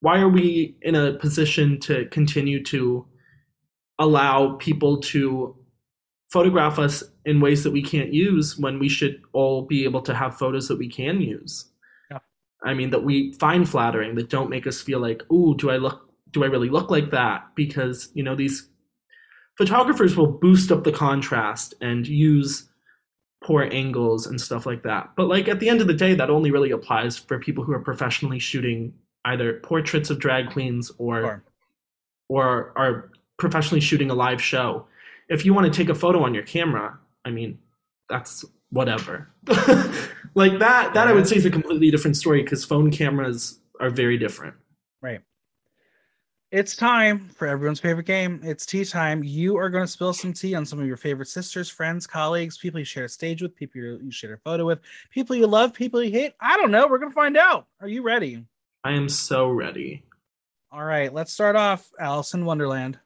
why 0.00 0.18
are 0.18 0.28
we 0.28 0.76
in 0.82 0.94
a 0.94 1.14
position 1.14 1.78
to 1.80 2.06
continue 2.06 2.62
to 2.64 3.06
allow 3.98 4.54
people 4.56 5.00
to 5.00 5.56
photograph 6.30 6.78
us 6.78 7.02
in 7.24 7.40
ways 7.40 7.64
that 7.64 7.72
we 7.72 7.82
can't 7.82 8.12
use 8.12 8.58
when 8.58 8.78
we 8.78 8.88
should 8.88 9.20
all 9.32 9.62
be 9.62 9.84
able 9.84 10.02
to 10.02 10.14
have 10.14 10.36
photos 10.38 10.68
that 10.68 10.78
we 10.78 10.88
can 10.88 11.20
use 11.20 11.70
yeah. 12.10 12.18
i 12.64 12.74
mean 12.74 12.90
that 12.90 13.04
we 13.04 13.32
find 13.34 13.68
flattering 13.68 14.14
that 14.14 14.28
don't 14.28 14.50
make 14.50 14.66
us 14.66 14.80
feel 14.80 15.00
like 15.00 15.22
ooh 15.32 15.56
do 15.56 15.70
i 15.70 15.76
look 15.76 16.10
do 16.30 16.44
i 16.44 16.46
really 16.46 16.68
look 16.68 16.90
like 16.90 17.10
that 17.10 17.46
because 17.54 18.10
you 18.14 18.22
know 18.22 18.36
these 18.36 18.68
photographers 19.58 20.16
will 20.16 20.28
boost 20.28 20.70
up 20.70 20.84
the 20.84 20.92
contrast 20.92 21.74
and 21.80 22.06
use 22.06 22.68
poor 23.42 23.68
angles 23.70 24.26
and 24.26 24.40
stuff 24.40 24.66
like 24.66 24.82
that. 24.84 25.10
But 25.16 25.28
like 25.28 25.48
at 25.48 25.60
the 25.60 25.68
end 25.68 25.80
of 25.80 25.86
the 25.86 25.94
day, 25.94 26.14
that 26.14 26.30
only 26.30 26.50
really 26.50 26.70
applies 26.70 27.16
for 27.16 27.38
people 27.38 27.64
who 27.64 27.72
are 27.72 27.80
professionally 27.80 28.38
shooting 28.38 28.94
either 29.24 29.54
portraits 29.54 30.10
of 30.10 30.18
drag 30.18 30.50
queens 30.50 30.90
or 30.98 31.22
sure. 31.22 31.44
or 32.28 32.72
are 32.76 33.10
professionally 33.38 33.80
shooting 33.80 34.10
a 34.10 34.14
live 34.14 34.42
show. 34.42 34.86
If 35.28 35.44
you 35.44 35.54
want 35.54 35.72
to 35.72 35.76
take 35.76 35.88
a 35.88 35.94
photo 35.94 36.22
on 36.22 36.34
your 36.34 36.42
camera, 36.42 36.98
I 37.24 37.30
mean, 37.30 37.58
that's 38.08 38.44
whatever. 38.70 39.28
like 40.34 40.58
that 40.58 40.94
that 40.94 41.08
I 41.08 41.12
would 41.12 41.28
say 41.28 41.36
is 41.36 41.44
a 41.44 41.50
completely 41.50 41.90
different 41.90 42.16
story 42.16 42.42
because 42.42 42.64
phone 42.64 42.90
cameras 42.90 43.60
are 43.80 43.90
very 43.90 44.18
different. 44.18 44.54
Right. 45.00 45.20
It's 46.50 46.74
time 46.74 47.28
for 47.28 47.46
everyone's 47.46 47.78
favorite 47.78 48.06
game. 48.06 48.40
It's 48.42 48.64
tea 48.64 48.82
time. 48.82 49.22
You 49.22 49.58
are 49.58 49.68
going 49.68 49.84
to 49.84 49.90
spill 49.90 50.14
some 50.14 50.32
tea 50.32 50.54
on 50.54 50.64
some 50.64 50.80
of 50.80 50.86
your 50.86 50.96
favorite 50.96 51.28
sisters, 51.28 51.68
friends, 51.68 52.06
colleagues, 52.06 52.56
people 52.56 52.78
you 52.78 52.86
share 52.86 53.04
a 53.04 53.08
stage 53.08 53.42
with, 53.42 53.54
people 53.54 53.82
you 53.82 54.10
share 54.10 54.32
a 54.32 54.38
photo 54.38 54.64
with, 54.64 54.78
people 55.10 55.36
you 55.36 55.46
love, 55.46 55.74
people 55.74 56.02
you 56.02 56.10
hate. 56.10 56.32
I 56.40 56.56
don't 56.56 56.70
know. 56.70 56.88
We're 56.88 56.98
going 56.98 57.10
to 57.10 57.14
find 57.14 57.36
out. 57.36 57.66
Are 57.82 57.88
you 57.88 58.02
ready? 58.02 58.46
I 58.84 58.92
am 58.92 59.08
so 59.08 59.48
ready. 59.48 60.04
All 60.70 60.84
right. 60.84 61.12
Let's 61.12 61.32
start 61.32 61.56
off. 61.56 61.90
Alice 61.98 62.34
in 62.34 62.44
Wonderland. 62.44 62.98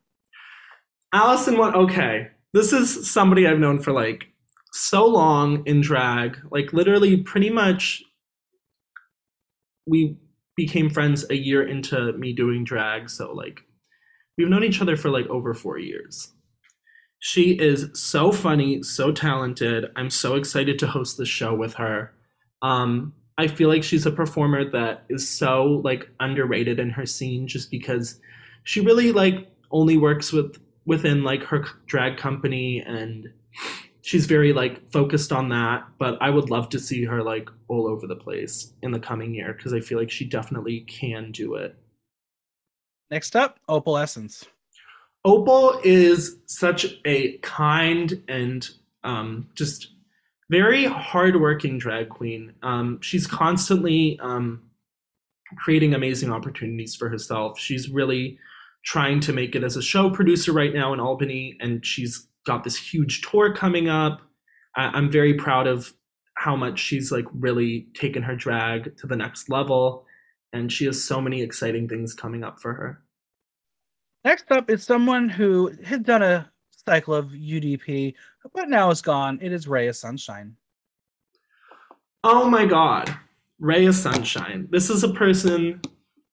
Alice 1.13 1.49
in 1.49 1.57
One. 1.59 1.75
Okay. 1.75 2.29
This 2.53 2.73
is 2.73 3.11
somebody 3.11 3.47
I've 3.47 3.59
known 3.59 3.81
for 3.81 3.93
like 3.93 4.29
so 4.73 5.07
long 5.07 5.63
in 5.67 5.81
drag. 5.81 6.39
Like 6.51 6.73
literally, 6.73 7.19
pretty 7.19 7.51
much. 7.51 8.03
We 9.87 10.17
became 10.57 10.91
friends 10.91 11.25
a 11.31 11.37
year 11.37 11.67
into 11.67 12.13
me 12.13 12.33
doing 12.33 12.65
drag. 12.65 13.11
So 13.11 13.33
like 13.33 13.63
we've 14.37 14.49
known 14.49 14.65
each 14.65 14.81
other 14.81 14.97
for 14.97 15.11
like 15.11 15.27
over 15.27 15.55
four 15.55 15.79
years. 15.79 16.33
She 17.19 17.53
is 17.53 17.89
so 17.95 18.33
funny, 18.33 18.83
so 18.83 19.13
talented. 19.13 19.87
I'm 19.95 20.11
so 20.11 20.35
excited 20.35 20.79
to 20.81 20.89
host 20.89 21.17
the 21.17 21.25
show 21.25 21.55
with 21.55 21.75
her. 21.75 22.13
Um, 22.63 23.15
I 23.43 23.49
feel 23.49 23.69
like 23.69 23.83
she's 23.83 24.07
a 24.07 24.11
performer 24.13 24.65
that 24.71 25.05
is 25.09 25.29
so 25.29 25.81
like 25.85 26.09
underrated 26.21 26.79
in 26.79 26.91
her 26.91 27.07
scene 27.07 27.49
just 27.49 27.71
because 27.71 28.21
she 28.63 28.81
really 28.81 29.11
like 29.11 29.49
only 29.73 29.97
works 29.97 30.33
with 30.33 30.59
within 30.85 31.25
like 31.25 31.43
her 31.45 31.65
drag 31.87 32.17
company 32.17 32.81
and 32.81 33.33
she's 34.03 34.27
very 34.27 34.53
like 34.53 34.91
focused 34.93 35.33
on 35.33 35.49
that, 35.49 35.87
but 35.99 36.19
I 36.21 36.31
would 36.31 36.51
love 36.51 36.69
to 36.71 36.79
see 36.79 37.05
her 37.05 37.23
like 37.23 37.49
all 37.67 37.89
over 37.89 38.07
the 38.07 38.17
place 38.17 38.73
in 38.83 38.93
the 38.93 39.01
coming 39.01 39.35
year 39.35 39.55
because 39.55 39.73
I 39.73 39.81
feel 39.81 39.99
like 39.99 40.11
she 40.11 40.25
definitely 40.25 40.81
can 40.81 41.33
do 41.33 41.55
it. 41.55 41.75
Next 43.11 43.35
up, 43.35 43.59
Opal 43.69 43.99
Essence. 43.99 44.45
Opal 45.25 45.81
is 45.85 46.39
such 46.47 46.87
a 47.05 47.39
kind 47.39 48.23
and 48.29 48.69
um, 49.05 49.49
just 49.55 49.92
very 50.53 50.85
hardworking 50.85 51.79
drag 51.79 52.11
queen. 52.11 52.53
Um, 52.63 52.99
she's 53.01 53.27
constantly 53.27 54.19
um, 54.21 54.63
creating 55.57 55.95
amazing 55.95 56.31
opportunities 56.31 56.95
for 56.95 57.09
herself. 57.09 57.59
She's 57.59 57.89
really 57.89 58.39
trying 58.85 59.21
to 59.21 59.33
make 59.33 59.57
it 59.57 59.65
as 59.65 59.77
a 59.79 59.83
show 59.83 60.11
producer 60.11 60.53
right 60.53 60.75
now 60.75 60.93
in 60.93 61.01
Albany, 61.01 61.57
and 61.59 61.85
she's 61.87 62.29
got 62.45 62.65
this 62.65 62.77
huge 62.77 63.23
tour 63.23 63.55
coming 63.55 63.89
up. 63.89 64.21
I- 64.77 64.89
I'm 64.89 65.11
very 65.11 65.33
proud 65.33 65.67
of 65.67 65.95
how 66.35 66.55
much 66.55 66.79
she's 66.79 67.11
like 67.11 67.25
really 67.33 67.87
taken 67.95 68.23
her 68.25 68.37
drag 68.37 68.95
to 68.99 69.07
the 69.07 69.17
next 69.17 69.49
level, 69.49 70.05
and 70.53 70.71
she 70.71 70.85
has 70.85 71.03
so 71.03 71.19
many 71.23 71.41
exciting 71.41 71.89
things 71.89 72.13
coming 72.13 72.45
up 72.45 72.61
for 72.61 72.75
her. 72.75 73.03
Next 74.23 74.45
up 74.51 74.69
is 74.69 74.85
someone 74.85 75.31
who 75.31 75.73
had 75.83 76.05
done 76.05 76.23
a 76.23 76.52
cycle 76.87 77.15
of 77.15 77.27
UDP, 77.27 78.15
but 78.55 78.69
now 78.69 78.91
it's 78.91 79.03
gone. 79.03 79.39
It 79.41 79.53
is 79.53 79.69
Ray 79.69 79.89
of 79.89 79.97
Sunshine. 79.97 80.57
Oh 82.25 82.49
my 82.49 82.67
god, 82.67 83.15
Ray 83.59 83.87
of 83.87 83.95
Sunshine. 83.95 84.69
This 84.71 84.91
is 84.91 85.05
a 85.05 85.13
person 85.13 85.81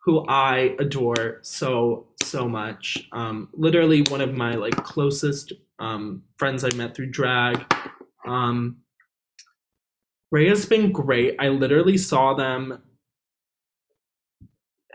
who 0.04 0.26
I 0.28 0.76
adore 0.80 1.40
so 1.42 2.08
so 2.24 2.48
much. 2.48 3.08
Um, 3.12 3.50
literally 3.54 4.04
one 4.10 4.22
of 4.22 4.34
my 4.34 4.56
like 4.56 4.76
closest 4.84 5.54
um, 5.80 6.24
friends 6.38 6.64
I 6.64 6.70
met 6.76 6.96
through 6.96 7.12
drag. 7.12 7.66
Um, 8.26 8.78
Raya's 10.32 10.66
been 10.66 10.92
great. 10.92 11.36
I 11.40 11.50
literally 11.50 11.98
saw 11.98 12.34
them. 12.34 12.82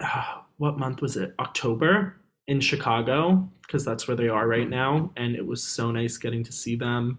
Uh, 0.01 0.25
what 0.57 0.79
month 0.79 1.03
was 1.03 1.17
it? 1.17 1.35
October 1.41 2.17
in 2.49 2.61
Chicago 2.61 3.49
because 3.63 3.85
that's 3.85 4.07
where 4.07 4.17
they 4.17 4.29
are 4.29 4.47
right 4.47 4.69
now, 4.69 5.11
and 5.17 5.35
it 5.35 5.47
was 5.47 5.63
so 5.63 5.91
nice 5.91 6.19
getting 6.19 6.45
to 6.45 6.53
see 6.53 6.77
them 6.77 7.19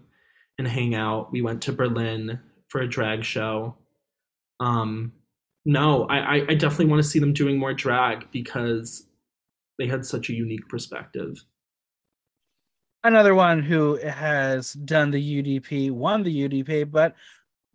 and 0.58 0.66
hang 0.66 0.94
out. 0.94 1.32
We 1.32 1.42
went 1.42 1.62
to 1.62 1.72
Berlin 1.72 2.38
for 2.68 2.80
a 2.80 2.88
drag 2.88 3.24
show. 3.24 3.76
Um, 4.60 5.12
no, 5.64 6.04
I, 6.04 6.46
I 6.48 6.54
definitely 6.54 6.86
want 6.86 7.02
to 7.02 7.08
see 7.08 7.18
them 7.18 7.32
doing 7.32 7.58
more 7.58 7.74
drag 7.74 8.30
because 8.30 9.06
they 9.78 9.88
had 9.88 10.06
such 10.06 10.30
a 10.30 10.32
unique 10.32 10.68
perspective. 10.68 11.44
Another 13.02 13.34
one 13.34 13.62
who 13.62 13.96
has 13.96 14.72
done 14.72 15.10
the 15.10 15.42
UDP, 15.42 15.90
won 15.90 16.22
the 16.22 16.48
UDP, 16.48 16.90
but 16.90 17.14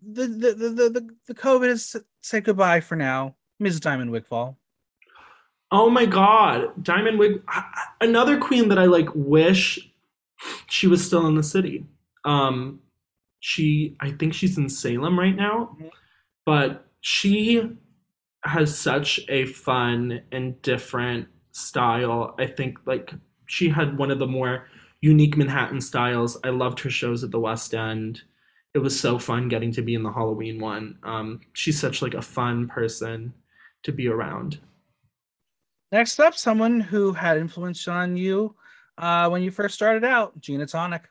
the 0.01 0.27
the 0.27 0.53
the 0.53 0.69
the, 0.69 1.09
the, 1.27 1.33
COVID 1.33 1.69
has 1.69 1.95
said 2.21 2.43
goodbye 2.43 2.79
for 2.79 2.95
now. 2.95 3.35
Ms. 3.59 3.79
Diamond 3.79 4.11
Wigfall. 4.11 4.57
Oh 5.71 5.89
my 5.89 6.05
god, 6.05 6.83
Diamond 6.83 7.17
Wig 7.19 7.41
another 8.01 8.37
queen 8.37 8.69
that 8.69 8.79
I 8.79 8.85
like 8.85 9.09
wish 9.15 9.79
she 10.67 10.87
was 10.87 11.05
still 11.05 11.25
in 11.27 11.35
the 11.35 11.43
city. 11.43 11.85
Um 12.25 12.79
she 13.39 13.95
I 13.99 14.11
think 14.11 14.33
she's 14.33 14.57
in 14.57 14.69
Salem 14.69 15.17
right 15.17 15.35
now, 15.35 15.75
Mhm. 15.81 15.89
but 16.45 16.87
she 17.01 17.69
has 18.43 18.77
such 18.77 19.19
a 19.29 19.45
fun 19.45 20.21
and 20.31 20.61
different 20.61 21.27
style. 21.51 22.35
I 22.39 22.47
think 22.47 22.79
like 22.85 23.13
she 23.47 23.69
had 23.69 23.97
one 23.97 24.11
of 24.11 24.19
the 24.19 24.27
more 24.27 24.67
unique 25.01 25.37
Manhattan 25.37 25.81
styles. 25.81 26.37
I 26.43 26.49
loved 26.49 26.79
her 26.81 26.89
shows 26.89 27.23
at 27.23 27.31
the 27.31 27.39
West 27.39 27.73
End. 27.73 28.23
It 28.73 28.79
was 28.79 28.99
so 28.99 29.19
fun 29.19 29.47
getting 29.49 29.71
to 29.73 29.81
be 29.81 29.93
in 29.95 30.03
the 30.03 30.11
Halloween 30.13 30.59
one. 30.59 30.97
Um, 31.03 31.41
she's 31.53 31.79
such 31.79 32.01
like 32.01 32.13
a 32.13 32.21
fun 32.21 32.67
person 32.67 33.33
to 33.83 33.91
be 33.91 34.07
around. 34.07 34.59
Next 35.91 36.19
up, 36.19 36.35
someone 36.35 36.79
who 36.79 37.13
had 37.13 37.37
influence 37.37 37.87
on 37.87 38.15
you 38.15 38.55
uh, 38.97 39.29
when 39.29 39.41
you 39.41 39.51
first 39.51 39.75
started 39.75 40.03
out, 40.03 40.39
Gina 40.39 40.65
Tonic. 40.65 41.03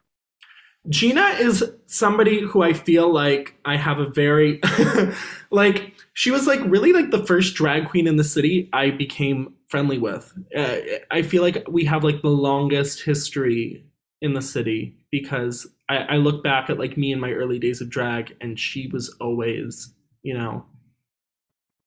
Gina 0.89 1.37
is 1.39 1.63
somebody 1.87 2.41
who 2.41 2.63
I 2.63 2.73
feel 2.73 3.13
like 3.13 3.55
I 3.67 3.77
have 3.77 3.99
a 3.99 4.09
very 4.09 4.61
like 5.51 5.93
she 6.15 6.31
was 6.31 6.47
like 6.47 6.61
really 6.65 6.95
like 6.95 7.11
the 7.11 7.27
first 7.27 7.55
drag 7.55 7.87
queen 7.87 8.07
in 8.07 8.17
the 8.17 8.25
city 8.25 8.71
I 8.73 8.91
became 8.91 9.55
friendly 9.69 9.99
with. 9.99 10.33
Uh, 10.57 10.77
I 11.11 11.21
feel 11.21 11.43
like 11.43 11.67
we 11.69 11.85
have 11.85 12.03
like 12.03 12.23
the 12.23 12.29
longest 12.29 13.03
history 13.03 13.85
in 14.23 14.33
the 14.33 14.41
city 14.41 14.97
because 15.11 15.67
I, 15.91 15.97
I 15.99 16.17
look 16.17 16.43
back 16.43 16.71
at 16.71 16.79
like 16.79 16.97
me 16.97 17.13
in 17.13 17.21
my 17.21 17.33
early 17.33 17.59
days 17.59 17.83
of 17.83 17.91
drag 17.91 18.35
and 18.41 18.59
she 18.59 18.89
was 18.89 19.15
always, 19.21 19.93
you 20.23 20.33
know, 20.33 20.65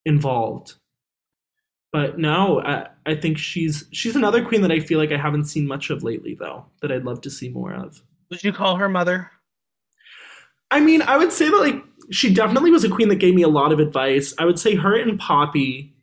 involved. 0.06 0.76
But 1.94 2.18
no, 2.18 2.60
I, 2.62 2.88
I 3.06 3.16
think 3.16 3.38
she's 3.38 3.86
she's 3.92 4.16
another 4.16 4.44
queen 4.44 4.62
that 4.64 4.72
I 4.72 4.80
feel 4.80 4.98
like 4.98 5.12
I 5.12 5.18
haven't 5.18 5.46
seen 5.46 5.68
much 5.68 5.92
of 5.92 6.04
lately 6.04 6.34
though, 6.34 6.66
that 6.82 6.92
I'd 6.92 7.06
love 7.06 7.22
to 7.22 7.30
see 7.30 7.50
more 7.50 7.72
of. 7.72 8.02
Would 8.32 8.44
you 8.44 8.52
call 8.52 8.76
her 8.78 8.90
mother? 8.90 9.30
I 10.72 10.80
mean, 10.80 11.04
I 11.04 11.18
would 11.18 11.32
say 11.32 11.50
that 11.50 11.56
like 11.56 11.84
she 12.10 12.34
definitely 12.34 12.72
was 12.72 12.84
a 12.84 12.90
queen 12.90 13.10
that 13.10 13.18
gave 13.18 13.36
me 13.36 13.44
a 13.44 13.48
lot 13.48 13.72
of 13.72 13.80
advice. 13.80 14.34
I 14.40 14.46
would 14.46 14.58
say 14.58 14.74
her 14.74 15.00
and 15.00 15.20
Poppy 15.20 15.96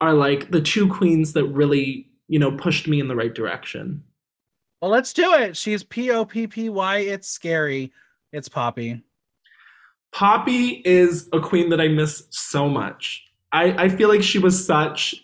are 0.00 0.14
like 0.14 0.52
the 0.52 0.60
two 0.60 0.88
queens 0.88 1.32
that 1.32 1.46
really, 1.46 2.06
you 2.28 2.38
know, 2.38 2.52
pushed 2.52 2.86
me 2.86 3.00
in 3.00 3.08
the 3.08 3.16
right 3.16 3.34
direction. 3.34 4.04
Well, 4.80 4.92
let's 4.92 5.12
do 5.12 5.34
it. 5.34 5.56
She's 5.56 5.82
P 5.82 6.12
O 6.12 6.24
P 6.24 6.46
P 6.46 6.68
Y. 6.68 6.98
It's 6.98 7.28
scary. 7.28 7.92
It's 8.32 8.48
Poppy. 8.48 9.02
Poppy 10.12 10.80
is 10.84 11.28
a 11.32 11.40
queen 11.40 11.70
that 11.70 11.80
I 11.80 11.88
miss 11.88 12.28
so 12.30 12.68
much. 12.68 13.24
I, 13.52 13.84
I 13.84 13.88
feel 13.88 14.08
like 14.08 14.22
she 14.22 14.38
was 14.38 14.64
such 14.64 15.14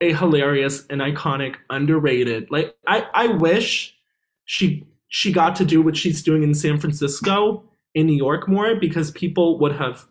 a 0.00 0.12
hilarious 0.12 0.84
and 0.90 1.00
iconic, 1.00 1.56
underrated. 1.70 2.50
Like 2.50 2.74
I, 2.86 3.06
I 3.14 3.26
wish 3.28 3.96
she 4.44 4.86
she 5.08 5.30
got 5.32 5.54
to 5.56 5.64
do 5.64 5.82
what 5.82 5.96
she's 5.96 6.22
doing 6.22 6.42
in 6.42 6.54
San 6.54 6.80
Francisco, 6.80 7.64
in 7.94 8.06
New 8.06 8.16
York 8.16 8.48
more, 8.48 8.74
because 8.74 9.10
people 9.10 9.60
would 9.60 9.76
have, 9.76 10.06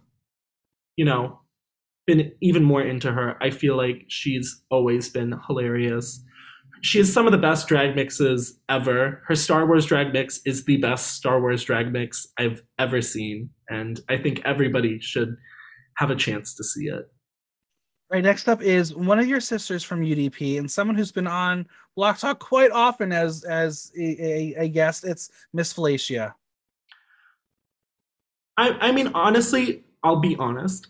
you 0.95 1.03
know, 1.03 1.39
been 2.05 2.31
even 2.39 2.63
more 2.63 2.81
into 2.81 3.11
her. 3.11 3.35
I 3.41 3.49
feel 3.49 3.75
like 3.75 4.05
she's 4.07 4.61
always 4.69 5.09
been 5.09 5.39
hilarious. 5.47 6.23
She 6.83 6.99
has 6.99 7.11
some 7.11 7.25
of 7.25 7.31
the 7.31 7.37
best 7.37 7.67
drag 7.67 7.95
mixes 7.95 8.59
ever. 8.69 9.21
Her 9.27 9.35
Star 9.35 9.67
Wars 9.67 9.85
drag 9.85 10.13
mix 10.13 10.39
is 10.45 10.65
the 10.65 10.77
best 10.77 11.15
Star 11.15 11.39
Wars 11.39 11.63
drag 11.63 11.91
mix 11.91 12.27
I've 12.37 12.63
ever 12.79 13.01
seen. 13.01 13.49
And 13.69 13.99
I 14.09 14.17
think 14.17 14.41
everybody 14.45 14.99
should 14.99 15.35
have 15.97 16.11
a 16.11 16.15
chance 16.15 16.55
to 16.55 16.63
see 16.63 16.85
it. 16.85 17.09
Right. 18.11 18.23
Next 18.23 18.49
up 18.49 18.61
is 18.61 18.93
one 18.93 19.19
of 19.19 19.27
your 19.27 19.39
sisters 19.39 19.83
from 19.83 20.01
UDP 20.01 20.59
and 20.59 20.69
someone 20.69 20.97
who's 20.97 21.13
been 21.13 21.27
on 21.27 21.65
Block 21.95 22.19
Talk 22.19 22.39
quite 22.39 22.71
often 22.71 23.13
as 23.13 23.45
as 23.45 23.91
a, 23.97 24.03
a, 24.03 24.63
a 24.63 24.67
guest. 24.67 25.05
It's 25.05 25.29
Miss 25.53 25.71
Felicia. 25.71 26.35
I, 28.57 28.71
I 28.89 28.91
mean, 28.91 29.11
honestly, 29.13 29.85
I'll 30.03 30.19
be 30.19 30.35
honest. 30.35 30.87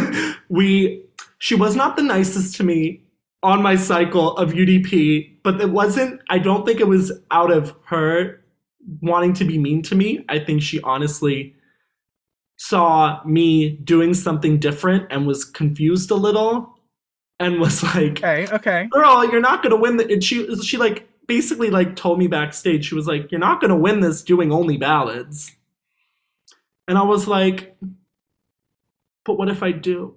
we 0.48 1.04
she 1.38 1.56
was 1.56 1.74
not 1.74 1.96
the 1.96 2.02
nicest 2.02 2.56
to 2.58 2.64
me 2.64 3.02
on 3.42 3.62
my 3.62 3.74
cycle 3.74 4.36
of 4.36 4.52
UDP, 4.52 5.38
but 5.42 5.60
it 5.60 5.70
wasn't. 5.70 6.20
I 6.28 6.38
don't 6.38 6.64
think 6.64 6.78
it 6.78 6.86
was 6.86 7.10
out 7.32 7.50
of 7.50 7.74
her 7.86 8.44
wanting 9.00 9.32
to 9.34 9.44
be 9.44 9.58
mean 9.58 9.82
to 9.82 9.96
me. 9.96 10.24
I 10.28 10.38
think 10.38 10.62
she 10.62 10.80
honestly 10.82 11.56
saw 12.62 13.22
me 13.24 13.70
doing 13.70 14.12
something 14.12 14.58
different 14.58 15.06
and 15.10 15.26
was 15.26 15.46
confused 15.46 16.10
a 16.10 16.14
little 16.14 16.78
and 17.38 17.58
was 17.58 17.82
like 17.94 18.18
Okay. 18.22 18.46
Okay. 18.52 18.86
girl 18.90 19.24
you're 19.24 19.40
not 19.40 19.62
gonna 19.62 19.76
win 19.76 19.96
the 19.96 20.12
and 20.12 20.22
she 20.22 20.54
she 20.62 20.76
like 20.76 21.08
basically 21.26 21.70
like 21.70 21.96
told 21.96 22.18
me 22.18 22.26
backstage 22.26 22.84
she 22.84 22.94
was 22.94 23.06
like 23.06 23.32
you're 23.32 23.40
not 23.40 23.62
gonna 23.62 23.76
win 23.76 24.00
this 24.00 24.22
doing 24.22 24.52
only 24.52 24.76
ballads 24.76 25.56
and 26.86 26.98
i 26.98 27.02
was 27.02 27.26
like 27.26 27.78
but 29.24 29.38
what 29.38 29.48
if 29.48 29.62
i 29.62 29.72
do 29.72 30.16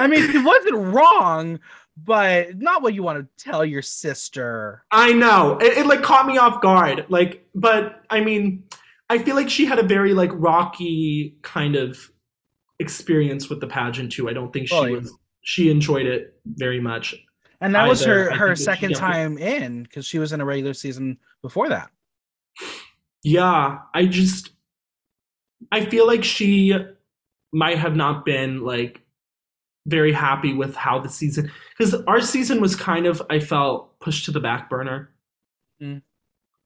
I 0.00 0.06
mean, 0.06 0.22
it 0.30 0.44
wasn't 0.44 0.94
wrong, 0.94 1.58
but 1.96 2.56
not 2.58 2.82
what 2.82 2.94
you 2.94 3.02
want 3.02 3.18
to 3.18 3.44
tell 3.44 3.64
your 3.64 3.82
sister. 3.82 4.84
I 4.92 5.12
know. 5.12 5.58
It, 5.58 5.78
it 5.78 5.86
like 5.86 6.02
caught 6.02 6.26
me 6.26 6.38
off 6.38 6.60
guard. 6.60 7.06
Like, 7.08 7.48
but 7.54 8.04
I 8.10 8.20
mean, 8.20 8.64
I 9.10 9.18
feel 9.18 9.36
like 9.36 9.48
she 9.48 9.64
had 9.64 9.78
a 9.78 9.82
very 9.82 10.14
like 10.14 10.30
rocky 10.34 11.36
kind 11.42 11.76
of 11.76 12.10
experience 12.78 13.48
with 13.48 13.60
the 13.60 13.66
pageant 13.66 14.12
too. 14.12 14.28
I 14.28 14.32
don't 14.32 14.52
think 14.52 14.68
she 14.68 14.74
Oh, 14.74 14.84
yeah. 14.84 14.98
was 14.98 15.12
she 15.42 15.70
enjoyed 15.70 16.06
it 16.06 16.38
very 16.44 16.80
much. 16.80 17.14
And 17.60 17.74
that 17.74 17.88
was 17.88 18.04
her 18.04 18.30
her 18.36 18.54
second 18.54 18.94
time 18.94 19.36
in 19.38 19.82
because 19.82 20.06
she 20.06 20.18
was 20.18 20.32
in 20.32 20.40
a 20.40 20.44
regular 20.44 20.74
season 20.74 21.18
before 21.42 21.68
that. 21.70 21.90
Yeah, 23.24 23.78
I 23.94 24.06
just 24.06 24.50
I 25.72 25.84
feel 25.84 26.06
like 26.06 26.22
she 26.22 26.74
might 27.52 27.78
have 27.78 27.96
not 27.96 28.24
been 28.24 28.60
like 28.62 29.02
very 29.86 30.12
happy 30.12 30.52
with 30.52 30.76
how 30.76 30.98
the 31.00 31.08
season 31.08 31.50
because 31.76 31.94
our 32.06 32.20
season 32.20 32.60
was 32.60 32.76
kind 32.76 33.06
of 33.06 33.22
I 33.30 33.40
felt 33.40 33.98
pushed 34.00 34.26
to 34.26 34.30
the 34.30 34.40
back 34.40 34.68
burner. 34.70 35.10
Mm. 35.82 36.02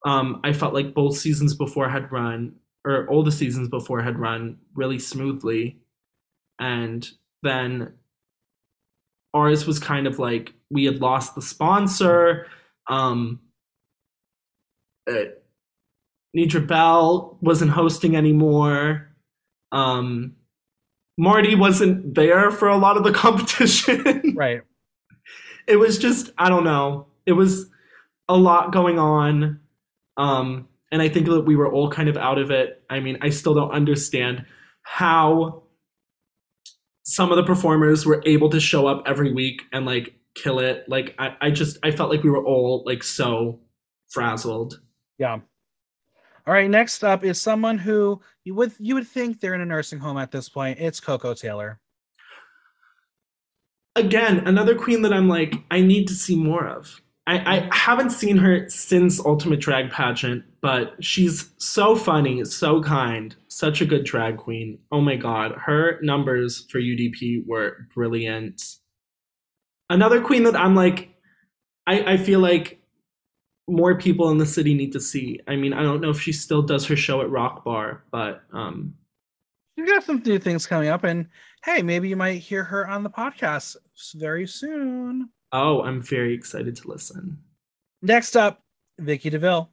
Um, 0.04 0.40
I 0.42 0.52
felt 0.52 0.74
like 0.74 0.94
both 0.94 1.16
seasons 1.16 1.54
before 1.54 1.88
had 1.88 2.10
run, 2.10 2.54
or 2.84 3.06
all 3.08 3.22
the 3.22 3.32
seasons 3.32 3.68
before 3.68 4.02
had 4.02 4.18
run 4.18 4.58
really 4.74 4.98
smoothly, 4.98 5.78
and 6.58 7.08
then 7.42 7.94
ours 9.34 9.66
was 9.66 9.78
kind 9.78 10.06
of 10.06 10.18
like 10.18 10.54
we 10.70 10.84
had 10.84 11.00
lost 11.00 11.34
the 11.34 11.42
sponsor. 11.42 12.46
Um, 12.88 13.40
uh, 15.08 15.24
Nidra 16.36 16.66
Bell 16.66 17.38
wasn't 17.40 17.70
hosting 17.72 18.16
anymore. 18.16 19.08
Um, 19.70 20.36
Marti 21.18 21.54
wasn't 21.54 22.14
there 22.14 22.50
for 22.50 22.68
a 22.68 22.76
lot 22.76 22.96
of 22.96 23.04
the 23.04 23.12
competition. 23.24 24.34
Right. 24.34 24.62
it 25.66 25.76
was 25.76 25.98
just 25.98 26.30
I 26.38 26.48
don't 26.48 26.64
know. 26.64 27.06
It 27.26 27.32
was 27.32 27.66
a 28.28 28.36
lot 28.36 28.72
going 28.72 28.98
on. 28.98 29.60
Um, 30.16 30.68
and 30.90 31.00
I 31.00 31.08
think 31.08 31.26
that 31.26 31.42
we 31.42 31.56
were 31.56 31.70
all 31.70 31.90
kind 31.90 32.08
of 32.08 32.16
out 32.16 32.38
of 32.38 32.50
it. 32.50 32.82
I 32.90 33.00
mean, 33.00 33.18
I 33.22 33.30
still 33.30 33.54
don't 33.54 33.70
understand 33.70 34.44
how 34.82 35.62
some 37.04 37.30
of 37.30 37.36
the 37.36 37.44
performers 37.44 38.06
were 38.06 38.22
able 38.26 38.50
to 38.50 38.60
show 38.60 38.86
up 38.86 39.02
every 39.06 39.32
week 39.32 39.62
and 39.72 39.86
like 39.86 40.14
kill 40.34 40.58
it. 40.58 40.84
Like 40.88 41.14
I, 41.18 41.36
I 41.40 41.50
just 41.50 41.78
I 41.82 41.90
felt 41.90 42.10
like 42.10 42.22
we 42.22 42.30
were 42.30 42.44
all 42.44 42.82
like 42.86 43.02
so 43.02 43.60
frazzled. 44.10 44.80
Yeah. 45.18 45.40
All 46.46 46.54
right. 46.54 46.68
Next 46.68 47.04
up 47.04 47.24
is 47.24 47.40
someone 47.40 47.78
who 47.78 48.20
you 48.44 48.54
would 48.54 48.72
you 48.78 48.94
would 48.94 49.06
think 49.06 49.40
they're 49.40 49.54
in 49.54 49.60
a 49.60 49.66
nursing 49.66 49.98
home 49.98 50.18
at 50.18 50.30
this 50.30 50.48
point. 50.48 50.78
It's 50.78 51.00
Coco 51.00 51.34
Taylor. 51.34 51.80
Again, 53.94 54.46
another 54.46 54.74
queen 54.74 55.02
that 55.02 55.12
I'm 55.12 55.28
like, 55.28 55.54
I 55.70 55.80
need 55.82 56.08
to 56.08 56.14
see 56.14 56.34
more 56.34 56.66
of. 56.66 57.02
I, 57.26 57.56
I 57.56 57.74
haven't 57.74 58.10
seen 58.10 58.36
her 58.38 58.68
since 58.68 59.20
Ultimate 59.24 59.60
Drag 59.60 59.90
Pageant, 59.90 60.44
but 60.60 60.94
she's 61.00 61.52
so 61.58 61.94
funny, 61.94 62.44
so 62.44 62.82
kind, 62.82 63.36
such 63.46 63.80
a 63.80 63.86
good 63.86 64.04
drag 64.04 64.38
queen. 64.38 64.78
Oh 64.90 65.00
my 65.00 65.14
god, 65.14 65.52
her 65.52 66.00
numbers 66.02 66.66
for 66.68 66.80
UDP 66.80 67.46
were 67.46 67.86
brilliant. 67.94 68.60
Another 69.88 70.20
queen 70.20 70.42
that 70.44 70.56
I'm 70.56 70.74
like, 70.74 71.10
I, 71.86 72.14
I 72.14 72.16
feel 72.16 72.40
like 72.40 72.80
more 73.68 73.96
people 73.96 74.30
in 74.30 74.38
the 74.38 74.46
city 74.46 74.74
need 74.74 74.92
to 74.92 75.00
see. 75.00 75.38
I 75.46 75.54
mean, 75.54 75.72
I 75.72 75.82
don't 75.82 76.00
know 76.00 76.10
if 76.10 76.20
she 76.20 76.32
still 76.32 76.62
does 76.62 76.86
her 76.86 76.96
show 76.96 77.20
at 77.20 77.30
Rock 77.30 77.64
Bar, 77.64 78.02
but 78.10 78.42
um 78.52 78.94
She's 79.78 79.88
got 79.88 80.04
some 80.04 80.22
new 80.26 80.38
things 80.38 80.66
coming 80.66 80.88
up, 80.88 81.04
and 81.04 81.28
hey, 81.64 81.82
maybe 81.82 82.08
you 82.08 82.16
might 82.16 82.40
hear 82.40 82.62
her 82.64 82.86
on 82.86 83.04
the 83.04 83.10
podcast 83.10 83.76
very 84.14 84.46
soon. 84.46 85.30
Oh, 85.52 85.82
I'm 85.82 86.00
very 86.00 86.34
excited 86.34 86.76
to 86.76 86.88
listen. 86.88 87.38
Next 88.00 88.36
up, 88.36 88.62
Vicky 88.98 89.30
DeVille. 89.30 89.70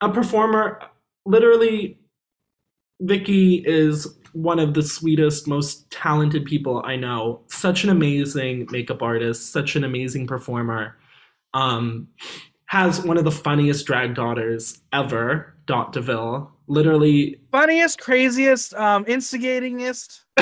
a 0.00 0.10
performer 0.10 0.80
literally 1.26 1.98
Vicky 3.00 3.56
is 3.66 4.06
one 4.32 4.58
of 4.58 4.74
the 4.74 4.82
sweetest 4.82 5.48
most 5.48 5.90
talented 5.90 6.44
people 6.44 6.82
I 6.84 6.96
know 6.96 7.40
such 7.48 7.84
an 7.84 7.90
amazing 7.90 8.68
makeup 8.70 9.02
artist 9.02 9.52
such 9.52 9.76
an 9.76 9.84
amazing 9.84 10.26
performer 10.26 10.96
um 11.54 12.08
has 12.66 13.00
one 13.04 13.16
of 13.16 13.24
the 13.24 13.30
funniest 13.30 13.86
drag 13.86 14.14
daughters 14.14 14.80
ever 14.92 15.54
Dot 15.66 15.92
DeVille 15.92 16.50
literally 16.66 17.40
Funniest, 17.50 18.00
craziest, 18.00 18.74
um, 18.74 19.04
instigatingest. 19.06 20.24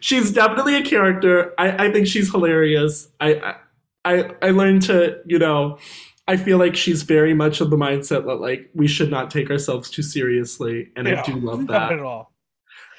she's 0.00 0.30
definitely 0.30 0.76
a 0.76 0.82
character 0.82 1.52
I, 1.58 1.86
I 1.86 1.92
think 1.92 2.06
she's 2.06 2.30
hilarious 2.30 3.08
I, 3.20 3.56
I 4.04 4.30
I 4.42 4.50
learned 4.50 4.82
to 4.82 5.18
you 5.26 5.38
know 5.38 5.78
I 6.26 6.36
feel 6.36 6.58
like 6.58 6.74
she's 6.74 7.02
very 7.02 7.34
much 7.34 7.60
of 7.60 7.70
the 7.70 7.76
mindset 7.76 8.24
that 8.26 8.36
like 8.36 8.70
we 8.74 8.88
should 8.88 9.10
not 9.10 9.30
take 9.30 9.50
ourselves 9.50 9.90
too 9.90 10.02
seriously, 10.02 10.90
and 10.96 11.06
I 11.06 11.20
do 11.22 11.34
love 11.34 11.60
Not 11.60 11.68
that. 11.68 11.92
at 11.92 12.00
all. 12.00 12.32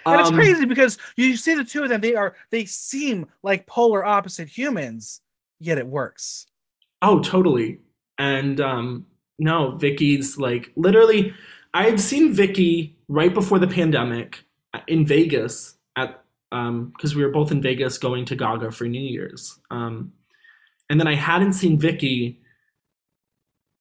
And 0.05 0.19
it's 0.21 0.29
Um, 0.29 0.35
crazy 0.35 0.65
because 0.65 0.99
you 1.17 1.35
see 1.35 1.55
the 1.55 1.63
two 1.63 1.81
of 1.81 1.89
them, 1.89 2.01
they 2.01 2.13
are 2.13 2.35
they 2.51 2.65
seem 2.65 3.25
like 3.41 3.65
polar 3.65 4.05
opposite 4.05 4.47
humans, 4.47 5.21
yet 5.59 5.79
it 5.79 5.87
works. 5.87 6.45
Oh, 7.01 7.19
totally. 7.19 7.79
And 8.19 8.61
um, 8.61 9.07
no, 9.39 9.71
Vicky's 9.71 10.37
like 10.37 10.71
literally. 10.75 11.33
I've 11.73 11.99
seen 11.99 12.31
Vicky 12.31 12.95
right 13.09 13.33
before 13.33 13.59
the 13.59 13.67
pandemic 13.67 14.45
in 14.87 15.05
Vegas 15.05 15.75
at 15.97 16.23
um 16.56 16.94
because 16.95 17.15
we 17.15 17.23
were 17.23 17.32
both 17.32 17.52
in 17.52 17.61
Vegas 17.61 17.98
going 17.98 18.26
to 18.26 18.36
Gaga 18.36 18.72
for 18.72 18.86
New 18.86 19.02
Year's. 19.02 19.60
Um, 19.69 20.14
and 20.90 20.99
then 20.99 21.07
I 21.07 21.15
hadn't 21.15 21.53
seen 21.53 21.80
Vicky 21.80 22.41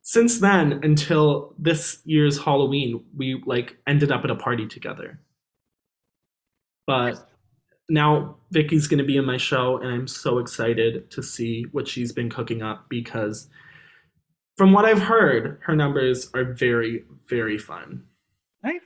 since 0.03 0.39
then 0.39 0.81
until 0.83 1.55
this 1.59 2.01
year's 2.05 2.43
Halloween. 2.43 3.05
We 3.17 3.43
like 3.47 3.77
ended 3.87 4.11
up 4.11 4.25
at 4.25 4.31
a 4.31 4.37
party 4.37 4.67
together. 4.67 5.21
But 6.87 7.29
now 7.89 8.37
Vicky's 8.51 8.87
going 8.87 8.99
to 8.99 9.05
be 9.05 9.17
in 9.17 9.25
my 9.25 9.37
show, 9.37 9.79
and 9.79 9.89
I'm 9.89 10.07
so 10.07 10.39
excited 10.39 11.11
to 11.11 11.23
see 11.23 11.65
what 11.73 11.89
she's 11.89 12.13
been 12.13 12.31
cooking 12.31 12.63
up 12.63 12.87
because, 12.89 13.49
from 14.57 14.73
what 14.73 14.85
I've 14.85 15.03
heard, 15.03 15.59
her 15.63 15.75
numbers 15.75 16.31
are 16.35 16.45
very, 16.45 17.05
very 17.29 17.59
fun. 17.59 18.05
Right? 18.63 18.83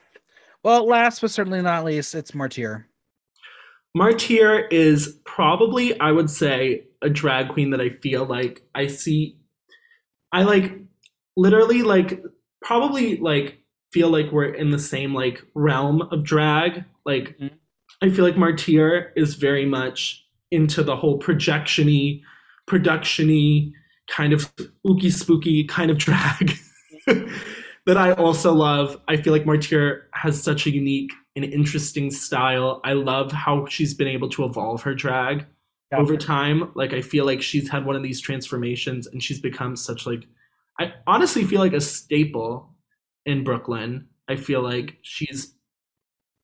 Well, 0.62 0.86
last 0.86 1.20
but 1.20 1.31
certainly 1.31 1.62
not 1.62 1.85
least, 1.85 2.15
it's 2.15 2.35
Martyr. 2.35 2.89
Martyr 3.94 4.66
is 4.69 5.19
probably, 5.24 5.98
I 6.01 6.12
would 6.12 6.31
say, 6.31 6.85
a 7.02 7.09
drag 7.09 7.48
queen 7.48 7.70
that 7.70 7.81
I 7.81 7.90
feel 7.90 8.24
like 8.24 8.62
I 8.74 8.86
see. 8.86 9.36
I 10.32 10.43
like 10.43 10.73
literally 11.36 11.82
like 11.82 12.23
probably 12.62 13.16
like 13.16 13.59
feel 13.93 14.10
like 14.10 14.31
we're 14.32 14.52
in 14.52 14.70
the 14.70 14.78
same 14.78 15.15
like 15.15 15.43
realm 15.55 16.02
of 16.02 16.24
drag. 16.24 16.85
Like 17.06 17.36
Mhm. 17.39 17.51
I 18.02 18.10
feel 18.10 18.24
like 18.24 18.36
Martyr 18.36 19.12
is 19.16 19.35
very 19.35 19.65
much 19.65 20.24
into 20.51 20.82
the 20.82 20.97
whole 20.97 21.19
projectiony, 21.19 22.23
productiony 22.69 23.73
kind 24.09 24.32
of 24.32 24.43
spooky 24.43 25.10
spooky 25.10 25.65
kind 25.65 25.90
of 25.90 25.98
drag 26.06 26.56
that 27.06 27.97
I 27.97 28.12
also 28.12 28.52
love. 28.52 29.01
I 29.09 29.16
feel 29.16 29.32
like 29.32 29.47
Martyr 29.47 30.09
has 30.12 30.43
such 30.43 30.66
a 30.66 30.70
unique 30.70 31.12
and 31.44 31.52
interesting 31.52 32.10
style. 32.10 32.81
I 32.85 32.93
love 32.93 33.32
how 33.32 33.66
she's 33.66 33.94
been 33.94 34.09
able 34.09 34.28
to 34.31 34.44
evolve 34.44 34.82
her 34.82 34.94
drag 34.94 35.47
Yeah. 35.93 35.98
over 35.98 36.16
time. 36.16 36.70
Like 36.74 36.93
I 36.93 37.01
feel 37.01 37.24
like 37.24 37.40
she's 37.43 37.69
had 37.70 37.85
one 37.86 37.97
of 37.97 38.02
these 38.02 38.20
transformations 38.20 39.06
and 39.06 39.23
she's 39.23 39.40
become 39.40 39.77
such 39.77 40.06
like 40.06 40.24
I 40.81 40.93
honestly 41.06 41.44
feel 41.44 41.60
like 41.60 41.73
a 41.73 41.81
staple 41.81 42.74
in 43.27 43.43
Brooklyn. 43.44 44.09
I 44.28 44.36
feel 44.36 44.62
like 44.62 44.98
she's 45.02 45.55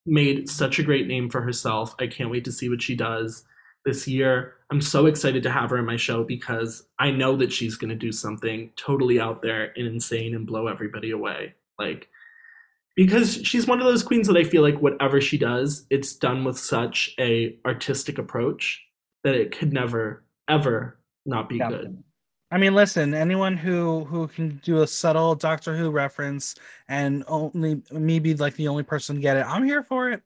made 0.07 0.49
such 0.49 0.79
a 0.79 0.83
great 0.83 1.07
name 1.07 1.31
for 1.31 1.41
herself. 1.43 1.95
I 1.99 2.07
can't 2.07 2.31
wait 2.31 2.45
to 2.45 2.53
see 2.53 2.69
what 2.69 2.83
she 2.83 2.95
does 2.95 3.45
this 3.85 4.07
year. 4.09 4.55
I'm 4.71 4.81
so 4.81 5.07
excited 5.07 5.43
to 5.45 5.51
have 5.51 5.71
her 5.71 5.79
in 5.79 5.85
my 5.85 5.97
show 5.97 6.25
because 6.25 6.87
I 6.99 7.11
know 7.11 7.37
that 7.37 7.53
she's 7.53 7.77
going 7.77 7.91
to 7.91 7.95
do 7.97 8.13
something 8.13 8.71
totally 8.77 9.21
out 9.21 9.41
there 9.43 9.73
and 9.77 9.87
insane 9.87 10.35
and 10.35 10.47
blow 10.47 10.67
everybody 10.67 11.11
away. 11.11 11.55
Like 11.79 12.09
because 12.97 13.35
she's 13.47 13.67
one 13.67 13.81
of 13.81 13.87
those 13.87 14.03
queens 14.03 14.27
that 14.29 14.37
I 14.37 14.45
feel 14.45 14.63
like 14.63 14.79
whatever 14.81 15.21
she 15.21 15.39
does, 15.39 15.87
it's 15.91 16.15
done 16.15 16.45
with 16.45 16.59
such 16.59 17.15
a 17.19 17.59
artistic 17.67 18.19
approach 18.19 18.83
that 19.25 19.35
it 19.35 19.57
could 19.57 19.73
never 19.73 20.25
ever 20.49 20.99
not 21.27 21.49
be 21.49 21.57
Yeah. 21.57 21.69
good. 21.71 22.03
I 22.51 22.59
mean, 22.59 22.75
listen, 22.75 23.15
anyone 23.15 23.57
who 23.57 24.05
who 24.05 24.29
can 24.29 24.61
do 24.63 24.83
a 24.83 24.87
subtle 24.87 25.35
Doctor 25.35 25.77
Who 25.77 25.91
reference 25.91 26.55
and 26.89 27.25
only 27.27 27.83
me 27.91 28.19
be 28.21 28.35
like 28.35 28.55
the 28.55 28.69
only 28.69 28.83
person 28.85 29.17
to 29.17 29.23
get 29.23 29.37
it, 29.37 29.47
I'm 29.47 29.65
here 29.65 29.83
for 29.83 30.11
it. 30.11 30.23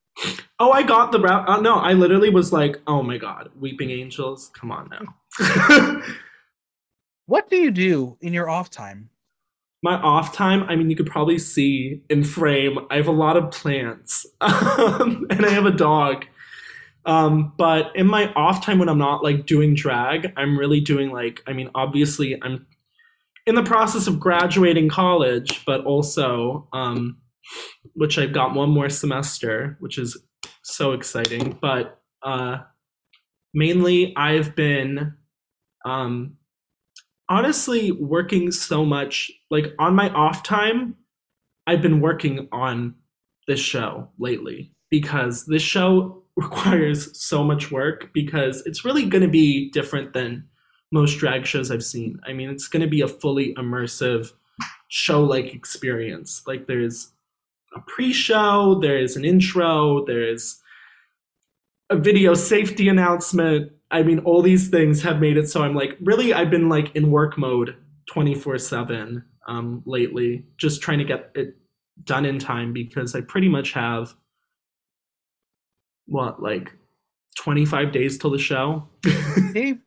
Oh, 0.59 0.73
I 0.73 0.83
got 0.83 1.13
the 1.13 1.21
rap. 1.21 1.49
Uh, 1.49 1.61
no, 1.61 1.77
I 1.77 1.93
literally 1.93 2.29
was 2.29 2.53
like, 2.53 2.77
"Oh 2.89 3.03
my 3.03 3.17
god, 3.17 3.51
Weeping 3.59 3.91
Angels, 3.91 4.51
come 4.53 4.73
on 4.73 4.91
now." 4.91 6.03
What 7.27 7.51
do 7.51 7.57
you 7.57 7.71
do 7.71 8.17
in 8.23 8.33
your 8.33 8.49
off 8.49 8.71
time? 8.71 9.11
My 9.83 9.95
off 9.95 10.33
time, 10.33 10.65
I 10.65 10.77
mean, 10.77 10.91
you 10.91 10.97
could 10.97 11.07
probably 11.07 11.39
see 11.39 12.03
in 12.11 12.25
frame, 12.25 12.79
I 12.91 12.97
have 12.97 13.07
a 13.07 13.13
lot 13.13 13.37
of 13.37 13.51
plants 13.51 14.27
um, 14.41 15.27
and 15.31 15.47
I 15.47 15.51
have 15.51 15.67
a 15.67 15.71
dog. 15.71 16.27
Um, 17.05 17.53
but 17.57 17.95
in 17.95 18.07
my 18.07 18.33
off 18.35 18.65
time, 18.65 18.79
when 18.79 18.89
I'm 18.89 18.99
not 18.99 19.23
like 19.23 19.47
doing 19.47 19.75
drag, 19.75 20.33
I'm 20.37 20.59
really 20.59 20.81
doing 20.81 21.11
like, 21.11 21.43
I 21.47 21.53
mean, 21.53 21.71
obviously, 21.75 22.37
I'm 22.43 22.67
in 23.47 23.55
the 23.55 23.63
process 23.63 24.07
of 24.07 24.21
graduating 24.21 24.91
college, 24.91 25.65
but 25.65 25.85
also, 25.85 26.69
um, 26.73 27.17
which 27.95 28.19
I've 28.19 28.35
got 28.35 28.55
one 28.55 28.69
more 28.69 28.91
semester, 28.91 29.79
which 29.81 29.97
is 29.97 30.19
so 30.63 30.93
exciting. 30.93 31.57
But 31.61 31.99
uh, 32.23 32.59
mainly, 33.55 34.15
I've 34.17 34.55
been 34.55 35.15
um, 35.85 36.38
honestly 37.29 37.93
working 37.93 38.51
so 38.51 38.85
much 38.85 39.31
like 39.51 39.75
on 39.79 39.95
my 39.95 40.09
off 40.11 40.43
time 40.43 40.95
i've 41.67 41.83
been 41.83 42.01
working 42.01 42.49
on 42.53 42.95
this 43.47 43.61
show 43.61 44.09
lately 44.19 44.73
because 44.91 45.47
this 45.47 45.63
show 45.63 46.23
requires 46.37 47.21
so 47.21 47.43
much 47.43 47.73
work 47.73 48.11
because 48.15 48.65
it's 48.65 48.85
really 48.85 49.05
going 49.05 49.23
to 49.23 49.29
be 49.29 49.71
different 49.71 50.13
than 50.13 50.49
most 50.93 51.19
drag 51.19 51.47
shows 51.47 51.71
I've 51.71 51.85
seen. 51.85 52.21
I 52.27 52.33
mean, 52.33 52.49
it's 52.49 52.69
going 52.69 52.83
to 52.83 52.89
be 52.89 53.01
a 53.01 53.09
fully 53.09 53.55
immersive 53.55 54.33
show 54.89 55.23
like 55.23 55.55
experience. 55.55 56.43
Like 56.47 56.67
there's 56.67 57.13
a 57.75 57.81
pre-show, 57.81 58.79
there's 58.81 59.17
an 59.17 59.25
intro, 59.25 60.05
there's 60.07 60.61
a 61.91 61.97
video 61.97 62.35
safety 62.35 62.89
announcement. 62.89 63.73
I 63.91 64.03
mean, 64.03 64.19
all 64.21 64.43
these 64.43 64.69
things 64.69 65.03
have 65.03 65.21
made 65.21 65.37
it 65.37 65.49
so 65.49 65.63
I'm 65.63 65.75
like, 65.75 65.97
really, 66.01 66.35
I've 66.35 66.51
been 66.51 66.69
like 66.69 66.95
in 66.95 67.11
work 67.11 67.39
mode 67.39 67.77
24 68.11 68.59
7 68.59 69.25
um, 69.47 69.83
lately, 69.87 70.45
just 70.57 70.83
trying 70.83 70.99
to 70.99 71.05
get 71.05 71.31
it 71.35 71.57
done 72.05 72.25
in 72.25 72.39
time 72.39 72.73
because 72.73 73.15
I 73.15 73.23
pretty 73.23 73.49
much 73.49 73.73
have 73.73 74.15
what, 76.07 76.43
like 76.43 76.73
25 77.39 77.93
days 77.93 78.19
till 78.19 78.31
the 78.31 78.39
show? 78.39 78.89
Hey. 79.55 79.79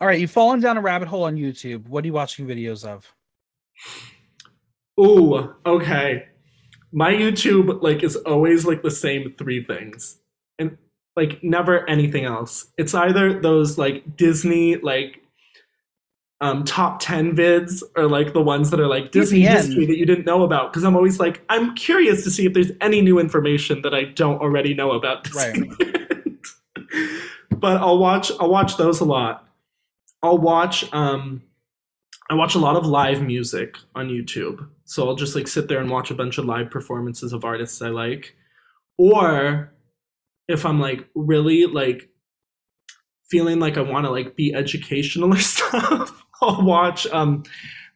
All 0.00 0.08
right, 0.08 0.18
you've 0.18 0.30
fallen 0.32 0.58
down 0.58 0.76
a 0.76 0.80
rabbit 0.80 1.06
hole 1.06 1.24
on 1.24 1.36
YouTube. 1.36 1.86
What 1.88 2.02
are 2.02 2.06
you 2.08 2.12
watching 2.12 2.46
videos 2.46 2.84
of? 2.84 3.14
Ooh, 4.98 5.54
okay. 5.64 6.26
My 6.90 7.12
YouTube 7.12 7.82
like 7.82 8.02
is 8.02 8.16
always 8.16 8.64
like 8.64 8.82
the 8.82 8.90
same 8.90 9.34
three 9.38 9.64
things. 9.64 10.18
And 10.58 10.76
like 11.16 11.42
never 11.42 11.88
anything 11.88 12.24
else. 12.24 12.66
It's 12.78 12.94
either 12.94 13.40
those 13.40 13.78
like 13.78 14.16
Disney 14.16 14.76
like 14.76 15.20
um 16.40 16.64
top 16.64 16.98
10 17.00 17.36
vids 17.36 17.82
or 17.96 18.08
like 18.08 18.32
the 18.32 18.42
ones 18.42 18.70
that 18.70 18.80
are 18.80 18.88
like 18.88 19.12
Disney 19.12 19.42
history 19.42 19.86
that 19.86 19.96
you 19.96 20.04
didn't 20.04 20.26
know 20.26 20.42
about 20.42 20.72
because 20.72 20.82
I'm 20.82 20.96
always 20.96 21.20
like 21.20 21.42
I'm 21.48 21.74
curious 21.74 22.24
to 22.24 22.30
see 22.30 22.46
if 22.46 22.52
there's 22.52 22.72
any 22.80 23.00
new 23.00 23.18
information 23.18 23.82
that 23.82 23.94
I 23.94 24.04
don't 24.04 24.40
already 24.40 24.74
know 24.74 24.92
about 24.92 25.24
Disneyland. 25.24 25.76
but 27.50 27.80
I'll 27.80 27.98
watch 27.98 28.32
I'll 28.40 28.50
watch 28.50 28.76
those 28.76 29.00
a 29.00 29.04
lot. 29.04 29.46
I'll 30.22 30.38
watch 30.38 30.92
um 30.92 31.42
I 32.30 32.34
watch 32.34 32.54
a 32.54 32.58
lot 32.58 32.76
of 32.76 32.86
live 32.86 33.22
music 33.22 33.76
on 33.94 34.08
YouTube. 34.08 34.66
So 34.84 35.06
I'll 35.06 35.16
just 35.16 35.34
like 35.34 35.46
sit 35.46 35.68
there 35.68 35.80
and 35.80 35.90
watch 35.90 36.10
a 36.10 36.14
bunch 36.14 36.38
of 36.38 36.44
live 36.44 36.70
performances 36.70 37.32
of 37.32 37.44
artists 37.44 37.82
I 37.82 37.88
like. 37.88 38.34
Or 38.96 39.72
if 40.48 40.66
I'm 40.66 40.80
like 40.80 41.08
really 41.14 41.66
like 41.66 42.08
feeling 43.30 43.58
like 43.58 43.78
I 43.78 43.82
want 43.82 44.04
to 44.06 44.10
like 44.10 44.36
be 44.36 44.54
educational 44.54 45.32
or 45.32 45.38
stuff, 45.38 46.24
I'll 46.40 46.62
watch 46.62 47.06
um 47.08 47.44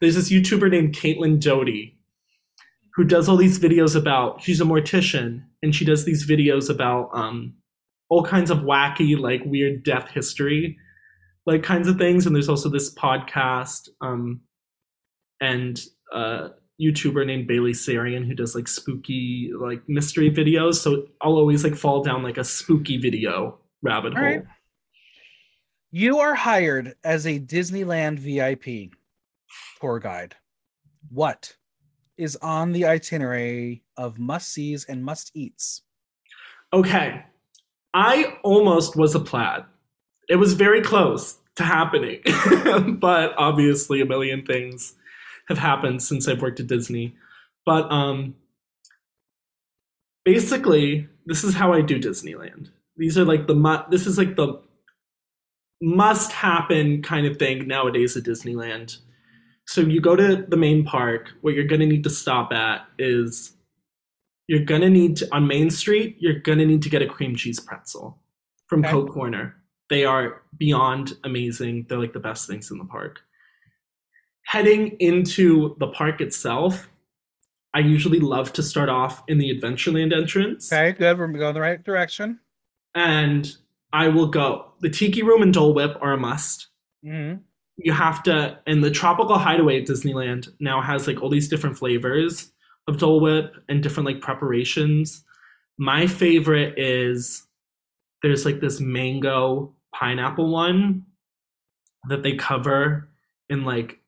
there's 0.01 0.15
this 0.15 0.31
YouTuber 0.31 0.71
named 0.71 0.95
Caitlin 0.95 1.41
Doughty 1.41 1.97
who 2.97 3.05
does 3.05 3.29
all 3.29 3.37
these 3.37 3.59
videos 3.59 3.95
about 3.95 4.43
she's 4.43 4.61
a 4.61 4.65
mortician 4.65 5.43
and 5.63 5.75
she 5.75 5.85
does 5.85 6.05
these 6.05 6.27
videos 6.29 6.71
about 6.71 7.11
um 7.13 7.55
all 8.09 8.25
kinds 8.25 8.51
of 8.51 8.59
wacky 8.59 9.19
like 9.19 9.43
weird 9.45 9.83
death 9.83 10.09
history 10.11 10.77
like 11.45 11.63
kinds 11.63 11.89
of 11.89 11.99
things 11.99 12.27
and 12.27 12.35
there's 12.35 12.49
also 12.49 12.69
this 12.69 12.93
podcast 12.95 13.89
um 14.01 14.41
and 15.41 15.83
uh 16.13 16.49
YouTuber 16.81 17.27
named 17.27 17.47
Bailey 17.47 17.73
Sarian 17.73 18.27
who 18.27 18.35
does 18.35 18.55
like 18.55 18.69
spooky 18.69 19.51
like 19.59 19.83
mystery 19.89 20.31
videos. 20.31 20.75
So 20.75 21.07
I'll 21.21 21.37
always 21.37 21.65
like 21.65 21.75
fall 21.75 22.03
down 22.03 22.23
like 22.23 22.37
a 22.39 22.45
spooky 22.45 22.99
video 22.99 23.59
rabbit 23.83 24.15
All 24.15 24.21
hole. 24.21 24.29
right. 24.29 24.45
You 25.91 26.19
are 26.19 26.35
hired 26.35 26.95
as 27.05 27.27
a 27.27 27.41
Disneyland 27.41 28.19
VIP 28.19 28.93
tour 29.81 29.99
guide. 29.99 30.35
What 31.09 31.57
is 32.19 32.37
on 32.37 32.73
the 32.73 32.85
itinerary 32.85 33.85
of 33.97 34.19
must 34.19 34.53
sees 34.53 34.85
and 34.85 35.05
must 35.05 35.31
eats? 35.35 35.83
Okay. 36.73 37.25
I 37.95 38.37
almost 38.43 38.97
was 38.97 39.15
a 39.15 39.21
plaid. 39.21 39.65
It 40.29 40.37
was 40.37 40.53
very 40.55 40.83
close 40.83 41.39
to 41.55 41.63
happening. 41.63 42.21
but 43.01 43.33
obviously 43.39 44.01
a 44.01 44.07
million 44.07 44.45
things 44.45 44.95
have 45.49 45.59
happened 45.59 46.03
since 46.03 46.29
I've 46.29 46.43
worked 46.43 46.61
at 46.61 46.67
Disney. 46.67 47.15
But 47.65 47.91
um 47.91 48.35
basically 50.25 51.09
this 51.27 51.45
is 51.45 51.55
how 51.55 51.73
I 51.73 51.81
do 51.83 51.99
Disneyland. 51.99 52.71
These 52.97 53.19
are 53.19 53.25
like 53.25 53.47
the 53.47 53.55
mu- 53.55 53.89
this 53.91 54.07
is 54.07 54.17
like 54.19 54.37
the 54.37 54.61
must 55.83 56.33
happen 56.33 57.03
kind 57.03 57.27
of 57.27 57.37
thing 57.37 57.67
nowadays 57.67 58.17
at 58.17 58.25
Disneyland. 58.25 58.99
So 59.67 59.81
you 59.81 60.01
go 60.01 60.15
to 60.17 60.45
the 60.49 60.57
main 60.57 60.85
park, 60.85 61.33
what 61.41 61.55
you're 61.55 61.65
going 61.65 61.81
to 61.81 61.87
need 61.87 62.05
to 62.05 62.11
stop 62.11 62.53
at 62.53 62.87
is 62.99 63.53
you're 64.47 64.65
going 64.65 64.81
to 64.83 64.91
need 64.91 65.17
to 65.17 65.35
on 65.35 65.47
Main 65.49 65.71
Street, 65.71 66.17
you're 66.21 66.39
going 66.39 66.59
to 66.59 66.67
need 66.67 66.83
to 66.83 66.89
get 66.89 67.03
a 67.03 67.07
cream 67.07 67.35
cheese 67.35 67.59
pretzel 67.59 68.19
from 68.69 68.81
Okay. 68.81 68.93
Coke 68.93 69.13
Corner. 69.13 69.57
They 69.91 70.05
are 70.05 70.43
beyond 70.57 71.15
amazing. 71.25 71.87
They're 71.89 71.99
like 71.99 72.13
the 72.13 72.21
best 72.21 72.47
things 72.47 72.71
in 72.71 72.79
the 72.79 72.85
park. 72.85 73.21
Heading 74.47 74.97
into 75.01 75.77
the 75.79 75.89
park 75.89 76.21
itself, 76.21 76.89
I 77.75 77.81
usually 77.81 78.21
love 78.21 78.53
to 78.55 78.63
start 78.63 78.89
off 78.89 79.23
in 79.29 79.39
the 79.39 79.51
Adventureland 79.53 80.15
entrance 80.17 80.73
Okay, 80.73 80.93
good. 80.93 81.19
We're 81.19 81.27
going 81.29 81.55
the 81.55 81.61
right 81.61 81.83
direction. 81.83 82.41
and 82.95 83.55
I 83.93 84.09
will 84.09 84.27
go. 84.27 84.73
The 84.81 84.91
Tiki 84.91 85.23
Room 85.23 85.43
and 85.43 85.53
Dole 85.53 85.75
Whip 85.75 85.97
are 86.01 86.13
a 86.13 86.17
must. 86.17 86.69
hmm 87.05 87.35
You 87.77 87.93
have 87.93 88.23
to, 88.25 88.59
and 88.67 88.83
the 88.85 88.91
Tropical 88.91 89.39
Hideaway 89.39 89.81
at 89.83 89.89
Disneyland 89.89 90.49
now 90.61 90.81
has 90.81 91.07
like 91.07 91.23
all 91.23 91.29
these 91.31 91.49
different 91.49 91.77
flavors 91.79 92.53
of 92.89 92.99
Dole 92.99 93.21
Whip 93.21 93.55
and 93.69 93.83
different 93.83 94.07
like 94.07 94.21
preparations. 94.21 95.25
My 95.79 96.07
favorite 96.07 96.79
is 96.79 97.47
there's 98.23 98.45
like 98.45 98.61
this 98.61 98.81
mango 98.81 99.75
pineapple 99.95 100.51
one 100.51 101.05
that 102.09 102.23
they 102.23 102.35
cover 102.37 103.09
in 103.51 103.65
like 103.65 104.01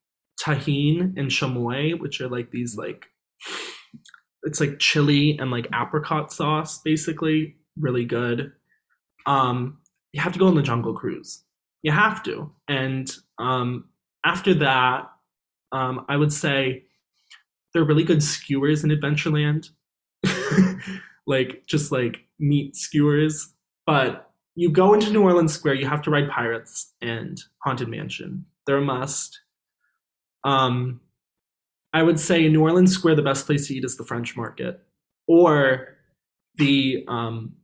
Tajín 0.43 1.19
and 1.19 1.31
chamoy, 1.31 1.99
which 1.99 2.21
are 2.21 2.29
like 2.29 2.51
these 2.51 2.77
like 2.77 3.07
it's 4.45 4.61
like 4.61 4.79
chili 4.79 5.39
and 5.39 5.51
like 5.51 5.69
apricot 5.75 6.33
sauce, 6.33 6.81
basically. 6.83 7.57
Really 7.79 8.05
good. 8.05 8.53
Um, 9.27 9.79
you 10.13 10.21
have 10.21 10.33
to 10.33 10.39
go 10.39 10.47
on 10.47 10.55
the 10.55 10.63
Jungle 10.63 10.95
Cruise. 10.95 11.45
You 11.83 11.93
have 11.93 12.23
to. 12.25 12.53
And 12.67 13.15
um, 13.39 13.91
after 14.25 14.55
that, 14.55 15.11
um, 15.73 16.07
I 16.09 16.17
would 16.17 16.33
say 16.33 16.85
they're 17.73 17.85
really 17.85 18.05
good 18.05 18.23
skewers 18.23 18.85
in 18.85 18.91
Adventureland, 18.91 19.69
like 21.27 21.65
just 21.67 21.93
like 21.93 22.21
meat 22.39 22.75
skewers. 22.75 23.53
But 23.87 24.31
you 24.55 24.71
go 24.71 24.95
into 24.95 25.13
New 25.13 25.23
Orleans 25.23 25.53
Square, 25.53 25.75
you 25.75 25.87
have 25.87 26.03
to 26.03 26.11
ride 26.11 26.29
Pirates 26.31 26.95
and 27.01 27.39
Haunted 27.65 27.89
Mansion. 27.89 28.47
They're 28.67 28.79
a 28.79 28.83
must. 28.83 29.39
Um, 30.49 31.01
I 31.93 32.03
would 32.03 32.21
say 32.21 32.45
in 32.45 32.53
New 32.53 32.63
Orleans 32.63 32.93
Square, 32.93 33.17
the 33.17 33.23
best 33.23 33.47
place 33.47 33.69
to 33.69 33.75
eat 33.75 33.85
is 33.85 33.97
the 33.97 34.05
French 34.05 34.37
Market, 34.37 34.83
or 35.27 35.97
the 36.57 37.05
um, 37.09 37.55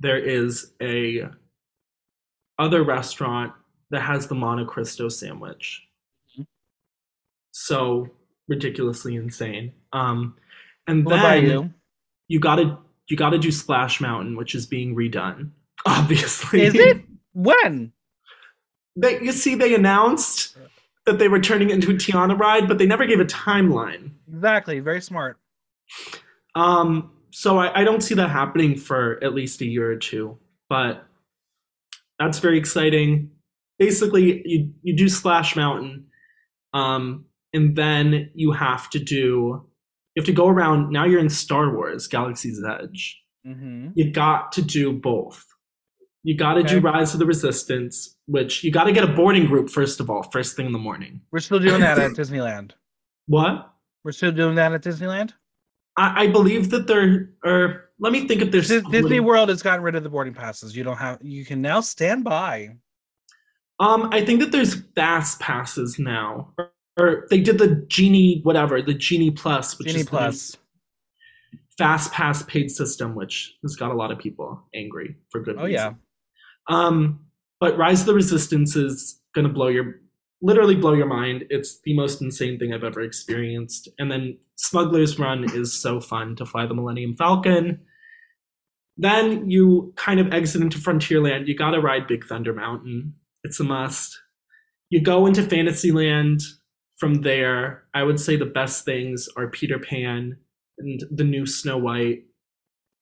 there 0.00 0.18
is 0.18 0.72
a 0.82 1.28
other 2.58 2.82
restaurant 2.82 3.52
that 3.90 4.00
has 4.00 4.26
the 4.26 4.34
Monte 4.34 4.66
Cristo 4.66 5.08
sandwich. 5.08 5.82
So 7.52 8.08
ridiculously 8.48 9.16
insane. 9.16 9.72
Um, 9.92 10.36
and 10.86 11.04
What 11.04 11.22
then 11.22 11.44
you? 11.44 11.74
you 12.28 12.40
gotta 12.40 12.78
you 13.08 13.16
gotta 13.16 13.38
do 13.38 13.50
Splash 13.50 14.00
Mountain, 14.00 14.36
which 14.36 14.54
is 14.54 14.66
being 14.66 14.94
redone. 14.94 15.50
Obviously, 15.86 16.62
Is 16.62 16.74
it? 16.74 17.02
When? 17.34 17.92
They, 18.96 19.20
you 19.20 19.30
see, 19.30 19.54
they 19.54 19.72
announced 19.72 20.56
that 21.08 21.18
they 21.18 21.28
were 21.28 21.40
turning 21.40 21.70
it 21.70 21.74
into 21.74 21.90
a 21.90 21.94
Tiana 21.94 22.38
ride, 22.38 22.68
but 22.68 22.78
they 22.78 22.86
never 22.86 23.06
gave 23.06 23.18
a 23.18 23.24
timeline. 23.24 24.10
Exactly. 24.32 24.80
Very 24.80 25.00
smart. 25.00 25.38
Um, 26.54 27.10
so 27.30 27.58
I, 27.58 27.80
I 27.80 27.84
don't 27.84 28.02
see 28.02 28.14
that 28.14 28.28
happening 28.30 28.76
for 28.76 29.22
at 29.24 29.34
least 29.34 29.60
a 29.60 29.66
year 29.66 29.90
or 29.90 29.96
two, 29.96 30.38
but 30.68 31.04
that's 32.18 32.38
very 32.38 32.58
exciting. 32.58 33.30
Basically, 33.78 34.42
you 34.46 34.72
you 34.82 34.96
do 34.96 35.08
Splash 35.08 35.56
Mountain, 35.56 36.06
um, 36.74 37.24
and 37.54 37.74
then 37.76 38.30
you 38.34 38.52
have 38.52 38.90
to 38.90 38.98
do 38.98 39.64
you 40.14 40.20
have 40.20 40.26
to 40.26 40.32
go 40.32 40.48
around. 40.48 40.90
Now 40.90 41.04
you're 41.04 41.20
in 41.20 41.30
Star 41.30 41.74
Wars: 41.74 42.06
Galaxy's 42.06 42.62
Edge. 42.62 43.22
hmm 43.44 43.88
You 43.94 44.10
got 44.10 44.52
to 44.52 44.62
do 44.62 44.92
both. 44.92 45.44
You 46.24 46.36
got 46.36 46.54
to 46.54 46.62
do 46.62 46.80
Rise 46.80 47.12
of 47.14 47.20
the 47.20 47.26
Resistance, 47.26 48.16
which 48.26 48.62
you 48.64 48.70
got 48.72 48.84
to 48.84 48.92
get 48.92 49.04
a 49.04 49.06
boarding 49.08 49.46
group 49.46 49.70
first 49.70 50.00
of 50.00 50.10
all, 50.10 50.22
first 50.24 50.56
thing 50.56 50.66
in 50.66 50.72
the 50.72 50.78
morning. 50.78 51.20
We're 51.30 51.38
still 51.40 51.58
doing 51.60 51.80
that 51.80 51.98
at 51.98 52.10
Disneyland. 52.16 52.72
What? 53.26 53.70
We're 54.04 54.12
still 54.12 54.32
doing 54.32 54.56
that 54.56 54.72
at 54.72 54.82
Disneyland. 54.82 55.32
I, 55.96 56.24
I 56.24 56.26
believe 56.26 56.70
that 56.70 56.86
there 56.86 57.30
are. 57.44 57.84
Let 58.00 58.12
me 58.12 58.26
think 58.28 58.42
if 58.42 58.50
there's 58.50 58.68
Dis- 58.68 58.84
Disney 58.90 59.20
World 59.20 59.48
has 59.48 59.62
gotten 59.62 59.82
rid 59.82 59.94
of 59.96 60.02
the 60.02 60.08
boarding 60.08 60.34
passes. 60.34 60.76
You 60.76 60.84
don't 60.84 60.96
have. 60.96 61.18
You 61.22 61.44
can 61.44 61.60
now 61.62 61.80
stand 61.80 62.24
by. 62.24 62.70
Um, 63.80 64.08
I 64.12 64.24
think 64.24 64.40
that 64.40 64.50
there's 64.52 64.82
fast 64.96 65.40
passes 65.40 65.98
now, 65.98 66.52
or, 66.58 66.72
or 66.98 67.26
they 67.30 67.40
did 67.40 67.58
the 67.58 67.84
genie 67.88 68.40
whatever, 68.42 68.82
the 68.82 68.94
genie 68.94 69.30
plus, 69.30 69.78
which 69.78 69.88
Genie 69.88 70.00
is 70.00 70.06
the 70.06 70.10
Plus. 70.10 70.56
fast 71.76 72.12
pass 72.12 72.42
paid 72.42 72.70
system, 72.70 73.14
which 73.14 73.56
has 73.62 73.76
got 73.76 73.90
a 73.92 73.94
lot 73.94 74.10
of 74.10 74.18
people 74.18 74.62
angry 74.74 75.16
for 75.30 75.40
good 75.40 75.56
Oh 75.58 75.64
reason. 75.64 75.72
yeah. 75.72 75.92
Um, 76.68 77.26
but 77.60 77.76
Rise 77.76 78.00
of 78.00 78.06
the 78.06 78.14
Resistance 78.14 78.76
is 78.76 79.20
gonna 79.34 79.48
blow 79.48 79.68
your 79.68 79.96
literally 80.40 80.76
blow 80.76 80.92
your 80.92 81.06
mind. 81.06 81.44
It's 81.50 81.80
the 81.84 81.94
most 81.94 82.22
insane 82.22 82.58
thing 82.58 82.72
I've 82.72 82.84
ever 82.84 83.00
experienced. 83.00 83.88
And 83.98 84.10
then 84.10 84.38
Smuggler's 84.56 85.18
Run 85.18 85.44
is 85.52 85.72
so 85.80 86.00
fun 86.00 86.36
to 86.36 86.46
fly 86.46 86.66
the 86.66 86.74
Millennium 86.74 87.14
Falcon. 87.14 87.80
Then 88.96 89.50
you 89.50 89.92
kind 89.96 90.20
of 90.20 90.32
exit 90.32 90.62
into 90.62 90.78
Frontierland. 90.78 91.46
You 91.46 91.56
gotta 91.56 91.80
ride 91.80 92.06
Big 92.06 92.24
Thunder 92.24 92.52
Mountain. 92.52 93.14
It's 93.44 93.60
a 93.60 93.64
must. 93.64 94.18
You 94.90 95.00
go 95.02 95.26
into 95.26 95.42
Fantasyland 95.42 96.40
from 96.98 97.22
there. 97.22 97.84
I 97.94 98.02
would 98.02 98.20
say 98.20 98.36
the 98.36 98.46
best 98.46 98.84
things 98.84 99.28
are 99.36 99.48
Peter 99.48 99.78
Pan 99.78 100.36
and 100.78 101.02
the 101.10 101.24
new 101.24 101.46
Snow 101.46 101.78
White, 101.78 102.24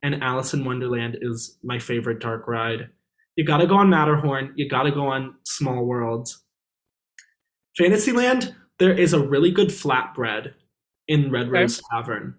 and 0.02 0.22
Alice 0.22 0.54
in 0.54 0.64
Wonderland 0.64 1.18
is 1.20 1.58
my 1.62 1.78
favorite 1.78 2.20
dark 2.20 2.46
ride. 2.46 2.90
You 3.36 3.44
gotta 3.44 3.66
go 3.66 3.76
on 3.76 3.90
Matterhorn. 3.90 4.52
You 4.56 4.68
gotta 4.68 4.90
go 4.90 5.06
on 5.08 5.34
Small 5.44 5.84
Worlds. 5.84 6.42
Fantasyland, 7.76 8.54
there 8.78 8.94
is 8.94 9.12
a 9.12 9.20
really 9.20 9.50
good 9.50 9.68
flatbread 9.68 10.54
in 11.08 11.30
Red 11.30 11.48
Okay. 11.48 11.58
Rose 11.60 11.80
Tavern. 11.90 12.34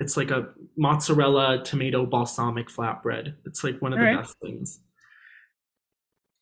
It's 0.00 0.16
like 0.16 0.30
a 0.30 0.48
mozzarella 0.76 1.62
tomato 1.64 2.04
balsamic 2.04 2.68
flatbread. 2.68 3.34
It's 3.46 3.64
like 3.64 3.80
one 3.80 3.92
of 3.92 3.98
the 3.98 4.04
Alright. 4.04 4.24
best 4.24 4.36
things. 4.42 4.80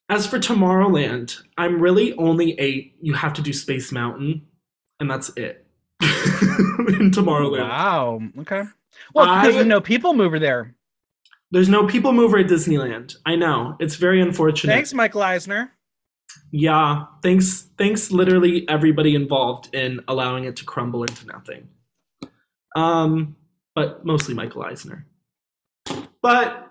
As 0.09 0.27
for 0.27 0.39
Tomorrowland, 0.39 1.41
I'm 1.57 1.81
really 1.81 2.13
only 2.15 2.59
eight. 2.59 2.97
you 3.01 3.15
have 3.15 3.33
to 3.35 3.43
do 3.43 3.53
Space 3.53 3.93
Mountain, 3.93 4.43
and 5.01 5.09
that's 5.11 5.31
it. 5.37 5.67
in 6.03 7.11
Tomorrowland. 7.13 7.69
Wow. 7.69 8.21
Okay. 8.41 8.65
Well, 9.15 9.29
I- 9.29 9.43
because 9.43 9.55
there's 9.55 9.67
no 9.67 9.81
people 9.81 10.13
mover 10.15 10.39
there. 10.41 10.75
There's 11.53 11.69
no 11.69 11.87
people 11.87 12.13
mover 12.13 12.39
at 12.39 12.47
Disneyland. 12.47 13.17
I 13.27 13.37
know. 13.37 13.77
It's 13.79 13.97
very 13.97 14.21
unfortunate. 14.23 14.73
Thanks, 14.73 14.95
Michael 14.95 15.23
Eisner. 15.23 15.71
Yeah, 16.51 17.05
thanks 17.23 17.69
thanks 17.77 18.11
literally 18.11 18.67
everybody 18.69 19.15
involved 19.15 19.75
in 19.75 20.01
allowing 20.09 20.45
it 20.45 20.57
to 20.57 20.65
crumble 20.65 21.05
into 21.05 21.27
nothing. 21.27 21.69
Um, 22.75 23.37
but 23.75 24.05
mostly 24.05 24.35
Michael 24.35 24.63
Eisner. 24.63 25.07
But 26.23 26.71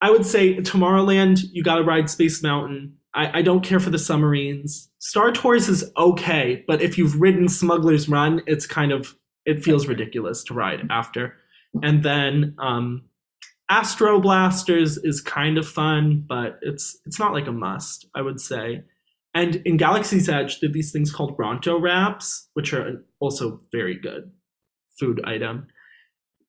I 0.00 0.10
would 0.10 0.24
say 0.24 0.56
Tomorrowland, 0.56 1.40
you 1.52 1.64
gotta 1.64 1.82
ride 1.82 2.08
Space 2.08 2.42
Mountain. 2.42 2.96
I, 3.12 3.38
I 3.38 3.42
don't 3.42 3.64
care 3.64 3.80
for 3.80 3.90
the 3.90 3.98
submarines. 3.98 4.88
Star 5.00 5.32
Tours 5.32 5.68
is 5.68 5.90
okay, 5.96 6.64
but 6.68 6.80
if 6.80 6.96
you've 6.96 7.20
ridden 7.20 7.48
Smuggler's 7.48 8.08
Run, 8.08 8.42
it's 8.46 8.66
kind 8.66 8.92
of 8.92 9.16
it 9.44 9.64
feels 9.64 9.88
ridiculous 9.88 10.44
to 10.44 10.54
ride 10.54 10.86
after. 10.90 11.34
And 11.82 12.04
then 12.04 12.54
um 12.58 13.04
Astro 13.68 14.20
Blasters 14.20 14.96
is 14.98 15.20
kind 15.20 15.58
of 15.58 15.66
fun, 15.68 16.24
but 16.28 16.58
it's 16.62 16.98
it's 17.04 17.18
not 17.18 17.32
like 17.32 17.46
a 17.48 17.52
must, 17.52 18.06
I 18.14 18.22
would 18.22 18.40
say. 18.40 18.84
And 19.34 19.56
in 19.66 19.76
Galaxy's 19.76 20.28
Edge, 20.28 20.60
did 20.60 20.72
these 20.72 20.92
things 20.92 21.12
called 21.12 21.36
Ronto 21.36 21.78
wraps, 21.80 22.48
which 22.54 22.72
are 22.72 23.04
also 23.20 23.60
very 23.72 23.94
good 23.98 24.30
food 24.98 25.20
item. 25.24 25.66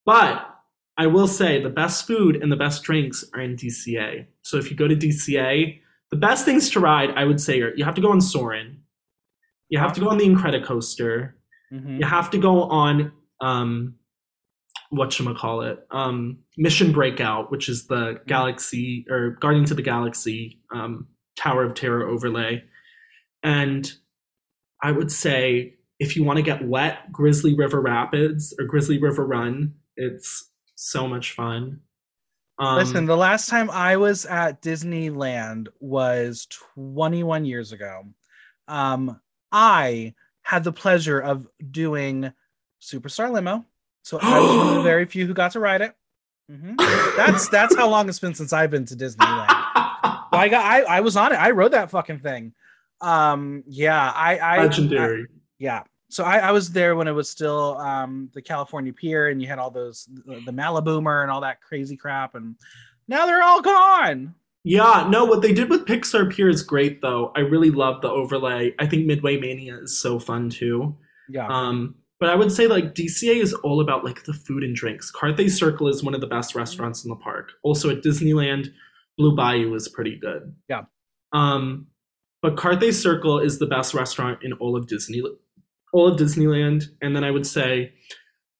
But 0.05 0.47
I 0.95 1.07
will 1.07 1.27
say 1.27 1.61
the 1.61 1.69
best 1.69 2.07
food 2.07 2.37
and 2.37 2.51
the 2.51 2.55
best 2.55 2.83
drinks 2.83 3.25
are 3.33 3.41
in 3.41 3.55
DCA. 3.55 4.27
So 4.43 4.57
if 4.57 4.71
you 4.71 4.77
go 4.77 4.87
to 4.87 4.95
DCA, 4.95 5.79
the 6.11 6.17
best 6.17 6.45
things 6.45 6.69
to 6.71 6.79
ride, 6.79 7.11
I 7.11 7.25
would 7.25 7.41
say, 7.41 7.59
are 7.61 7.73
you 7.75 7.83
have 7.83 7.95
to 7.95 8.01
go 8.01 8.11
on 8.11 8.21
Soarin', 8.21 8.83
you 9.69 9.79
have 9.79 9.91
to 9.93 9.99
go 10.01 10.09
on 10.09 10.17
the 10.17 10.25
Incredicoaster, 10.25 11.33
Mhm. 11.73 11.99
you 11.99 12.05
have 12.05 12.29
to 12.31 12.37
go 12.37 12.63
on 12.63 13.11
um 13.41 13.95
what 14.89 15.15
call 15.37 15.61
it 15.61 15.85
um 15.91 16.37
mission 16.57 16.91
breakout 16.91 17.51
which 17.51 17.67
is 17.67 17.87
the 17.87 18.19
galaxy 18.27 19.05
or 19.09 19.31
guardians 19.41 19.71
of 19.71 19.77
the 19.77 19.83
galaxy 19.83 20.61
um 20.73 21.07
tower 21.35 21.63
of 21.63 21.73
terror 21.73 22.07
overlay. 22.07 22.63
And 23.43 23.91
i 24.81 24.91
would 24.91 25.11
say 25.11 25.75
if 25.99 26.15
you 26.15 26.23
want 26.23 26.37
to 26.37 26.43
get 26.43 26.67
wet 26.67 27.11
grizzly 27.11 27.55
river 27.55 27.81
rapids 27.81 28.53
or 28.59 28.65
grizzly 28.65 28.99
river 28.99 29.25
run 29.25 29.73
it's 29.97 30.51
so 30.77 31.07
much 31.07 31.33
fun. 31.33 31.81
Um, 32.59 32.77
Listen, 32.77 33.05
the 33.05 33.17
last 33.17 33.49
time 33.49 33.69
I 33.69 33.97
was 33.97 34.25
at 34.25 34.61
Disneyland 34.61 35.67
was 35.79 36.47
21 36.75 37.45
years 37.45 37.71
ago. 37.71 38.03
Um, 38.67 39.19
I 39.51 40.13
had 40.43 40.63
the 40.63 40.71
pleasure 40.71 41.19
of 41.19 41.47
doing 41.71 42.31
Superstar 42.81 43.31
Limo, 43.31 43.65
so 44.07 44.19
I 44.21 44.39
was 44.39 44.55
one 44.57 44.67
of 44.69 44.75
the 44.75 44.81
very 44.93 45.05
few 45.05 45.27
who 45.27 45.33
got 45.33 45.51
to 45.51 45.59
ride 45.59 45.81
it. 45.81 45.95
Mhm. 46.51 46.77
That's 47.17 47.49
that's 47.49 47.75
how 47.75 47.89
long 47.89 48.07
it's 48.07 48.19
been 48.19 48.33
since 48.33 48.53
I've 48.53 48.71
been 48.71 48.85
to 48.85 48.95
Disneyland. 48.95 49.47
Well, 49.49 50.41
I 50.41 50.47
got 50.49 50.63
I, 50.65 50.81
I 50.97 50.99
was 51.01 51.17
on 51.17 51.33
it. 51.33 51.35
I 51.35 51.51
rode 51.51 51.73
that 51.73 51.91
fucking 51.91 52.19
thing. 52.19 52.53
Um, 53.01 53.63
yeah, 53.67 54.11
I 54.15 54.37
I 54.37 54.57
legendary 54.59 55.27
yeah. 55.59 55.83
So 56.09 56.23
I, 56.23 56.37
I 56.37 56.51
was 56.51 56.71
there 56.71 56.95
when 56.95 57.09
it 57.09 57.11
was 57.11 57.29
still 57.29 57.77
um, 57.79 58.29
the 58.33 58.41
California 58.41 58.93
Pier, 58.93 59.27
and 59.27 59.41
you 59.41 59.47
had 59.49 59.59
all 59.59 59.69
those 59.71 60.07
the, 60.25 60.41
the 60.45 60.53
Maliboomer 60.53 61.21
and 61.21 61.29
all 61.29 61.41
that 61.41 61.61
crazy 61.61 61.97
crap, 61.97 62.33
and 62.35 62.55
now 63.09 63.25
they're 63.25 63.43
all 63.43 63.61
gone. 63.61 64.33
Yeah, 64.63 65.05
no, 65.09 65.25
what 65.25 65.41
they 65.41 65.51
did 65.53 65.69
with 65.69 65.85
Pixar 65.85 66.31
Pier 66.33 66.47
is 66.47 66.63
great 66.63 67.01
though. 67.01 67.33
I 67.35 67.41
really 67.41 67.71
love 67.71 68.01
the 68.01 68.09
overlay. 68.09 68.73
I 68.79 68.85
think 68.85 69.05
Midway 69.05 69.37
Mania 69.37 69.79
is 69.79 69.97
so 69.99 70.17
fun 70.17 70.49
too. 70.49 70.95
Yeah, 71.29 71.47
Um, 71.47 71.95
but 72.19 72.29
I 72.29 72.35
would 72.35 72.51
say 72.51 72.67
like 72.67 72.95
DCA 72.95 73.35
is 73.41 73.53
all 73.53 73.79
about 73.79 74.03
like 74.03 74.23
the 74.23 74.33
food 74.33 74.63
and 74.63 74.75
drinks. 74.75 75.11
Carthay 75.11 75.49
Circle 75.49 75.87
is 75.87 76.03
one 76.03 76.15
of 76.15 76.21
the 76.21 76.27
best 76.27 76.55
restaurants 76.55 77.03
in 77.03 77.09
the 77.09 77.15
park. 77.15 77.51
Also 77.63 77.89
at 77.89 78.03
Disneyland, 78.03 78.71
Blue 79.17 79.35
Bayou 79.35 79.73
is 79.73 79.87
pretty 79.87 80.17
good. 80.17 80.55
Yeah. 80.69 80.83
Um, 81.33 81.87
but 82.41 82.55
Carthay 82.55 82.93
Circle 82.93 83.39
is 83.39 83.59
the 83.59 83.65
best 83.65 83.93
restaurant 83.93 84.43
in 84.43 84.53
all 84.53 84.75
of 84.75 84.87
Disney, 84.87 85.21
all 85.93 86.07
of 86.07 86.19
Disneyland. 86.19 86.85
And 87.01 87.15
then 87.15 87.23
I 87.23 87.31
would 87.31 87.45
say 87.45 87.93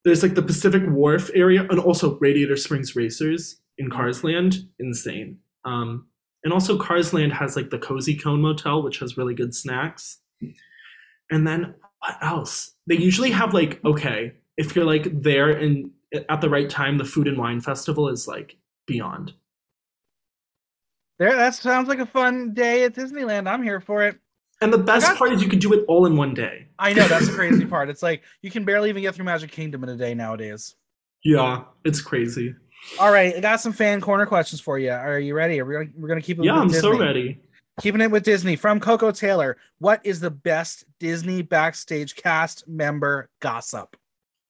there's 0.04 0.24
like 0.24 0.36
the 0.36 0.42
Pacific 0.42 0.84
Wharf 0.88 1.30
area 1.34 1.66
and 1.70 1.80
also 1.80 2.18
Radiator 2.20 2.58
Springs 2.58 2.96
Racers 2.96 3.60
in 3.78 3.90
Carsland, 3.90 4.68
insane. 4.80 5.40
Um, 5.66 6.08
and 6.44 6.54
also 6.54 6.78
Carsland 6.78 7.32
has 7.34 7.56
like 7.56 7.70
the 7.72 7.80
Cozy 7.80 8.16
Cone 8.16 8.42
Motel, 8.42 8.82
which 8.82 9.00
has 9.00 9.18
really 9.18 9.34
good 9.34 9.54
snacks. 9.54 10.20
And 11.30 11.46
then 11.46 11.76
what 12.00 12.18
else? 12.22 12.74
They 12.88 12.96
usually 12.98 13.32
have 13.32 13.54
like 13.54 13.84
okay, 13.86 14.34
if 14.58 14.76
you're 14.76 14.86
like 14.86 15.22
there 15.22 15.52
and 15.52 15.92
at 16.30 16.42
the 16.42 16.50
right 16.50 16.70
time, 16.70 16.98
the 16.98 17.06
food 17.06 17.28
and 17.28 17.38
wine 17.38 17.62
festival 17.62 18.08
is 18.10 18.28
like 18.28 18.56
beyond. 18.86 19.34
there. 21.20 21.36
That 21.36 21.54
sounds 21.56 21.88
like 21.90 22.00
a 22.00 22.06
fun 22.06 22.54
day 22.54 22.84
at 22.84 22.94
Disneyland. 22.94 23.48
I'm 23.50 23.64
here 23.64 23.82
for 23.82 24.04
it. 24.04 24.18
And 24.62 24.72
the 24.74 24.78
best 24.78 25.06
got- 25.06 25.18
part 25.18 25.34
is 25.34 25.44
you 25.44 25.50
can 25.50 25.60
do 25.60 25.74
it 25.74 25.84
all 25.88 26.06
in 26.06 26.16
one 26.16 26.34
day. 26.34 26.68
I 26.80 26.94
know 26.94 27.08
that's 27.08 27.28
the 27.28 27.34
crazy 27.34 27.66
part. 27.76 27.90
It's 27.90 28.02
like 28.04 28.24
you 28.42 28.50
can 28.52 28.64
barely 28.66 28.90
even 28.90 29.02
get 29.02 29.16
through 29.16 29.26
Magic 29.26 29.52
Kingdom 29.52 29.84
in 29.84 29.90
a 29.90 29.96
day 29.98 30.14
nowadays. 30.14 30.76
Yeah, 31.24 31.64
it's 31.84 32.02
crazy. 32.02 32.56
All 33.00 33.12
right, 33.12 33.36
I 33.36 33.40
got 33.40 33.60
some 33.60 33.74
fan 33.74 34.00
corner 34.02 34.26
questions 34.26 34.62
for 34.62 34.78
you. 34.80 34.92
Are 34.92 35.20
you 35.20 35.34
ready? 35.36 35.60
Are 35.60 35.66
we 35.66 35.74
gonna, 35.74 35.90
we're 35.96 36.08
gonna 36.08 36.22
keep 36.22 36.40
it? 36.40 36.46
Yeah, 36.46 36.54
I'm 36.54 36.70
so 36.70 36.98
ready. 36.98 37.42
Keeping 37.80 38.02
it 38.02 38.10
with 38.10 38.24
Disney 38.24 38.56
from 38.56 38.80
Coco 38.80 39.12
Taylor. 39.12 39.58
What 39.80 40.02
is 40.04 40.20
the 40.20 40.32
best 40.32 40.86
Disney 41.00 41.44
backstage 41.44 42.16
cast 42.16 42.68
member 42.68 43.30
gossip? 43.40 43.96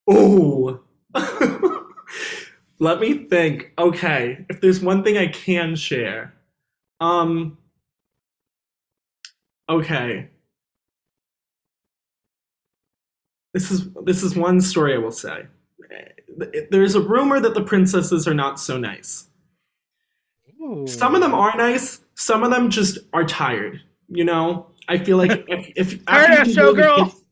Oh. 0.07 0.79
Let 2.79 2.99
me 3.01 3.25
think. 3.25 3.73
Okay, 3.77 4.45
if 4.49 4.61
there's 4.61 4.79
one 4.79 5.03
thing 5.03 5.17
I 5.17 5.27
can 5.27 5.75
share. 5.75 6.33
Um 6.99 7.57
Okay. 9.69 10.29
This 13.53 13.71
is 13.71 13.89
this 14.03 14.23
is 14.23 14.35
one 14.35 14.61
story 14.61 14.93
I 14.93 14.97
will 14.97 15.11
say. 15.11 15.47
There's 16.69 16.95
a 16.95 17.01
rumor 17.01 17.39
that 17.39 17.55
the 17.55 17.63
princesses 17.63 18.27
are 18.27 18.33
not 18.33 18.59
so 18.59 18.77
nice. 18.77 19.27
Some 20.85 21.15
of 21.15 21.21
them 21.21 21.33
are 21.33 21.57
nice. 21.57 22.01
Some 22.19 22.43
of 22.43 22.49
them 22.51 22.69
just 22.69 22.97
are 23.13 23.23
tired. 23.23 23.81
You 24.09 24.23
know, 24.25 24.67
I 24.87 24.97
feel 24.97 25.17
like 25.17 25.45
if, 25.47 25.71
if 25.75 25.99
after 26.07 26.43
you've 26.49 26.75
been 26.75 26.83
dealing 26.83 27.01
with 27.01 27.11
kids- 27.11 27.23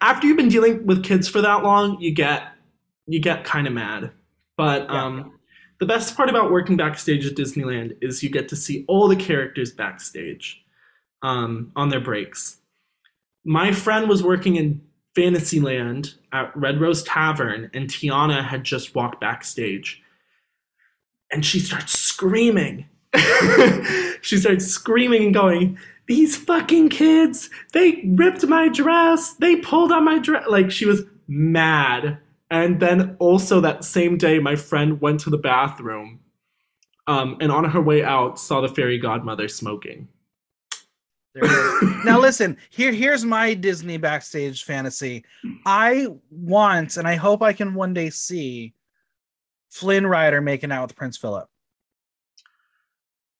after 0.00 0.26
you've 0.26 0.36
been 0.36 0.48
dealing 0.48 0.86
with 0.86 1.04
kids 1.04 1.28
for 1.28 1.40
that 1.40 1.62
long, 1.62 2.00
you 2.00 2.12
get 2.12 2.48
you 3.06 3.20
get 3.20 3.44
kind 3.44 3.66
of 3.66 3.72
mad. 3.72 4.10
But 4.56 4.82
Yeah. 4.84 5.04
um, 5.04 5.38
the 5.80 5.86
best 5.86 6.16
part 6.16 6.28
about 6.28 6.50
working 6.52 6.76
backstage 6.76 7.26
at 7.26 7.34
Disneyland 7.36 7.96
is 8.00 8.22
you 8.22 8.30
get 8.30 8.48
to 8.48 8.56
see 8.56 8.84
all 8.88 9.08
the 9.08 9.16
characters 9.16 9.72
backstage 9.72 10.64
um, 11.22 11.72
on 11.76 11.88
their 11.88 12.00
breaks. 12.00 12.58
My 13.44 13.72
friend 13.72 14.08
was 14.08 14.22
working 14.22 14.56
in 14.56 14.80
Fantasyland 15.14 16.14
at 16.32 16.56
Red 16.56 16.80
Rose 16.80 17.02
Tavern, 17.02 17.70
and 17.74 17.88
Tiana 17.88 18.44
had 18.44 18.62
just 18.64 18.94
walked 18.94 19.20
backstage. 19.20 20.00
And 21.32 21.44
she 21.44 21.58
starts 21.58 21.98
screaming. 21.98 22.86
she 24.22 24.36
starts 24.38 24.66
screaming 24.66 25.24
and 25.24 25.34
going, 25.34 25.78
These 26.06 26.36
fucking 26.36 26.90
kids, 26.90 27.50
they 27.72 28.02
ripped 28.06 28.46
my 28.46 28.68
dress. 28.68 29.34
They 29.34 29.56
pulled 29.56 29.92
on 29.92 30.04
my 30.04 30.18
dress. 30.18 30.46
Like, 30.48 30.70
she 30.70 30.86
was 30.86 31.02
mad. 31.28 32.18
And 32.50 32.80
then 32.80 33.16
also 33.18 33.60
that 33.60 33.84
same 33.84 34.18
day, 34.18 34.38
my 34.38 34.56
friend 34.56 35.00
went 35.00 35.20
to 35.20 35.30
the 35.30 35.38
bathroom 35.38 36.20
Um, 37.06 37.36
and 37.40 37.50
on 37.50 37.64
her 37.64 37.80
way 37.80 38.04
out, 38.04 38.38
saw 38.38 38.60
the 38.60 38.68
fairy 38.68 38.98
godmother 38.98 39.48
smoking. 39.48 40.08
There 41.34 41.44
it 41.44 41.50
is. 41.50 42.04
now 42.04 42.20
listen, 42.20 42.58
here 42.70 42.92
here's 42.92 43.24
my 43.24 43.54
Disney 43.54 43.96
backstage 43.96 44.64
fantasy. 44.64 45.24
I 45.66 46.08
want 46.30 46.96
and 46.98 47.08
I 47.08 47.16
hope 47.16 47.42
I 47.42 47.52
can 47.54 47.74
one 47.74 47.94
day 47.94 48.10
see 48.10 48.74
Flynn 49.70 50.06
Rider 50.06 50.40
making 50.40 50.70
out 50.72 50.82
with 50.82 50.96
Prince 50.96 51.16
Philip. 51.16 51.48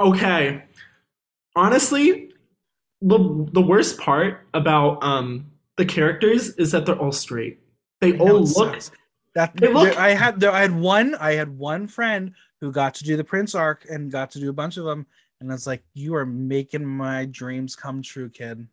Okay. 0.00 0.64
Honestly, 1.54 2.32
the 3.00 3.48
the 3.52 3.60
worst 3.60 3.98
part 3.98 4.46
about 4.54 5.02
um 5.04 5.50
the 5.76 5.84
characters 5.84 6.50
is 6.56 6.72
that 6.72 6.86
they're 6.86 6.98
all 6.98 7.12
straight. 7.12 7.60
They 8.00 8.18
all 8.18 8.40
look 8.40 8.74
sucks. 8.74 8.90
That 9.34 9.56
They 9.56 9.72
look- 9.72 9.84
there- 9.94 9.98
I 9.98 10.10
had 10.10 10.40
there, 10.40 10.50
I 10.50 10.60
had 10.60 10.74
one 10.78 11.14
I 11.16 11.32
had 11.32 11.56
one 11.56 11.86
friend 11.86 12.32
who 12.60 12.70
got 12.72 12.94
to 12.96 13.04
do 13.04 13.16
the 13.16 13.24
Prince 13.24 13.54
arc 13.54 13.86
and 13.90 14.10
got 14.10 14.30
to 14.32 14.40
do 14.40 14.50
a 14.50 14.52
bunch 14.52 14.76
of 14.76 14.84
them, 14.84 15.06
and 15.40 15.50
it's 15.50 15.66
like 15.66 15.82
you 15.94 16.14
are 16.14 16.26
making 16.26 16.84
my 16.84 17.24
dreams 17.26 17.74
come 17.74 18.02
true, 18.02 18.28
kid. 18.28 18.66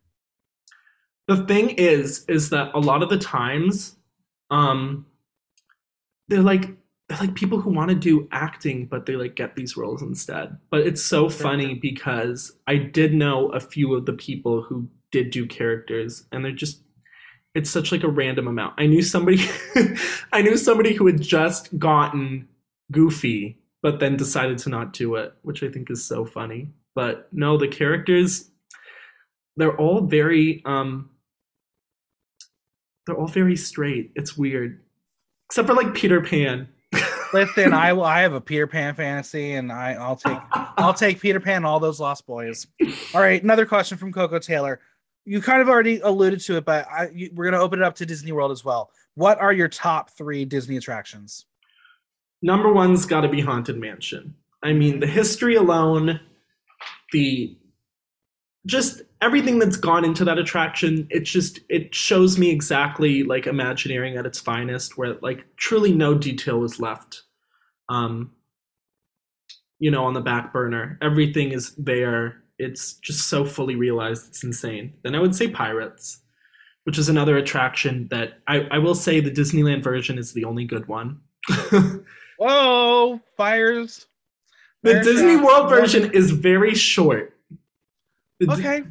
the 1.28 1.44
thing 1.46 1.70
is 1.70 2.24
is 2.28 2.50
that 2.50 2.70
a 2.74 2.78
lot 2.78 3.02
of 3.02 3.08
the 3.08 3.18
times 3.18 3.96
um 4.50 5.06
they're 6.28 6.42
like 6.42 6.76
they're 7.10 7.18
like 7.18 7.34
people 7.34 7.60
who 7.60 7.70
want 7.70 7.88
to 7.88 7.94
do 7.94 8.28
acting 8.30 8.86
but 8.86 9.04
they 9.04 9.16
like 9.16 9.34
get 9.34 9.56
these 9.56 9.76
roles 9.76 10.00
instead 10.00 10.56
but 10.70 10.80
it's 10.80 11.04
so 11.04 11.28
funny 11.28 11.74
because 11.74 12.52
i 12.66 12.76
did 12.76 13.12
know 13.12 13.48
a 13.48 13.60
few 13.60 13.94
of 13.94 14.06
the 14.06 14.12
people 14.12 14.62
who 14.62 14.88
did 15.10 15.30
do 15.30 15.44
characters 15.46 16.24
and 16.30 16.44
they're 16.44 16.52
just 16.52 16.82
it's 17.54 17.68
such 17.68 17.90
like 17.90 18.04
a 18.04 18.08
random 18.08 18.46
amount 18.46 18.74
i 18.78 18.86
knew 18.86 19.02
somebody 19.02 19.44
i 20.32 20.40
knew 20.40 20.56
somebody 20.56 20.94
who 20.94 21.06
had 21.06 21.20
just 21.20 21.76
gotten 21.78 22.48
goofy 22.92 23.58
but 23.82 23.98
then 23.98 24.16
decided 24.16 24.56
to 24.56 24.70
not 24.70 24.92
do 24.92 25.16
it 25.16 25.34
which 25.42 25.62
i 25.62 25.68
think 25.68 25.90
is 25.90 26.04
so 26.04 26.24
funny 26.24 26.68
but 26.94 27.28
no 27.32 27.56
the 27.56 27.68
characters 27.68 28.50
they're 29.56 29.76
all 29.76 30.00
very 30.00 30.62
um 30.64 31.10
they're 33.06 33.18
all 33.18 33.26
very 33.26 33.56
straight. 33.56 34.12
It's 34.14 34.36
weird. 34.36 34.80
Except 35.48 35.66
for 35.66 35.74
like 35.74 35.94
Peter 35.94 36.20
Pan. 36.20 36.68
Listen, 37.32 37.72
I 37.72 37.92
will. 37.92 38.04
I 38.04 38.20
have 38.20 38.32
a 38.32 38.40
Peter 38.40 38.66
Pan 38.66 38.94
fantasy, 38.94 39.52
and 39.52 39.70
I, 39.70 39.92
I'll 39.92 40.16
take 40.16 40.38
I'll 40.52 40.94
take 40.94 41.20
Peter 41.20 41.40
Pan, 41.40 41.58
and 41.58 41.66
all 41.66 41.80
those 41.80 42.00
Lost 42.00 42.26
Boys. 42.26 42.66
All 43.14 43.20
right, 43.20 43.42
another 43.42 43.66
question 43.66 43.98
from 43.98 44.12
Coco 44.12 44.38
Taylor. 44.38 44.80
You 45.24 45.40
kind 45.40 45.60
of 45.60 45.68
already 45.68 46.00
alluded 46.00 46.40
to 46.40 46.56
it, 46.56 46.64
but 46.64 46.86
I, 46.90 47.08
you, 47.14 47.30
we're 47.34 47.44
going 47.44 47.54
to 47.54 47.60
open 47.60 47.80
it 47.80 47.84
up 47.84 47.94
to 47.96 48.06
Disney 48.06 48.32
World 48.32 48.50
as 48.50 48.64
well. 48.64 48.90
What 49.14 49.38
are 49.38 49.52
your 49.52 49.68
top 49.68 50.10
three 50.10 50.44
Disney 50.44 50.76
attractions? 50.76 51.44
Number 52.42 52.72
one's 52.72 53.04
got 53.06 53.20
to 53.20 53.28
be 53.28 53.40
Haunted 53.40 53.76
Mansion. 53.76 54.34
I 54.62 54.72
mean, 54.72 54.98
the 54.98 55.06
history 55.06 55.56
alone, 55.56 56.20
the 57.12 57.56
just 58.66 59.02
everything 59.20 59.58
that's 59.58 59.76
gone 59.76 60.04
into 60.04 60.24
that 60.24 60.38
attraction, 60.38 61.06
it 61.10 61.20
just 61.20 61.60
it 61.68 61.94
shows 61.94 62.38
me 62.38 62.50
exactly 62.50 63.22
like 63.22 63.46
Imagineering 63.46 64.16
at 64.16 64.26
its 64.26 64.38
finest, 64.38 64.98
where 64.98 65.14
like 65.22 65.44
truly 65.56 65.92
no 65.92 66.14
detail 66.14 66.64
is 66.64 66.78
left, 66.78 67.22
um, 67.88 68.32
you 69.78 69.90
know, 69.90 70.04
on 70.04 70.14
the 70.14 70.20
back 70.20 70.52
burner. 70.52 70.98
Everything 71.00 71.52
is 71.52 71.74
there. 71.76 72.42
It's 72.58 72.94
just 72.94 73.28
so 73.28 73.46
fully 73.46 73.76
realized. 73.76 74.28
It's 74.28 74.44
insane. 74.44 74.94
Then 75.02 75.14
I 75.14 75.20
would 75.20 75.34
say 75.34 75.48
Pirates, 75.48 76.20
which 76.84 76.98
is 76.98 77.08
another 77.08 77.38
attraction 77.38 78.08
that 78.10 78.40
I, 78.46 78.68
I 78.70 78.78
will 78.78 78.94
say 78.94 79.20
the 79.20 79.30
Disneyland 79.30 79.82
version 79.82 80.18
is 80.18 80.34
the 80.34 80.44
only 80.44 80.66
good 80.66 80.86
one. 80.86 81.20
Whoa, 82.38 83.20
fires! 83.36 84.06
The 84.82 85.00
Disney. 85.00 85.36
World 85.36 85.68
version 85.68 86.10
is 86.12 86.30
very 86.30 86.74
short. 86.74 87.36
The, 88.40 88.52
Okay, 88.52 88.82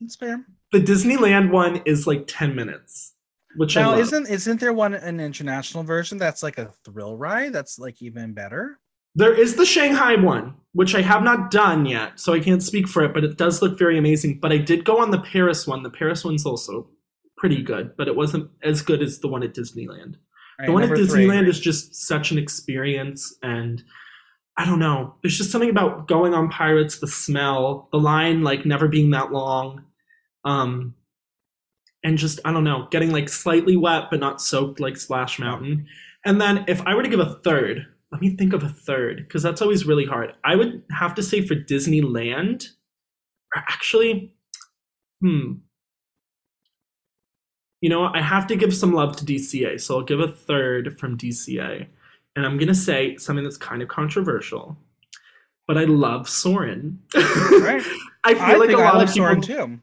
that's 0.00 0.16
fair. 0.16 0.44
the 0.72 0.80
Disneyland 0.80 1.50
one 1.50 1.80
is 1.86 2.06
like 2.06 2.24
10 2.26 2.54
minutes, 2.54 3.14
which 3.56 3.76
I 3.76 3.82
Now, 3.82 3.96
isn't 3.98 4.28
isn't 4.28 4.60
there 4.60 4.72
one 4.72 4.94
an 4.94 5.20
international 5.20 5.84
version 5.84 6.18
that's 6.18 6.42
like 6.42 6.58
a 6.58 6.72
thrill 6.84 7.16
ride? 7.16 7.52
That's 7.52 7.78
like 7.78 8.02
even 8.02 8.32
better. 8.34 8.78
There 9.14 9.34
is 9.34 9.56
the 9.56 9.66
Shanghai 9.66 10.14
one, 10.16 10.54
which 10.72 10.94
I 10.94 11.02
have 11.02 11.22
not 11.22 11.50
done 11.50 11.84
yet, 11.86 12.20
so 12.20 12.32
I 12.32 12.38
can't 12.40 12.62
speak 12.62 12.86
for 12.86 13.02
it, 13.04 13.12
but 13.14 13.24
it 13.24 13.36
does 13.36 13.60
look 13.62 13.76
very 13.78 13.98
amazing. 13.98 14.38
But 14.40 14.52
I 14.52 14.58
did 14.58 14.84
go 14.84 14.98
on 15.00 15.10
the 15.10 15.18
Paris 15.20 15.66
one. 15.66 15.82
The 15.82 15.90
Paris 15.90 16.24
one's 16.24 16.46
also 16.46 16.88
pretty 17.36 17.62
good, 17.62 17.96
but 17.96 18.06
it 18.06 18.14
wasn't 18.14 18.50
as 18.62 18.82
good 18.82 19.02
as 19.02 19.18
the 19.18 19.28
one 19.28 19.42
at 19.42 19.54
Disneyland. 19.54 20.16
All 20.60 20.66
the 20.66 20.72
one 20.72 20.82
at 20.82 20.90
number 20.90 21.06
three. 21.06 21.26
Disneyland 21.26 21.48
is 21.48 21.58
just 21.58 21.94
such 21.94 22.30
an 22.30 22.38
experience, 22.38 23.34
and 23.42 23.82
I 24.56 24.66
don't 24.66 24.78
know. 24.78 25.14
There's 25.22 25.38
just 25.38 25.50
something 25.50 25.70
about 25.70 26.06
going 26.06 26.34
on 26.34 26.50
Pirates, 26.50 26.98
the 26.98 27.06
smell, 27.06 27.88
the 27.92 27.98
line 27.98 28.42
like 28.42 28.66
never 28.66 28.88
being 28.88 29.10
that 29.10 29.32
long, 29.32 29.84
um, 30.44 30.94
and 32.04 32.18
just 32.18 32.40
I 32.44 32.52
don't 32.52 32.64
know, 32.64 32.88
getting 32.90 33.10
like 33.10 33.28
slightly 33.28 33.76
wet 33.76 34.04
but 34.10 34.20
not 34.20 34.40
soaked 34.40 34.80
like 34.80 34.96
Splash 34.96 35.38
Mountain. 35.38 35.86
And 36.24 36.40
then 36.40 36.64
if 36.68 36.82
I 36.82 36.94
were 36.94 37.02
to 37.02 37.08
give 37.08 37.20
a 37.20 37.38
third, 37.42 37.86
let 38.12 38.20
me 38.20 38.36
think 38.36 38.52
of 38.52 38.62
a 38.62 38.68
third 38.68 39.24
because 39.26 39.42
that's 39.42 39.62
always 39.62 39.86
really 39.86 40.04
hard. 40.04 40.34
I 40.44 40.56
would 40.56 40.82
have 40.90 41.14
to 41.14 41.22
say 41.22 41.46
for 41.46 41.54
Disneyland, 41.54 42.66
or 43.54 43.62
actually, 43.68 44.34
hmm. 45.20 45.52
You 47.80 47.88
know. 47.88 48.10
I 48.12 48.20
have 48.20 48.46
to 48.48 48.56
give 48.56 48.74
some 48.74 48.92
love 48.92 49.16
to 49.16 49.24
DCA, 49.24 49.80
so 49.80 49.96
I'll 49.96 50.04
give 50.04 50.20
a 50.20 50.28
third 50.28 50.98
from 50.98 51.16
DCA. 51.16 51.86
And 52.40 52.46
I'm 52.46 52.56
gonna 52.56 52.74
say 52.74 53.18
something 53.18 53.44
that's 53.44 53.58
kind 53.58 53.82
of 53.82 53.88
controversial, 53.88 54.78
but 55.68 55.76
I 55.76 55.84
love 55.84 56.26
Soarin'. 56.26 56.98
Right. 57.14 57.82
I 58.24 58.32
feel 58.32 58.42
I 58.42 58.54
like 58.54 58.70
a 58.70 58.78
lot 58.78 58.94
love 58.94 59.08
of 59.10 59.14
people. 59.14 59.26
Soarin' 59.26 59.42
too. 59.42 59.80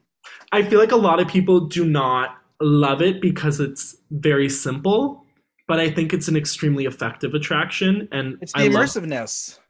I 0.50 0.62
feel 0.64 0.80
like 0.80 0.90
a 0.90 0.96
lot 0.96 1.20
of 1.20 1.28
people 1.28 1.60
do 1.60 1.84
not 1.84 2.36
love 2.60 3.00
it 3.00 3.20
because 3.22 3.60
it's 3.60 3.94
very 4.10 4.48
simple, 4.48 5.24
but 5.68 5.78
I 5.78 5.88
think 5.88 6.12
it's 6.12 6.26
an 6.26 6.36
extremely 6.36 6.84
effective 6.84 7.32
attraction, 7.32 8.08
and 8.10 8.38
It's 8.42 8.52
the 8.54 8.58
I 8.62 8.66
love- 8.66 8.86
immersiveness. 8.86 9.60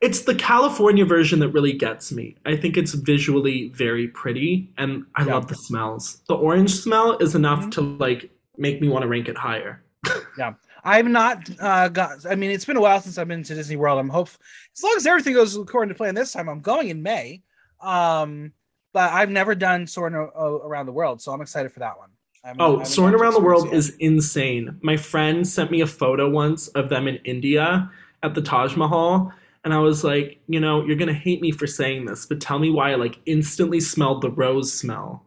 it's 0.00 0.22
the 0.22 0.34
California 0.34 1.04
version 1.04 1.38
that 1.38 1.50
really 1.50 1.72
gets 1.72 2.10
me. 2.10 2.34
I 2.44 2.56
think 2.56 2.76
it's 2.76 2.94
visually 2.94 3.68
very 3.76 4.08
pretty, 4.08 4.72
and 4.76 5.04
I 5.14 5.24
Yeah. 5.24 5.34
love 5.34 5.46
the 5.46 5.54
smells. 5.54 6.20
The 6.26 6.34
orange 6.34 6.72
smell 6.74 7.16
is 7.18 7.36
enough 7.36 7.66
Mhm. 7.66 7.70
to 7.74 7.80
like 7.82 8.32
make 8.58 8.80
me 8.80 8.88
want 8.88 9.02
to 9.02 9.08
rank 9.08 9.28
it 9.28 9.36
higher. 9.38 9.82
I've 10.84 11.06
not 11.06 11.48
uh, 11.60 11.88
got. 11.88 12.26
I 12.30 12.34
mean, 12.34 12.50
it's 12.50 12.64
been 12.66 12.76
a 12.76 12.80
while 12.80 13.00
since 13.00 13.16
I've 13.18 13.28
been 13.28 13.42
to 13.42 13.54
Disney 13.54 13.76
World. 13.76 13.98
I'm 13.98 14.08
hope 14.10 14.28
as 14.76 14.82
long 14.82 14.94
as 14.96 15.06
everything 15.06 15.32
goes 15.34 15.56
according 15.56 15.88
to 15.88 15.94
plan 15.96 16.14
this 16.14 16.32
time. 16.32 16.48
I'm 16.48 16.60
going 16.60 16.88
in 16.90 17.02
May, 17.02 17.42
um, 17.80 18.52
but 18.92 19.10
I've 19.12 19.30
never 19.30 19.54
done 19.54 19.86
Soarin' 19.86 20.14
o- 20.14 20.30
o- 20.34 20.60
around 20.64 20.86
the 20.86 20.92
world, 20.92 21.22
so 21.22 21.32
I'm 21.32 21.40
excited 21.40 21.72
for 21.72 21.80
that 21.80 21.96
one. 21.98 22.10
I 22.44 22.48
haven't- 22.48 22.60
I 22.60 22.64
Oh, 22.66 22.84
Soaring 22.84 23.14
Around 23.14 23.32
the 23.34 23.40
World 23.40 23.72
is 23.72 23.96
insane. 23.98 24.78
My 24.82 24.96
friend 24.98 25.48
sent 25.48 25.70
me 25.70 25.80
a 25.80 25.86
photo 25.86 26.28
once 26.28 26.68
of 26.68 26.90
them 26.90 27.08
in 27.08 27.16
India 27.24 27.90
at 28.22 28.34
the 28.34 28.42
Taj 28.42 28.76
Mahal. 28.76 29.32
And 29.64 29.72
I 29.72 29.78
was 29.78 30.04
like, 30.04 30.40
you 30.46 30.60
know, 30.60 30.84
you're 30.84 30.96
gonna 30.96 31.14
hate 31.14 31.40
me 31.40 31.50
for 31.50 31.66
saying 31.66 32.04
this, 32.04 32.26
but 32.26 32.42
tell 32.42 32.58
me 32.58 32.68
why 32.68 32.92
I 32.92 32.96
like 32.96 33.18
instantly 33.24 33.80
smelled 33.80 34.20
the 34.20 34.30
rose 34.30 34.70
smell 34.70 35.24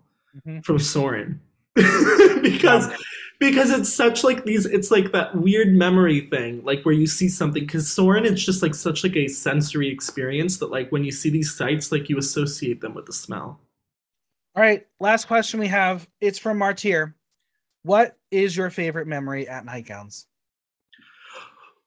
Mhm. 0.47 0.63
from 0.63 0.77
Soarin'. 0.77 1.41
because 2.41 2.87
because 3.39 3.71
it's 3.71 3.93
such 3.93 4.23
like 4.23 4.45
these 4.45 4.65
it's 4.65 4.91
like 4.91 5.11
that 5.11 5.35
weird 5.35 5.73
memory 5.73 6.21
thing, 6.21 6.63
like 6.63 6.83
where 6.83 6.95
you 6.95 7.07
see 7.07 7.29
something 7.29 7.63
because 7.63 7.91
Soarin' 7.91 8.25
it's 8.25 8.43
just 8.43 8.61
like 8.61 8.75
such 8.75 9.03
like 9.03 9.15
a 9.15 9.27
sensory 9.27 9.89
experience 9.89 10.57
that 10.57 10.71
like 10.71 10.91
when 10.91 11.03
you 11.03 11.11
see 11.11 11.29
these 11.29 11.53
sights, 11.53 11.91
like 11.91 12.09
you 12.09 12.17
associate 12.17 12.81
them 12.81 12.93
with 12.93 13.05
the 13.05 13.13
smell. 13.13 13.59
All 14.55 14.63
right, 14.63 14.87
last 14.99 15.27
question 15.27 15.59
we 15.59 15.67
have. 15.67 16.07
It's 16.19 16.39
from 16.39 16.57
Martyr. 16.57 17.15
What 17.83 18.17
is 18.31 18.57
your 18.57 18.69
favorite 18.69 19.07
memory 19.07 19.47
at 19.47 19.65
Nightgowns? 19.65 20.25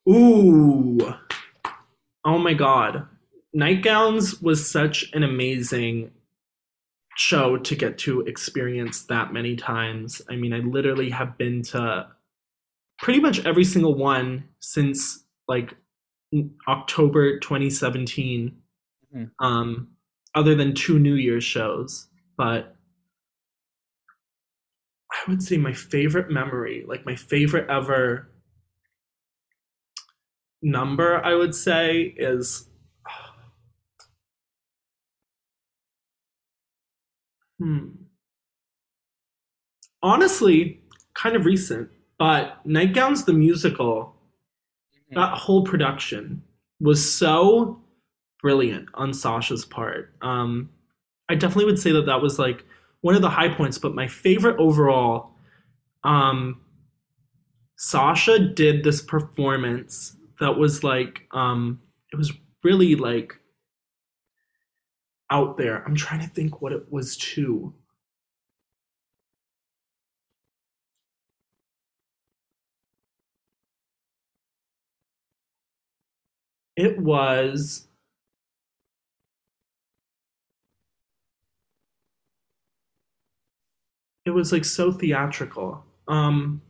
Ooh. 0.09 1.15
Oh 2.25 2.39
my 2.39 2.55
god. 2.55 3.07
Nightgowns 3.53 4.41
was 4.41 4.71
such 4.71 5.11
an 5.13 5.25
amazing 5.25 6.13
show 7.17 7.57
to 7.59 7.75
get 7.77 7.99
to 7.99 8.23
experience 8.23 9.05
that 9.05 9.33
many 9.33 9.57
times. 9.57 10.23
I 10.31 10.37
mean, 10.37 10.53
I 10.53 10.59
literally 10.59 11.11
have 11.11 11.37
been 11.37 11.63
to 11.65 12.09
pretty 12.99 13.21
much 13.21 13.45
every 13.47 13.65
single 13.65 13.95
one 13.95 14.45
since 14.61 15.25
like 15.49 15.75
October 16.69 17.39
2017. 17.41 18.57
Mhm. 19.15 19.31
Um 19.41 19.89
other 20.35 20.55
than 20.55 20.75
two 20.75 20.99
New 20.99 21.15
Year's 21.15 21.43
shows, 21.45 22.09
but 22.37 22.77
I 25.13 25.29
would 25.29 25.43
say 25.43 25.57
my 25.57 25.73
favorite 25.73 26.31
memory, 26.31 26.85
like 26.87 27.05
my 27.05 27.17
favorite 27.17 27.69
ever 27.69 28.31
number 30.63 31.25
I 31.25 31.35
would 31.35 31.55
say 31.55 32.15
is 32.17 32.69
hmm. 37.61 37.89
honestly 40.03 40.81
kind 41.15 41.37
of 41.37 41.45
recent, 41.45 41.91
but 42.19 42.65
Nightgowns 42.67 43.25
the 43.25 43.33
musical, 43.33 44.15
that 45.13 45.37
whole 45.37 45.65
production 45.65 46.43
was 46.81 47.13
so 47.13 47.83
brilliant 48.41 48.89
on 48.95 49.13
Sasha's 49.13 49.65
part. 49.65 50.15
Um, 50.23 50.71
I 51.29 51.35
definitely 51.35 51.67
would 51.67 51.79
say 51.79 51.93
that 51.93 52.07
that 52.07 52.23
was 52.23 52.39
like 52.39 52.65
one 53.03 53.15
of 53.15 53.23
the 53.23 53.31
high 53.31 53.49
points, 53.49 53.79
but 53.79 53.95
my 53.95 54.07
favorite 54.07 54.59
overall, 54.59 55.33
um, 56.05 56.61
Sasha 57.77 58.39
did 58.39 58.85
this 58.85 59.03
performance 59.03 60.17
that 60.39 60.57
was 60.57 60.83
like, 60.83 61.27
um, 61.33 61.81
it 62.13 62.17
was 62.17 62.33
really 62.63 62.95
like 62.95 63.39
out 65.31 65.57
there. 65.57 65.85
I'm 65.85 65.95
trying 65.97 66.21
to 66.21 66.29
think 66.29 66.61
what 66.63 66.73
it 66.73 66.91
was 66.93 67.17
too. 67.17 67.75
It 76.75 76.99
was 76.99 77.87
it 84.25 84.31
was 84.31 84.53
like 84.53 84.65
so 84.65 84.93
theatrical. 84.93 85.85
Um 86.09 86.63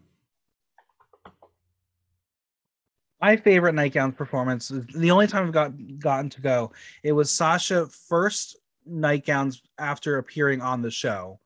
My 3.21 3.37
favorite 3.37 3.75
nightgown 3.75 4.13
performance, 4.13 4.69
the 4.69 5.11
only 5.11 5.27
time 5.27 5.47
I've 5.47 5.53
got 5.53 5.99
gotten 5.99 6.31
to 6.31 6.41
go, 6.41 6.73
it 7.03 7.13
was 7.13 7.31
Sasha 7.31 7.87
first 7.87 8.57
NightGowns 8.91 9.61
after 9.79 10.19
appearing 10.19 10.63
on 10.63 10.81
the 10.81 10.91
show. 10.91 11.39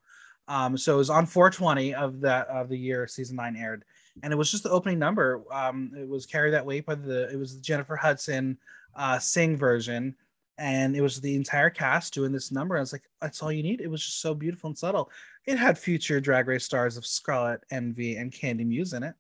Um, 0.47 0.77
so 0.77 0.95
it 0.95 0.99
was 0.99 1.11
on 1.11 1.27
420 1.27 1.95
of 1.95 2.21
that 2.21 2.47
of 2.49 2.69
the 2.69 2.79
year 2.79 3.07
season 3.07 3.37
nine 3.37 3.57
aired, 3.57 3.85
and 4.23 4.33
it 4.33 4.37
was 4.37 4.51
just 4.51 4.63
the 4.63 4.71
opening 4.71 4.99
number. 4.99 5.43
Um, 5.51 5.91
it 5.97 6.09
was 6.09 6.27
"Carry 6.27 6.51
That 6.51 6.67
Weight" 6.67 6.87
by 6.87 6.95
the 6.95 7.31
it 7.33 7.37
was 7.37 7.57
the 7.57 7.63
Jennifer 7.63 7.97
Hudson 7.97 8.59
uh, 8.95 9.19
sing 9.19 9.57
version, 9.57 10.15
and 10.59 10.95
it 10.95 11.01
was 11.01 11.21
the 11.21 11.35
entire 11.35 11.71
cast 11.71 12.15
doing 12.15 12.31
this 12.31 12.53
number. 12.53 12.77
I 12.77 12.81
was 12.81 12.93
like, 12.93 13.09
that's 13.21 13.43
all 13.43 13.51
you 13.51 13.63
need. 13.63 13.81
It 13.81 13.91
was 13.91 14.05
just 14.05 14.21
so 14.21 14.35
beautiful 14.35 14.69
and 14.69 14.79
subtle. 14.79 15.11
It 15.47 15.59
had 15.59 15.79
future 15.79 16.21
Drag 16.21 16.47
Race 16.47 16.65
stars 16.65 16.97
of 16.97 17.07
Scarlet 17.07 17.65
Envy 17.71 18.17
and 18.17 18.33
Candy 18.33 18.65
Muse 18.65 18.93
in 18.93 19.03
it. 19.03 19.15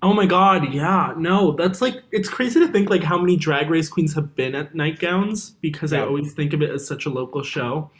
Oh 0.00 0.14
my 0.14 0.26
god, 0.26 0.72
yeah. 0.72 1.14
No, 1.16 1.52
that's 1.52 1.80
like 1.80 2.02
it's 2.12 2.28
crazy 2.28 2.60
to 2.60 2.68
think 2.68 2.88
like 2.88 3.02
how 3.02 3.18
many 3.18 3.36
drag 3.36 3.68
race 3.68 3.88
queens 3.88 4.14
have 4.14 4.36
been 4.36 4.54
at 4.54 4.72
NightGowns 4.72 5.54
because 5.60 5.92
I 5.92 6.00
always 6.00 6.32
think 6.32 6.52
of 6.52 6.62
it 6.62 6.70
as 6.70 6.86
such 6.86 7.04
a 7.04 7.10
local 7.10 7.42
show. 7.42 7.90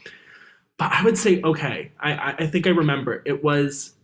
But 0.77 0.93
I 0.93 1.03
would 1.03 1.19
say, 1.19 1.43
okay, 1.43 1.91
I 1.99 2.13
I, 2.13 2.35
I 2.39 2.47
think 2.47 2.69
I 2.69 2.71
remember. 2.71 3.23
It 3.27 3.43
was 3.43 3.95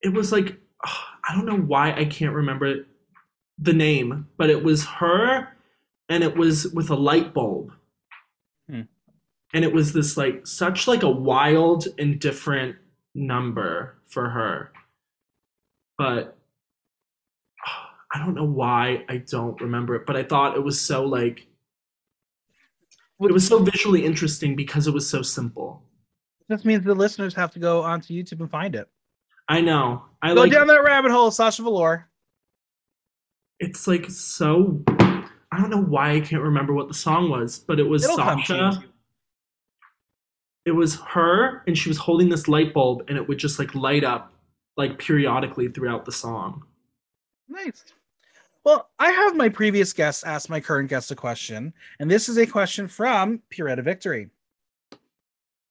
it 0.00 0.12
was 0.12 0.30
like 0.30 0.60
I 0.84 1.34
don't 1.34 1.46
know 1.46 1.58
why 1.58 1.92
I 1.92 2.04
can't 2.04 2.34
remember 2.34 2.86
the 3.58 3.72
name, 3.72 4.28
but 4.36 4.48
it 4.48 4.62
was 4.62 4.84
her 4.84 5.48
and 6.08 6.22
it 6.22 6.36
was 6.36 6.68
with 6.68 6.88
a 6.90 6.94
light 6.94 7.34
bulb. 7.34 7.72
Hmm. 8.70 8.82
And 9.52 9.64
it 9.64 9.72
was 9.72 9.92
this 9.92 10.16
like 10.16 10.46
such 10.46 10.86
like 10.86 11.02
a 11.02 11.10
wild 11.10 11.88
and 11.98 12.20
different 12.20 12.76
number 13.12 13.95
for 14.08 14.28
her. 14.30 14.72
But 15.98 16.36
I 18.14 18.18
don't 18.18 18.34
know 18.34 18.44
why 18.44 19.04
I 19.08 19.18
don't 19.18 19.60
remember 19.60 19.94
it, 19.94 20.06
but 20.06 20.16
I 20.16 20.22
thought 20.22 20.56
it 20.56 20.62
was 20.62 20.80
so 20.80 21.04
like 21.04 21.46
it 23.20 23.32
was 23.32 23.46
so 23.46 23.58
visually 23.62 24.04
interesting 24.04 24.54
because 24.56 24.86
it 24.86 24.94
was 24.94 25.08
so 25.08 25.22
simple. 25.22 25.82
This 26.48 26.64
means 26.64 26.84
the 26.84 26.94
listeners 26.94 27.34
have 27.34 27.50
to 27.52 27.58
go 27.58 27.82
onto 27.82 28.14
YouTube 28.14 28.40
and 28.40 28.50
find 28.50 28.74
it. 28.74 28.88
I 29.48 29.60
know. 29.60 30.04
I 30.22 30.34
Go 30.34 30.42
like 30.42 30.52
down 30.52 30.66
that 30.68 30.82
rabbit 30.82 31.10
hole, 31.10 31.30
Sasha 31.30 31.62
Velour. 31.62 32.08
it's 33.58 33.86
like 33.86 34.10
so 34.10 34.82
I 34.88 35.60
don't 35.60 35.70
know 35.70 35.82
why 35.82 36.12
I 36.12 36.20
can't 36.20 36.42
remember 36.42 36.72
what 36.74 36.88
the 36.88 36.94
song 36.94 37.30
was, 37.30 37.58
but 37.58 37.80
it 37.80 37.84
was 37.84 38.04
It'll 38.04 38.16
Sasha. 38.16 38.84
It 40.66 40.72
was 40.72 40.96
her 40.96 41.62
and 41.66 41.78
she 41.78 41.88
was 41.88 41.96
holding 41.96 42.28
this 42.28 42.48
light 42.48 42.74
bulb 42.74 43.04
and 43.08 43.16
it 43.16 43.26
would 43.26 43.38
just 43.38 43.58
like 43.58 43.74
light 43.74 44.04
up 44.04 44.32
like 44.76 44.98
periodically 44.98 45.68
throughout 45.68 46.04
the 46.04 46.12
song. 46.12 46.64
Nice. 47.48 47.84
Well, 48.64 48.90
I 48.98 49.10
have 49.10 49.36
my 49.36 49.48
previous 49.48 49.92
guest 49.92 50.26
ask 50.26 50.50
my 50.50 50.60
current 50.60 50.90
guest 50.90 51.12
a 51.12 51.14
question, 51.14 51.72
and 52.00 52.10
this 52.10 52.28
is 52.28 52.36
a 52.36 52.46
question 52.46 52.88
from 52.88 53.40
Puretta 53.48 53.84
Victory. 53.84 54.28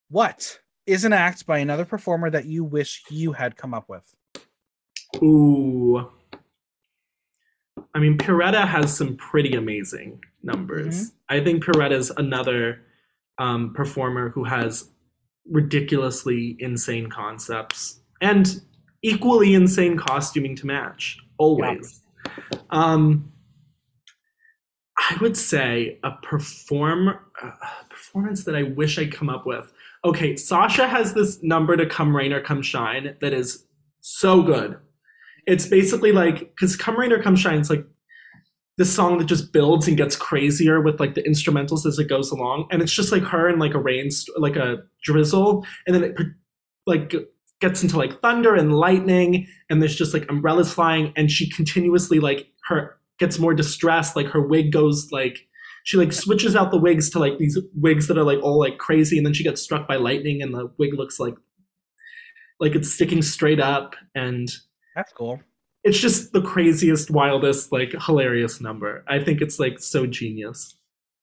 What 0.09 0.59
is 0.85 1.03
an 1.03 1.11
act 1.11 1.45
by 1.45 1.57
another 1.57 1.83
performer 1.83 2.29
that 2.29 2.45
you 2.45 2.63
wish 2.63 3.03
you 3.09 3.33
had 3.33 3.57
come 3.57 3.73
up 3.73 3.89
with? 3.89 4.15
Ooh. 5.21 6.09
I 7.93 7.99
mean, 7.99 8.17
Piretta 8.17 8.65
has 8.65 8.95
some 8.95 9.17
pretty 9.17 9.55
amazing 9.55 10.21
numbers. 10.41 11.09
Mm-hmm. 11.09 11.35
I 11.37 11.43
think 11.43 11.65
Piretta's 11.65 12.11
another 12.15 12.81
um, 13.37 13.73
performer 13.73 14.29
who 14.29 14.43
has 14.43 14.89
ridiculously 15.49 16.55
insane 16.59 17.09
concepts 17.09 17.99
and 18.21 18.61
equally 19.03 19.53
insane 19.53 19.97
costuming 19.97 20.55
to 20.55 20.65
match, 20.65 21.17
always. 21.37 22.01
Um, 22.71 23.31
I 24.97 25.17
would 25.21 25.37
say 25.37 25.99
a 26.03 26.11
perform 26.11 27.09
a 27.09 27.85
performance 27.89 28.45
that 28.45 28.55
I 28.55 28.63
wish 28.63 28.97
I'd 28.97 29.13
come 29.13 29.29
up 29.29 29.45
with. 29.45 29.71
Okay, 30.03 30.35
Sasha 30.35 30.87
has 30.87 31.13
this 31.13 31.43
number 31.43 31.75
to 31.75 31.85
come 31.85 32.15
rain 32.15 32.33
or 32.33 32.41
come 32.41 32.61
shine 32.61 33.15
that 33.21 33.33
is 33.33 33.65
so 34.01 34.41
good. 34.41 34.77
It's 35.45 35.67
basically 35.67 36.11
like 36.11 36.39
because 36.39 36.75
come 36.75 36.97
rain 36.97 37.11
or 37.11 37.21
come 37.21 37.35
shine, 37.35 37.59
it's 37.59 37.69
like 37.69 37.85
this 38.77 38.93
song 38.93 39.17
that 39.17 39.25
just 39.25 39.53
builds 39.53 39.87
and 39.87 39.95
gets 39.95 40.15
crazier 40.15 40.81
with 40.81 40.99
like 40.99 41.15
the 41.15 41.23
instrumentals 41.23 41.85
as 41.85 41.97
it 41.97 42.09
goes 42.09 42.31
along, 42.31 42.67
and 42.71 42.81
it's 42.81 42.93
just 42.93 43.11
like 43.11 43.23
her 43.23 43.47
and 43.47 43.59
like 43.59 43.73
a 43.73 43.79
rain, 43.79 44.09
like 44.37 44.55
a 44.55 44.83
drizzle, 45.03 45.65
and 45.87 45.95
then 45.95 46.03
it 46.03 46.17
like 46.85 47.13
gets 47.61 47.81
into 47.81 47.97
like 47.97 48.21
thunder 48.21 48.53
and 48.53 48.75
lightning, 48.75 49.47
and 49.69 49.81
there's 49.81 49.95
just 49.95 50.13
like 50.13 50.29
umbrellas 50.29 50.73
flying, 50.73 51.13
and 51.15 51.31
she 51.31 51.49
continuously 51.49 52.19
like 52.19 52.47
her 52.67 52.97
gets 53.17 53.39
more 53.39 53.53
distressed, 53.53 54.15
like 54.15 54.27
her 54.27 54.41
wig 54.41 54.71
goes 54.71 55.09
like 55.11 55.47
she 55.85 55.97
like 55.97 56.11
switches 56.11 56.55
out 56.55 56.71
the 56.71 56.79
wigs 56.79 57.09
to 57.11 57.19
like 57.19 57.37
these 57.37 57.57
wigs 57.75 58.07
that 58.07 58.17
are 58.17 58.23
like 58.23 58.41
all 58.43 58.59
like 58.59 58.77
crazy, 58.77 59.17
and 59.17 59.25
then 59.25 59.33
she 59.33 59.43
gets 59.43 59.61
struck 59.61 59.87
by 59.87 59.95
lightning, 59.95 60.41
and 60.41 60.53
the 60.53 60.69
wig 60.77 60.93
looks 60.93 61.19
like 61.19 61.35
like 62.59 62.75
it's 62.75 62.91
sticking 62.91 63.21
straight 63.21 63.59
up, 63.59 63.95
and 64.13 64.49
That's 64.95 65.13
cool. 65.13 65.39
It's 65.85 65.99
just 65.99 66.33
the 66.33 66.41
craziest, 66.41 67.11
wildest, 67.11 67.71
like 67.71 67.93
hilarious 68.01 68.59
number. 68.59 69.05
I 69.07 69.23
think 69.23 69.39
it's 69.39 69.59
like 69.59 69.79
so 69.79 70.07
genius. 70.07 70.75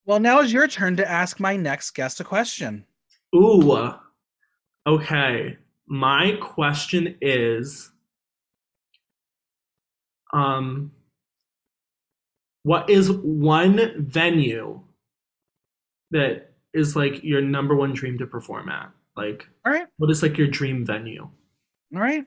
Well, 0.06 0.20
now 0.20 0.40
is 0.40 0.52
your 0.52 0.68
turn 0.68 0.96
to 0.98 1.10
ask 1.10 1.40
my 1.40 1.56
next 1.56 1.90
guest 1.90 2.20
a 2.20 2.24
question. 2.24 2.84
Ooh, 3.34 3.92
okay. 4.86 5.58
My 5.88 6.38
question 6.40 7.16
is, 7.20 7.90
um, 10.32 10.92
what 12.62 12.88
is 12.88 13.10
one 13.10 13.94
venue 13.98 14.80
that 16.12 16.52
is 16.72 16.94
like 16.94 17.24
your 17.24 17.42
number 17.42 17.74
one 17.74 17.92
dream 17.94 18.16
to 18.18 18.26
perform 18.26 18.68
at? 18.68 18.92
Like, 19.16 19.48
All 19.66 19.72
right. 19.72 19.86
what 19.96 20.10
is 20.10 20.22
like 20.22 20.38
your 20.38 20.46
dream 20.46 20.86
venue? 20.86 21.22
All 21.22 22.00
right. 22.00 22.24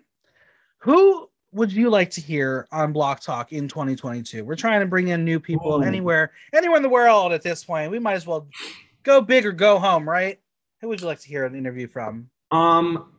Who 0.80 1.30
would 1.56 1.72
you 1.72 1.90
like 1.90 2.10
to 2.12 2.22
hear 2.22 2.68
on 2.74 2.92
Block 2.92 3.22
Talk 3.22 3.54
in 3.54 3.68
2022? 3.70 4.44
We're 4.44 4.56
trying 4.58 4.82
to 4.82 4.86
bring 4.86 5.08
in 5.08 5.24
new 5.24 5.40
people 5.40 5.78
Ooh. 5.78 5.84
anywhere, 5.84 6.32
anywhere 6.54 6.76
in 6.78 6.84
the 6.84 6.90
world 6.90 7.32
at 7.32 7.42
this 7.42 7.64
point. 7.64 7.90
We 7.92 7.98
might 7.98 8.16
as 8.16 8.28
well 8.28 8.48
go 9.04 9.22
big 9.22 9.46
or 9.46 9.54
go 9.54 9.80
home, 9.80 10.08
right? 10.08 10.38
Who 10.82 10.90
would 10.90 11.00
you 11.00 11.08
like 11.08 11.22
to 11.22 11.28
hear 11.30 11.46
an 11.46 11.56
interview 11.56 11.88
from? 11.88 12.30
Um, 12.52 13.14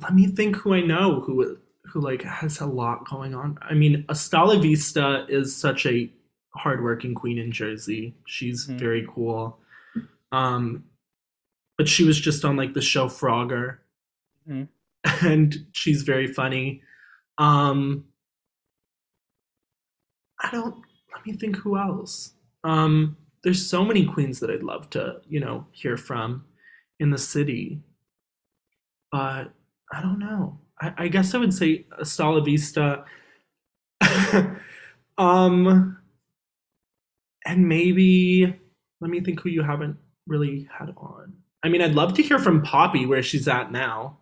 let 0.00 0.14
me 0.14 0.28
think 0.28 0.54
who 0.56 0.72
I 0.74 0.80
know 0.80 1.20
who 1.20 1.58
who 1.84 2.00
like 2.00 2.22
has 2.22 2.60
a 2.60 2.66
lot 2.66 3.06
going 3.08 3.34
on. 3.34 3.58
I 3.60 3.74
mean, 3.74 4.04
Estala 4.08 4.62
Vista 4.62 5.26
is 5.28 5.54
such 5.54 5.84
a 5.84 6.10
hardworking 6.54 7.14
queen 7.14 7.38
in 7.38 7.50
Jersey. 7.52 8.14
She's 8.24 8.66
Mhm. 8.68 8.78
very 8.78 9.06
cool. 9.12 9.58
Um, 10.30 10.84
but 11.76 11.88
she 11.88 12.04
was 12.04 12.18
just 12.18 12.44
on 12.44 12.56
like 12.56 12.72
the 12.72 12.80
show 12.80 13.08
Frogger, 13.08 13.78
Mhm. 14.48 14.68
and 15.22 15.66
she's 15.72 16.02
very 16.02 16.28
funny. 16.28 16.82
Um, 17.38 18.04
I 20.40 20.50
don't. 20.50 20.76
Let 21.14 21.26
me 21.26 21.32
think 21.34 21.56
who 21.56 21.76
else. 21.76 22.32
Um, 22.64 23.16
there's 23.44 23.68
so 23.68 23.84
many 23.84 24.04
queens 24.06 24.40
that 24.40 24.50
I'd 24.50 24.62
love 24.62 24.90
to 24.90 25.20
you 25.28 25.40
know 25.40 25.66
hear 25.72 25.96
from 25.96 26.44
in 27.00 27.10
the 27.10 27.18
city 27.18 27.82
but 29.12 29.52
I 29.92 30.00
don't 30.00 30.18
know. 30.18 30.58
I, 30.80 30.92
I 30.96 31.08
guess 31.08 31.34
I 31.34 31.38
would 31.38 31.54
say 31.54 31.86
Estala 32.00 32.42
Vista. 32.44 33.04
um, 35.18 35.98
and 37.44 37.68
maybe 37.68 38.56
let 39.00 39.10
me 39.10 39.20
think 39.20 39.40
who 39.40 39.50
you 39.50 39.62
haven't 39.62 39.98
really 40.26 40.66
had 40.76 40.94
on. 40.96 41.34
I 41.62 41.68
mean, 41.68 41.82
I'd 41.82 41.94
love 41.94 42.14
to 42.14 42.22
hear 42.22 42.38
from 42.38 42.62
Poppy 42.62 43.06
where 43.06 43.22
she's 43.22 43.46
at 43.46 43.70
now. 43.70 44.18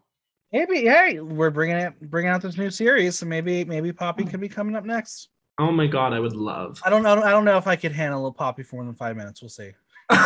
Maybe, 0.53 0.81
hey, 0.83 1.21
we're 1.21 1.51
bringing 1.51 1.77
it, 1.77 2.11
bringing 2.11 2.31
out 2.31 2.43
this 2.43 2.57
new 2.57 2.71
series, 2.71 3.19
so 3.19 3.27
maybe, 3.27 3.65
maybe 3.65 3.93
Poppy 3.93 4.25
could 4.25 4.41
be 4.41 4.49
coming 4.49 4.75
up 4.75 4.85
next. 4.85 5.29
Oh 5.61 5.71
my 5.71 5.87
god, 5.87 6.13
I 6.13 6.21
would 6.21 6.35
love. 6.35 6.81
I 6.85 6.91
don't 6.91 7.03
know. 7.03 7.23
I 7.23 7.31
don't 7.31 7.45
know 7.45 7.59
if 7.59 7.67
I 7.67 7.77
could 7.77 7.93
handle 7.93 8.27
a 8.27 8.33
poppy 8.33 8.63
for 8.63 8.77
more 8.77 8.85
than 8.87 8.95
five 8.95 9.15
minutes. 9.15 9.43
We'll 9.43 9.51
see. 9.51 9.73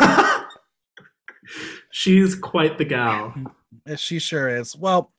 She's 1.91 2.35
quite 2.37 2.79
the 2.79 2.85
gal. 2.85 3.35
She 3.97 4.19
sure 4.19 4.49
is. 4.49 4.75
Well, 4.75 5.13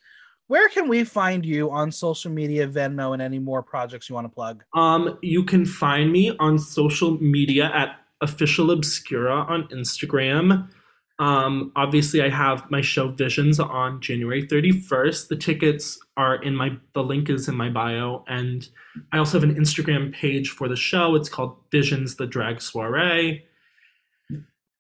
where 0.48 0.70
can 0.70 0.88
we 0.88 1.04
find 1.04 1.46
you 1.46 1.70
on 1.70 1.92
social 1.92 2.32
media, 2.32 2.68
Venmo, 2.68 3.14
and 3.14 3.22
any 3.22 3.38
more 3.38 3.62
projects 3.62 4.10
you 4.10 4.16
want 4.16 4.26
to 4.26 4.34
plug? 4.34 4.64
Um, 4.74 5.20
you 5.22 5.44
can 5.44 5.66
find 5.68 6.12
me 6.12 6.36
on 6.40 6.58
social 6.58 7.22
media 7.22 7.70
at 7.76 7.98
official 8.22 8.72
obscura 8.72 9.36
on 9.36 9.68
Instagram. 9.68 10.70
Um, 11.18 11.72
obviously, 11.76 12.22
I 12.22 12.30
have 12.30 12.70
my 12.70 12.82
show 12.82 13.08
Visions 13.08 13.60
on 13.60 14.02
January 14.02 14.46
31st. 14.46 15.30
The 15.30 15.38
tickets 15.38 15.98
are 16.18 16.36
in 16.36 16.56
my, 16.56 16.78
the 16.94 17.04
link 17.04 17.30
is 17.30 17.48
in 17.48 17.56
my 17.56 17.70
bio. 17.70 18.26
And 18.28 18.68
I 19.12 19.18
also 19.18 19.40
have 19.40 19.50
an 19.50 19.56
Instagram 19.56 20.14
page 20.14 20.50
for 20.50 20.68
the 20.68 20.76
show. 20.76 21.16
It's 21.16 21.30
called 21.30 21.58
Visions 21.72 22.16
the 22.16 22.28
Drag 22.28 22.62
Soiree. 22.62 23.46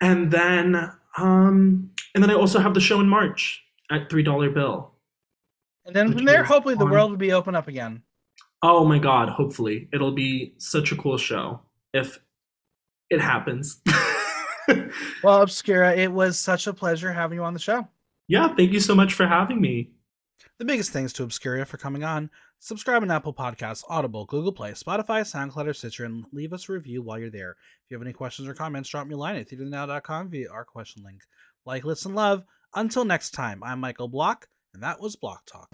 And 0.01 0.31
then, 0.31 0.91
um, 1.17 1.91
and 2.13 2.23
then 2.23 2.29
I 2.29 2.33
also 2.33 2.59
have 2.59 2.73
the 2.73 2.81
show 2.81 2.99
in 2.99 3.07
March 3.07 3.63
at 3.89 4.09
$3 4.09 4.53
Bill. 4.53 4.91
And 5.85 5.95
then 5.95 6.11
from 6.11 6.25
there, 6.25 6.43
hopefully, 6.43 6.75
the 6.75 6.85
world 6.85 7.11
will 7.11 7.17
be 7.17 7.31
open 7.31 7.55
up 7.55 7.67
again. 7.67 8.01
Oh 8.61 8.83
my 8.83 8.97
God, 8.97 9.29
hopefully. 9.29 9.87
It'll 9.93 10.11
be 10.11 10.55
such 10.57 10.91
a 10.91 10.95
cool 10.95 11.17
show 11.17 11.61
if 11.93 12.19
it 13.09 13.21
happens. 13.21 13.81
Well, 15.23 15.41
Obscura, 15.41 15.95
it 15.95 16.11
was 16.11 16.39
such 16.39 16.67
a 16.67 16.73
pleasure 16.73 17.11
having 17.13 17.37
you 17.37 17.43
on 17.43 17.53
the 17.53 17.59
show. 17.59 17.87
yeah, 18.27 18.53
thank 18.55 18.71
you 18.71 18.79
so 18.79 18.95
much 18.95 19.13
for 19.13 19.27
having 19.27 19.59
me. 19.61 19.91
The 20.57 20.65
biggest 20.65 20.91
thanks 20.91 21.13
to 21.13 21.23
Obscura 21.23 21.65
for 21.65 21.77
coming 21.77 22.03
on. 22.03 22.29
Subscribe 22.59 23.03
on 23.03 23.11
Apple 23.11 23.33
Podcasts, 23.33 23.83
Audible, 23.89 24.25
Google 24.25 24.53
Play, 24.53 24.71
Spotify, 24.71 25.21
SoundCloud, 25.21 25.67
or 25.67 25.73
Stitcher, 25.73 26.05
and 26.05 26.25
leave 26.31 26.53
us 26.53 26.67
a 26.69 26.73
review 26.73 27.01
while 27.01 27.19
you're 27.19 27.29
there. 27.29 27.51
If 27.51 27.91
you 27.91 27.97
have 27.97 28.01
any 28.05 28.13
questions 28.13 28.47
or 28.47 28.53
comments, 28.53 28.89
drop 28.89 29.05
me 29.05 29.13
a 29.13 29.17
line 29.17 29.35
at 29.35 29.49
theaternow.com 29.49 30.29
via 30.29 30.49
our 30.49 30.65
question 30.65 31.03
link. 31.03 31.21
Like, 31.65 31.83
listen, 31.83 32.15
love. 32.15 32.43
Until 32.73 33.05
next 33.05 33.31
time, 33.31 33.61
I'm 33.63 33.79
Michael 33.79 34.07
Block, 34.07 34.47
and 34.73 34.81
that 34.81 34.99
was 34.99 35.15
Block 35.15 35.45
Talk. 35.45 35.69